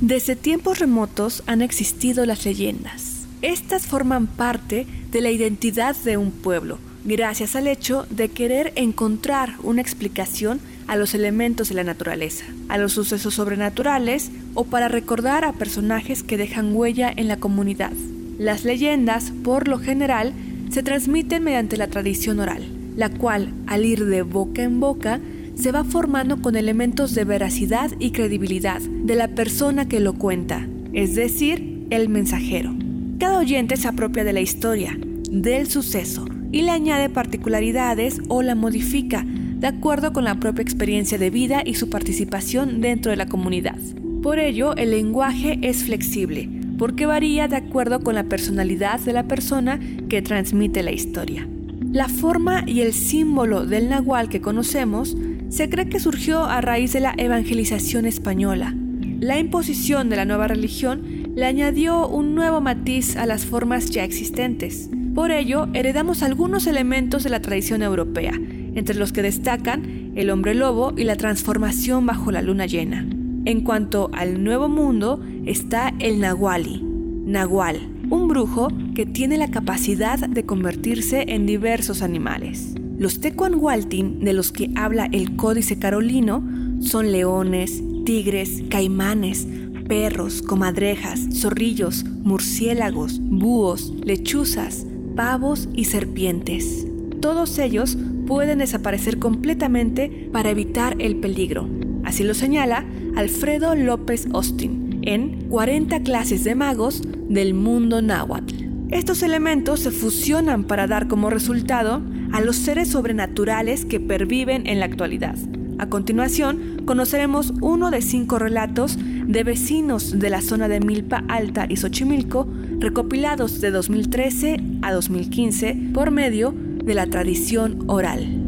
Desde 0.00 0.34
tiempos 0.34 0.78
remotos 0.78 1.42
han 1.46 1.60
existido 1.62 2.24
las 2.24 2.44
leyendas. 2.44 3.26
Estas 3.42 3.86
forman 3.86 4.26
parte 4.26 4.86
de 5.10 5.20
la 5.20 5.30
identidad 5.30 5.94
de 5.96 6.16
un 6.16 6.30
pueblo 6.30 6.78
gracias 7.04 7.56
al 7.56 7.66
hecho 7.66 8.06
de 8.10 8.28
querer 8.28 8.72
encontrar 8.76 9.54
una 9.62 9.80
explicación 9.80 10.60
a 10.86 10.96
los 10.96 11.14
elementos 11.14 11.68
de 11.68 11.74
la 11.74 11.84
naturaleza, 11.84 12.44
a 12.68 12.78
los 12.78 12.92
sucesos 12.92 13.34
sobrenaturales 13.34 14.30
o 14.54 14.64
para 14.64 14.88
recordar 14.88 15.44
a 15.44 15.52
personajes 15.52 16.22
que 16.22 16.36
dejan 16.36 16.74
huella 16.74 17.12
en 17.14 17.28
la 17.28 17.38
comunidad. 17.38 17.92
Las 18.38 18.64
leyendas, 18.64 19.32
por 19.44 19.68
lo 19.68 19.78
general, 19.78 20.32
se 20.70 20.82
transmiten 20.82 21.44
mediante 21.44 21.76
la 21.76 21.86
tradición 21.86 22.40
oral, 22.40 22.62
la 22.96 23.10
cual, 23.10 23.52
al 23.66 23.84
ir 23.84 24.04
de 24.06 24.22
boca 24.22 24.62
en 24.62 24.80
boca, 24.80 25.20
se 25.54 25.70
va 25.70 25.84
formando 25.84 26.40
con 26.40 26.56
elementos 26.56 27.14
de 27.14 27.24
veracidad 27.24 27.90
y 27.98 28.10
credibilidad 28.12 28.80
de 28.80 29.14
la 29.14 29.28
persona 29.28 29.86
que 29.86 30.00
lo 30.00 30.14
cuenta, 30.14 30.66
es 30.92 31.14
decir, 31.14 31.86
el 31.90 32.08
mensajero. 32.08 32.74
Cada 33.18 33.38
oyente 33.38 33.76
se 33.76 33.86
apropia 33.86 34.24
de 34.24 34.32
la 34.32 34.40
historia, 34.40 34.98
del 35.30 35.68
suceso, 35.68 36.24
y 36.52 36.62
le 36.62 36.70
añade 36.70 37.08
particularidades 37.08 38.20
o 38.28 38.42
la 38.42 38.54
modifica 38.54 39.24
de 39.26 39.66
acuerdo 39.66 40.12
con 40.12 40.24
la 40.24 40.36
propia 40.36 40.62
experiencia 40.62 41.18
de 41.18 41.30
vida 41.30 41.62
y 41.64 41.74
su 41.74 41.88
participación 41.88 42.80
dentro 42.80 43.10
de 43.10 43.16
la 43.16 43.26
comunidad. 43.26 43.78
Por 44.22 44.38
ello, 44.38 44.76
el 44.76 44.90
lenguaje 44.90 45.58
es 45.62 45.84
flexible, 45.84 46.48
porque 46.78 47.06
varía 47.06 47.48
de 47.48 47.56
acuerdo 47.56 48.00
con 48.00 48.14
la 48.14 48.24
personalidad 48.24 49.00
de 49.00 49.12
la 49.12 49.24
persona 49.28 49.80
que 50.08 50.22
transmite 50.22 50.82
la 50.82 50.92
historia. 50.92 51.48
La 51.92 52.08
forma 52.08 52.64
y 52.66 52.80
el 52.80 52.92
símbolo 52.92 53.66
del 53.66 53.88
nahual 53.88 54.28
que 54.28 54.40
conocemos 54.40 55.16
se 55.48 55.68
cree 55.68 55.88
que 55.88 56.00
surgió 56.00 56.44
a 56.44 56.60
raíz 56.60 56.92
de 56.92 57.00
la 57.00 57.14
evangelización 57.16 58.06
española. 58.06 58.74
La 59.20 59.38
imposición 59.38 60.08
de 60.08 60.16
la 60.16 60.24
nueva 60.24 60.48
religión 60.48 61.02
le 61.36 61.44
añadió 61.44 62.08
un 62.08 62.34
nuevo 62.34 62.60
matiz 62.60 63.16
a 63.16 63.26
las 63.26 63.44
formas 63.44 63.90
ya 63.90 64.02
existentes. 64.02 64.88
Por 65.14 65.30
ello, 65.30 65.68
heredamos 65.74 66.22
algunos 66.22 66.66
elementos 66.66 67.22
de 67.22 67.30
la 67.30 67.42
tradición 67.42 67.82
europea, 67.82 68.32
entre 68.74 68.94
los 68.94 69.12
que 69.12 69.20
destacan 69.22 70.12
el 70.14 70.30
hombre 70.30 70.54
lobo 70.54 70.94
y 70.96 71.04
la 71.04 71.16
transformación 71.16 72.06
bajo 72.06 72.32
la 72.32 72.40
luna 72.40 72.64
llena. 72.64 73.06
En 73.44 73.60
cuanto 73.60 74.08
al 74.14 74.42
nuevo 74.42 74.70
mundo, 74.70 75.22
está 75.44 75.92
el 75.98 76.18
Nahuali, 76.20 76.82
Nahual, 77.26 77.80
un 78.08 78.28
brujo 78.28 78.68
que 78.94 79.04
tiene 79.04 79.36
la 79.36 79.50
capacidad 79.50 80.18
de 80.18 80.46
convertirse 80.46 81.24
en 81.28 81.44
diversos 81.44 82.00
animales. 82.00 82.74
Los 82.98 83.20
Tecuanhualtin, 83.20 84.20
de 84.20 84.32
los 84.32 84.50
que 84.50 84.70
habla 84.76 85.08
el 85.12 85.36
Códice 85.36 85.78
Carolino, 85.78 86.42
son 86.80 87.12
leones, 87.12 87.82
tigres, 88.06 88.62
caimanes, 88.70 89.46
perros, 89.88 90.40
comadrejas, 90.40 91.20
zorrillos, 91.32 92.04
murciélagos, 92.04 93.20
búhos, 93.20 93.92
lechuzas, 94.04 94.86
pavos 95.14 95.68
y 95.74 95.84
serpientes. 95.84 96.86
Todos 97.20 97.58
ellos 97.58 97.96
pueden 98.26 98.58
desaparecer 98.58 99.18
completamente 99.18 100.28
para 100.32 100.50
evitar 100.50 100.96
el 100.98 101.16
peligro. 101.16 101.68
Así 102.04 102.24
lo 102.24 102.34
señala 102.34 102.84
Alfredo 103.16 103.74
López 103.74 104.26
Austin 104.32 105.00
en 105.02 105.48
40 105.48 106.02
clases 106.02 106.44
de 106.44 106.54
magos 106.54 107.02
del 107.28 107.54
mundo 107.54 108.02
náhuatl. 108.02 108.54
Estos 108.90 109.22
elementos 109.22 109.80
se 109.80 109.90
fusionan 109.90 110.64
para 110.64 110.86
dar 110.86 111.08
como 111.08 111.30
resultado 111.30 112.02
a 112.32 112.40
los 112.40 112.56
seres 112.56 112.88
sobrenaturales 112.88 113.84
que 113.84 114.00
perviven 114.00 114.66
en 114.66 114.80
la 114.80 114.86
actualidad. 114.86 115.36
A 115.78 115.86
continuación, 115.88 116.82
conoceremos 116.84 117.52
uno 117.60 117.90
de 117.90 118.02
cinco 118.02 118.38
relatos 118.38 118.98
de 118.98 119.44
vecinos 119.44 120.18
de 120.18 120.30
la 120.30 120.42
zona 120.42 120.68
de 120.68 120.80
Milpa 120.80 121.24
Alta 121.28 121.66
y 121.68 121.76
Xochimilco 121.76 122.46
recopilados 122.78 123.60
de 123.60 123.70
2013 123.70 124.56
a 124.82 124.92
2015 124.92 125.90
por 125.94 126.10
medio 126.10 126.54
de 126.84 126.94
la 126.94 127.06
tradición 127.06 127.84
oral. 127.88 128.38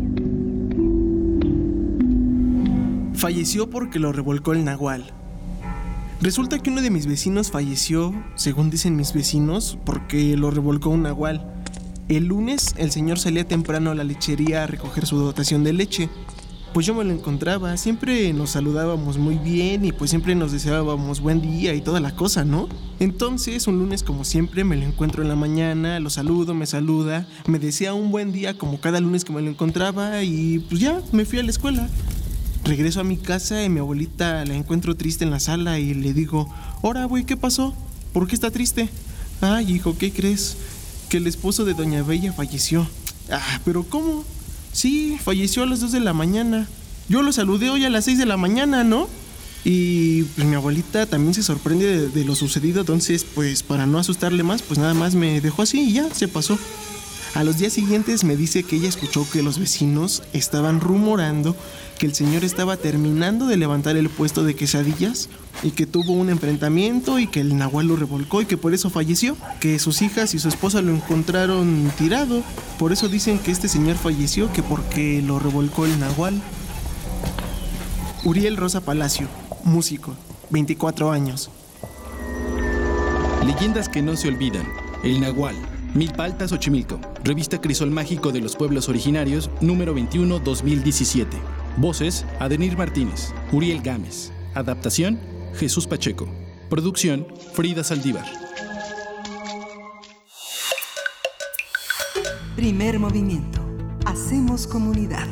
Falleció 3.14 3.70
porque 3.70 3.98
lo 3.98 4.12
revolcó 4.12 4.52
el 4.52 4.64
nahual. 4.64 5.04
Resulta 6.20 6.58
que 6.58 6.70
uno 6.70 6.82
de 6.82 6.90
mis 6.90 7.06
vecinos 7.06 7.50
falleció, 7.50 8.14
según 8.34 8.70
dicen 8.70 8.96
mis 8.96 9.12
vecinos, 9.12 9.78
porque 9.84 10.36
lo 10.36 10.50
revolcó 10.50 10.90
un 10.90 11.02
nahual. 11.02 11.50
El 12.08 12.26
lunes 12.26 12.74
el 12.76 12.90
señor 12.90 13.18
salía 13.18 13.48
temprano 13.48 13.90
a 13.90 13.94
la 13.94 14.04
lechería 14.04 14.64
a 14.64 14.66
recoger 14.66 15.06
su 15.06 15.16
dotación 15.16 15.64
de 15.64 15.72
leche 15.72 16.10
pues 16.74 16.86
yo 16.86 16.94
me 16.94 17.04
lo 17.04 17.12
encontraba, 17.12 17.76
siempre 17.76 18.32
nos 18.32 18.50
saludábamos 18.50 19.16
muy 19.16 19.36
bien 19.36 19.84
y 19.84 19.92
pues 19.92 20.10
siempre 20.10 20.34
nos 20.34 20.50
deseábamos 20.50 21.20
buen 21.20 21.40
día 21.40 21.72
y 21.72 21.80
toda 21.80 22.00
la 22.00 22.16
cosa, 22.16 22.44
¿no? 22.44 22.68
Entonces, 22.98 23.68
un 23.68 23.78
lunes 23.78 24.02
como 24.02 24.24
siempre 24.24 24.64
me 24.64 24.74
lo 24.74 24.82
encuentro 24.84 25.22
en 25.22 25.28
la 25.28 25.36
mañana, 25.36 26.00
lo 26.00 26.10
saludo, 26.10 26.52
me 26.52 26.66
saluda, 26.66 27.28
me 27.46 27.60
desea 27.60 27.94
un 27.94 28.10
buen 28.10 28.32
día 28.32 28.58
como 28.58 28.80
cada 28.80 28.98
lunes 28.98 29.24
que 29.24 29.32
me 29.32 29.40
lo 29.40 29.50
encontraba 29.50 30.24
y 30.24 30.58
pues 30.68 30.80
ya 30.80 31.00
me 31.12 31.24
fui 31.24 31.38
a 31.38 31.44
la 31.44 31.50
escuela. 31.50 31.88
Regreso 32.64 32.98
a 32.98 33.04
mi 33.04 33.18
casa 33.18 33.62
y 33.62 33.68
mi 33.68 33.78
abuelita 33.78 34.44
la 34.44 34.54
encuentro 34.54 34.96
triste 34.96 35.22
en 35.22 35.30
la 35.30 35.38
sala 35.38 35.78
y 35.78 35.94
le 35.94 36.12
digo, 36.12 36.52
"Ahora, 36.82 37.04
güey, 37.04 37.22
¿qué 37.22 37.36
pasó? 37.36 37.72
¿Por 38.12 38.26
qué 38.26 38.34
está 38.34 38.50
triste?" 38.50 38.88
"Ay, 39.40 39.70
hijo, 39.70 39.96
¿qué 39.96 40.10
crees? 40.10 40.56
Que 41.08 41.18
el 41.18 41.28
esposo 41.28 41.64
de 41.64 41.74
doña 41.74 42.02
Bella 42.02 42.32
falleció." 42.32 42.84
"Ah, 43.30 43.60
pero 43.64 43.84
¿cómo?" 43.84 44.24
Sí, 44.74 45.16
falleció 45.22 45.62
a 45.62 45.66
las 45.66 45.78
2 45.78 45.92
de 45.92 46.00
la 46.00 46.12
mañana. 46.12 46.66
Yo 47.08 47.22
lo 47.22 47.32
saludé 47.32 47.70
hoy 47.70 47.84
a 47.84 47.90
las 47.90 48.06
6 48.06 48.18
de 48.18 48.26
la 48.26 48.36
mañana, 48.36 48.82
¿no? 48.82 49.08
Y 49.64 50.24
pues 50.24 50.48
mi 50.48 50.56
abuelita 50.56 51.06
también 51.06 51.32
se 51.32 51.44
sorprende 51.44 52.08
de, 52.08 52.24
lo 52.24 52.34
sucedido, 52.34 52.80
entonces 52.80 53.24
pues 53.24 53.62
para 53.62 53.86
no 53.86 53.98
asustarle 53.98 54.42
más, 54.42 54.62
pues 54.62 54.78
nada 54.80 54.92
más 54.92 55.14
me 55.14 55.40
dejó 55.40 55.62
así 55.62 55.80
y 55.80 55.92
ya 55.92 56.12
se 56.12 56.26
pasó. 56.26 56.58
A 57.34 57.44
los 57.44 57.58
días 57.58 57.72
siguientes 57.72 58.24
me 58.24 58.36
dice 58.36 58.64
que 58.64 58.76
ella 58.76 58.88
escuchó 58.88 59.24
que 59.30 59.44
los 59.44 59.58
vecinos 59.58 60.24
estaban 60.32 60.80
rumorando 60.80 61.56
que 61.98 62.06
el 62.06 62.14
señor 62.14 62.44
estaba 62.44 62.76
terminando 62.76 63.46
de 63.46 63.56
levantar 63.56 63.96
el 63.96 64.08
puesto 64.08 64.44
de 64.44 64.54
quesadillas 64.54 65.28
y 65.62 65.70
que 65.70 65.86
tuvo 65.86 66.12
un 66.12 66.28
enfrentamiento 66.28 67.18
y 67.18 67.26
que 67.26 67.40
el 67.40 67.56
nahual 67.56 67.88
lo 67.88 67.96
revolcó 67.96 68.42
y 68.42 68.46
que 68.46 68.56
por 68.56 68.74
eso 68.74 68.90
falleció, 68.90 69.36
que 69.60 69.78
sus 69.78 70.02
hijas 70.02 70.34
y 70.34 70.38
su 70.38 70.48
esposa 70.48 70.82
lo 70.82 70.94
encontraron 70.94 71.90
tirado. 71.96 72.42
Por 72.78 72.92
eso 72.92 73.08
dicen 73.08 73.38
que 73.38 73.50
este 73.50 73.68
señor 73.68 73.96
falleció, 73.96 74.52
que 74.52 74.62
porque 74.62 75.22
lo 75.22 75.38
revolcó 75.38 75.86
el 75.86 75.98
nahual. 75.98 76.40
Uriel 78.24 78.56
Rosa 78.56 78.80
Palacio, 78.80 79.28
músico, 79.64 80.14
24 80.50 81.12
años. 81.12 81.50
Leyendas 83.46 83.88
que 83.88 84.02
no 84.02 84.16
se 84.16 84.28
olvidan. 84.28 84.66
El 85.02 85.20
nahual. 85.20 85.54
Milpaltas 85.94 86.50
Xochimilco. 86.50 86.98
Revista 87.22 87.60
Crisol 87.60 87.90
Mágico 87.90 88.32
de 88.32 88.40
los 88.40 88.56
Pueblos 88.56 88.88
Originarios, 88.88 89.50
número 89.60 89.94
21, 89.94 90.38
2017. 90.38 91.63
Voces, 91.76 92.24
Adenir 92.38 92.76
Martínez, 92.76 93.34
Uriel 93.52 93.82
Gámez. 93.82 94.32
Adaptación, 94.54 95.18
Jesús 95.54 95.86
Pacheco. 95.86 96.28
Producción, 96.70 97.26
Frida 97.52 97.82
Saldívar. 97.82 98.24
Primer 102.54 102.98
movimiento. 103.00 103.60
Hacemos 104.06 104.66
comunidad. 104.66 105.26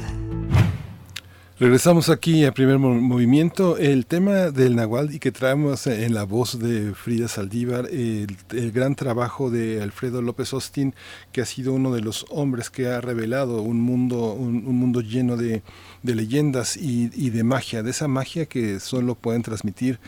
Regresamos 1.63 2.09
aquí 2.09 2.45
a 2.45 2.51
primer 2.51 2.81
movimiento. 2.81 3.77
El 3.77 4.05
tema 4.05 4.51
del 4.51 4.75
Nahual 4.75 5.15
y 5.15 5.21
que 5.21 5.31
traemos 5.31 5.87
en 5.87 6.13
la 6.13 6.25
voz 6.25 6.59
de 6.59 6.93
Frida 6.93 7.29
Saldívar, 7.29 7.87
el, 7.89 8.37
gran 8.73 8.97
trabajo 8.97 9.49
de 9.49 9.81
Alfredo 9.81 10.23
López 10.23 10.53
Austin, 10.55 10.93
que 11.31 11.41
ha 11.41 11.47
sido 11.47 11.73
uno 11.73 11.95
de 11.95 12.01
los 12.01 12.27
hombres 12.31 12.69
que 12.69 12.89
ha 12.89 13.01
revelado 13.01 13.63
un 13.63 13.81
mundo, 13.81 14.33
un, 14.33 14.65
mundo 14.77 15.03
lleno 15.03 15.37
de, 15.37 15.63
leyendas 16.03 16.77
y, 16.77 17.13
y, 17.15 17.31
de 17.31 17.45
magia, 17.45 17.85
de 17.85 17.91
esa 17.93 18.09
magia 18.09 18.47
que 18.47 18.81
solo 18.81 19.15
pueden 19.15 19.43
transmitir 19.43 20.01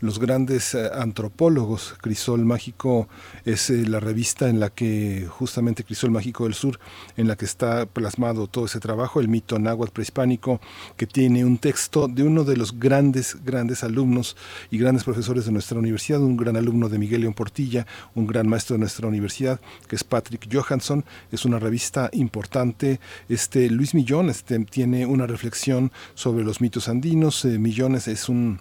los 0.00 0.18
grandes 0.18 0.74
eh, 0.74 0.90
antropólogos. 0.94 1.94
Crisol 2.00 2.44
Mágico 2.44 3.08
es 3.44 3.70
eh, 3.70 3.86
la 3.86 4.00
revista 4.00 4.48
en 4.48 4.60
la 4.60 4.70
que 4.70 5.26
justamente 5.28 5.84
Crisol 5.84 6.10
Mágico 6.10 6.44
del 6.44 6.54
Sur, 6.54 6.78
en 7.16 7.28
la 7.28 7.36
que 7.36 7.44
está 7.44 7.86
plasmado 7.86 8.46
todo 8.46 8.66
ese 8.66 8.80
trabajo, 8.80 9.20
el 9.20 9.28
mito 9.28 9.58
náhuatl 9.58 9.92
prehispánico, 9.92 10.60
que 10.96 11.06
tiene 11.06 11.44
un 11.44 11.58
texto 11.58 12.08
de 12.08 12.22
uno 12.22 12.44
de 12.44 12.56
los 12.56 12.78
grandes, 12.78 13.36
grandes 13.44 13.82
alumnos 13.84 14.36
y 14.70 14.78
grandes 14.78 15.04
profesores 15.04 15.46
de 15.46 15.52
nuestra 15.52 15.78
universidad, 15.78 16.20
un 16.20 16.36
gran 16.36 16.56
alumno 16.56 16.88
de 16.88 16.98
Miguel 16.98 17.22
León 17.22 17.34
Portilla, 17.34 17.86
un 18.14 18.26
gran 18.26 18.48
maestro 18.48 18.74
de 18.74 18.80
nuestra 18.80 19.08
universidad, 19.08 19.60
que 19.88 19.96
es 19.96 20.04
Patrick 20.04 20.48
Johansson. 20.52 21.04
Es 21.32 21.44
una 21.44 21.58
revista 21.58 22.10
importante. 22.12 23.00
Este 23.28 23.68
Luis 23.70 23.94
Millón 23.94 24.30
este, 24.30 24.58
tiene 24.64 25.06
una 25.06 25.26
reflexión 25.26 25.92
sobre 26.14 26.44
los 26.44 26.60
mitos 26.60 26.88
andinos. 26.88 27.44
Eh, 27.44 27.58
Millones 27.58 28.08
es 28.08 28.28
un 28.28 28.60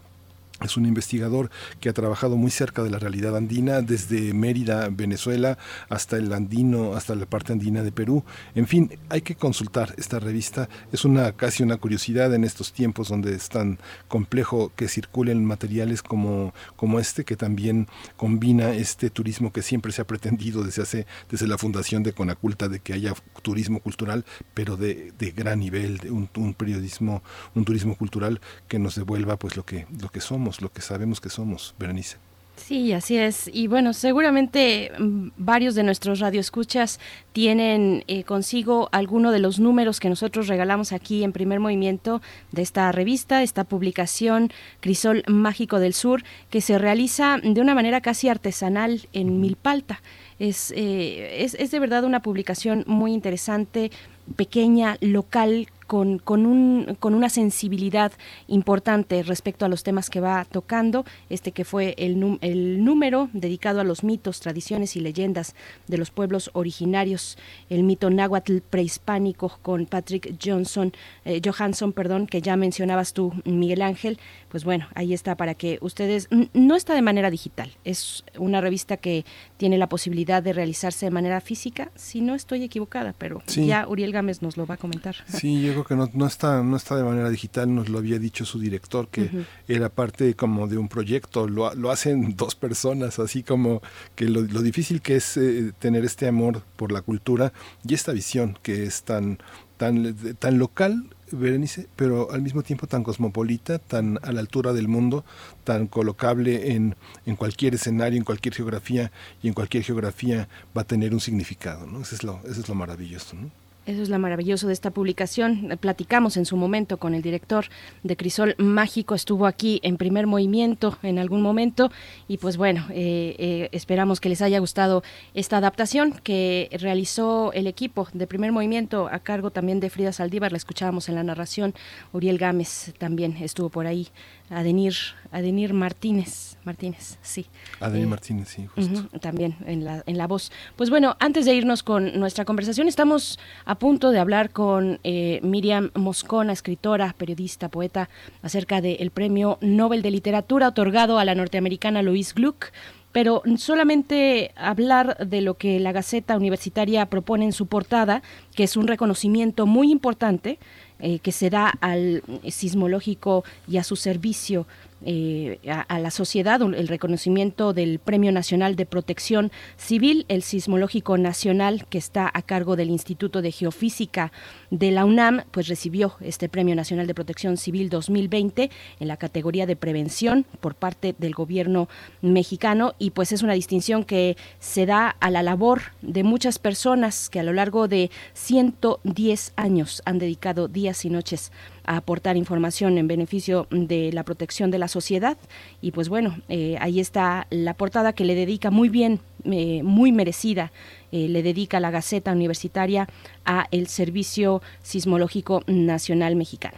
es 0.64 0.76
un 0.76 0.86
investigador 0.86 1.52
que 1.80 1.90
ha 1.90 1.94
trabajado 1.94 2.36
muy 2.36 2.50
cerca 2.50 2.82
de 2.82 2.90
la 2.90 2.98
realidad 2.98 3.38
andina, 3.38 3.82
desde 3.82 4.34
Mérida, 4.34 4.90
Venezuela, 4.92 5.58
hasta 5.88 6.18
el 6.18 6.34
andino, 6.34 6.96
hasta 6.96 7.14
la 7.14 7.28
parte 7.28 7.54
andina 7.54 7.84
de 7.84 7.92
Perú. 7.92 8.24
En 8.56 8.66
fin, 8.66 8.98
hay 9.10 9.22
que 9.22 9.36
consultar 9.36 9.94
esta 9.98 10.20
revista. 10.20 10.68
Es 10.92 11.06
una 11.06 11.34
casi 11.34 11.62
una 11.62 11.78
curiosidad 11.78 12.34
en 12.34 12.44
estos 12.44 12.74
tiempos 12.74 13.10
donde 13.10 13.36
es 13.36 13.50
tan 13.50 13.78
complejo 14.08 14.72
que 14.76 14.88
circulen 14.88 15.46
materiales 15.46 16.02
como, 16.02 16.54
como 16.76 17.00
este, 17.00 17.24
que 17.24 17.36
también 17.36 17.88
combina 18.16 18.72
este 18.72 19.12
turismo 19.12 19.54
que 19.54 19.62
siempre 19.62 19.92
se 19.92 20.02
ha 20.02 20.08
pretendido 20.08 20.64
desde 20.64 20.82
hace, 20.82 21.08
desde 21.30 21.48
la 21.48 21.60
fundación 21.60 22.02
de 22.02 22.14
Conaculta, 22.14 22.68
de 22.68 22.80
que 22.80 22.94
haya 22.94 23.14
turismo 23.44 23.80
cultural, 23.80 24.26
pero 24.56 24.76
de, 24.76 25.14
de 25.20 25.32
gran 25.32 25.60
nivel, 25.60 26.00
de 26.00 26.10
un, 26.10 26.30
un 26.36 26.56
periodismo, 26.56 27.22
un 27.54 27.64
turismo 27.64 27.96
cultural 27.96 28.42
que 28.68 28.80
nos 28.80 28.96
devuelva 28.96 29.38
pues 29.38 29.56
lo 29.56 29.64
que, 29.64 29.86
lo 30.02 30.10
que 30.10 30.20
somos 30.20 30.47
lo 30.62 30.72
que 30.72 30.82
sabemos 30.82 31.20
que 31.22 31.30
somos, 31.30 31.76
Berenice. 31.78 32.18
Sí, 32.58 32.92
así 32.92 33.18
es. 33.18 33.50
Y 33.54 33.68
bueno, 33.68 33.94
seguramente 33.94 34.92
mm, 34.98 35.30
varios 35.38 35.76
de 35.76 35.84
nuestros 35.84 36.20
radioescuchas 36.20 37.00
tienen 37.32 38.04
eh, 38.08 38.24
consigo 38.24 38.90
alguno 38.92 39.32
de 39.32 39.40
los 39.40 39.60
números 39.60 40.00
que 40.00 40.10
nosotros 40.10 40.48
regalamos 40.48 40.92
aquí 40.92 41.24
en 41.24 41.32
primer 41.32 41.60
movimiento 41.60 42.22
de 42.52 42.64
esta 42.64 42.92
revista, 42.92 43.44
esta 43.44 43.64
publicación 43.64 44.52
Crisol 44.80 45.24
Mágico 45.28 45.80
del 45.80 45.94
Sur, 45.94 46.24
que 46.50 46.62
se 46.62 46.78
realiza 46.78 47.38
de 47.42 47.62
una 47.62 47.76
manera 47.76 48.02
casi 48.02 48.28
artesanal 48.28 49.08
en 49.14 49.40
Milpalta. 49.40 50.02
Es, 50.40 50.74
eh, 50.76 51.44
es, 51.44 51.54
es 51.54 51.72
de 51.72 51.80
verdad 51.80 52.04
una 52.04 52.22
publicación 52.22 52.84
muy 52.88 53.14
interesante, 53.14 53.92
pequeña, 54.36 54.98
local, 55.00 55.68
con, 55.88 56.20
con, 56.20 56.46
un, 56.46 56.98
con 57.00 57.14
una 57.14 57.30
sensibilidad 57.30 58.12
importante 58.48 59.24
respecto 59.24 59.66
a 59.66 59.70
los 59.70 59.84
temas 59.84 60.10
que 60.10 60.20
va 60.20 60.46
tocando, 60.46 61.06
este 61.30 61.52
que 61.52 61.66
fue 61.66 61.96
el, 61.98 62.38
el 62.42 62.84
número 62.84 63.30
dedicado 63.34 63.82
a 63.82 63.84
los 63.84 64.04
mitos, 64.04 64.40
tradiciones 64.40 64.96
y 64.96 65.00
leyendas 65.00 65.56
de 65.88 65.98
los 65.98 66.12
pueblos 66.12 66.52
originarios, 66.54 67.38
el 67.70 67.84
mito 67.84 68.10
náhuatl 68.10 68.60
prehispánico 68.60 69.58
con 69.62 69.86
Patrick 69.86 70.36
Johnson, 70.44 70.94
eh, 71.26 71.42
Johansson, 71.44 71.94
perdón, 71.94 72.28
que 72.28 72.42
ya 72.42 72.56
mencionabas 72.58 73.14
tú, 73.14 73.34
Miguel 73.46 73.82
Ángel, 73.82 74.20
pues 74.50 74.64
bueno, 74.66 74.88
ahí 74.94 75.14
está 75.14 75.36
para 75.36 75.56
que 75.56 75.78
ustedes, 75.82 76.28
no 76.54 76.76
está 76.76 76.94
de 76.94 77.02
manera 77.02 77.32
digital, 77.32 77.72
es 77.84 78.24
una 78.38 78.62
revista 78.62 78.98
que 78.98 79.26
tiene 79.58 79.78
la 79.78 79.88
posibilidad 79.88 80.44
de 80.44 80.54
realizarse 80.54 81.06
de 81.06 81.12
manera 81.12 81.42
física, 81.42 81.92
si 81.96 82.22
no 82.22 82.36
estoy 82.36 82.64
equivocada, 82.64 83.14
pero 83.18 83.42
ya 83.48 83.88
Uriel 83.88 84.12
Gámez 84.12 84.42
nos 84.42 84.58
lo 84.58 84.66
va 84.66 84.76
a 84.76 84.78
comentar. 84.78 85.16
Sí, 85.28 85.62
yo 85.62 85.77
que 85.84 85.96
no, 85.96 86.10
no, 86.14 86.28
está, 86.28 86.64
no 86.64 86.78
está 86.78 86.96
de 86.96 87.04
manera 87.04 87.30
digital, 87.30 87.74
nos 87.74 87.90
lo 87.90 87.98
había 87.98 88.20
dicho 88.20 88.46
su 88.46 88.60
director, 88.60 89.08
que 89.08 89.46
era 89.68 89.90
parte 89.90 90.36
como 90.36 90.68
de 90.68 90.78
un 90.78 90.88
proyecto, 90.88 91.48
lo, 91.48 91.74
lo, 91.76 91.92
hacen 91.92 92.36
dos 92.38 92.56
personas, 92.56 93.20
así 93.20 93.44
como 93.44 93.82
que 94.16 94.26
lo, 94.26 94.42
difícil 94.62 95.02
que 95.02 95.16
es 95.16 95.38
eh, 95.38 95.74
tener 95.80 96.06
este 96.06 96.28
amor 96.28 96.64
por 96.76 96.92
la 96.92 97.02
cultura 97.02 97.54
y 97.86 97.94
esta 97.94 98.12
visión 98.12 98.58
que 98.62 98.84
es 98.84 99.04
tan, 99.04 99.40
tan, 99.78 100.16
tan 100.40 100.58
local 100.58 101.10
Berenice, 101.32 101.88
pero 101.96 102.32
al 102.32 102.42
mismo 102.42 102.64
tiempo 102.64 102.88
tan 102.88 103.04
cosmopolita, 103.04 103.80
tan 103.80 104.20
a 104.22 104.32
la 104.32 104.40
altura 104.40 104.74
del 104.74 104.88
mundo, 104.88 105.26
tan 105.64 105.88
colocable 105.88 106.72
en, 106.72 106.96
en, 107.26 107.36
cualquier 107.36 107.76
escenario, 107.76 108.18
en 108.18 108.24
cualquier 108.24 108.54
geografía, 108.54 109.12
y 109.44 109.50
en 109.50 109.54
cualquier 109.54 109.84
geografía 109.84 110.48
va 110.76 110.84
a 110.84 110.88
tener 110.88 111.14
un 111.14 111.20
significado, 111.20 111.86
¿no? 111.86 112.02
Eso 112.02 112.16
es 112.16 112.24
lo, 112.24 112.40
eso 112.46 112.62
es 112.62 112.70
lo 112.70 112.76
maravilloso, 112.76 113.36
¿no? 113.36 113.52
Eso 113.88 114.02
es 114.02 114.10
lo 114.10 114.20
maravilloso 114.20 114.68
de 114.68 114.74
esta 114.74 114.92
publicación. 114.92 115.78
Platicamos 115.80 116.36
en 116.36 116.46
su 116.46 116.58
momento 116.58 116.98
con 116.98 117.14
el 117.14 117.22
director 117.22 117.68
de 118.04 118.18
Crisol 118.18 118.54
Mágico, 118.58 119.16
estuvo 119.16 119.46
aquí 119.46 119.80
en 119.82 119.96
primer 119.96 120.28
movimiento 120.28 120.98
en 121.04 121.20
algún 121.20 121.42
momento. 121.42 121.90
Y 122.28 122.38
pues 122.38 122.58
bueno, 122.58 122.86
eh, 122.90 123.36
eh, 123.40 123.70
esperamos 123.72 124.20
que 124.20 124.28
les 124.28 124.42
haya 124.42 124.60
gustado 124.60 125.04
esta 125.34 125.56
adaptación 125.56 126.12
que 126.22 126.70
realizó 126.82 127.54
el 127.54 127.66
equipo 127.66 128.10
de 128.12 128.28
primer 128.28 128.52
movimiento 128.52 129.08
a 129.10 129.20
cargo 129.20 129.52
también 129.52 129.80
de 129.80 129.90
Frida 129.90 130.12
Saldívar, 130.12 130.52
la 130.52 130.58
escuchábamos 130.58 131.08
en 131.08 131.16
la 131.16 131.24
narración, 131.24 131.74
Uriel 132.12 132.38
Gámez 132.38 132.94
también 132.98 133.38
estuvo 133.38 133.70
por 133.70 133.88
ahí. 133.88 134.10
Adenir, 134.50 134.96
Adenir 135.32 135.74
Martínez, 135.74 136.57
Martínez, 136.68 137.18
sí. 137.22 137.48
Adenir 137.80 138.04
eh, 138.04 138.10
Martínez, 138.10 138.50
sí, 138.50 138.68
justo. 138.68 139.08
también 139.20 139.56
en 139.66 139.84
la, 139.84 140.04
en 140.06 140.18
la 140.18 140.28
voz. 140.28 140.52
Pues 140.76 140.92
bueno, 140.92 141.16
antes 141.20 141.46
de 141.46 141.56
irnos 141.56 141.82
con 141.82 142.20
nuestra 142.20 142.46
conversación, 142.46 142.88
estamos 142.88 143.40
a 143.66 143.76
punto 143.76 144.12
de 144.12 144.20
hablar 144.20 144.52
con 144.52 145.00
eh, 145.04 145.40
Miriam 145.42 145.90
Moscona, 145.96 146.54
escritora, 146.54 147.16
periodista, 147.18 147.70
poeta, 147.70 148.10
acerca 148.44 148.82
del 148.82 149.10
premio 149.10 149.58
Nobel 149.62 150.02
de 150.02 150.12
Literatura 150.12 150.68
otorgado 150.68 151.18
a 151.18 151.26
la 151.26 151.34
norteamericana 151.34 152.04
Louise 152.04 152.34
Gluck 152.36 152.72
pero 153.18 153.42
solamente 153.58 154.52
hablar 154.56 155.18
de 155.26 155.42
lo 155.42 155.56
que 155.56 155.80
la 155.80 155.92
Gaceta 155.92 156.38
Universitaria 156.38 157.08
propone 157.08 157.46
en 157.46 157.52
su 157.52 157.66
portada, 157.66 158.22
que 158.54 158.64
es 158.64 158.78
un 158.78 158.88
reconocimiento 158.88 159.66
muy 159.66 159.92
importante 159.92 160.60
eh, 161.00 161.18
que 161.20 161.32
se 161.32 161.50
da 161.50 161.74
al 161.82 162.22
sismológico 162.50 163.44
y 163.68 163.78
a 163.78 163.84
su 163.84 163.96
servicio 163.96 164.68
eh, 165.06 165.60
a, 165.70 166.00
la 166.00 166.10
sociedad, 166.10 166.60
el 166.62 166.88
reconocimiento 166.88 167.74
del 167.74 168.00
Premio 168.00 168.32
Nacional 168.32 168.76
de 168.76 168.88
Protección 168.88 169.52
Civil, 169.78 170.26
el 170.28 170.42
Sismológico 170.42 171.18
Nacional, 171.18 171.86
que 171.88 172.00
está 172.00 172.30
a 172.34 172.42
cargo 172.42 172.76
del 172.76 172.90
Instituto 172.90 173.42
de 173.42 173.52
Geofísica 173.52 174.32
de 174.72 174.92
la 174.92 175.06
UNAM, 175.06 175.44
pues 175.52 175.68
recibió 175.68 176.16
este 176.22 176.50
Premio 176.50 176.76
Nacional 176.76 177.08
de 177.08 177.14
Protección 177.14 177.58
Civil 177.58 177.90
2020 177.90 178.70
en 179.00 179.08
la 179.08 179.18
categoría 179.18 179.66
de 179.66 179.76
prevención 179.76 180.46
por 180.60 180.76
parte 180.76 181.16
del 181.18 181.34
gobierno 181.34 181.88
mexicano 182.22 182.94
y 183.00 183.12
pues 183.12 183.32
es 183.32 183.44
una 183.44 183.54
distinción 183.54 184.04
que 184.04 184.36
se 184.60 184.86
da 184.86 185.10
a 185.10 185.32
la 185.32 185.44
labor 185.44 185.82
de 186.02 186.24
muchas 186.24 186.60
personas 186.60 187.30
que 187.30 187.40
a 187.40 187.44
lo 187.44 187.54
largo 187.54 187.88
de 187.88 188.12
110 188.34 189.54
años 189.56 190.02
han 190.06 190.20
dedicado 190.20 190.68
días 190.68 191.06
y 191.06 191.10
noches 191.10 191.52
a 191.86 191.98
aportar 191.98 192.38
información 192.38 192.98
en 192.98 193.08
beneficio 193.08 193.68
de 193.72 194.12
la 194.12 194.24
protección 194.24 194.70
de 194.70 194.78
la 194.78 194.88
sociedad. 194.88 195.38
Y 195.82 195.92
pues 195.92 196.10
bueno, 196.10 196.38
eh, 196.50 196.78
ahí 196.80 197.00
está 197.00 197.48
la 197.50 197.74
portada 197.74 198.14
que 198.14 198.26
le 198.26 198.36
dedica 198.36 198.70
muy 198.70 198.90
bien, 198.90 199.22
eh, 199.46 199.82
muy 199.84 200.12
merecida, 200.12 200.72
eh, 201.12 201.28
le 201.28 201.44
dedica 201.44 201.80
la 201.80 201.92
Gaceta 201.92 202.32
Universitaria 202.32 203.08
a 203.46 203.68
el 203.72 203.88
Servicio 203.88 204.62
Sismológico 204.84 205.64
Nacional 205.68 206.36
Mexicano. 206.36 206.78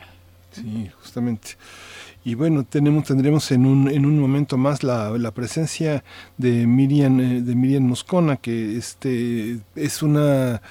Sí, 0.51 0.89
justamente. 1.01 1.51
Y 2.23 2.35
bueno, 2.35 2.63
tenemos, 2.63 3.05
tendremos 3.05 3.49
en 3.51 3.65
un, 3.65 3.89
en 3.89 4.05
un 4.05 4.19
momento 4.19 4.57
más 4.57 4.83
la, 4.83 5.17
la 5.17 5.31
presencia 5.31 6.03
de 6.37 6.67
Miriam, 6.67 7.17
de 7.17 7.55
Miriam 7.55 7.83
Moscona, 7.83 8.37
que 8.37 8.77
este, 8.77 9.59
es 9.75 10.03
una 10.03 10.61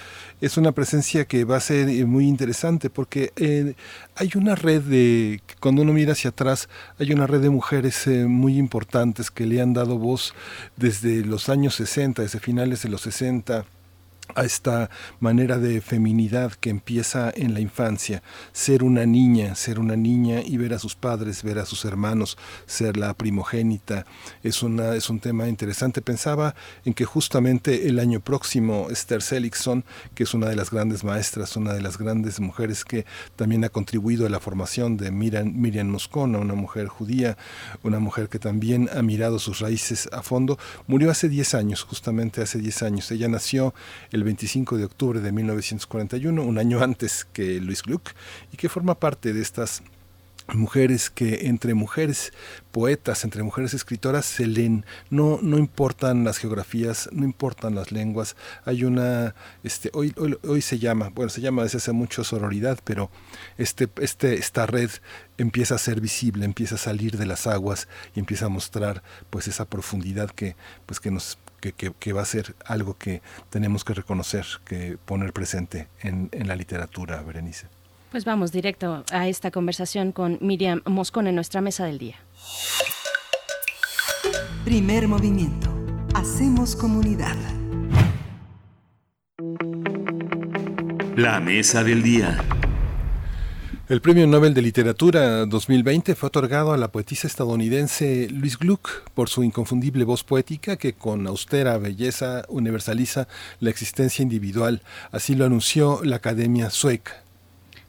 es 0.40 0.56
una 0.56 0.72
presencia 0.72 1.24
que 1.24 1.44
va 1.44 1.56
a 1.56 1.60
ser 1.60 1.88
eh, 1.88 2.04
muy 2.04 2.26
interesante 2.28 2.90
porque 2.90 3.32
eh, 3.36 3.74
hay 4.14 4.30
una 4.36 4.54
red 4.54 4.82
de, 4.82 5.40
cuando 5.60 5.82
uno 5.82 5.92
mira 5.92 6.12
hacia 6.12 6.30
atrás, 6.30 6.68
hay 6.98 7.12
una 7.12 7.26
red 7.26 7.40
de 7.40 7.50
mujeres 7.50 8.06
eh, 8.06 8.26
muy 8.26 8.56
importantes 8.56 9.30
que 9.30 9.46
le 9.46 9.60
han 9.60 9.74
dado 9.74 9.98
voz 9.98 10.34
desde 10.76 11.24
los 11.24 11.48
años 11.48 11.74
60, 11.74 12.22
desde 12.22 12.38
finales 12.38 12.82
de 12.82 12.88
los 12.88 13.02
60 13.02 13.64
a 14.34 14.44
esta 14.44 14.90
manera 15.20 15.58
de 15.58 15.80
feminidad 15.80 16.52
que 16.52 16.70
empieza 16.70 17.32
en 17.34 17.54
la 17.54 17.60
infancia, 17.60 18.22
ser 18.52 18.82
una 18.82 19.06
niña, 19.06 19.54
ser 19.54 19.78
una 19.78 19.96
niña 19.96 20.40
y 20.44 20.56
ver 20.56 20.74
a 20.74 20.78
sus 20.78 20.94
padres, 20.94 21.42
ver 21.42 21.58
a 21.58 21.66
sus 21.66 21.84
hermanos, 21.84 22.36
ser 22.66 22.96
la 22.96 23.14
primogénita, 23.14 24.06
es, 24.42 24.62
una, 24.62 24.94
es 24.94 25.10
un 25.10 25.20
tema 25.20 25.48
interesante. 25.48 26.02
Pensaba 26.02 26.54
en 26.84 26.94
que 26.94 27.04
justamente 27.04 27.88
el 27.88 27.98
año 27.98 28.20
próximo 28.20 28.88
Esther 28.90 29.22
Seligson, 29.22 29.84
que 30.14 30.24
es 30.24 30.34
una 30.34 30.48
de 30.48 30.56
las 30.56 30.70
grandes 30.70 31.04
maestras, 31.04 31.56
una 31.56 31.72
de 31.72 31.80
las 31.80 31.98
grandes 31.98 32.40
mujeres 32.40 32.84
que 32.84 33.06
también 33.36 33.64
ha 33.64 33.68
contribuido 33.68 34.26
a 34.26 34.30
la 34.30 34.40
formación 34.40 34.96
de 34.96 35.10
Miriam, 35.10 35.52
Miriam 35.54 35.88
Moscona, 35.88 36.38
una 36.38 36.54
mujer 36.54 36.88
judía, 36.88 37.36
una 37.82 37.98
mujer 37.98 38.28
que 38.28 38.38
también 38.38 38.88
ha 38.92 39.02
mirado 39.02 39.38
sus 39.38 39.60
raíces 39.60 40.08
a 40.12 40.22
fondo, 40.22 40.58
murió 40.86 41.10
hace 41.10 41.28
10 41.28 41.54
años, 41.54 41.82
justamente 41.82 42.42
hace 42.42 42.58
10 42.58 42.82
años. 42.82 43.10
Ella 43.10 43.28
nació 43.28 43.74
el 44.10 44.17
25 44.24 44.76
de 44.78 44.84
octubre 44.84 45.20
de 45.20 45.32
1941, 45.32 46.42
un 46.42 46.58
año 46.58 46.82
antes 46.82 47.26
que 47.32 47.60
Luis 47.60 47.82
Gluck, 47.82 48.10
y 48.52 48.56
que 48.56 48.68
forma 48.68 48.94
parte 48.94 49.32
de 49.32 49.40
estas 49.40 49.82
mujeres 50.54 51.10
que 51.10 51.46
entre 51.46 51.74
mujeres 51.74 52.32
poetas, 52.70 53.24
entre 53.24 53.42
mujeres 53.42 53.74
escritoras 53.74 54.24
se 54.24 54.46
leen, 54.46 54.84
no, 55.10 55.38
no 55.42 55.58
importan 55.58 56.24
las 56.24 56.38
geografías, 56.38 57.08
no 57.12 57.24
importan 57.24 57.74
las 57.74 57.92
lenguas, 57.92 58.36
hay 58.64 58.84
una, 58.84 59.34
este, 59.62 59.90
hoy, 59.92 60.14
hoy, 60.16 60.38
hoy 60.46 60.62
se 60.62 60.78
llama, 60.78 61.10
bueno, 61.14 61.28
se 61.28 61.40
llama 61.40 61.64
desde 61.64 61.78
hace 61.78 61.92
mucho 61.92 62.24
sororidad, 62.24 62.78
pero 62.84 63.10
este, 63.58 63.88
este, 64.00 64.34
esta 64.34 64.66
red 64.66 64.90
empieza 65.36 65.74
a 65.74 65.78
ser 65.78 66.00
visible, 66.00 66.44
empieza 66.44 66.76
a 66.76 66.78
salir 66.78 67.18
de 67.18 67.26
las 67.26 67.46
aguas 67.46 67.88
y 68.14 68.20
empieza 68.20 68.46
a 68.46 68.50
mostrar 68.50 69.02
pues 69.30 69.48
esa 69.48 69.66
profundidad 69.66 70.30
que, 70.30 70.56
pues, 70.86 71.00
que 71.00 71.10
nos 71.10 71.38
que, 71.60 71.72
que, 71.72 71.92
que, 71.92 72.12
va 72.12 72.22
a 72.22 72.24
ser 72.24 72.54
algo 72.64 72.96
que 72.96 73.22
tenemos 73.50 73.84
que 73.84 73.94
reconocer, 73.94 74.46
que 74.64 74.98
poner 75.04 75.32
presente 75.32 75.88
en, 76.00 76.28
en 76.32 76.48
la 76.48 76.56
literatura, 76.56 77.22
Berenice. 77.22 77.66
Pues 78.10 78.24
vamos 78.24 78.52
directo 78.52 79.04
a 79.12 79.28
esta 79.28 79.50
conversación 79.50 80.12
con 80.12 80.38
Miriam 80.40 80.82
Moscón 80.86 81.26
en 81.26 81.34
nuestra 81.34 81.60
mesa 81.60 81.84
del 81.84 81.98
día. 81.98 82.16
Primer 84.64 85.08
movimiento. 85.08 85.70
Hacemos 86.14 86.74
comunidad. 86.74 87.36
La 91.16 91.40
mesa 91.40 91.82
del 91.84 92.02
día. 92.02 92.38
El 93.88 94.02
Premio 94.02 94.26
Nobel 94.26 94.52
de 94.52 94.60
Literatura 94.60 95.46
2020 95.46 96.14
fue 96.14 96.26
otorgado 96.26 96.74
a 96.74 96.76
la 96.76 96.88
poetisa 96.88 97.26
estadounidense 97.26 98.28
Louise 98.30 98.58
Gluck 98.60 99.08
por 99.14 99.30
su 99.30 99.42
inconfundible 99.42 100.04
voz 100.04 100.24
poética 100.24 100.76
que 100.76 100.92
con 100.92 101.26
austera 101.26 101.78
belleza 101.78 102.44
universaliza 102.48 103.28
la 103.60 103.70
existencia 103.70 104.22
individual. 104.22 104.82
Así 105.10 105.34
lo 105.34 105.46
anunció 105.46 106.00
la 106.04 106.16
Academia 106.16 106.68
Sueca. 106.68 107.27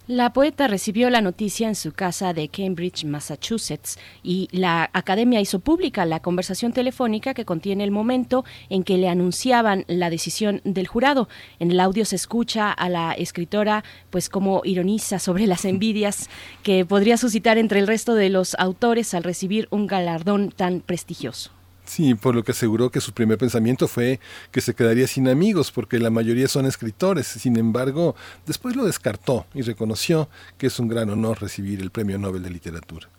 La 0.09 0.33
poeta 0.33 0.67
recibió 0.67 1.11
la 1.11 1.21
noticia 1.21 1.67
en 1.67 1.75
su 1.75 1.91
casa 1.91 2.33
de 2.33 2.47
Cambridge, 2.47 3.05
Massachusetts, 3.05 3.99
y 4.23 4.47
la 4.51 4.89
academia 4.91 5.39
hizo 5.39 5.59
pública 5.59 6.03
la 6.03 6.19
conversación 6.19 6.73
telefónica 6.73 7.35
que 7.35 7.45
contiene 7.45 7.83
el 7.83 7.91
momento 7.91 8.43
en 8.69 8.83
que 8.83 8.97
le 8.97 9.07
anunciaban 9.07 9.85
la 9.85 10.09
decisión 10.09 10.61
del 10.63 10.87
jurado. 10.87 11.29
En 11.59 11.69
el 11.69 11.79
audio 11.79 12.05
se 12.05 12.15
escucha 12.15 12.71
a 12.71 12.89
la 12.89 13.11
escritora, 13.11 13.83
pues 14.09 14.29
como 14.29 14.63
ironiza 14.63 15.19
sobre 15.19 15.45
las 15.45 15.63
envidias 15.63 16.27
que 16.63 16.85
podría 16.85 17.15
suscitar 17.15 17.59
entre 17.59 17.79
el 17.79 17.85
resto 17.85 18.15
de 18.15 18.29
los 18.29 18.55
autores 18.55 19.13
al 19.13 19.23
recibir 19.23 19.67
un 19.69 19.85
galardón 19.85 20.49
tan 20.49 20.79
prestigioso. 20.79 21.51
Sí, 21.89 22.13
por 22.13 22.35
lo 22.35 22.43
que 22.43 22.51
aseguró 22.51 22.91
que 22.91 23.01
su 23.01 23.13
primer 23.13 23.39
pensamiento 23.39 23.87
fue 23.87 24.19
que 24.51 24.61
se 24.61 24.75
quedaría 24.75 25.07
sin 25.07 25.27
amigos 25.27 25.71
porque 25.71 25.97
la 25.97 26.11
mayoría 26.11 26.47
son 26.47 26.67
escritores. 26.67 27.25
Sin 27.25 27.57
embargo, 27.57 28.15
después 28.45 28.75
lo 28.75 28.85
descartó 28.85 29.47
y 29.55 29.63
reconoció 29.63 30.29
que 30.59 30.67
es 30.67 30.79
un 30.79 30.87
gran 30.87 31.09
honor 31.09 31.41
recibir 31.41 31.81
el 31.81 31.89
Premio 31.89 32.19
Nobel 32.19 32.43
de 32.43 32.51
Literatura. 32.51 33.09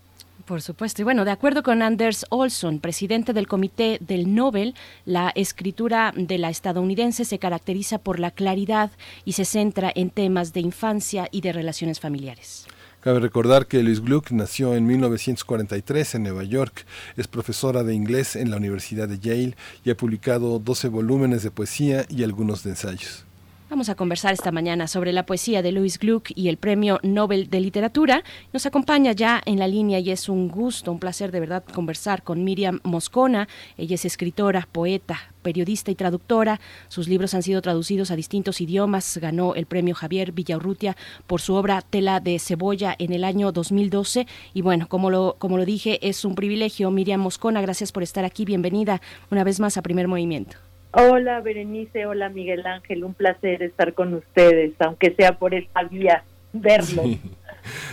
Por 0.47 0.62
supuesto. 0.62 1.02
Y 1.02 1.05
bueno, 1.05 1.24
de 1.24 1.32
acuerdo 1.32 1.65
con 1.65 1.82
Anders 1.82 2.26
Olson, 2.28 2.78
presidente 2.78 3.32
del 3.32 3.49
Comité 3.49 3.99
del 4.00 4.36
Nobel, 4.36 4.76
la 5.05 5.32
escritura 5.34 6.15
de 6.16 6.39
la 6.39 6.50
estadounidense 6.50 7.24
se 7.24 7.40
caracteriza 7.40 7.99
por 7.99 8.20
la 8.20 8.31
claridad 8.31 8.92
y 9.24 9.32
se 9.32 9.44
centra 9.44 9.90
en 9.92 10.10
temas 10.10 10.52
de 10.52 10.60
infancia 10.60 11.26
y 11.32 11.40
de 11.40 11.52
relaciones 11.52 11.99
familiares. 11.99 12.68
Cabe 13.00 13.18
recordar 13.20 13.66
que 13.66 13.82
Louise 13.82 14.02
Gluck 14.02 14.30
nació 14.30 14.74
en 14.74 14.86
1943 14.86 16.16
en 16.16 16.22
Nueva 16.24 16.44
York, 16.44 16.84
es 17.16 17.28
profesora 17.28 17.82
de 17.82 17.94
inglés 17.94 18.36
en 18.36 18.50
la 18.50 18.58
Universidad 18.58 19.08
de 19.08 19.18
Yale 19.18 19.56
y 19.86 19.90
ha 19.90 19.96
publicado 19.96 20.58
12 20.58 20.88
volúmenes 20.88 21.42
de 21.42 21.50
poesía 21.50 22.04
y 22.10 22.24
algunos 22.24 22.62
de 22.62 22.70
ensayos. 22.70 23.24
Vamos 23.70 23.89
a 23.89 23.94
conversar 23.94 24.32
esta 24.32 24.50
mañana 24.50 24.89
sobre 24.89 25.12
la 25.12 25.24
poesía 25.24 25.62
de 25.62 25.70
Louis 25.70 25.97
Gluck 26.00 26.32
y 26.34 26.49
el 26.49 26.57
Premio 26.57 26.99
Nobel 27.05 27.49
de 27.50 27.60
Literatura. 27.60 28.24
Nos 28.52 28.66
acompaña 28.66 29.12
ya 29.12 29.40
en 29.47 29.60
la 29.60 29.68
línea 29.68 30.00
y 30.00 30.10
es 30.10 30.28
un 30.28 30.49
gusto, 30.49 30.90
un 30.90 30.99
placer 30.99 31.31
de 31.31 31.39
verdad 31.39 31.62
conversar 31.73 32.24
con 32.24 32.42
Miriam 32.42 32.81
Moscona. 32.82 33.47
Ella 33.78 33.94
es 33.94 34.05
escritora, 34.05 34.66
poeta, 34.73 35.20
periodista 35.42 35.92
y 35.92 35.94
traductora. 35.94 36.60
Sus 36.89 37.07
libros 37.07 37.32
han 37.32 37.44
sido 37.44 37.62
traducidos 37.62 38.10
a 38.10 38.16
distintos 38.16 38.60
idiomas. 38.60 39.18
Ganó 39.18 39.55
el 39.55 39.66
premio 39.66 39.94
Javier 39.94 40.32
Villaurrutia 40.32 40.97
por 41.28 41.40
su 41.40 41.55
obra 41.55 41.81
Tela 41.81 42.18
de 42.18 42.40
Cebolla 42.40 42.97
en 42.99 43.12
el 43.12 43.23
año 43.23 43.52
2012. 43.52 44.26
Y 44.52 44.62
bueno, 44.62 44.89
como 44.89 45.10
lo, 45.10 45.36
como 45.39 45.58
lo 45.58 45.65
dije, 45.65 46.08
es 46.08 46.24
un 46.24 46.34
privilegio. 46.34 46.90
Miriam 46.90 47.20
Moscona, 47.20 47.60
gracias 47.60 47.92
por 47.92 48.02
estar 48.02 48.24
aquí. 48.24 48.44
Bienvenida 48.44 49.00
una 49.31 49.44
vez 49.44 49.60
más 49.60 49.76
a 49.76 49.82
Primer 49.82 50.08
Movimiento. 50.08 50.57
Hola 50.92 51.40
Berenice, 51.40 52.06
hola 52.06 52.28
Miguel 52.30 52.66
Ángel, 52.66 53.04
un 53.04 53.14
placer 53.14 53.62
estar 53.62 53.94
con 53.94 54.12
ustedes, 54.14 54.72
aunque 54.80 55.14
sea 55.14 55.38
por 55.38 55.54
esta 55.54 55.84
vía, 55.84 56.24
verlo. 56.52 57.04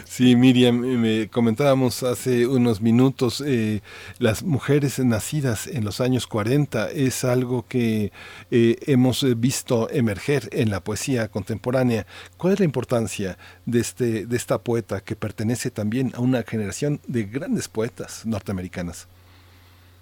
Sí. 0.06 0.36
Miriam, 0.36 0.78
me 0.78 1.28
comentábamos 1.28 2.02
hace 2.02 2.48
unos 2.48 2.82
minutos, 2.82 3.44
eh, 3.46 3.82
las 4.18 4.42
mujeres 4.42 4.98
nacidas 5.00 5.68
en 5.68 5.84
los 5.84 6.00
años 6.00 6.26
40 6.26 6.90
es 6.92 7.26
algo 7.26 7.66
que 7.68 8.14
eh, 8.50 8.78
hemos 8.88 9.26
visto 9.40 9.90
emerger 9.92 10.48
en 10.54 10.72
la 10.72 10.80
poesía 10.80 11.28
contemporánea. 11.28 12.08
¿Cuál 12.38 12.54
es 12.54 12.60
la 12.60 12.66
importancia 12.66 13.38
de, 13.66 13.80
este, 13.82 14.26
de 14.26 14.38
esta 14.38 14.60
poeta 14.60 15.02
que 15.02 15.18
pertenece 15.18 15.70
también 15.70 16.14
a 16.16 16.22
una 16.22 16.44
generación 16.44 17.02
de 17.06 17.26
grandes 17.26 17.68
poetas 17.68 18.26
norteamericanas? 18.26 19.08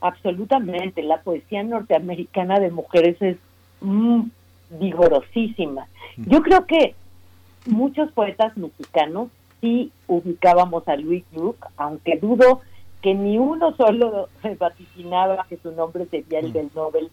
Absolutamente, 0.06 1.01
la 1.01 1.22
poesía 1.22 1.64
norteamericana 1.64 2.59
de 2.59 2.69
mujeres 2.69 3.19
es 3.24 3.38
mm, 3.82 4.22
vigorosísima. 4.69 5.88
Yo 6.16 6.43
creo 6.43 6.67
que 6.67 6.93
muchos 7.66 8.11
poetas 8.11 8.56
mexicanos 8.56 9.30
sí 9.61 9.92
ubicábamos 10.06 10.88
a 10.88 10.95
Louis 10.95 11.24
Gluck, 11.32 11.58
aunque 11.75 12.17
dudo 12.17 12.61
que 13.01 13.16
ni 13.16 13.40
uno 13.40 13.75
solo 13.77 14.30
vaticinaba 14.59 15.43
que 15.50 15.58
su 15.58 15.72
nombre 15.72 16.06
sería 16.06 16.40
el 16.40 16.53
del 16.53 16.69
Nobel 16.75 17.09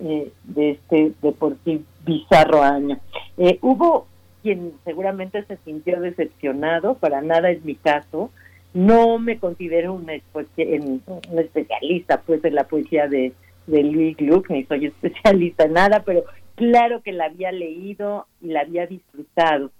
eh, 0.00 0.30
de 0.42 0.72
este 0.72 1.12
de 1.22 1.32
por 1.32 1.56
sí 1.64 1.82
bizarro 2.04 2.62
año. 2.62 2.98
Eh, 3.38 3.58
hubo 3.62 4.06
quien 4.42 4.74
seguramente 4.84 5.42
se 5.44 5.56
sintió 5.64 5.98
decepcionado, 5.98 6.96
para 6.96 7.22
nada 7.22 7.50
es 7.50 7.64
mi 7.64 7.74
caso, 7.74 8.30
no 8.74 9.18
me 9.18 9.38
considero 9.38 9.94
una, 9.94 10.14
especialista 10.14 12.20
pues 12.22 12.44
en 12.44 12.56
la 12.56 12.64
poesía 12.64 13.08
de, 13.08 13.32
de 13.66 13.84
Louis 13.84 14.16
Gluck, 14.16 14.50
ni 14.50 14.64
soy 14.64 14.86
especialista 14.86 15.64
en 15.64 15.74
nada, 15.74 16.02
pero 16.04 16.24
claro 16.56 17.02
que 17.02 17.12
la 17.12 17.26
había 17.26 17.52
leído 17.52 18.26
y 18.42 18.48
la 18.48 18.60
había 18.60 18.86
disfrutado. 18.86 19.70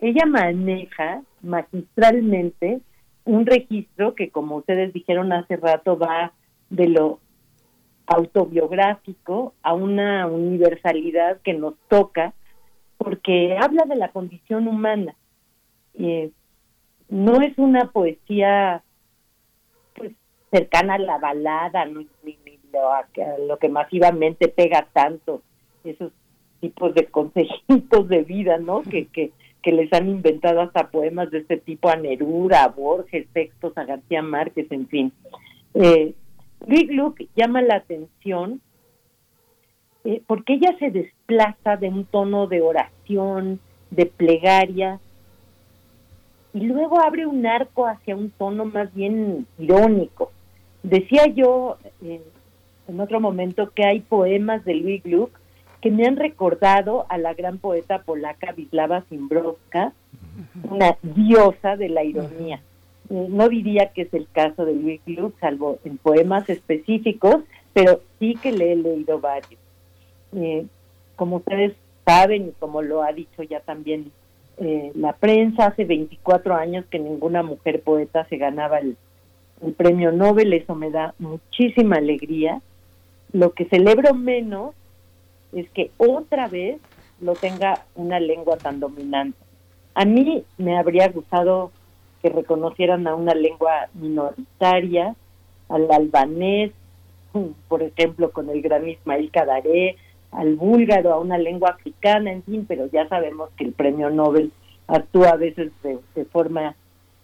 Ella 0.00 0.26
maneja 0.26 1.22
magistralmente 1.42 2.80
un 3.24 3.46
registro 3.46 4.14
que, 4.14 4.30
como 4.30 4.56
ustedes 4.56 4.92
dijeron 4.92 5.32
hace 5.32 5.56
rato, 5.56 5.98
va 5.98 6.32
de 6.70 6.88
lo 6.88 7.20
autobiográfico 8.06 9.54
a 9.62 9.74
una 9.74 10.26
universalidad 10.26 11.40
que 11.40 11.54
nos 11.54 11.74
toca, 11.88 12.34
porque 12.98 13.56
habla 13.58 13.84
de 13.86 13.96
la 13.96 14.08
condición 14.08 14.68
humana. 14.68 15.14
Eh, 15.94 16.30
no 17.08 17.40
es 17.40 17.56
una 17.58 17.90
poesía 17.90 18.82
pues 19.94 20.12
cercana 20.50 20.94
a 20.94 20.98
la 20.98 21.18
balada, 21.18 21.84
ni, 21.84 22.08
ni, 22.22 22.38
ni 22.44 22.58
lo, 22.72 22.92
a, 22.92 23.06
lo 23.46 23.58
que 23.58 23.68
masivamente 23.68 24.48
pega 24.48 24.86
tanto, 24.92 25.42
esos 25.84 26.12
tipos 26.60 26.94
de 26.94 27.06
consejitos 27.06 28.08
de 28.08 28.22
vida, 28.22 28.58
¿no? 28.58 28.82
Que, 28.82 29.06
que, 29.06 29.32
que 29.62 29.72
les 29.72 29.92
han 29.92 30.08
inventado 30.08 30.60
hasta 30.60 30.90
poemas 30.90 31.30
de 31.30 31.38
este 31.38 31.56
tipo 31.56 31.88
a 31.88 31.96
Neruda, 31.96 32.64
a 32.64 32.68
Borges, 32.68 33.26
textos 33.32 33.76
a 33.76 33.84
García 33.84 34.22
Márquez, 34.22 34.70
en 34.70 34.88
fin. 34.88 35.12
Eh, 35.74 36.14
Big 36.66 36.90
Luke 36.92 37.28
llama 37.34 37.62
la 37.62 37.76
atención 37.76 38.60
eh, 40.04 40.22
porque 40.26 40.54
ella 40.54 40.76
se 40.78 40.90
desplaza 40.90 41.76
de 41.76 41.88
un 41.88 42.04
tono 42.04 42.46
de 42.46 42.60
oración, 42.60 43.58
de 43.90 44.06
plegaria, 44.06 45.00
y 46.54 46.60
luego 46.60 47.00
abre 47.00 47.26
un 47.26 47.44
arco 47.46 47.86
hacia 47.86 48.14
un 48.14 48.30
tono 48.30 48.64
más 48.64 48.94
bien 48.94 49.46
irónico. 49.58 50.30
Decía 50.84 51.26
yo 51.26 51.78
eh, 52.00 52.22
en 52.86 53.00
otro 53.00 53.20
momento 53.20 53.70
que 53.70 53.84
hay 53.84 54.00
poemas 54.00 54.64
de 54.64 54.74
Louis 54.74 55.02
Gluck 55.02 55.30
que 55.80 55.90
me 55.90 56.06
han 56.06 56.16
recordado 56.16 57.06
a 57.08 57.18
la 57.18 57.34
gran 57.34 57.58
poeta 57.58 58.02
polaca 58.02 58.54
Wisława 58.56 59.02
Szymborska, 59.08 59.92
una 60.70 60.96
diosa 61.02 61.76
de 61.76 61.88
la 61.88 62.04
ironía. 62.04 62.62
Eh, 63.10 63.26
no 63.28 63.48
diría 63.48 63.92
que 63.92 64.02
es 64.02 64.14
el 64.14 64.28
caso 64.32 64.64
de 64.64 64.74
Louis 64.74 65.00
Gluck, 65.04 65.38
salvo 65.40 65.78
en 65.84 65.98
poemas 65.98 66.48
específicos, 66.48 67.38
pero 67.72 68.00
sí 68.18 68.34
que 68.40 68.52
le 68.52 68.72
he 68.72 68.76
leído 68.76 69.20
varios. 69.20 69.60
Eh, 70.34 70.64
como 71.16 71.36
ustedes 71.36 71.74
saben 72.04 72.48
y 72.48 72.52
como 72.52 72.80
lo 72.80 73.02
ha 73.02 73.12
dicho 73.12 73.42
ya 73.42 73.60
también 73.60 74.12
eh, 74.58 74.92
la 74.94 75.14
prensa, 75.14 75.66
hace 75.66 75.84
24 75.84 76.54
años 76.54 76.84
que 76.90 76.98
ninguna 76.98 77.42
mujer 77.42 77.82
poeta 77.82 78.24
se 78.28 78.36
ganaba 78.36 78.78
el, 78.78 78.96
premio 79.76 80.12
Nobel, 80.12 80.52
eso 80.52 80.74
me 80.74 80.90
da 80.90 81.14
muchísima 81.18 81.96
alegría. 81.96 82.60
Lo 83.32 83.52
que 83.52 83.64
celebro 83.64 84.14
menos 84.14 84.74
es 85.52 85.70
que 85.70 85.90
otra 85.96 86.48
vez 86.48 86.78
lo 87.20 87.32
tenga 87.34 87.84
una 87.94 88.20
lengua 88.20 88.58
tan 88.58 88.78
dominante. 88.78 89.38
A 89.94 90.04
mí 90.04 90.44
me 90.58 90.76
habría 90.76 91.08
gustado 91.08 91.70
que 92.20 92.28
reconocieran 92.28 93.06
a 93.06 93.14
una 93.14 93.34
lengua 93.34 93.88
minoritaria, 93.94 95.14
al 95.68 95.90
albanés, 95.90 96.72
por 97.68 97.82
ejemplo, 97.82 98.30
con 98.32 98.50
el 98.50 98.60
gran 98.60 98.86
Ismail 98.86 99.30
Kadaré, 99.30 99.96
al 100.36 100.56
búlgaro, 100.56 101.12
a 101.12 101.18
una 101.18 101.38
lengua 101.38 101.70
africana, 101.70 102.32
en 102.32 102.42
fin, 102.42 102.64
pero 102.66 102.86
ya 102.90 103.08
sabemos 103.08 103.50
que 103.56 103.64
el 103.64 103.72
premio 103.72 104.10
Nobel 104.10 104.52
actúa 104.86 105.30
a 105.30 105.36
veces 105.36 105.72
de, 105.82 106.24
forma 106.26 106.74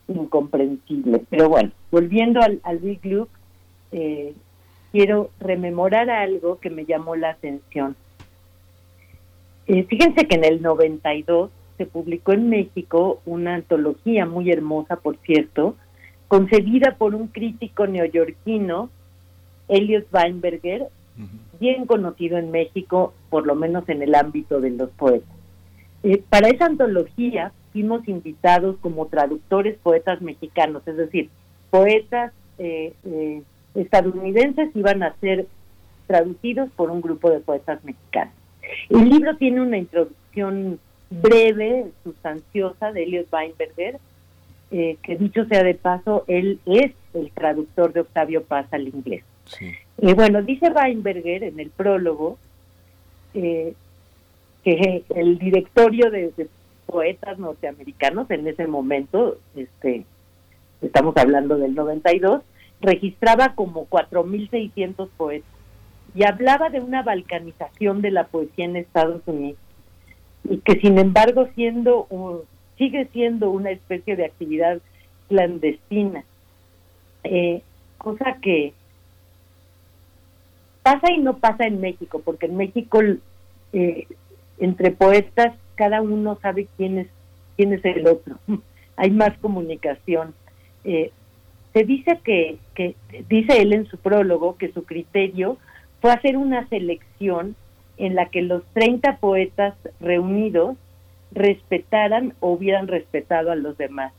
incomprensible. 0.08 1.22
Pero 1.28 1.48
bueno, 1.48 1.70
volviendo 1.90 2.40
al, 2.40 2.78
Big 2.78 3.04
Look, 3.04 3.28
eh, 3.92 4.34
quiero 4.92 5.30
rememorar 5.40 6.10
algo 6.10 6.58
que 6.60 6.70
me 6.70 6.84
llamó 6.84 7.16
la 7.16 7.30
atención. 7.30 7.96
Eh, 9.66 9.84
fíjense 9.84 10.26
que 10.26 10.36
en 10.36 10.44
el 10.44 10.62
92 10.62 11.50
se 11.76 11.86
publicó 11.86 12.32
en 12.32 12.48
México 12.48 13.20
una 13.24 13.54
antología 13.54 14.26
muy 14.26 14.50
hermosa, 14.50 14.96
por 14.96 15.16
cierto, 15.18 15.76
concebida 16.28 16.96
por 16.98 17.14
un 17.14 17.28
crítico 17.28 17.86
neoyorquino, 17.86 18.90
Elliot 19.68 20.06
Weinberger, 20.12 20.88
bien 21.58 21.86
conocido 21.86 22.38
en 22.38 22.50
México, 22.50 23.12
por 23.28 23.46
lo 23.46 23.54
menos 23.54 23.88
en 23.88 24.02
el 24.02 24.14
ámbito 24.14 24.60
de 24.60 24.70
los 24.70 24.90
poetas. 24.90 25.28
Eh, 26.02 26.22
para 26.28 26.48
esa 26.48 26.66
antología 26.66 27.52
fuimos 27.72 28.06
invitados 28.08 28.76
como 28.80 29.06
traductores 29.06 29.76
poetas 29.78 30.22
mexicanos, 30.22 30.82
es 30.86 30.96
decir, 30.96 31.28
poetas 31.70 32.32
eh, 32.58 32.94
eh, 33.04 33.42
estadounidenses 33.74 34.74
iban 34.74 35.02
a 35.02 35.14
ser 35.20 35.46
traducidos 36.06 36.70
por 36.72 36.90
un 36.90 37.00
grupo 37.00 37.30
de 37.30 37.40
poetas 37.40 37.82
mexicanos. 37.84 38.34
El 38.88 39.08
libro 39.08 39.36
tiene 39.36 39.60
una 39.60 39.78
introducción 39.78 40.78
breve, 41.10 41.86
sustanciosa 42.04 42.92
de 42.92 43.02
Elliot 43.02 43.32
Weinberger, 43.32 43.98
eh, 44.70 44.96
que 45.02 45.16
dicho 45.16 45.44
sea 45.46 45.64
de 45.64 45.74
paso, 45.74 46.24
él 46.28 46.60
es 46.66 46.92
el 47.14 47.30
traductor 47.32 47.92
de 47.92 48.00
Octavio 48.00 48.44
Paz 48.44 48.66
al 48.72 48.86
inglés. 48.88 49.24
Y 50.02 50.14
bueno, 50.14 50.42
dice 50.42 50.70
Weinberger 50.70 51.44
en 51.44 51.60
el 51.60 51.70
prólogo 51.70 52.38
que 53.32 53.74
el 55.14 55.38
directorio 55.38 56.10
de, 56.10 56.32
de, 56.36 56.48
poetas 56.86 57.38
norteamericanos 57.38 58.28
en 58.30 58.48
ese 58.48 58.66
momento, 58.66 59.38
este, 59.54 60.04
estamos 60.82 61.16
hablando 61.16 61.56
del 61.56 61.74
92, 61.74 62.42
registraba 62.80 63.54
como 63.54 63.86
4.600 63.88 65.08
poetas 65.16 65.48
y 66.14 66.24
hablaba 66.24 66.70
de 66.70 66.80
una 66.80 67.02
balcanización 67.02 68.02
de 68.02 68.10
la 68.10 68.26
poesía 68.26 68.64
en 68.64 68.76
Estados 68.76 69.22
Unidos. 69.26 69.58
Y 70.44 70.58
que 70.58 70.80
sin 70.80 70.98
embargo 70.98 71.48
siendo 71.54 72.08
sigue 72.76 73.06
siendo 73.12 73.50
una 73.50 73.70
especie 73.70 74.16
de 74.16 74.24
actividad 74.24 74.80
clandestina. 75.28 76.24
Eh, 77.22 77.62
cosa 77.98 78.38
que 78.40 78.72
pasa 80.82 81.12
y 81.12 81.18
no 81.18 81.38
pasa 81.38 81.66
en 81.66 81.80
México 81.80 82.22
porque 82.24 82.46
en 82.46 82.56
México 82.56 83.00
eh, 83.72 84.06
entre 84.58 84.90
poetas 84.90 85.54
cada 85.74 86.02
uno 86.02 86.38
sabe 86.40 86.68
quién 86.76 86.98
es 86.98 87.08
quién 87.56 87.72
es 87.72 87.84
el 87.84 88.06
otro 88.06 88.36
hay 88.96 89.10
más 89.10 89.36
comunicación 89.38 90.34
eh, 90.84 91.12
se 91.72 91.84
dice 91.84 92.18
que, 92.24 92.58
que 92.74 92.96
dice 93.28 93.60
él 93.62 93.72
en 93.72 93.86
su 93.86 93.96
prólogo 93.98 94.56
que 94.56 94.72
su 94.72 94.84
criterio 94.84 95.58
fue 96.00 96.12
hacer 96.12 96.36
una 96.36 96.66
selección 96.68 97.54
en 97.98 98.14
la 98.14 98.26
que 98.26 98.42
los 98.42 98.64
30 98.72 99.18
poetas 99.18 99.74
reunidos 100.00 100.76
respetaran 101.32 102.34
o 102.40 102.52
hubieran 102.52 102.88
respetado 102.88 103.52
a 103.52 103.56
los 103.56 103.76
demás. 103.76 104.12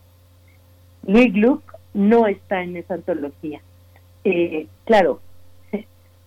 Louis 1.06 1.32
Gluck 1.32 1.62
no 1.92 2.26
está 2.26 2.62
en 2.62 2.76
esa 2.76 2.94
antología. 2.94 3.60
Eh, 4.24 4.66
claro, 4.84 5.20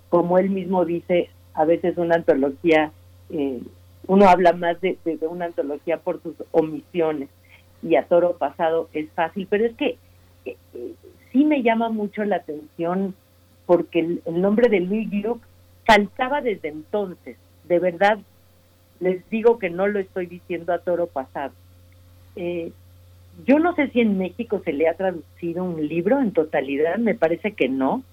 como 0.09 0.37
él 0.37 0.49
mismo 0.49 0.85
dice, 0.85 1.29
a 1.53 1.65
veces 1.65 1.97
una 1.97 2.15
antología, 2.15 2.91
eh, 3.29 3.61
uno 4.07 4.27
habla 4.27 4.53
más 4.53 4.79
de, 4.81 4.97
una 5.29 5.45
antología 5.45 5.97
por 5.97 6.21
sus 6.21 6.35
omisiones 6.51 7.29
y 7.81 7.95
a 7.95 8.05
toro 8.05 8.37
pasado 8.37 8.89
es 8.93 9.09
fácil, 9.11 9.47
pero 9.49 9.65
es 9.65 9.75
que 9.75 9.97
eh, 10.45 10.57
sí 11.31 11.45
me 11.45 11.63
llama 11.63 11.89
mucho 11.89 12.23
la 12.23 12.37
atención 12.37 13.15
porque 13.65 13.99
el, 13.99 14.41
nombre 14.41 14.69
de 14.69 14.79
Louis 14.79 15.09
Gluck 15.09 15.41
faltaba 15.85 16.41
desde 16.41 16.69
entonces. 16.69 17.37
De 17.63 17.79
verdad, 17.79 18.19
les 18.99 19.27
digo 19.29 19.57
que 19.57 19.69
no 19.69 19.87
lo 19.87 19.99
estoy 19.99 20.27
diciendo 20.27 20.71
a 20.73 20.79
toro 20.79 21.07
pasado. 21.07 21.53
Eh, 22.35 22.71
yo 23.45 23.59
no 23.59 23.75
sé 23.75 23.89
si 23.89 24.01
en 24.01 24.17
México 24.17 24.61
se 24.63 24.71
le 24.71 24.87
ha 24.87 24.93
traducido 24.95 25.63
un 25.63 25.87
libro 25.87 26.19
en 26.19 26.31
totalidad, 26.31 26.97
me 26.97 27.15
parece 27.15 27.53
que 27.53 27.67
no, 27.67 28.03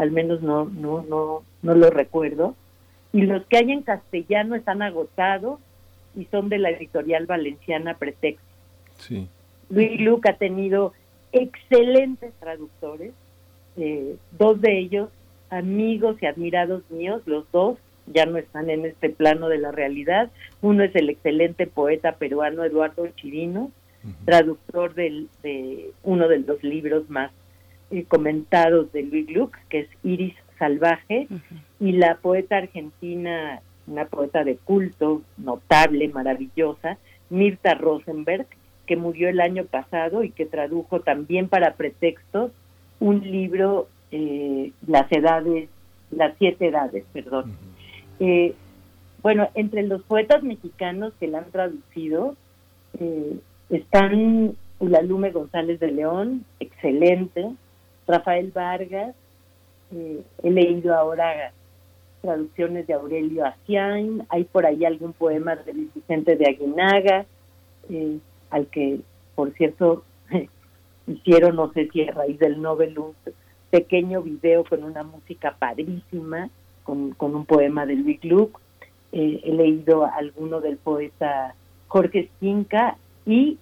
al 0.00 0.12
menos 0.12 0.40
no, 0.40 0.64
no, 0.64 1.02
no, 1.02 1.42
no 1.60 1.74
lo 1.74 1.90
recuerdo. 1.90 2.54
Y 3.12 3.22
los 3.22 3.44
que 3.46 3.58
hay 3.58 3.70
en 3.70 3.82
castellano 3.82 4.54
están 4.54 4.80
agotados 4.80 5.60
y 6.16 6.24
son 6.26 6.48
de 6.48 6.56
la 6.56 6.70
editorial 6.70 7.26
valenciana 7.26 7.98
Pretexto. 7.98 8.42
Sí. 8.96 9.28
Luis 9.68 10.00
Luc 10.00 10.26
ha 10.26 10.38
tenido 10.38 10.94
excelentes 11.32 12.32
traductores, 12.40 13.12
eh, 13.76 14.16
dos 14.38 14.58
de 14.62 14.78
ellos 14.78 15.10
amigos 15.50 16.16
y 16.22 16.26
admirados 16.26 16.82
míos, 16.90 17.20
los 17.26 17.44
dos 17.52 17.76
ya 18.06 18.24
no 18.24 18.38
están 18.38 18.70
en 18.70 18.86
este 18.86 19.10
plano 19.10 19.50
de 19.50 19.58
la 19.58 19.70
realidad. 19.70 20.30
Uno 20.62 20.82
es 20.82 20.96
el 20.96 21.10
excelente 21.10 21.66
poeta 21.66 22.12
peruano 22.12 22.64
Eduardo 22.64 23.06
Chirino, 23.16 23.70
traductor 24.24 24.94
del, 24.94 25.28
de 25.42 25.90
uno 26.04 26.26
de 26.26 26.38
los 26.38 26.62
libros 26.64 27.10
más 27.10 27.32
eh, 27.90 28.04
comentados 28.04 28.92
de 28.92 29.02
Luis 29.02 29.26
Gluck, 29.26 29.56
que 29.68 29.80
es 29.80 29.88
Iris 30.02 30.34
Salvaje, 30.58 31.28
y 31.78 31.92
la 31.92 32.16
poeta 32.16 32.58
argentina, 32.58 33.62
una 33.86 34.04
poeta 34.04 34.44
de 34.44 34.56
culto, 34.56 35.22
notable, 35.38 36.08
maravillosa, 36.08 36.98
Mirta 37.30 37.74
Rosenberg, 37.74 38.46
que 38.86 38.96
murió 38.96 39.28
el 39.28 39.40
año 39.40 39.64
pasado 39.64 40.24
y 40.24 40.30
que 40.30 40.46
tradujo 40.46 41.00
también 41.00 41.48
para 41.48 41.74
pretextos 41.74 42.50
un 42.98 43.20
libro 43.20 43.88
eh, 44.10 44.72
las 44.86 45.10
edades, 45.12 45.68
las 46.10 46.36
siete 46.38 46.66
edades, 46.68 47.04
perdón. 47.12 47.56
Eh, 48.18 48.54
bueno, 49.22 49.48
entre 49.54 49.82
los 49.82 50.02
poetas 50.02 50.42
mexicanos 50.42 51.12
que 51.20 51.28
la 51.28 51.38
han 51.38 51.50
traducido 51.50 52.36
eh, 52.98 53.38
están 53.68 54.56
Ulalume 54.78 55.30
González 55.30 55.78
de 55.78 55.92
León, 55.92 56.44
excelente, 56.58 57.50
Rafael 58.10 58.50
Vargas, 58.50 59.14
he 59.92 60.50
leído 60.50 60.94
ahora 60.94 61.52
traducciones 62.20 62.86
de 62.86 62.94
Aurelio 62.94 63.44
Asiain, 63.46 64.24
hay 64.28 64.44
por 64.44 64.66
ahí 64.66 64.84
algún 64.84 65.12
poema 65.12 65.56
de 65.56 65.72
Vicente 65.72 66.36
de 66.36 66.46
Aguinaga, 66.46 67.26
al 68.50 68.66
que, 68.66 69.00
por 69.34 69.52
cierto, 69.52 70.04
hicieron, 71.06 71.56
no 71.56 71.72
sé 71.72 71.88
si 71.92 72.02
a 72.02 72.12
raíz 72.12 72.38
del 72.38 72.60
Nobel, 72.60 72.98
un 72.98 73.14
pequeño 73.70 74.22
video 74.22 74.64
con 74.64 74.84
una 74.84 75.02
música 75.02 75.56
padrísima, 75.58 76.50
con, 76.84 77.14
un 77.18 77.46
poema 77.46 77.86
de 77.86 77.94
Luis 77.94 78.20
Gluck. 78.20 78.60
Eh, 79.12 79.40
he 79.44 79.52
leído 79.52 80.04
alguno 80.04 80.60
del 80.60 80.76
poeta 80.76 81.54
Jorge 81.88 82.20
Esquinca 82.20 82.96
y 83.26 83.58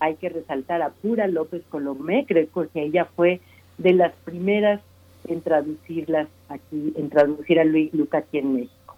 hay 0.00 0.16
que 0.16 0.28
resaltar 0.28 0.82
a 0.82 0.90
Pura 0.90 1.26
López 1.26 1.62
Colomé, 1.70 2.26
creo 2.26 2.46
que 2.52 2.82
ella 2.82 3.06
fue 3.16 3.40
de 3.78 3.92
las 3.92 4.12
primeras 4.24 4.80
en 5.28 5.40
traducirlas 5.40 6.28
aquí, 6.48 6.92
en 6.96 7.10
traducir 7.10 7.58
a 7.60 7.64
Luis 7.64 7.92
Gluck 7.92 8.14
aquí 8.14 8.38
en 8.38 8.54
México. 8.54 8.96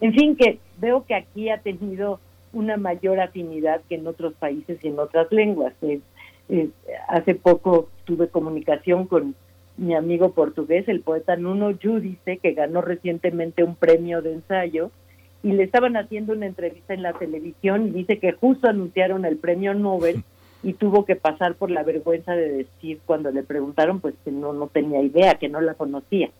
En 0.00 0.12
fin, 0.14 0.36
que 0.36 0.58
veo 0.78 1.04
que 1.04 1.14
aquí 1.14 1.50
ha 1.50 1.58
tenido 1.58 2.20
una 2.52 2.76
mayor 2.76 3.20
afinidad 3.20 3.82
que 3.88 3.94
en 3.96 4.06
otros 4.06 4.34
países 4.34 4.78
y 4.82 4.88
en 4.88 4.98
otras 4.98 5.30
lenguas. 5.30 5.74
hace 7.08 7.34
poco 7.34 7.88
tuve 8.04 8.28
comunicación 8.28 9.06
con 9.06 9.34
mi 9.76 9.94
amigo 9.94 10.32
portugués, 10.32 10.88
el 10.88 11.00
poeta 11.00 11.36
Nuno 11.36 11.72
Judice, 11.80 12.38
que 12.38 12.52
ganó 12.52 12.82
recientemente 12.82 13.62
un 13.62 13.76
premio 13.76 14.20
de 14.20 14.34
ensayo, 14.34 14.90
y 15.42 15.52
le 15.52 15.62
estaban 15.62 15.96
haciendo 15.96 16.34
una 16.34 16.46
entrevista 16.46 16.92
en 16.92 17.02
la 17.02 17.14
televisión 17.14 17.88
y 17.88 17.90
dice 17.92 18.18
que 18.18 18.32
justo 18.32 18.68
anunciaron 18.68 19.24
el 19.24 19.38
premio 19.38 19.72
Nobel 19.72 20.22
y 20.62 20.74
tuvo 20.74 21.04
que 21.04 21.16
pasar 21.16 21.54
por 21.54 21.70
la 21.70 21.82
vergüenza 21.82 22.32
de 22.32 22.50
decir 22.50 23.00
cuando 23.06 23.30
le 23.30 23.42
preguntaron 23.42 24.00
pues 24.00 24.14
que 24.24 24.30
no 24.30 24.52
no 24.52 24.66
tenía 24.66 25.02
idea, 25.02 25.34
que 25.34 25.48
no 25.48 25.60
la 25.60 25.74
conocía. 25.74 26.30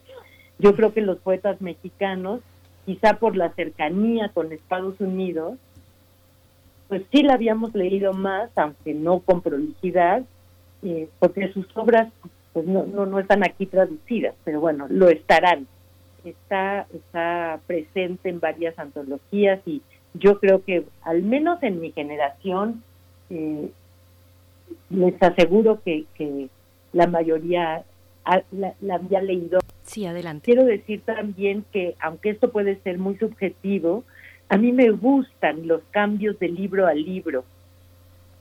Yo 0.58 0.76
creo 0.76 0.92
que 0.92 1.00
los 1.00 1.18
poetas 1.18 1.60
mexicanos, 1.60 2.40
quizá 2.84 3.14
por 3.14 3.36
la 3.36 3.50
cercanía 3.54 4.28
con 4.28 4.52
Estados 4.52 5.00
Unidos, 5.00 5.58
pues 6.88 7.02
sí 7.12 7.22
la 7.22 7.34
habíamos 7.34 7.74
leído 7.74 8.12
más, 8.12 8.50
aunque 8.56 8.92
no 8.92 9.20
con 9.20 9.40
prolijidad, 9.40 10.22
eh, 10.82 11.08
porque 11.18 11.52
sus 11.52 11.66
obras 11.76 12.12
pues 12.52 12.66
no, 12.66 12.84
no, 12.84 13.06
no 13.06 13.20
están 13.20 13.44
aquí 13.44 13.66
traducidas, 13.66 14.34
pero 14.44 14.60
bueno, 14.60 14.86
lo 14.90 15.08
estarán. 15.08 15.66
Está, 16.24 16.86
está 16.92 17.60
presente 17.66 18.28
en 18.28 18.40
varias 18.40 18.78
antologías 18.78 19.60
y 19.64 19.80
yo 20.12 20.38
creo 20.38 20.62
que 20.64 20.84
al 21.02 21.22
menos 21.22 21.62
en 21.62 21.80
mi 21.80 21.92
generación 21.92 22.82
eh, 23.30 23.70
les 24.90 25.22
aseguro 25.22 25.80
que, 25.84 26.04
que 26.14 26.48
la 26.92 27.06
mayoría 27.06 27.84
la, 28.52 28.74
la, 28.80 28.94
había 28.94 29.22
leído. 29.22 29.60
Sí, 29.82 30.06
adelante. 30.06 30.44
Quiero 30.44 30.64
decir 30.64 31.02
también 31.04 31.64
que, 31.72 31.96
aunque 32.00 32.30
esto 32.30 32.50
puede 32.50 32.76
ser 32.82 32.98
muy 32.98 33.16
subjetivo, 33.16 34.04
a 34.48 34.56
mí 34.56 34.72
me 34.72 34.90
gustan 34.90 35.66
los 35.66 35.82
cambios 35.90 36.38
de 36.38 36.48
libro 36.48 36.86
a 36.86 36.94
libro 36.94 37.44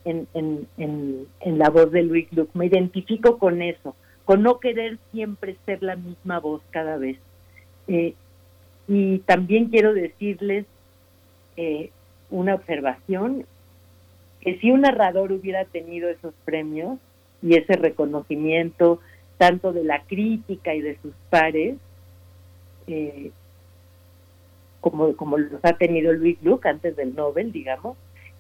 en, 0.06 0.28
en, 0.34 0.68
en, 0.78 1.28
en 1.42 1.60
la 1.60 1.70
voz 1.70 1.92
de 1.92 2.04
Luis 2.04 2.28
Luke. 2.32 2.52
Me 2.54 2.66
identifico 2.66 3.38
con 3.38 3.62
eso, 3.62 3.96
con 4.26 4.44
no 4.44 4.60
querer 4.60 4.98
siempre 5.12 5.58
ser 5.66 5.84
la 5.84 5.96
misma 5.96 6.40
voz 6.40 6.62
cada 6.72 6.98
vez. 6.98 7.18
Eh, 7.88 8.14
y 8.88 9.20
también 9.20 9.70
quiero 9.70 9.94
decirles 9.94 10.66
eh, 11.58 11.92
una 12.32 12.56
observación, 12.56 13.46
que 14.42 14.58
si 14.60 14.72
un 14.72 14.82
narrador 14.82 15.32
hubiera 15.32 15.66
tenido 15.66 16.10
esos 16.10 16.34
premios 16.46 16.98
y 17.42 17.56
ese 17.56 17.74
reconocimiento 17.74 19.00
tanto 19.38 19.72
de 19.72 19.84
la 19.84 20.04
crítica 20.04 20.76
y 20.76 20.82
de 20.82 20.98
sus 21.02 21.14
pares, 21.30 21.78
eh, 22.88 23.32
como, 24.82 25.16
como 25.16 25.38
los 25.38 25.64
ha 25.64 25.74
tenido 25.74 26.14
Luis 26.14 26.38
Luke 26.42 26.68
antes 26.68 26.96
del 26.96 27.16
Nobel, 27.16 27.52
digamos, 27.52 27.98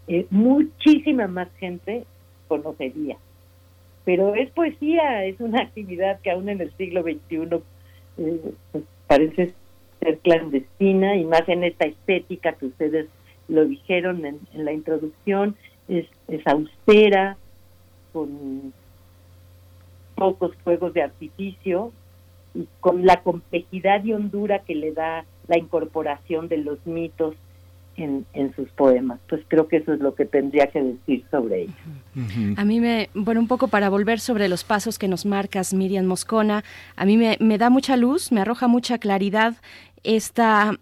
eh, 0.08 0.26
muchísima 0.30 1.28
más 1.28 1.50
gente 1.58 2.06
conocería. 2.48 3.18
Pero 4.06 4.36
es 4.36 4.50
poesía, 4.52 5.26
es 5.26 5.40
una 5.40 5.62
actividad 5.62 6.20
que 6.22 6.32
aún 6.32 6.50
en 6.50 6.62
el 6.62 6.76
siglo 6.78 7.04
XXI 7.04 7.62
eh, 8.18 8.42
pues 8.72 8.84
parece 9.08 9.54
ser 10.00 10.18
clandestina 10.20 11.16
y 11.16 11.26
más 11.26 11.48
en 11.48 11.64
esta 11.64 11.86
estética 11.86 12.54
que 12.54 12.68
ustedes 12.68 13.08
lo 13.48 13.66
dijeron 13.66 14.26
en, 14.26 14.40
en 14.54 14.66
la 14.66 14.74
introducción, 14.74 15.56
es, 15.90 16.06
es 16.28 16.46
austera, 16.48 17.36
con 18.14 18.74
pocos 20.16 20.56
fuegos 20.64 20.94
de 20.94 21.04
artificio 21.04 21.92
y 22.54 22.68
con 22.80 23.06
la 23.06 23.22
complejidad 23.22 24.04
y 24.04 24.14
hondura 24.14 24.60
que 24.60 24.76
le 24.76 24.94
da 24.94 25.26
la 25.48 25.58
incorporación 25.58 26.48
de 26.48 26.58
los 26.58 26.86
mitos 26.86 27.36
en, 27.96 28.26
en, 28.34 28.56
sus 28.56 28.70
poemas. 28.70 29.20
Pues 29.28 29.42
creo 29.48 29.68
que 29.68 29.78
eso 29.78 29.94
es 29.94 30.00
lo 30.00 30.16
que 30.16 30.26
tendría 30.26 30.68
que 30.68 30.82
decir 30.82 31.26
sobre 31.32 31.64
ella. 31.64 31.74
A 32.58 32.66
mí 32.66 32.80
me, 32.80 33.10
bueno, 33.14 33.42
un 33.42 33.48
poco 33.48 33.68
para 33.68 33.90
volver 33.90 34.20
sobre 34.20 34.48
los 34.48 34.64
pasos 34.64 34.98
que 34.98 35.08
nos 35.08 35.26
marcas, 35.26 35.74
Miriam 35.74 36.06
Moscona, 36.06 36.64
a 36.96 37.06
mí 37.06 37.18
me, 37.18 37.38
me 37.40 37.58
da 37.58 37.70
mucha 37.70 37.98
luz, 37.98 38.32
me 38.32 38.42
arroja 38.42 38.68
mucha 38.68 39.00
claridad 39.00 39.56
esta 40.04 40.80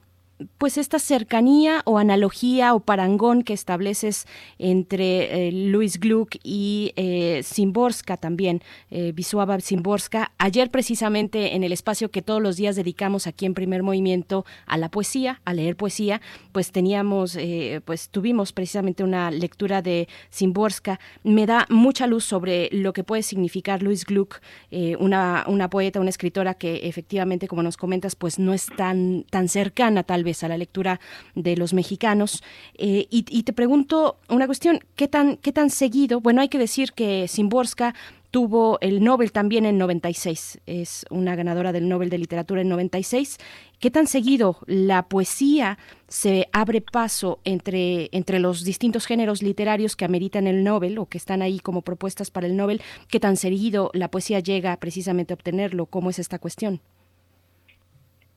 pues 0.57 0.77
esta 0.77 0.99
cercanía 0.99 1.82
o 1.85 1.98
analogía 1.98 2.74
o 2.74 2.80
parangón 2.80 3.43
que 3.43 3.53
estableces 3.53 4.27
entre 4.59 5.48
eh, 5.48 5.51
Luis 5.51 5.99
Gluck 5.99 6.35
y 6.43 6.93
eh, 6.95 7.41
Simborska 7.43 8.17
también, 8.17 8.61
eh, 8.91 9.14
Wisława 9.16 9.59
Simborska. 9.59 10.32
Ayer 10.38 10.69
precisamente 10.69 11.56
en 11.56 11.64
el 11.64 11.72
espacio 11.72 12.11
que 12.11 12.22
todos 12.22 12.41
los 12.41 12.57
días 12.57 12.75
dedicamos 12.75 13.27
aquí 13.27 13.45
en 13.45 13.53
Primer 13.53 13.82
Movimiento 13.83 14.45
a 14.66 14.77
la 14.77 14.90
poesía, 14.90 15.41
a 15.45 15.53
leer 15.53 15.75
poesía, 15.75 16.22
pues 16.51 16.72
teníamos, 16.72 17.35
eh, 17.35 17.82
pues 17.85 18.09
tuvimos 18.09 18.51
precisamente 18.51 19.03
una 19.03 19.32
lectura 19.32 19.82
de 19.82 20.07
Simborska. 20.30 20.99
Me 21.24 21.45
da 21.45 21.66
mucha 21.69 22.07
luz 22.07 22.25
sobre 22.25 22.69
lo 22.72 22.93
que 22.93 23.03
puede 23.03 23.24
significar 23.24 23.82
Luis 23.82 24.06
Gluck, 24.06 24.41
eh, 24.72 24.95
una, 24.99 25.45
una 25.48 25.69
poeta, 25.69 25.99
una 25.99 26.09
escritora 26.09 26.53
que 26.53 26.88
efectivamente, 26.88 27.48
como 27.48 27.64
nos 27.64 27.77
comentas, 27.77 28.16
pues 28.16 28.38
no 28.38 28.53
es 28.53 28.67
tan, 28.75 29.24
tan 29.30 29.48
cercana 29.48 30.03
tal 30.03 30.24
a 30.44 30.48
la 30.48 30.58
lectura 30.58 31.00
de 31.36 31.56
los 31.56 31.74
mexicanos. 31.74 32.44
Eh, 32.78 33.08
y, 33.10 33.26
y, 33.30 33.44
te 33.44 33.54
pregunto 33.54 34.18
una 34.30 34.46
cuestión, 34.46 34.80
¿qué 34.96 35.08
tan, 35.08 35.38
¿qué 35.38 35.52
tan 35.52 35.70
seguido? 35.70 36.20
Bueno, 36.20 36.42
hay 36.42 36.50
que 36.50 36.58
decir 36.58 36.94
que 36.94 37.28
Simborska 37.28 37.94
tuvo 38.32 38.78
el 38.82 39.04
Nobel 39.04 39.32
también 39.32 39.66
en 39.66 39.78
96, 39.78 40.60
es 40.66 41.06
una 41.10 41.36
ganadora 41.36 41.72
del 41.72 41.88
Nobel 41.88 42.10
de 42.10 42.18
Literatura 42.18 42.62
en 42.62 42.70
96. 42.70 43.38
¿Qué 43.80 43.92
tan 43.92 44.08
seguido 44.08 44.58
la 44.66 45.08
poesía 45.08 45.78
se 46.08 46.50
abre 46.52 46.82
paso 46.82 47.40
entre, 47.44 48.10
entre 48.12 48.40
los 48.40 48.64
distintos 48.64 49.06
géneros 49.06 49.42
literarios 49.42 49.96
que 49.96 50.06
ameritan 50.06 50.48
el 50.48 50.64
Nobel 50.64 50.98
o 50.98 51.06
que 51.06 51.18
están 51.18 51.42
ahí 51.42 51.60
como 51.60 51.82
propuestas 51.82 52.32
para 52.32 52.48
el 52.48 52.56
Nobel? 52.56 52.82
¿Qué 53.08 53.20
tan 53.20 53.38
seguido 53.38 53.92
la 53.94 54.10
poesía 54.12 54.40
llega 54.40 54.78
precisamente 54.78 55.34
a 55.34 55.36
obtenerlo? 55.36 55.86
¿Cómo 55.86 56.10
es 56.10 56.20
esta 56.20 56.40
cuestión? 56.40 56.82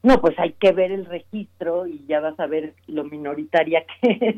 No, 0.02 0.20
pues 0.20 0.38
hay 0.38 0.52
que 0.52 0.72
ver 0.72 0.92
el 0.92 1.04
registro 1.04 1.86
y 1.86 2.04
ya 2.06 2.20
vas 2.20 2.38
a 2.40 2.46
ver 2.46 2.74
lo 2.86 3.04
minoritaria 3.04 3.84
que 4.00 4.18
es. 4.20 4.36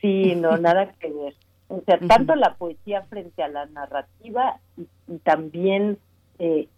Sí, 0.00 0.34
no, 0.36 0.56
nada 0.56 0.94
que 1.00 1.10
ver. 1.10 1.34
O 1.68 1.82
sea, 1.84 1.98
tanto 1.98 2.34
la 2.34 2.54
poesía 2.54 3.02
frente 3.02 3.42
a 3.42 3.48
la 3.48 3.66
narrativa 3.66 4.58
y, 4.78 4.86
y 5.06 5.18
también 5.18 5.98
eh, 6.38 6.68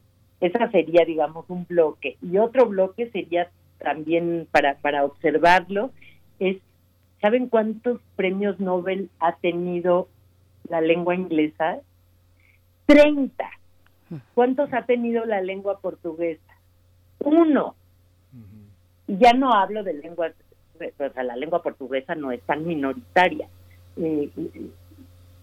esa 0.40 0.70
sería, 0.70 1.04
digamos, 1.04 1.44
un 1.48 1.66
bloque. 1.66 2.16
Y 2.22 2.38
otro 2.38 2.66
bloque 2.66 3.10
sería 3.10 3.50
también 3.78 4.46
para, 4.50 4.76
para 4.76 5.04
observarlo, 5.04 5.90
es, 6.38 6.58
¿saben 7.20 7.48
cuántos 7.48 8.00
premios 8.16 8.58
Nobel 8.60 9.10
ha 9.18 9.36
tenido 9.36 10.08
la 10.68 10.80
lengua 10.80 11.14
inglesa? 11.14 11.78
30. 12.86 13.50
¿Cuántos 14.34 14.72
ha 14.72 14.82
tenido 14.86 15.24
la 15.24 15.40
lengua 15.40 15.78
portuguesa? 15.80 16.49
Uno. 17.20 17.74
Y 19.06 19.18
ya 19.18 19.32
no 19.32 19.52
hablo 19.52 19.82
de 19.82 19.94
lenguas, 19.94 20.32
o 20.76 21.08
sea, 21.12 21.22
la 21.22 21.36
lengua 21.36 21.62
portuguesa 21.62 22.14
no 22.14 22.30
es 22.30 22.40
tan 22.42 22.66
minoritaria. 22.66 23.48
Eh, 23.96 24.30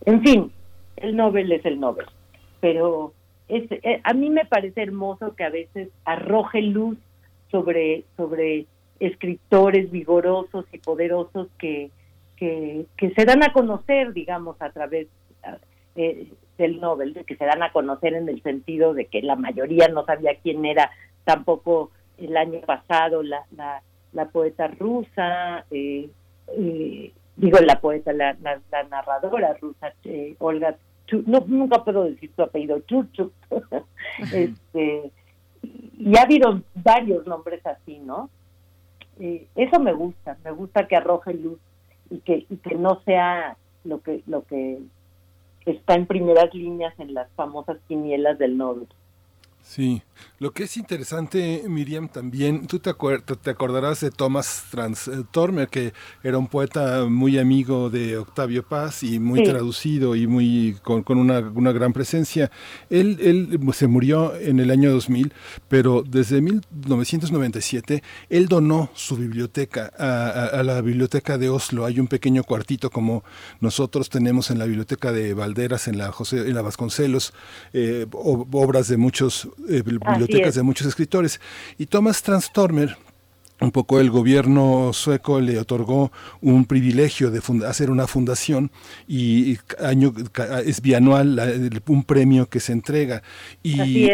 en 0.06 0.22
fin, 0.24 0.52
el 0.96 1.16
Nobel 1.16 1.52
es 1.52 1.66
el 1.66 1.80
Nobel, 1.80 2.06
pero 2.60 3.14
es, 3.48 3.70
eh, 3.72 4.02
a 4.04 4.14
mí 4.14 4.30
me 4.30 4.46
parece 4.46 4.82
hermoso 4.82 5.36
que 5.36 5.44
a 5.44 5.50
veces 5.50 5.90
arroje 6.06 6.62
luz 6.62 6.98
sobre, 7.52 8.06
sobre 8.16 8.66
escritores 9.00 9.92
vigorosos 9.92 10.66
y 10.72 10.78
poderosos 10.80 11.48
que, 11.60 11.92
que, 12.36 12.86
que 12.98 13.12
se 13.12 13.26
dan 13.26 13.44
a 13.44 13.54
conocer, 13.54 14.14
digamos, 14.14 14.56
a 14.62 14.70
través 14.72 15.08
eh, 15.96 16.28
del 16.58 16.80
Nobel, 16.80 17.14
de 17.14 17.24
que 17.24 17.36
se 17.36 17.46
dan 17.46 17.62
a 17.64 17.72
conocer 17.72 18.14
en 18.14 18.30
el 18.30 18.42
sentido 18.42 18.94
de 18.94 19.06
que 19.06 19.22
la 19.22 19.36
mayoría 19.36 19.88
no 19.88 20.06
sabía 20.06 20.36
quién 20.42 20.66
era 20.66 20.90
tampoco 21.28 21.92
el 22.18 22.38
año 22.38 22.62
pasado 22.62 23.22
la, 23.22 23.46
la, 23.56 23.84
la 24.14 24.30
poeta 24.30 24.68
rusa, 24.68 25.66
eh, 25.70 26.10
eh, 26.58 27.12
digo 27.36 27.60
la 27.60 27.82
poeta, 27.82 28.14
la, 28.14 28.36
la, 28.42 28.84
narradora 28.90 29.54
rusa, 29.56 29.94
eh, 30.06 30.36
Olga, 30.40 30.78
no, 31.26 31.44
nunca 31.46 31.84
puedo 31.84 32.06
decir 32.06 32.32
su 32.34 32.42
apellido, 32.42 32.80
Chuchuk. 32.80 33.34
este, 34.34 35.12
y 35.62 36.18
ha 36.18 36.22
habido 36.22 36.62
varios 36.76 37.28
nombres 37.28 37.66
así, 37.66 38.00
¿no? 38.00 38.30
Eh, 39.20 39.48
eso 39.56 39.80
me 39.82 39.92
gusta, 39.94 40.38
me 40.46 40.52
gusta 40.52 40.88
que 40.88 40.96
arroje 40.96 41.34
luz 41.34 41.60
y 42.10 42.20
que, 42.20 42.46
y 42.50 42.56
que 42.58 42.76
no 42.76 43.02
sea 43.04 43.58
lo 43.84 44.02
que, 44.02 44.24
lo 44.28 44.44
que 44.46 44.80
está 45.66 45.96
en 45.96 46.06
primeras 46.06 46.54
líneas 46.54 46.98
en 47.00 47.14
las 47.14 47.30
famosas 47.34 47.78
quinielas 47.90 48.38
del 48.38 48.58
Nobel. 48.58 48.88
Sí, 49.62 50.02
lo 50.40 50.52
que 50.52 50.64
es 50.64 50.78
interesante, 50.78 51.64
Miriam, 51.68 52.10
también, 52.10 52.68
tú 52.68 52.80
te, 52.80 52.94
te 52.94 53.50
acordarás 53.50 54.02
de 54.02 54.12
Thomas 54.12 54.66
Transtormer, 54.70 55.68
que 55.68 55.94
era 56.24 56.38
un 56.38 56.48
poeta 56.48 57.06
muy 57.06 57.38
amigo 57.38 57.90
de 57.90 58.18
Octavio 58.18 58.64
Paz 58.64 59.04
y 59.04 59.20
muy 59.20 59.40
sí. 59.40 59.46
traducido 59.46 60.16
y 60.16 60.26
muy 60.28 60.78
con, 60.84 61.04
con 61.04 61.18
una, 61.18 61.40
una, 61.40 61.72
gran 61.72 61.92
presencia. 61.92 62.52
Él, 62.90 63.18
él 63.20 63.60
se 63.74 63.88
murió 63.88 64.36
en 64.36 64.60
el 64.60 64.72
año 64.72 64.92
2000, 64.92 65.34
pero 65.68 66.04
desde 66.08 66.40
1997 66.42 68.04
él 68.30 68.48
donó 68.48 68.90
su 68.94 69.18
biblioteca 69.18 69.92
a, 69.98 70.30
a, 70.30 70.46
a, 70.60 70.64
la 70.64 70.82
biblioteca 70.82 71.38
de 71.38 71.50
Oslo. 71.50 71.86
Hay 71.86 72.00
un 72.00 72.08
pequeño 72.08 72.44
cuartito 72.44 72.90
como 72.90 73.24
nosotros 73.60 74.10
tenemos 74.10 74.50
en 74.52 74.60
la 74.60 74.66
biblioteca 74.66 75.12
de 75.12 75.34
Valderas, 75.34 75.88
en 75.88 75.98
la, 75.98 76.12
José, 76.12 76.48
en 76.48 76.54
la 76.54 76.62
Vasconcelos, 76.62 77.34
eh, 77.74 78.06
obras 78.12 78.88
de 78.88 78.98
muchos 78.98 79.50
eh, 79.70 79.82
bibliotecas 79.84 80.56
de 80.56 80.64
muchos 80.64 80.88
escritores. 80.88 81.40
Y 81.78 81.86
Thomas 81.86 82.22
Transtormer 82.22 82.98
un 83.60 83.72
poco 83.72 84.00
el 84.00 84.12
gobierno 84.12 84.92
sueco 84.94 85.40
le 85.40 85.58
otorgó 85.60 86.12
un 86.42 86.66
privilegio 86.66 87.32
de 87.32 87.42
hacer 87.66 87.90
una 87.90 88.06
fundación 88.06 88.72
y 89.08 89.58
año 89.80 90.14
es 90.66 90.82
bianual 90.82 91.72
un 91.88 92.04
premio 92.04 92.48
que 92.48 92.60
se 92.60 92.74
entrega. 92.74 93.24
Y, 93.64 94.10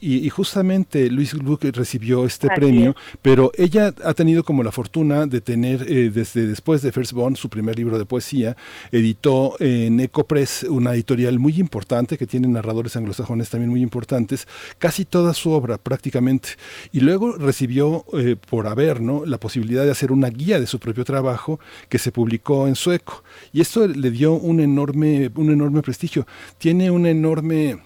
y, 0.00 0.28
justamente 0.30 1.10
Luis 1.10 1.34
Gluck 1.34 1.64
recibió 1.64 2.24
este 2.24 2.48
premio 2.48 2.94
pero 3.22 3.50
ella 3.56 3.94
ha 4.04 4.14
tenido 4.14 4.44
como 4.44 4.62
la 4.62 4.72
fortuna 4.72 5.26
de 5.26 5.40
tener 5.40 5.86
eh, 5.88 6.10
desde 6.10 6.46
después 6.46 6.82
de 6.82 6.92
First 6.92 7.12
Born 7.12 7.36
su 7.36 7.48
primer 7.48 7.76
libro 7.76 7.98
de 7.98 8.04
poesía 8.04 8.56
editó 8.92 9.56
en 9.60 10.00
Ecopress 10.00 10.64
una 10.64 10.94
editorial 10.94 11.38
muy 11.38 11.54
importante 11.58 12.18
que 12.18 12.26
tiene 12.26 12.48
narradores 12.48 12.96
anglosajones 12.96 13.50
también 13.50 13.70
muy 13.70 13.82
importantes 13.82 14.46
casi 14.78 15.04
toda 15.04 15.34
su 15.34 15.50
obra 15.50 15.78
prácticamente. 15.78 16.50
Y 16.92 17.00
luego 17.00 17.32
recibió 17.32 18.04
eh, 18.12 18.36
por 18.48 18.66
haber 18.66 18.87
la 18.94 19.38
posibilidad 19.38 19.84
de 19.84 19.90
hacer 19.90 20.12
una 20.12 20.28
guía 20.28 20.58
de 20.60 20.66
su 20.66 20.78
propio 20.78 21.04
trabajo 21.04 21.60
que 21.88 21.98
se 21.98 22.12
publicó 22.12 22.66
en 22.66 22.74
sueco. 22.74 23.22
Y 23.52 23.60
esto 23.60 23.86
le 23.86 24.10
dio 24.10 24.32
un 24.32 24.60
enorme, 24.60 25.30
un 25.34 25.50
enorme 25.50 25.82
prestigio. 25.82 26.26
Tiene 26.58 26.90
un 26.90 27.06
enorme 27.06 27.78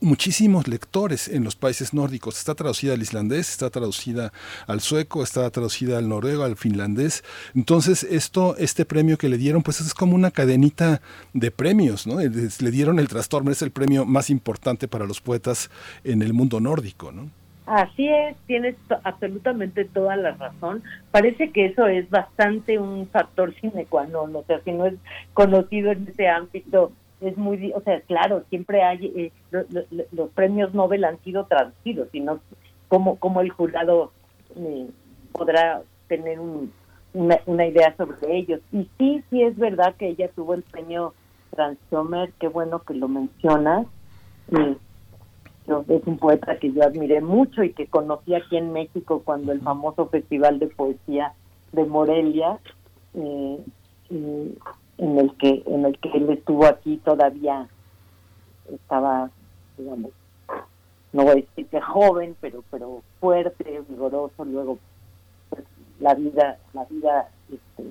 muchísimos 0.00 0.68
lectores 0.68 1.28
en 1.28 1.44
los 1.44 1.56
países 1.56 1.94
nórdicos. 1.94 2.38
Está 2.38 2.54
traducida 2.54 2.94
al 2.94 3.02
islandés, 3.02 3.50
está 3.50 3.70
traducida 3.70 4.32
al 4.66 4.80
sueco, 4.80 5.22
está 5.22 5.48
traducida 5.50 5.98
al 5.98 6.08
noruego, 6.08 6.44
al 6.44 6.56
finlandés. 6.56 7.24
Entonces, 7.54 8.04
esto, 8.04 8.56
este 8.58 8.84
premio 8.84 9.18
que 9.18 9.28
le 9.28 9.38
dieron, 9.38 9.62
pues 9.62 9.80
es 9.80 9.94
como 9.94 10.14
una 10.14 10.30
cadenita 10.30 11.00
de 11.32 11.50
premios, 11.50 12.06
¿no? 12.06 12.20
Le 12.20 12.70
dieron 12.70 12.98
el 12.98 13.08
trastorno, 13.08 13.50
es 13.50 13.62
el 13.62 13.70
premio 13.70 14.04
más 14.04 14.30
importante 14.30 14.88
para 14.88 15.06
los 15.06 15.20
poetas 15.20 15.70
en 16.04 16.22
el 16.22 16.32
mundo 16.32 16.60
nórdico. 16.60 17.12
Así 17.66 18.08
es, 18.08 18.36
tienes 18.46 18.74
absolutamente 19.04 19.84
toda 19.84 20.16
la 20.16 20.32
razón. 20.32 20.82
Parece 21.12 21.52
que 21.52 21.66
eso 21.66 21.86
es 21.86 22.10
bastante 22.10 22.78
un 22.78 23.06
factor 23.08 23.54
sine 23.54 23.86
qua 23.86 24.06
non, 24.06 24.34
o 24.34 24.42
sea, 24.44 24.60
si 24.64 24.72
no 24.72 24.86
es 24.86 24.94
conocido 25.32 25.92
en 25.92 26.08
ese 26.08 26.28
ámbito, 26.28 26.90
es 27.20 27.36
muy, 27.36 27.72
o 27.72 27.80
sea, 27.82 28.00
claro, 28.00 28.42
siempre 28.50 28.82
hay, 28.82 29.06
eh, 29.16 29.32
los 30.10 30.30
premios 30.30 30.74
Nobel 30.74 31.04
han 31.04 31.22
sido 31.22 31.46
traducidos, 31.46 32.08
sino 32.10 32.40
cómo, 32.88 33.16
cómo 33.20 33.40
el 33.40 33.50
jurado 33.50 34.10
eh, 34.56 34.88
podrá 35.30 35.82
tener 36.08 36.40
una, 37.14 37.38
una 37.46 37.66
idea 37.66 37.94
sobre 37.96 38.36
ellos. 38.36 38.60
Y 38.72 38.88
sí, 38.98 39.22
sí 39.30 39.42
es 39.42 39.56
verdad 39.56 39.94
que 39.94 40.08
ella 40.08 40.28
tuvo 40.34 40.54
el 40.54 40.62
premio 40.62 41.14
Transformer, 41.54 42.32
qué 42.40 42.48
bueno 42.48 42.80
que 42.80 42.94
lo 42.94 43.06
mencionas. 43.06 43.86
Eh, 44.50 44.76
es 45.66 46.06
un 46.06 46.18
poeta 46.18 46.58
que 46.58 46.72
yo 46.72 46.82
admiré 46.82 47.20
mucho 47.20 47.62
y 47.62 47.72
que 47.72 47.86
conocí 47.86 48.34
aquí 48.34 48.56
en 48.56 48.72
México 48.72 49.22
cuando 49.24 49.52
el 49.52 49.60
famoso 49.60 50.08
Festival 50.08 50.58
de 50.58 50.66
Poesía 50.68 51.34
de 51.72 51.84
Morelia, 51.84 52.58
eh, 53.14 53.58
en 54.10 55.18
el 55.18 55.34
que 55.36 55.62
en 55.66 55.86
el 55.86 55.98
que 55.98 56.10
él 56.10 56.30
estuvo 56.30 56.66
aquí 56.66 56.98
todavía 56.98 57.68
estaba, 58.72 59.30
digamos, 59.78 60.10
no 61.12 61.22
voy 61.22 61.30
a 61.32 61.34
decir 61.36 61.66
que 61.66 61.80
joven, 61.80 62.36
pero 62.40 62.64
pero 62.70 63.02
fuerte, 63.20 63.82
vigoroso. 63.88 64.44
Luego, 64.44 64.78
pues, 65.48 65.64
la 66.00 66.14
vida 66.14 66.58
la 66.74 66.84
vida 66.84 67.28
este, 67.50 67.84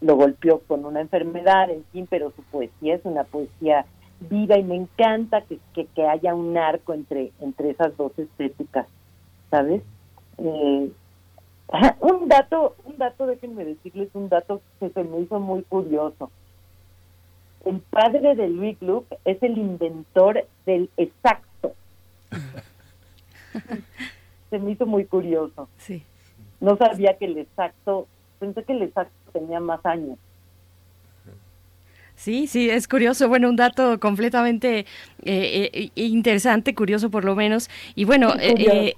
lo 0.00 0.16
golpeó 0.16 0.60
con 0.60 0.84
una 0.84 1.00
enfermedad, 1.00 1.70
en 1.70 1.84
fin, 1.92 2.06
pero 2.08 2.32
su 2.36 2.42
poesía 2.44 2.94
es 2.94 3.04
una 3.04 3.24
poesía 3.24 3.84
viva 4.20 4.58
y 4.58 4.62
me 4.62 4.76
encanta 4.76 5.42
que, 5.42 5.58
que, 5.74 6.06
haya 6.06 6.34
un 6.34 6.56
arco 6.56 6.92
entre, 6.92 7.32
entre 7.40 7.70
esas 7.70 7.96
dos 7.96 8.12
estéticas, 8.18 8.86
¿sabes? 9.50 9.82
Eh, 10.38 10.90
un 12.00 12.28
dato, 12.28 12.76
un 12.84 12.98
dato, 12.98 13.26
déjenme 13.26 13.64
decirles 13.64 14.10
un 14.14 14.28
dato 14.28 14.60
que 14.78 14.90
se 14.90 15.04
me 15.04 15.20
hizo 15.20 15.40
muy 15.40 15.62
curioso. 15.62 16.30
El 17.64 17.80
padre 17.80 18.34
de 18.34 18.48
Louis 18.48 18.78
Gluck 18.80 19.06
es 19.24 19.42
el 19.42 19.58
inventor 19.58 20.46
del 20.66 20.90
exacto. 20.96 21.74
se 24.50 24.58
me 24.58 24.72
hizo 24.72 24.86
muy 24.86 25.04
curioso. 25.04 25.68
Sí. 25.78 26.02
No 26.60 26.76
sabía 26.76 27.16
que 27.16 27.26
el 27.26 27.38
exacto, 27.38 28.06
pensé 28.38 28.64
que 28.64 28.72
el 28.72 28.82
exacto 28.82 29.12
tenía 29.32 29.60
más 29.60 29.84
años. 29.84 30.18
Sí, 32.20 32.46
sí, 32.48 32.68
es 32.68 32.86
curioso. 32.86 33.30
Bueno, 33.30 33.48
un 33.48 33.56
dato 33.56 33.98
completamente 33.98 34.80
eh, 35.24 35.70
eh, 35.72 35.90
interesante, 35.94 36.74
curioso 36.74 37.10
por 37.10 37.24
lo 37.24 37.34
menos. 37.34 37.70
Y 37.94 38.04
bueno, 38.04 38.34
eh, 38.38 38.94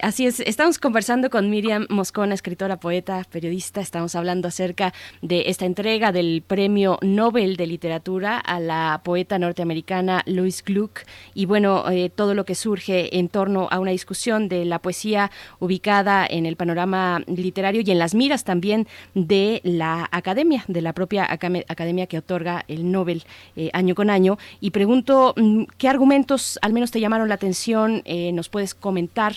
Así 0.00 0.26
es, 0.26 0.40
estamos 0.40 0.80
conversando 0.80 1.30
con 1.30 1.50
Miriam 1.50 1.86
Moscona, 1.88 2.34
escritora, 2.34 2.80
poeta, 2.80 3.22
periodista. 3.30 3.80
Estamos 3.80 4.16
hablando 4.16 4.48
acerca 4.48 4.92
de 5.22 5.44
esta 5.46 5.66
entrega 5.66 6.10
del 6.10 6.42
Premio 6.44 6.98
Nobel 7.00 7.56
de 7.56 7.68
Literatura 7.68 8.38
a 8.38 8.58
la 8.58 9.02
poeta 9.04 9.38
norteamericana 9.38 10.24
Louise 10.26 10.64
Gluck 10.66 11.02
y 11.32 11.46
bueno, 11.46 11.88
eh, 11.88 12.10
todo 12.10 12.34
lo 12.34 12.44
que 12.44 12.56
surge 12.56 13.16
en 13.16 13.28
torno 13.28 13.68
a 13.70 13.78
una 13.78 13.92
discusión 13.92 14.48
de 14.48 14.64
la 14.64 14.80
poesía 14.80 15.30
ubicada 15.60 16.26
en 16.28 16.44
el 16.44 16.56
panorama 16.56 17.22
literario 17.28 17.82
y 17.86 17.90
en 17.92 18.00
las 18.00 18.16
miras 18.16 18.42
también 18.42 18.88
de 19.14 19.60
la 19.62 20.08
academia, 20.10 20.64
de 20.66 20.82
la 20.82 20.92
propia 20.92 21.24
academia 21.30 22.08
que 22.08 22.18
otorga 22.18 22.64
el 22.66 22.90
Nobel 22.90 23.22
eh, 23.54 23.70
año 23.72 23.94
con 23.94 24.10
año. 24.10 24.38
Y 24.60 24.70
pregunto, 24.70 25.34
mm, 25.36 25.62
¿qué 25.78 25.88
argumentos 25.88 26.58
al 26.62 26.72
menos 26.72 26.90
te 26.90 26.98
llamaron 26.98 27.28
la 27.28 27.36
atención? 27.36 28.02
Eh, 28.04 28.32
¿Nos 28.32 28.48
puedes 28.48 28.74
comentar? 28.74 29.34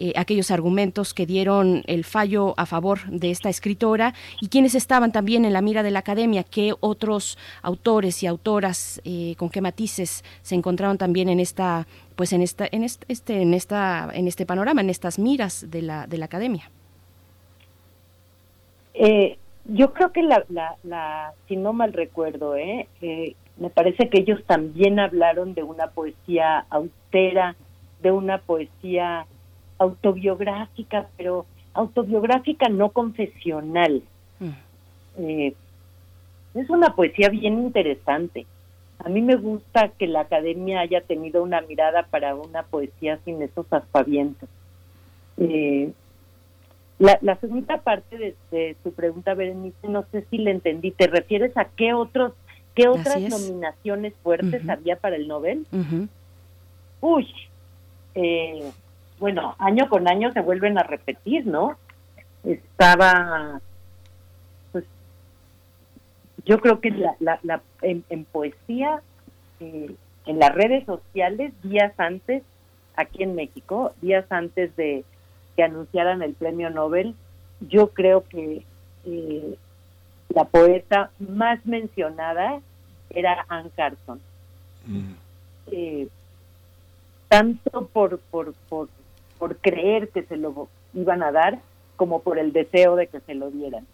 Eh, 0.00 0.12
aquellos 0.14 0.52
argumentos 0.52 1.12
que 1.12 1.26
dieron 1.26 1.82
el 1.88 2.04
fallo 2.04 2.54
a 2.56 2.66
favor 2.66 3.00
de 3.10 3.32
esta 3.32 3.48
escritora 3.48 4.14
y 4.40 4.46
quienes 4.46 4.76
estaban 4.76 5.10
también 5.10 5.44
en 5.44 5.52
la 5.52 5.60
mira 5.60 5.82
de 5.82 5.90
la 5.90 5.98
academia, 5.98 6.44
qué 6.44 6.72
otros 6.78 7.36
autores 7.62 8.22
y 8.22 8.28
autoras, 8.28 9.02
eh, 9.04 9.34
con 9.38 9.50
qué 9.50 9.60
matices 9.60 10.22
se 10.42 10.54
encontraron 10.54 10.98
también 10.98 11.28
en 11.28 11.40
esta 11.40 11.88
pues 12.14 12.32
en 12.32 12.42
esta 12.42 12.68
en 12.70 12.84
este 12.84 13.42
en 13.42 13.54
esta 13.54 14.08
en 14.14 14.28
este 14.28 14.46
panorama 14.46 14.82
en 14.82 14.90
estas 14.90 15.18
miras 15.18 15.68
de 15.68 15.82
la 15.82 16.06
de 16.06 16.18
la 16.18 16.26
academia. 16.26 16.70
Eh, 18.94 19.36
yo 19.64 19.92
creo 19.92 20.12
que 20.12 20.22
la, 20.22 20.44
la, 20.48 21.32
si 21.48 21.56
no 21.56 21.72
mal 21.72 21.92
recuerdo 21.92 22.54
eh, 22.54 22.86
me 23.56 23.70
parece 23.70 24.08
que 24.08 24.20
ellos 24.20 24.44
también 24.46 25.00
hablaron 25.00 25.54
de 25.54 25.64
una 25.64 25.88
poesía 25.88 26.66
austera 26.70 27.56
de 28.00 28.12
una 28.12 28.38
poesía 28.38 29.26
autobiográfica, 29.78 31.08
pero 31.16 31.46
autobiográfica 31.74 32.68
no 32.68 32.90
confesional. 32.90 34.02
Mm. 34.40 34.50
Eh, 35.18 35.54
es 36.54 36.70
una 36.70 36.94
poesía 36.94 37.28
bien 37.28 37.58
interesante. 37.58 38.46
A 38.98 39.08
mí 39.08 39.22
me 39.22 39.36
gusta 39.36 39.90
que 39.96 40.08
la 40.08 40.22
academia 40.22 40.80
haya 40.80 41.00
tenido 41.02 41.42
una 41.42 41.60
mirada 41.60 42.04
para 42.04 42.34
una 42.34 42.64
poesía 42.64 43.18
sin 43.24 43.40
esos 43.42 43.66
aspavientos. 43.72 44.48
Eh, 45.36 45.92
la, 46.98 47.36
segunda 47.36 47.78
parte 47.78 48.34
de, 48.50 48.76
tu 48.82 48.90
pregunta, 48.92 49.34
Berenice, 49.34 49.86
no 49.88 50.04
sé 50.10 50.24
si 50.30 50.38
le 50.38 50.50
entendí. 50.50 50.90
¿Te 50.90 51.06
refieres 51.06 51.56
a 51.56 51.66
qué 51.66 51.94
otros, 51.94 52.32
qué 52.74 52.88
otras 52.88 53.20
nominaciones 53.20 54.14
fuertes 54.24 54.68
había 54.68 54.96
para 54.96 55.14
el 55.14 55.28
Nobel? 55.28 55.64
Uy, 57.00 57.28
eh, 58.16 58.68
bueno, 59.18 59.54
año 59.58 59.88
con 59.88 60.08
año 60.08 60.32
se 60.32 60.40
vuelven 60.40 60.78
a 60.78 60.82
repetir, 60.82 61.46
¿no? 61.46 61.76
Estaba, 62.44 63.60
pues, 64.72 64.84
yo 66.44 66.60
creo 66.60 66.80
que 66.80 66.90
la, 66.90 67.38
la, 67.42 67.60
en, 67.82 68.24
poesía, 68.24 69.02
eh, 69.60 69.94
en 70.26 70.38
las 70.38 70.54
redes 70.54 70.84
sociales, 70.86 71.52
días 71.62 71.92
antes, 71.98 72.42
aquí 72.96 73.22
en 73.22 73.34
México, 73.34 73.92
días 74.00 74.24
antes 74.30 74.74
de 74.76 75.04
que 75.56 75.62
anunciaran 75.62 76.22
el 76.22 76.34
premio 76.34 76.70
Nobel, 76.70 77.14
yo 77.60 77.88
creo 77.88 78.24
que 78.28 78.64
eh, 79.04 79.58
la 80.28 80.44
poeta 80.44 81.10
más 81.18 81.64
mencionada 81.66 82.60
era 83.10 83.44
Anne 83.48 83.70
Carson. 83.74 84.20
Mm. 84.86 85.12
Eh, 85.72 86.08
tanto 87.28 87.86
por, 87.88 88.18
por, 88.18 88.54
por 88.68 88.88
por 89.38 89.56
creer 89.58 90.08
que 90.10 90.22
se 90.24 90.36
lo 90.36 90.68
iban 90.94 91.22
a 91.22 91.32
dar 91.32 91.60
como 91.96 92.22
por 92.22 92.38
el 92.38 92.52
deseo 92.52 92.96
de 92.96 93.08
que 93.08 93.20
se 93.20 93.34
lo 93.34 93.50
dieran. 93.50 93.86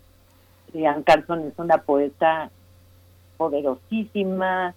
Ian 0.72 1.02
Carson 1.02 1.46
es 1.46 1.58
una 1.58 1.78
poeta 1.78 2.50
poderosísima, 3.36 4.74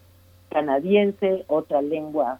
canadiense, 0.50 1.44
otra 1.48 1.82
lengua, 1.82 2.40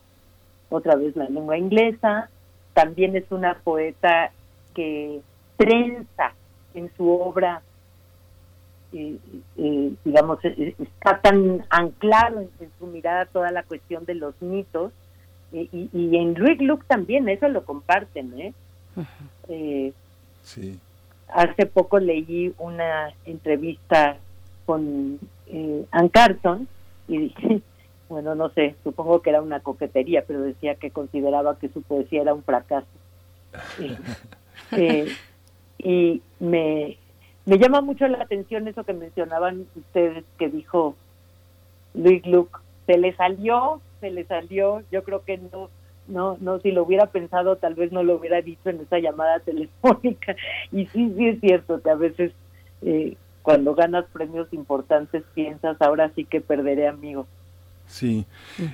otra 0.70 0.96
vez 0.96 1.16
la 1.16 1.26
lengua 1.26 1.58
inglesa. 1.58 2.30
También 2.74 3.16
es 3.16 3.26
una 3.32 3.56
poeta 3.56 4.32
que 4.74 5.22
trenza 5.58 6.34
en 6.74 6.92
su 6.96 7.10
obra, 7.10 7.62
digamos, 8.92 10.46
e, 10.46 10.48
e, 10.48 10.76
está 10.80 11.20
tan 11.20 11.66
anclado 11.70 12.42
en, 12.42 12.72
su 12.80 12.88
mirada 12.88 13.26
toda 13.26 13.52
la 13.52 13.64
cuestión 13.64 14.06
de 14.06 14.16
los 14.16 14.40
mitos 14.42 14.94
y, 15.52 15.90
y, 15.94 16.18
en 16.18 16.36
Rick 16.36 16.62
Luke 16.62 16.86
también, 16.88 17.30
eso 17.30 17.48
lo 17.48 17.64
comparten, 17.64 18.40
¿eh? 18.40 18.54
eh 19.48 19.94
sí. 20.44 20.78
hace 21.30 21.66
poco 21.66 22.00
leí 22.00 22.54
una 22.58 23.14
entrevista 23.26 24.18
con 24.66 25.20
eh, 25.48 25.86
Ann 25.92 26.10
Carson 26.10 26.68
y 27.08 27.18
dije, 27.20 27.62
bueno, 28.10 28.36
no 28.36 28.50
sé, 28.50 28.76
supongo 28.84 29.22
que 29.22 29.30
era 29.30 29.42
una 29.42 29.62
coquetería, 29.62 30.24
pero 30.28 30.42
decía 30.42 30.76
que 30.76 30.92
consideraba 30.92 31.58
que 31.58 31.70
su 31.70 31.82
poesía 31.82 32.22
era 32.22 32.34
un 32.34 32.44
fracaso. 32.44 32.88
Eh, 34.74 35.08
y 35.78 36.22
me, 36.42 36.98
me 37.46 37.58
llama 37.58 37.80
mucho 37.80 38.06
la 38.10 38.22
atención 38.22 38.68
eso 38.68 38.84
que 38.84 38.92
mencionaban 38.92 39.66
ustedes, 39.78 40.26
que 40.38 40.50
dijo 40.50 40.98
Luis 41.94 42.26
Luke, 42.28 42.60
se 42.86 42.98
le 42.98 43.16
salió, 43.16 43.80
se 44.00 44.12
le 44.12 44.26
salió, 44.26 44.84
yo 44.92 45.04
creo 45.04 45.24
que 45.24 45.38
no, 45.38 45.70
no, 46.08 46.38
no, 46.40 46.60
si 46.60 46.72
lo 46.72 46.84
hubiera 46.84 47.08
pensado 47.08 47.58
tal 47.58 47.76
vez 47.76 47.92
no 47.92 48.04
lo 48.04 48.16
hubiera 48.16 48.42
dicho 48.42 48.70
en 48.70 48.82
esa 48.82 49.00
llamada 49.00 49.40
telefónica. 49.46 50.36
Y 50.72 50.86
sí, 50.88 51.14
sí 51.16 51.28
es 51.28 51.40
cierto 51.40 51.82
que 51.82 51.90
a 51.90 51.96
veces 51.96 52.32
eh, 52.82 53.16
cuando 53.42 53.76
ganas 53.76 54.06
premios 54.12 54.52
importantes 54.52 55.24
piensas, 55.34 55.78
ahora 55.80 56.12
sí 56.16 56.26
que 56.26 56.42
perderé 56.42 56.88
amigos. 56.88 57.28
Sí, 57.88 58.26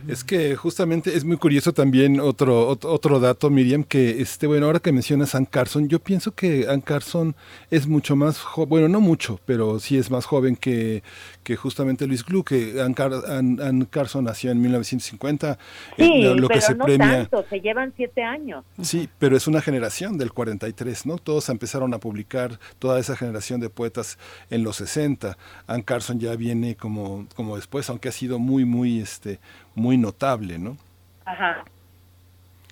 es 0.08 0.24
que 0.24 0.56
justamente 0.56 1.16
es 1.16 1.24
muy 1.24 1.38
curioso 1.38 1.72
también 1.72 2.20
otro, 2.20 2.68
otro, 2.68 3.20
dato, 3.20 3.52
Miriam, 3.52 3.84
que 3.84 4.22
este, 4.22 4.48
bueno, 4.48 4.66
ahora 4.66 4.80
que 4.80 4.92
mencionas 4.92 5.36
a 5.36 5.38
Ann 5.38 5.46
Carson, 5.46 5.88
yo 5.88 6.00
pienso 6.00 6.34
que 6.34 6.68
Ann 6.68 6.82
Carson 6.82 7.36
es 7.70 7.86
mucho 7.86 8.16
más 8.16 8.44
bueno, 8.68 8.90
no 8.90 9.02
mucho, 9.02 9.40
pero 9.46 9.80
sí 9.80 10.00
es 10.00 10.10
más 10.10 10.26
joven 10.26 10.56
que, 10.56 11.04
que 11.44 11.56
justamente 11.56 12.08
Luis 12.08 12.26
Gluck, 12.26 12.50
que 12.50 12.82
Ann, 12.82 13.86
Carson 13.86 14.24
nació 14.24 14.52
en 14.52 14.62
1950, 14.62 15.52
eh, 15.52 15.58
sí, 15.98 16.24
lo, 16.24 16.48
que 16.48 16.60
se 16.60 16.74
no 16.74 16.86
premia. 16.86 17.28
Tanto, 17.30 17.46
se 17.50 17.62
llevan 17.62 17.94
siete 17.96 18.24
años. 18.24 18.66
Sí, 18.82 19.10
pero 19.20 19.38
es 19.38 19.48
una 19.48 19.62
generación 19.62 20.18
del 20.18 20.34
43, 20.34 21.06
¿no? 21.06 21.18
Todos 21.18 21.50
empezaron 21.50 21.94
a 21.94 22.00
publicar, 22.00 22.60
toda 22.80 23.00
esa 23.00 23.16
generación 23.16 23.62
de 23.62 23.70
poetas 23.70 24.18
en 24.50 24.64
los 24.64 24.78
60. 24.78 25.38
Ann 25.68 25.84
Carson 25.84 26.20
ya 26.20 26.36
viene 26.36 26.76
como, 26.76 27.28
como 27.36 27.56
después, 27.58 27.90
aunque 27.90 28.10
ha 28.10 28.12
sido 28.12 28.40
muy, 28.40 28.66
muy 28.66 29.03
este, 29.04 29.40
muy 29.76 29.98
notable, 29.98 30.58
¿no? 30.58 30.78
Ajá, 31.26 31.64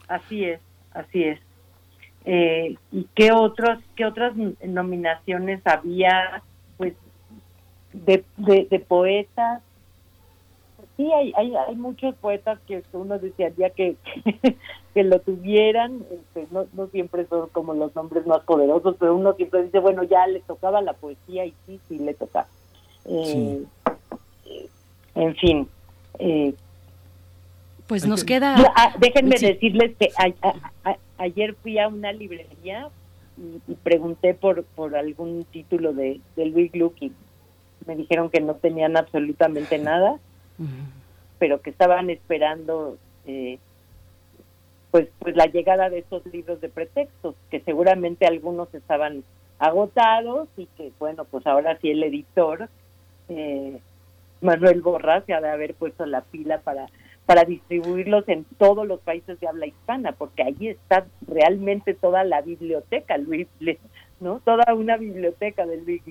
así 0.07 0.45
es, 0.45 0.59
así 0.93 1.23
es. 1.23 1.39
Eh, 2.25 2.75
¿Y 2.91 3.07
qué, 3.15 3.31
otros, 3.31 3.79
qué 3.95 4.05
otras 4.05 4.33
nominaciones 4.35 5.61
había, 5.65 6.43
pues, 6.77 6.93
de, 7.93 8.23
de, 8.37 8.79
poetas? 8.79 9.61
Sí, 10.97 11.11
hay, 11.11 11.33
hay, 11.35 11.55
hay 11.55 11.75
muchos 11.75 12.13
poetas 12.15 12.59
que 12.67 12.83
uno 12.93 13.17
desearía 13.17 13.71
que, 13.71 13.95
que, 14.93 15.03
lo 15.03 15.19
tuvieran, 15.19 16.03
este, 16.11 16.47
no, 16.51 16.67
no 16.73 16.87
siempre 16.87 17.25
son 17.25 17.49
como 17.49 17.73
los 17.73 17.95
nombres 17.95 18.27
más 18.27 18.41
poderosos, 18.41 18.97
pero 18.99 19.15
uno 19.15 19.33
siempre 19.33 19.63
dice, 19.63 19.79
bueno, 19.79 20.03
ya 20.03 20.27
le 20.27 20.41
tocaba 20.41 20.81
la 20.81 20.93
poesía 20.93 21.45
y 21.45 21.53
sí, 21.65 21.79
sí 21.89 21.97
le 21.97 22.13
toca. 22.13 22.45
Eh, 23.05 23.65
En 25.15 25.35
fin, 25.35 25.67
eh, 26.21 26.53
pues 27.87 28.05
nos 28.05 28.23
queda... 28.23 28.55
Ah, 28.75 28.93
déjenme 28.99 29.37
decirles 29.37 29.93
que 29.99 30.11
ayer 31.17 31.55
fui 31.55 31.77
a 31.79 31.87
una 31.87 32.13
librería 32.13 32.89
y, 33.67 33.73
pregunté 33.75 34.33
por, 34.33 34.63
por 34.63 34.95
algún 34.95 35.45
título 35.45 35.91
de, 35.91 36.21
de 36.35 36.45
Luis 36.45 36.71
Gluck 36.71 36.95
y 37.01 37.11
me 37.85 37.95
dijeron 37.95 38.29
que 38.29 38.39
no 38.39 38.53
tenían 38.53 38.95
absolutamente 38.95 39.77
nada, 39.79 40.19
pero 41.39 41.61
que 41.61 41.71
estaban 41.71 42.09
esperando 42.11 42.97
eh, 43.25 43.57
pues, 44.91 45.07
pues 45.19 45.35
la 45.35 45.47
llegada 45.47 45.89
de 45.89 45.99
estos 45.99 46.25
libros 46.27 46.61
de 46.61 46.69
pretextos, 46.69 47.35
que 47.49 47.61
seguramente 47.61 48.27
algunos 48.27 48.73
estaban 48.73 49.23
agotados 49.57 50.47
y 50.55 50.67
que 50.77 50.91
bueno, 50.99 51.25
pues 51.25 51.45
ahora 51.47 51.77
sí 51.81 51.89
el 51.89 52.03
editor 52.03 52.69
eh, 53.29 53.79
Manuel 54.41 54.81
Borra 54.81 55.21
se 55.25 55.33
ha 55.33 55.41
de 55.41 55.49
haber 55.49 55.75
puesto 55.75 56.05
la 56.05 56.21
pila 56.21 56.59
para 56.59 56.87
para 57.25 57.45
distribuirlos 57.45 58.27
en 58.27 58.45
todos 58.57 58.85
los 58.85 58.99
países 58.99 59.39
de 59.39 59.47
habla 59.47 59.67
hispana, 59.67 60.11
porque 60.11 60.43
ahí 60.43 60.67
está 60.67 61.05
realmente 61.27 61.93
toda 61.93 62.23
la 62.23 62.41
biblioteca, 62.41 63.17
Luis, 63.17 63.47
¿no? 64.19 64.41
Toda 64.43 64.73
una 64.73 64.97
biblioteca 64.97 65.65
del 65.65 65.85
Luis. 65.85 66.01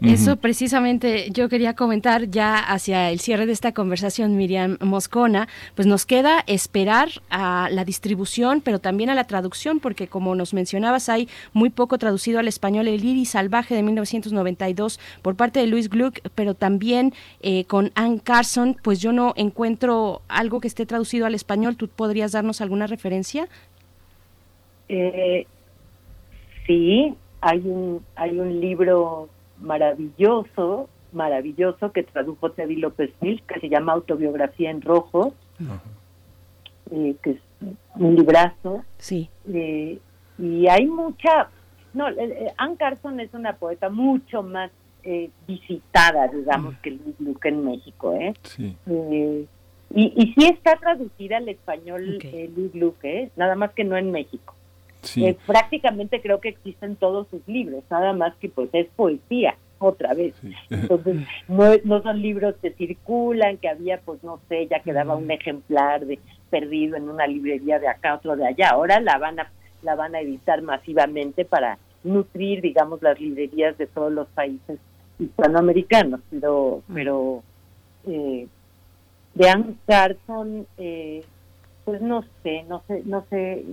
Eso 0.00 0.34
precisamente 0.36 1.30
yo 1.30 1.48
quería 1.48 1.74
comentar 1.74 2.28
ya 2.28 2.58
hacia 2.58 3.10
el 3.10 3.20
cierre 3.20 3.46
de 3.46 3.52
esta 3.52 3.72
conversación, 3.72 4.36
Miriam 4.36 4.76
Moscona, 4.80 5.46
pues 5.76 5.86
nos 5.86 6.06
queda 6.06 6.42
esperar 6.48 7.08
a 7.30 7.68
la 7.70 7.84
distribución, 7.84 8.62
pero 8.62 8.80
también 8.80 9.10
a 9.10 9.14
la 9.14 9.28
traducción, 9.28 9.78
porque 9.78 10.08
como 10.08 10.34
nos 10.34 10.54
mencionabas, 10.54 11.08
hay 11.08 11.28
muy 11.52 11.70
poco 11.70 11.98
traducido 11.98 12.40
al 12.40 12.48
español 12.48 12.88
el 12.88 13.04
Iris 13.04 13.30
Salvaje 13.30 13.76
de 13.76 13.82
1992 13.84 14.98
por 15.22 15.36
parte 15.36 15.60
de 15.60 15.68
Luis 15.68 15.88
Gluck, 15.88 16.18
pero 16.34 16.54
también 16.54 17.12
eh, 17.40 17.64
con 17.66 17.92
Anne 17.94 18.20
Carson, 18.22 18.76
pues 18.82 19.00
yo 19.00 19.12
no 19.12 19.34
encuentro 19.36 20.22
algo 20.28 20.60
que 20.60 20.68
esté 20.68 20.84
traducido 20.84 21.26
al 21.26 21.34
español. 21.34 21.76
¿Tú 21.76 21.88
podrías 21.88 22.32
darnos 22.32 22.60
alguna 22.60 22.86
referencia? 22.86 23.48
Eh, 24.88 25.46
sí, 26.66 27.14
hay 27.40 27.58
un, 27.58 28.04
hay 28.16 28.38
un 28.38 28.60
libro 28.60 29.28
maravilloso, 29.62 30.88
maravilloso 31.12 31.92
que 31.92 32.02
tradujo 32.02 32.50
Teddy 32.50 32.76
López 32.76 33.10
Mil, 33.20 33.42
que 33.42 33.60
se 33.60 33.68
llama 33.68 33.92
Autobiografía 33.92 34.70
en 34.70 34.82
Rojo, 34.82 35.34
eh, 36.90 37.14
que 37.22 37.30
es 37.30 37.40
un 37.94 38.16
librazo. 38.16 38.84
Sí. 38.98 39.30
Eh, 39.52 39.98
y 40.38 40.66
hay 40.68 40.86
mucha, 40.86 41.48
no, 41.94 42.08
eh, 42.08 42.52
Anne 42.56 42.76
Carson 42.76 43.20
es 43.20 43.32
una 43.34 43.56
poeta 43.56 43.88
mucho 43.88 44.42
más 44.42 44.70
visitada, 45.48 46.28
digamos, 46.28 46.76
que 46.78 46.92
Luis 46.92 47.18
Luque 47.18 47.48
en 47.48 47.64
México, 47.64 48.14
¿eh? 48.14 48.34
Sí. 48.44 48.76
y, 48.86 49.48
y 49.94 50.32
sí 50.34 50.46
está 50.46 50.76
traducida 50.76 51.38
al 51.38 51.48
español 51.48 52.20
Luis 52.54 52.72
Luque, 52.72 53.32
nada 53.34 53.56
más 53.56 53.72
que 53.72 53.82
no 53.82 53.96
en 53.96 54.12
México. 54.12 54.54
Eh, 55.16 55.36
prácticamente 55.46 56.20
creo 56.20 56.40
que 56.40 56.50
existen 56.50 56.96
todos 56.96 57.26
sus 57.28 57.46
libros, 57.48 57.82
nada 57.90 58.12
más 58.12 58.34
que 58.36 58.48
pues 58.48 58.70
es 58.72 58.86
poesía 58.94 59.56
otra 59.78 60.14
vez. 60.14 60.34
Entonces, 60.70 61.26
no, 61.48 61.64
no 61.84 62.02
son 62.02 62.22
libros 62.22 62.54
que 62.62 62.72
circulan, 62.72 63.58
que 63.58 63.68
había, 63.68 64.00
pues 64.00 64.22
no 64.22 64.40
sé, 64.48 64.68
ya 64.68 64.80
quedaba 64.80 65.16
un 65.16 65.30
ejemplar 65.30 66.06
de 66.06 66.18
perdido 66.50 66.96
en 66.96 67.08
una 67.08 67.26
librería 67.26 67.78
de 67.78 67.88
acá, 67.88 68.14
otro 68.14 68.36
de 68.36 68.46
allá. 68.46 68.70
Ahora 68.70 69.00
la 69.00 69.18
van 69.18 69.40
a, 69.40 69.50
la 69.82 69.94
van 69.94 70.14
a 70.14 70.20
editar 70.20 70.62
masivamente 70.62 71.44
para 71.44 71.78
nutrir, 72.04 72.60
digamos, 72.60 73.02
las 73.02 73.20
librerías 73.20 73.76
de 73.78 73.86
todos 73.86 74.12
los 74.12 74.28
países 74.28 74.78
hispanoamericanos. 75.18 76.20
Pero, 76.30 76.82
pero 76.92 77.42
eh, 78.06 78.46
de 79.34 79.48
Anne 79.48 79.74
Carson, 79.86 80.66
eh, 80.78 81.24
pues 81.84 82.00
no 82.00 82.24
sé, 82.42 82.64
no 82.68 82.82
sé, 82.86 83.02
no 83.04 83.24
sé, 83.30 83.64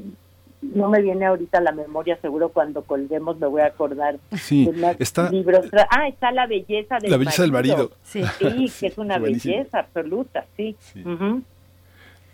no 0.61 0.89
me 0.89 1.01
viene 1.01 1.25
ahorita 1.25 1.59
a 1.59 1.61
la 1.61 1.71
memoria, 1.71 2.17
seguro 2.21 2.49
cuando 2.49 2.83
colguemos 2.83 3.39
me 3.39 3.47
voy 3.47 3.61
a 3.61 3.67
acordar 3.67 4.19
sí, 4.37 4.65
de 4.65 4.95
está, 4.99 5.29
libros. 5.29 5.65
Ah, 5.89 6.07
está 6.07 6.31
La 6.31 6.47
belleza 6.47 6.97
del 6.99 7.11
la 7.11 7.17
belleza 7.17 7.47
marido. 7.47 7.75
del 7.77 7.77
marido. 7.77 7.91
Sí, 8.03 8.23
que 8.79 8.87
es 8.87 8.97
una 8.97 9.17
belleza 9.19 9.79
absoluta, 9.79 10.45
sí. 10.57 10.75
sí. 10.79 11.03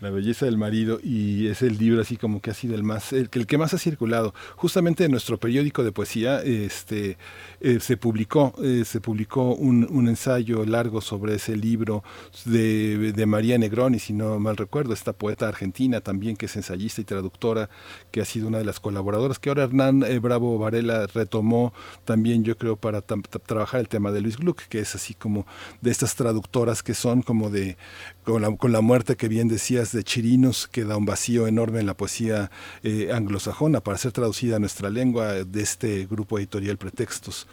La 0.01 0.09
belleza 0.09 0.45
del 0.45 0.57
marido 0.57 0.99
y 1.01 1.48
es 1.48 1.61
el 1.61 1.77
libro 1.77 2.01
así 2.01 2.17
como 2.17 2.41
que 2.41 2.51
ha 2.51 2.53
sido 2.53 2.75
el 2.75 2.83
más 2.83 3.14
el, 3.14 3.30
el 3.32 3.48
que 3.48 3.57
más 3.57 3.74
ha 3.74 3.77
circulado. 3.77 4.33
Justamente 4.57 5.06
en 5.06 5.11
nuestro 5.11 5.40
periódico 5.40 5.83
de 5.83 5.93
poesía 5.93 6.41
este 6.41 7.17
eh, 7.61 7.80
se 7.80 7.95
publicó 7.95 8.53
eh, 8.61 8.83
se 8.85 8.99
publicó 8.99 9.56
un, 9.56 9.88
un, 9.90 10.09
ensayo 10.09 10.65
largo 10.65 10.99
sobre 10.99 11.35
ese 11.35 11.56
libro 11.56 12.03
de, 12.43 13.14
de, 13.14 13.25
María 13.25 13.57
Negroni, 13.57 13.99
si 13.99 14.14
no 14.14 14.38
mal 14.38 14.57
recuerdo, 14.57 14.93
esta 14.93 15.14
poeta 15.14 15.48
argentina 15.48 16.01
también 16.01 16.35
que 16.35 16.48
es 16.48 16.56
ensayista 16.56 17.01
y 17.01 17.06
traductora, 17.06 17.69
que 18.11 18.22
ha 18.22 18.25
sido 18.25 18.48
una 18.48 18.57
de 18.57 18.65
las 18.65 18.80
colaboradoras 18.82 19.40
que 19.40 19.49
ahora 19.49 19.64
Hernán 19.64 20.03
eh, 20.03 20.19
Bravo 20.19 20.59
Varela 20.59 21.07
retomó 21.07 21.74
también 22.03 22.43
yo 22.43 22.57
creo 22.57 22.75
para 22.75 23.01
trabajar 23.01 23.80
el 23.80 23.88
tema 23.88 24.11
de 24.11 24.22
Luis 24.22 24.38
Gluck, 24.38 24.64
que 24.64 24.80
es 24.80 24.93
así 24.93 25.14
como 25.14 25.48
de 25.82 25.91
estas 25.91 26.15
traductoras 26.15 26.83
que 26.83 26.93
son 26.93 27.22
como 27.22 27.49
de 27.49 27.77
con 28.24 28.41
la, 28.41 28.56
con 28.57 28.72
la 28.72 28.82
muerte 28.82 29.15
que 29.15 29.27
bien 29.27 29.48
de 29.91 30.03
Chirinos 30.03 30.67
queda 30.67 30.97
un 30.97 31.05
vacío 31.05 31.47
enorme 31.47 31.80
en 31.80 31.85
la 31.85 31.93
poesía 31.95 32.49
eh, 32.83 33.11
anglosajona 33.14 33.81
para 33.81 33.97
ser 33.97 34.11
traducida 34.11 34.57
a 34.57 34.59
nuestra 34.59 34.89
lengua 34.89 35.43
de 35.43 35.61
este 35.61 36.05
grupo 36.05 36.38
editorial 36.38 36.77
Pretextos. 36.77 37.47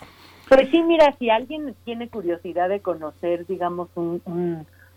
Pues 0.48 0.68
sí, 0.70 0.82
mira, 0.82 1.14
si 1.18 1.30
alguien 1.30 1.74
tiene 1.84 2.08
curiosidad 2.08 2.68
de 2.68 2.80
conocer, 2.80 3.46
digamos, 3.46 3.88
un, 3.94 4.20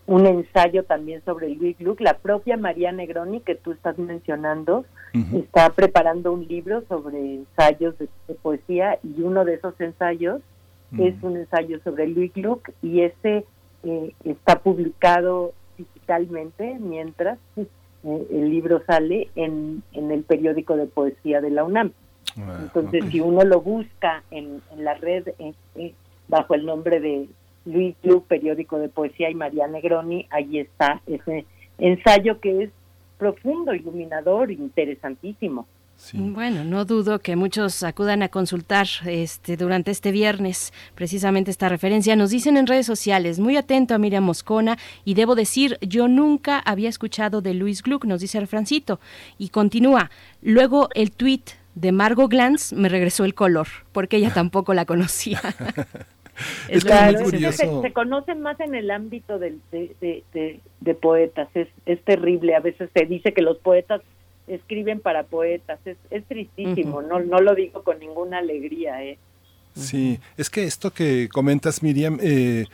un, 0.06 0.26
ensayo 0.26 0.84
también 0.84 1.22
sobre 1.24 1.48
Luis 1.48 1.78
Gluck, 1.78 2.00
la 2.00 2.18
propia 2.18 2.56
María 2.56 2.92
Negroni 2.92 3.40
que 3.40 3.54
tú 3.54 3.72
estás 3.72 3.96
mencionando, 3.96 4.84
está 5.32 5.70
preparando 5.70 6.32
un 6.32 6.46
libro 6.46 6.84
sobre 6.88 7.36
ensayos 7.36 7.98
de, 7.98 8.08
poesía 8.42 8.98
y 9.02 9.22
uno 9.22 9.46
de 9.46 9.54
esos 9.54 9.80
ensayos 9.80 10.42
es 10.98 11.14
un 11.22 11.38
ensayo 11.38 11.80
sobre 11.82 12.06
Luis 12.06 12.34
Gluck 12.34 12.70
y 12.82 13.00
ese 13.00 13.46
eh, 13.82 14.12
está 14.24 14.60
publicado 14.60 15.54
digitalmente 15.76 16.78
mientras 16.80 17.38
eh, 17.56 17.66
el 18.04 18.50
libro 18.50 18.82
sale 18.86 19.28
en, 19.34 19.82
en 19.92 20.10
el 20.10 20.22
periódico 20.22 20.76
de 20.76 20.86
poesía 20.86 21.40
de 21.40 21.50
la 21.50 21.64
UNAM. 21.64 21.92
Ah, 22.38 22.58
Entonces, 22.62 23.04
si 23.10 23.20
uno 23.20 23.42
lo 23.44 23.60
busca 23.60 24.22
en, 24.30 24.60
la 24.76 24.94
red 24.94 25.28
bajo 26.28 26.54
el 26.54 26.66
nombre 26.66 27.00
de 27.00 27.28
Luis 27.64 27.96
Club, 28.02 28.24
periódico 28.26 28.78
de 28.78 28.88
poesía, 28.88 29.30
y 29.30 29.34
María 29.34 29.66
Negroni, 29.66 30.26
ahí 30.30 30.58
está 30.58 31.00
ese 31.06 31.46
ensayo 31.78 32.40
que 32.40 32.64
es 32.64 32.70
profundo, 33.18 33.74
iluminador, 33.74 34.50
interesantísimo. 34.50 35.66
Bueno, 36.12 36.62
no 36.62 36.84
dudo 36.84 37.18
que 37.18 37.36
muchos 37.36 37.82
acudan 37.82 38.22
a 38.22 38.28
consultar 38.28 38.86
este 39.06 39.56
durante 39.56 39.90
este 39.90 40.12
viernes 40.12 40.72
precisamente 40.94 41.50
esta 41.50 41.68
referencia. 41.68 42.14
Nos 42.16 42.30
dicen 42.30 42.56
en 42.56 42.66
redes 42.66 42.86
sociales, 42.86 43.38
muy 43.38 43.56
atento 43.56 43.94
a 43.94 43.98
Miriam 43.98 44.24
Moscona 44.24 44.76
y 45.04 45.14
debo 45.14 45.34
decir, 45.34 45.78
yo 45.80 46.06
nunca 46.06 46.58
había 46.60 46.88
escuchado 46.88 47.40
de 47.40 47.54
Luis 47.54 47.82
Gluck, 47.82 48.04
nos 48.04 48.20
dice 48.20 48.38
el 48.38 48.46
Francito. 48.46 49.00
Y 49.38 49.48
continúa, 49.48 50.10
luego 50.42 50.90
el 50.94 51.12
tweet 51.12 51.42
de 51.74 51.92
Margot 51.92 52.30
Glantz 52.30 52.72
me 52.72 52.88
regresó 52.88 53.24
el 53.24 53.34
color, 53.34 53.66
porque 53.92 54.18
ella 54.18 54.30
tampoco 54.34 54.74
la 54.74 54.84
conocía. 54.84 55.40
es 56.68 56.84
claro, 56.84 57.24
curioso. 57.24 57.82
Se, 57.82 57.92
conocen 57.92 58.42
más 58.42 58.60
en 58.60 58.74
el 58.74 58.90
ámbito 58.90 59.38
de, 59.38 59.56
de, 59.72 60.94
poetas, 60.94 61.48
es, 61.54 61.68
es 61.86 62.02
terrible. 62.02 62.54
A 62.54 62.60
veces 62.60 62.90
se 62.94 63.06
dice 63.06 63.32
que 63.32 63.42
los 63.42 63.58
poetas 63.58 64.02
escriben 64.46 65.00
para 65.00 65.24
poetas, 65.24 65.78
es, 65.84 65.96
es 66.10 66.24
tristísimo, 66.24 67.02
no, 67.02 67.20
no 67.20 67.40
lo 67.40 67.54
digo 67.54 67.82
con 67.82 67.98
ninguna 67.98 68.38
alegría. 68.38 69.02
¿eh? 69.04 69.18
Sí, 69.74 70.18
es 70.36 70.50
que 70.50 70.64
esto 70.64 70.92
que 70.92 71.28
comentas, 71.30 71.82
Miriam, 71.82 72.18
eh, 72.22 72.66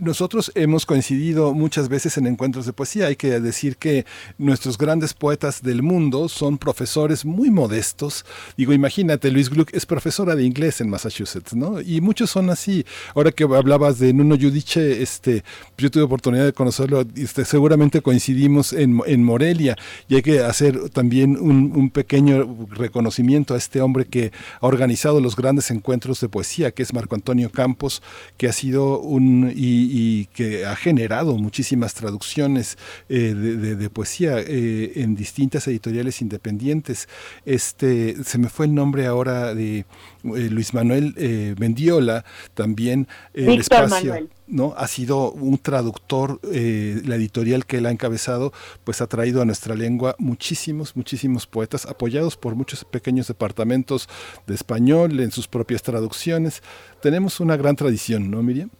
nosotros 0.00 0.52
hemos 0.54 0.86
coincidido 0.86 1.54
muchas 1.54 1.88
veces 1.88 2.16
en 2.18 2.26
encuentros 2.26 2.66
de 2.66 2.72
poesía. 2.72 3.06
Hay 3.06 3.16
que 3.16 3.40
decir 3.40 3.76
que 3.76 4.06
nuestros 4.38 4.78
grandes 4.78 5.14
poetas 5.14 5.62
del 5.62 5.82
mundo 5.82 6.28
son 6.28 6.58
profesores 6.58 7.24
muy 7.24 7.50
modestos. 7.50 8.24
Digo, 8.56 8.72
imagínate, 8.72 9.30
Luis 9.30 9.50
Gluck 9.50 9.72
es 9.72 9.86
profesora 9.86 10.34
de 10.34 10.44
inglés 10.44 10.80
en 10.80 10.90
Massachusetts, 10.90 11.54
¿no? 11.54 11.80
Y 11.80 12.00
muchos 12.00 12.30
son 12.30 12.50
así. 12.50 12.84
Ahora 13.14 13.32
que 13.32 13.44
hablabas 13.44 13.98
de 13.98 14.12
Nuno 14.12 14.34
Yudiche, 14.34 15.02
este, 15.02 15.44
yo 15.78 15.90
tuve 15.90 16.04
oportunidad 16.04 16.44
de 16.44 16.52
conocerlo, 16.52 17.04
este, 17.16 17.44
seguramente 17.44 18.00
coincidimos 18.00 18.72
en, 18.72 19.00
en 19.06 19.24
Morelia 19.24 19.76
y 20.08 20.16
hay 20.16 20.22
que 20.22 20.40
hacer 20.40 20.90
también 20.90 21.36
un, 21.36 21.72
un 21.74 21.90
pequeño 21.90 22.66
reconocimiento 22.70 23.54
a 23.54 23.56
este 23.56 23.80
hombre 23.80 24.06
que 24.06 24.32
ha 24.60 24.66
organizado 24.66 25.20
los 25.20 25.36
grandes 25.36 25.70
encuentros 25.70 26.20
de 26.20 26.28
poesía, 26.28 26.70
que 26.70 26.82
es 26.82 26.92
Marco 26.92 27.14
Antonio 27.14 27.50
Campos, 27.50 28.02
que 28.36 28.48
ha 28.48 28.52
sido 28.52 29.00
un... 29.00 29.52
Y, 29.54 29.83
y, 29.90 30.26
que 30.26 30.66
ha 30.66 30.76
generado 30.76 31.36
muchísimas 31.36 31.94
traducciones 31.94 32.76
eh, 33.08 33.34
de, 33.34 33.90
poesía 33.90 34.38
eh, 34.38 34.92
en 34.96 35.14
distintas 35.14 35.66
editoriales 35.68 36.20
independientes. 36.22 37.08
Este, 37.44 38.16
se 38.24 38.38
me 38.38 38.48
fue 38.48 38.66
el 38.66 38.74
nombre 38.74 39.06
ahora 39.06 39.54
de 39.54 39.78
eh, 39.78 39.84
Luis 40.22 40.74
Manuel 40.74 41.14
Mendiola, 41.58 42.24
también 42.54 43.08
el 43.32 43.60
espacio. 43.60 44.28
¿no? 44.46 44.74
Ha 44.76 44.86
sido 44.88 45.32
un 45.32 45.56
traductor, 45.58 46.38
la 46.42 47.16
editorial 47.16 47.64
que 47.64 47.78
él 47.78 47.86
ha 47.86 47.90
encabezado, 47.90 48.52
pues 48.84 49.00
ha 49.00 49.06
traído 49.06 49.40
a 49.40 49.44
nuestra 49.44 49.74
lengua 49.74 50.16
muchísimos, 50.18 50.96
muchísimos 50.96 51.46
poetas, 51.46 51.86
apoyados 51.86 52.36
por 52.36 52.54
muchos 52.54 52.84
pequeños 52.84 53.28
departamentos 53.28 54.08
de 54.46 54.54
español 54.54 55.20
en 55.20 55.30
sus 55.30 55.48
propias 55.48 55.82
traducciones. 55.82 56.62
Tenemos 57.00 57.40
una 57.40 57.56
gran 57.56 57.76
tradición, 57.76 58.30
¿no, 58.30 58.42
Miriam? 58.42 58.70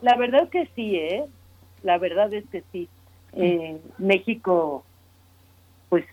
La 0.00 0.16
verdad 0.16 0.44
es 0.44 0.50
que 0.50 0.68
sí, 0.74 0.96
¿eh? 0.96 1.24
La 1.82 1.98
verdad 1.98 2.32
es 2.32 2.44
que 2.50 2.62
sí. 2.72 2.88
Eh, 3.34 3.78
México, 3.98 4.84
pues, 5.88 6.04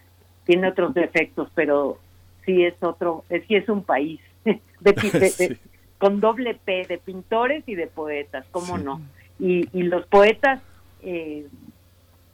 tiene 0.46 0.68
otros 0.68 0.94
defectos, 0.94 1.50
pero 1.56 1.98
sí 2.46 2.64
es 2.64 2.76
otro, 2.82 3.24
sí 3.48 3.56
es 3.56 3.68
un 3.70 3.84
país 3.84 4.20
de, 4.80 5.58
con 5.98 6.20
doble 6.20 6.56
P, 6.56 6.86
de 6.88 6.98
pintores 6.98 7.64
y 7.68 7.76
de 7.76 7.88
poetas, 7.88 8.46
¿cómo 8.52 8.78
no? 8.78 9.02
Y, 9.40 9.68
y 9.78 9.84
los 9.84 10.06
poetas 10.08 10.62
eh, 11.02 11.48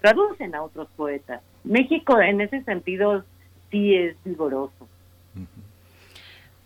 traducen 0.01 0.55
a 0.55 0.63
otros 0.63 0.87
poetas. 0.95 1.41
México 1.63 2.19
en 2.19 2.41
ese 2.41 2.63
sentido 2.63 3.23
sí 3.69 3.95
es 3.95 4.15
vigoroso. 4.23 4.87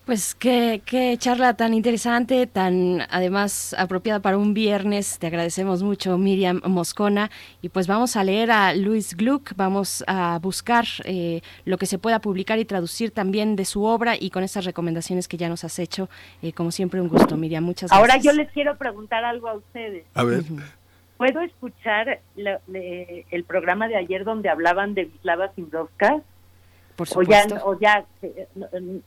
Pues 0.06 0.36
qué, 0.36 0.84
qué, 0.86 1.18
charla 1.18 1.56
tan 1.56 1.74
interesante, 1.74 2.46
tan 2.46 3.02
además 3.10 3.76
apropiada 3.76 4.20
para 4.20 4.38
un 4.38 4.54
viernes. 4.54 5.18
Te 5.18 5.26
agradecemos 5.26 5.82
mucho, 5.82 6.16
Miriam 6.20 6.62
Moscona. 6.64 7.32
Y 7.64 7.70
pues 7.70 7.88
vamos 7.88 8.16
a 8.16 8.24
leer 8.24 8.52
a 8.52 8.76
Luis 8.76 9.18
Gluck, 9.18 9.54
vamos 9.56 10.04
a 10.06 10.38
buscar 10.40 10.86
eh, 11.06 11.42
lo 11.66 11.80
que 11.80 11.88
se 11.88 11.98
pueda 11.98 12.20
publicar 12.20 12.60
y 12.60 12.66
traducir 12.66 13.10
también 13.10 13.56
de 13.56 13.66
su 13.66 13.84
obra 13.84 14.14
y 14.16 14.30
con 14.30 14.44
estas 14.44 14.66
recomendaciones 14.66 15.28
que 15.28 15.38
ya 15.38 15.50
nos 15.50 15.64
has 15.64 15.80
hecho. 15.80 16.08
Eh, 16.44 16.54
como 16.54 16.70
siempre, 16.70 17.02
un 17.02 17.08
gusto, 17.08 17.36
Miriam. 17.36 17.64
Muchas 17.64 17.90
gracias. 17.90 18.00
Ahora 18.00 18.22
yo 18.22 18.32
les 18.32 18.52
quiero 18.52 18.78
preguntar 18.78 19.26
algo 19.26 19.48
a 19.48 19.56
ustedes. 19.56 20.06
A 20.14 20.24
ver. 20.24 20.44
¿Puedo 21.18 21.42
escuchar 21.42 22.20
el 22.36 23.44
programa 23.46 23.88
de 23.88 23.96
ayer 23.96 24.24
donde 24.24 24.50
hablaban 24.50 24.94
de 24.94 25.06
Vislava 25.06 25.52
Simbrovska? 25.56 26.22
Por 26.96 27.08
supuesto. 27.08 27.56
O 27.66 27.80
ya, 27.80 28.06
eh, 28.22 28.48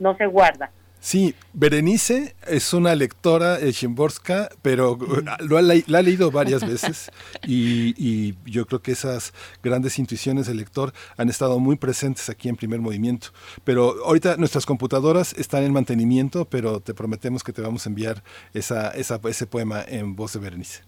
no 0.01 0.17
se 0.17 0.27
guarda. 0.27 0.71
Sí, 1.01 1.35
Berenice 1.53 2.35
es 2.47 2.73
una 2.73 2.95
lectora 2.95 3.59
de 3.59 3.71
Shimborska, 3.71 4.49
pero 4.63 4.99
lo 5.41 5.57
ha, 5.57 5.63
la 5.63 5.99
ha 5.99 6.03
leído 6.03 6.31
varias 6.31 6.67
veces 6.67 7.11
y, 7.47 8.35
yo 8.45 8.67
creo 8.67 8.83
que 8.83 8.93
esas 8.93 9.33
grandes 9.63 9.99
intuiciones 9.99 10.47
del 10.47 10.57
lector 10.57 10.93
han 11.17 11.29
estado 11.29 11.61
muy 11.61 11.77
presentes 11.77 12.29
aquí 12.29 12.49
en 12.49 12.57
Primer 12.57 12.81
Movimiento. 12.81 13.29
Pero 13.65 14.05
ahorita 14.05 14.37
nuestras 14.37 14.67
computadoras 14.67 15.35
están 15.35 15.63
en 15.63 15.73
mantenimiento, 15.73 16.45
pero 16.47 16.81
te 16.81 16.95
prometemos 16.95 17.45
que 17.45 17.53
te 17.53 17.63
vamos 17.63 17.87
a 17.87 17.91
enviar 17.91 18.23
esa, 18.53 18.91
esa 18.91 19.21
ese 19.29 19.47
poema 19.47 19.85
en 19.87 20.17
voz 20.17 20.33
de 20.33 20.41
Berenice. 20.41 20.83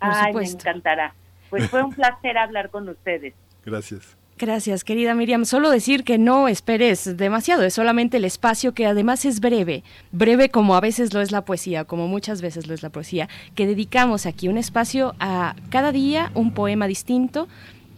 Ay, 0.00 0.32
me 0.34 0.44
encantará. 0.44 1.14
Pues 1.50 1.68
fue 1.68 1.82
un 1.82 1.92
placer 1.92 2.38
hablar 2.38 2.70
con 2.70 2.88
ustedes. 2.88 3.34
Gracias. 3.64 4.16
Gracias, 4.38 4.84
querida 4.84 5.16
Miriam. 5.16 5.44
Solo 5.44 5.68
decir 5.68 6.04
que 6.04 6.16
no 6.16 6.46
esperes 6.46 7.16
demasiado, 7.16 7.64
es 7.64 7.74
solamente 7.74 8.18
el 8.18 8.24
espacio 8.24 8.72
que 8.72 8.86
además 8.86 9.24
es 9.24 9.40
breve, 9.40 9.82
breve 10.12 10.48
como 10.48 10.76
a 10.76 10.80
veces 10.80 11.12
lo 11.12 11.20
es 11.20 11.32
la 11.32 11.44
poesía, 11.44 11.84
como 11.84 12.06
muchas 12.06 12.40
veces 12.40 12.68
lo 12.68 12.74
es 12.74 12.84
la 12.84 12.90
poesía, 12.90 13.28
que 13.56 13.66
dedicamos 13.66 14.26
aquí 14.26 14.46
un 14.46 14.56
espacio 14.56 15.16
a 15.18 15.56
cada 15.70 15.90
día 15.90 16.30
un 16.34 16.54
poema 16.54 16.86
distinto. 16.86 17.48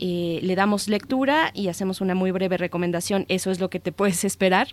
Eh, 0.02 0.40
le 0.42 0.54
damos 0.54 0.88
lectura 0.88 1.50
y 1.52 1.68
hacemos 1.68 2.00
una 2.00 2.14
muy 2.14 2.30
breve 2.30 2.56
recomendación. 2.56 3.26
Eso 3.28 3.50
es 3.50 3.60
lo 3.60 3.68
que 3.68 3.78
te 3.78 3.92
puedes 3.92 4.24
esperar. 4.30 4.68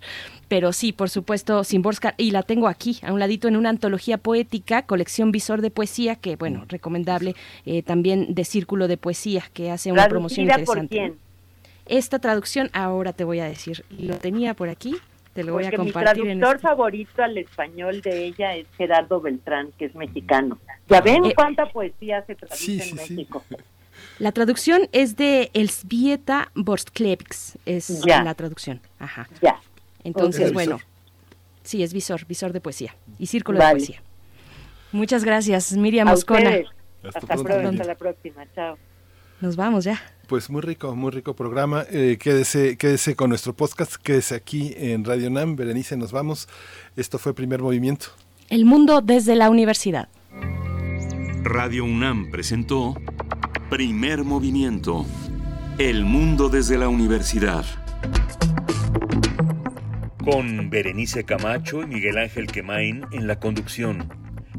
Pero 0.47 0.71
sí, 0.71 0.93
por 0.93 1.09
supuesto, 1.09 1.65
Simborska, 1.65 2.15
y 2.17 2.31
la 2.31 2.43
tengo 2.43 2.69
aquí, 2.69 2.99
a 3.01 3.11
un 3.11 3.19
ladito, 3.19 3.49
en 3.49 3.57
una 3.57 3.67
antología 3.67 4.17
poética, 4.17 4.83
colección 4.83 5.33
Visor 5.33 5.59
de 5.59 5.69
Poesía, 5.69 6.15
que, 6.15 6.37
bueno, 6.37 6.63
recomendable 6.69 7.35
eh, 7.65 7.83
también 7.83 8.33
de 8.35 8.45
Círculo 8.45 8.87
de 8.87 8.95
Poesía, 8.95 9.43
que 9.51 9.69
hace 9.69 9.91
una 9.91 10.07
promoción 10.07 10.45
interesante. 10.45 11.26
Esta 11.89 12.19
traducción 12.19 12.69
ahora 12.73 13.13
te 13.13 13.23
voy 13.23 13.39
a 13.39 13.45
decir, 13.45 13.85
lo 13.89 14.17
tenía 14.17 14.53
por 14.53 14.69
aquí, 14.69 14.95
te 15.33 15.43
lo 15.43 15.53
voy 15.53 15.65
a 15.65 15.71
compartir. 15.71 16.23
Mi 16.23 16.29
traductor 16.29 16.55
este 16.55 16.67
favorito 16.67 17.23
al 17.23 17.37
español 17.37 18.01
de 18.01 18.25
ella 18.25 18.55
es 18.55 18.67
Gerardo 18.77 19.21
Beltrán, 19.21 19.71
que 19.77 19.85
es 19.85 19.95
mexicano. 19.95 20.57
¿Ya 20.89 21.01
ven 21.01 21.25
eh, 21.25 21.33
cuánta 21.35 21.65
poesía 21.67 22.23
se 22.25 22.35
traduce 22.35 22.89
en 22.89 22.95
México? 22.95 23.43
La 24.19 24.31
traducción 24.31 24.89
es 24.91 25.15
de 25.15 25.51
Elzbieta 25.53 26.51
Borstklevics, 26.55 27.57
es 27.65 28.05
la 28.05 28.33
traducción. 28.33 28.79
Ajá. 28.99 29.27
Ya. 29.41 29.59
Entonces, 30.03 30.53
bueno, 30.53 30.79
sí, 31.63 31.83
es 31.83 31.93
visor, 31.93 32.25
visor 32.25 32.53
de 32.53 32.61
poesía 32.61 32.95
y 33.19 33.27
círculo 33.27 33.59
de 33.59 33.71
poesía. 33.71 34.01
Muchas 34.91 35.23
gracias, 35.23 35.73
Miriam 35.73 36.07
Moscona. 36.07 36.61
Hasta, 37.03 37.19
Hasta 37.19 37.35
pronto, 37.35 37.69
hasta 37.69 37.83
la 37.83 37.95
próxima. 37.95 38.45
Chao. 38.55 38.77
Nos 39.41 39.55
vamos 39.55 39.83
ya. 39.83 40.01
Pues 40.27 40.49
muy 40.49 40.61
rico, 40.61 40.93
muy 40.93 41.11
rico 41.11 41.37
programa. 41.37 41.85
Eh, 41.89 42.17
quédese, 42.19 42.75
quédese 42.75 43.15
con 43.15 43.29
nuestro 43.29 43.53
podcast, 43.53 43.95
quédese 43.95 44.35
aquí 44.35 44.73
en 44.75 45.05
Radio 45.05 45.29
NAM. 45.29 45.55
Berenice, 45.55 45.95
nos 45.95 46.11
vamos. 46.11 46.49
Esto 46.97 47.17
fue 47.17 47.33
Primer 47.33 47.61
Movimiento. 47.61 48.07
El 48.49 48.65
mundo 48.65 48.99
desde 48.99 49.37
la 49.37 49.49
universidad. 49.49 50.09
Radio 51.43 51.85
UNAM 51.85 52.29
presentó 52.29 52.95
Primer 53.69 54.25
Movimiento. 54.25 55.05
El 55.77 56.03
mundo 56.03 56.49
desde 56.49 56.77
la 56.77 56.89
universidad. 56.89 57.63
Con 60.25 60.69
Berenice 60.69 61.23
Camacho 61.23 61.83
y 61.83 61.87
Miguel 61.87 62.17
Ángel 62.17 62.47
Quemain 62.47 63.05
en 63.13 63.27
la 63.27 63.39
conducción. 63.39 64.09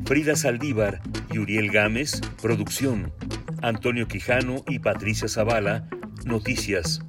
Frida 0.07 0.35
Saldívar 0.35 1.03
y 1.31 1.39
Uriel 1.39 1.71
Gámez, 1.71 2.23
producción. 2.41 3.13
Antonio 3.62 4.07
Quijano 4.09 4.65
y 4.67 4.78
Patricia 4.78 5.28
Zavala, 5.28 5.89
Noticias. 6.25 7.01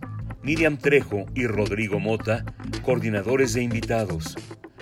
Miriam 0.41 0.77
Trejo 0.77 1.25
y 1.35 1.47
Rodrigo 1.47 1.99
Mota, 1.99 2.45
coordinadores 2.83 3.53
de 3.53 3.61
invitados. 3.61 4.35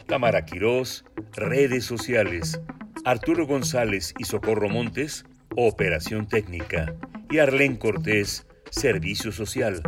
Tamara 0.05 0.45
Quirós, 0.45 1.03
redes 1.33 1.83
sociales. 1.83 2.61
Arturo 3.05 3.47
González 3.47 4.13
y 4.17 4.25
Socorro 4.25 4.69
Montes, 4.69 5.25
operación 5.55 6.27
técnica. 6.27 6.93
Y 7.29 7.39
Arlén 7.39 7.75
Cortés, 7.75 8.47
servicio 8.69 9.31
social. 9.31 9.81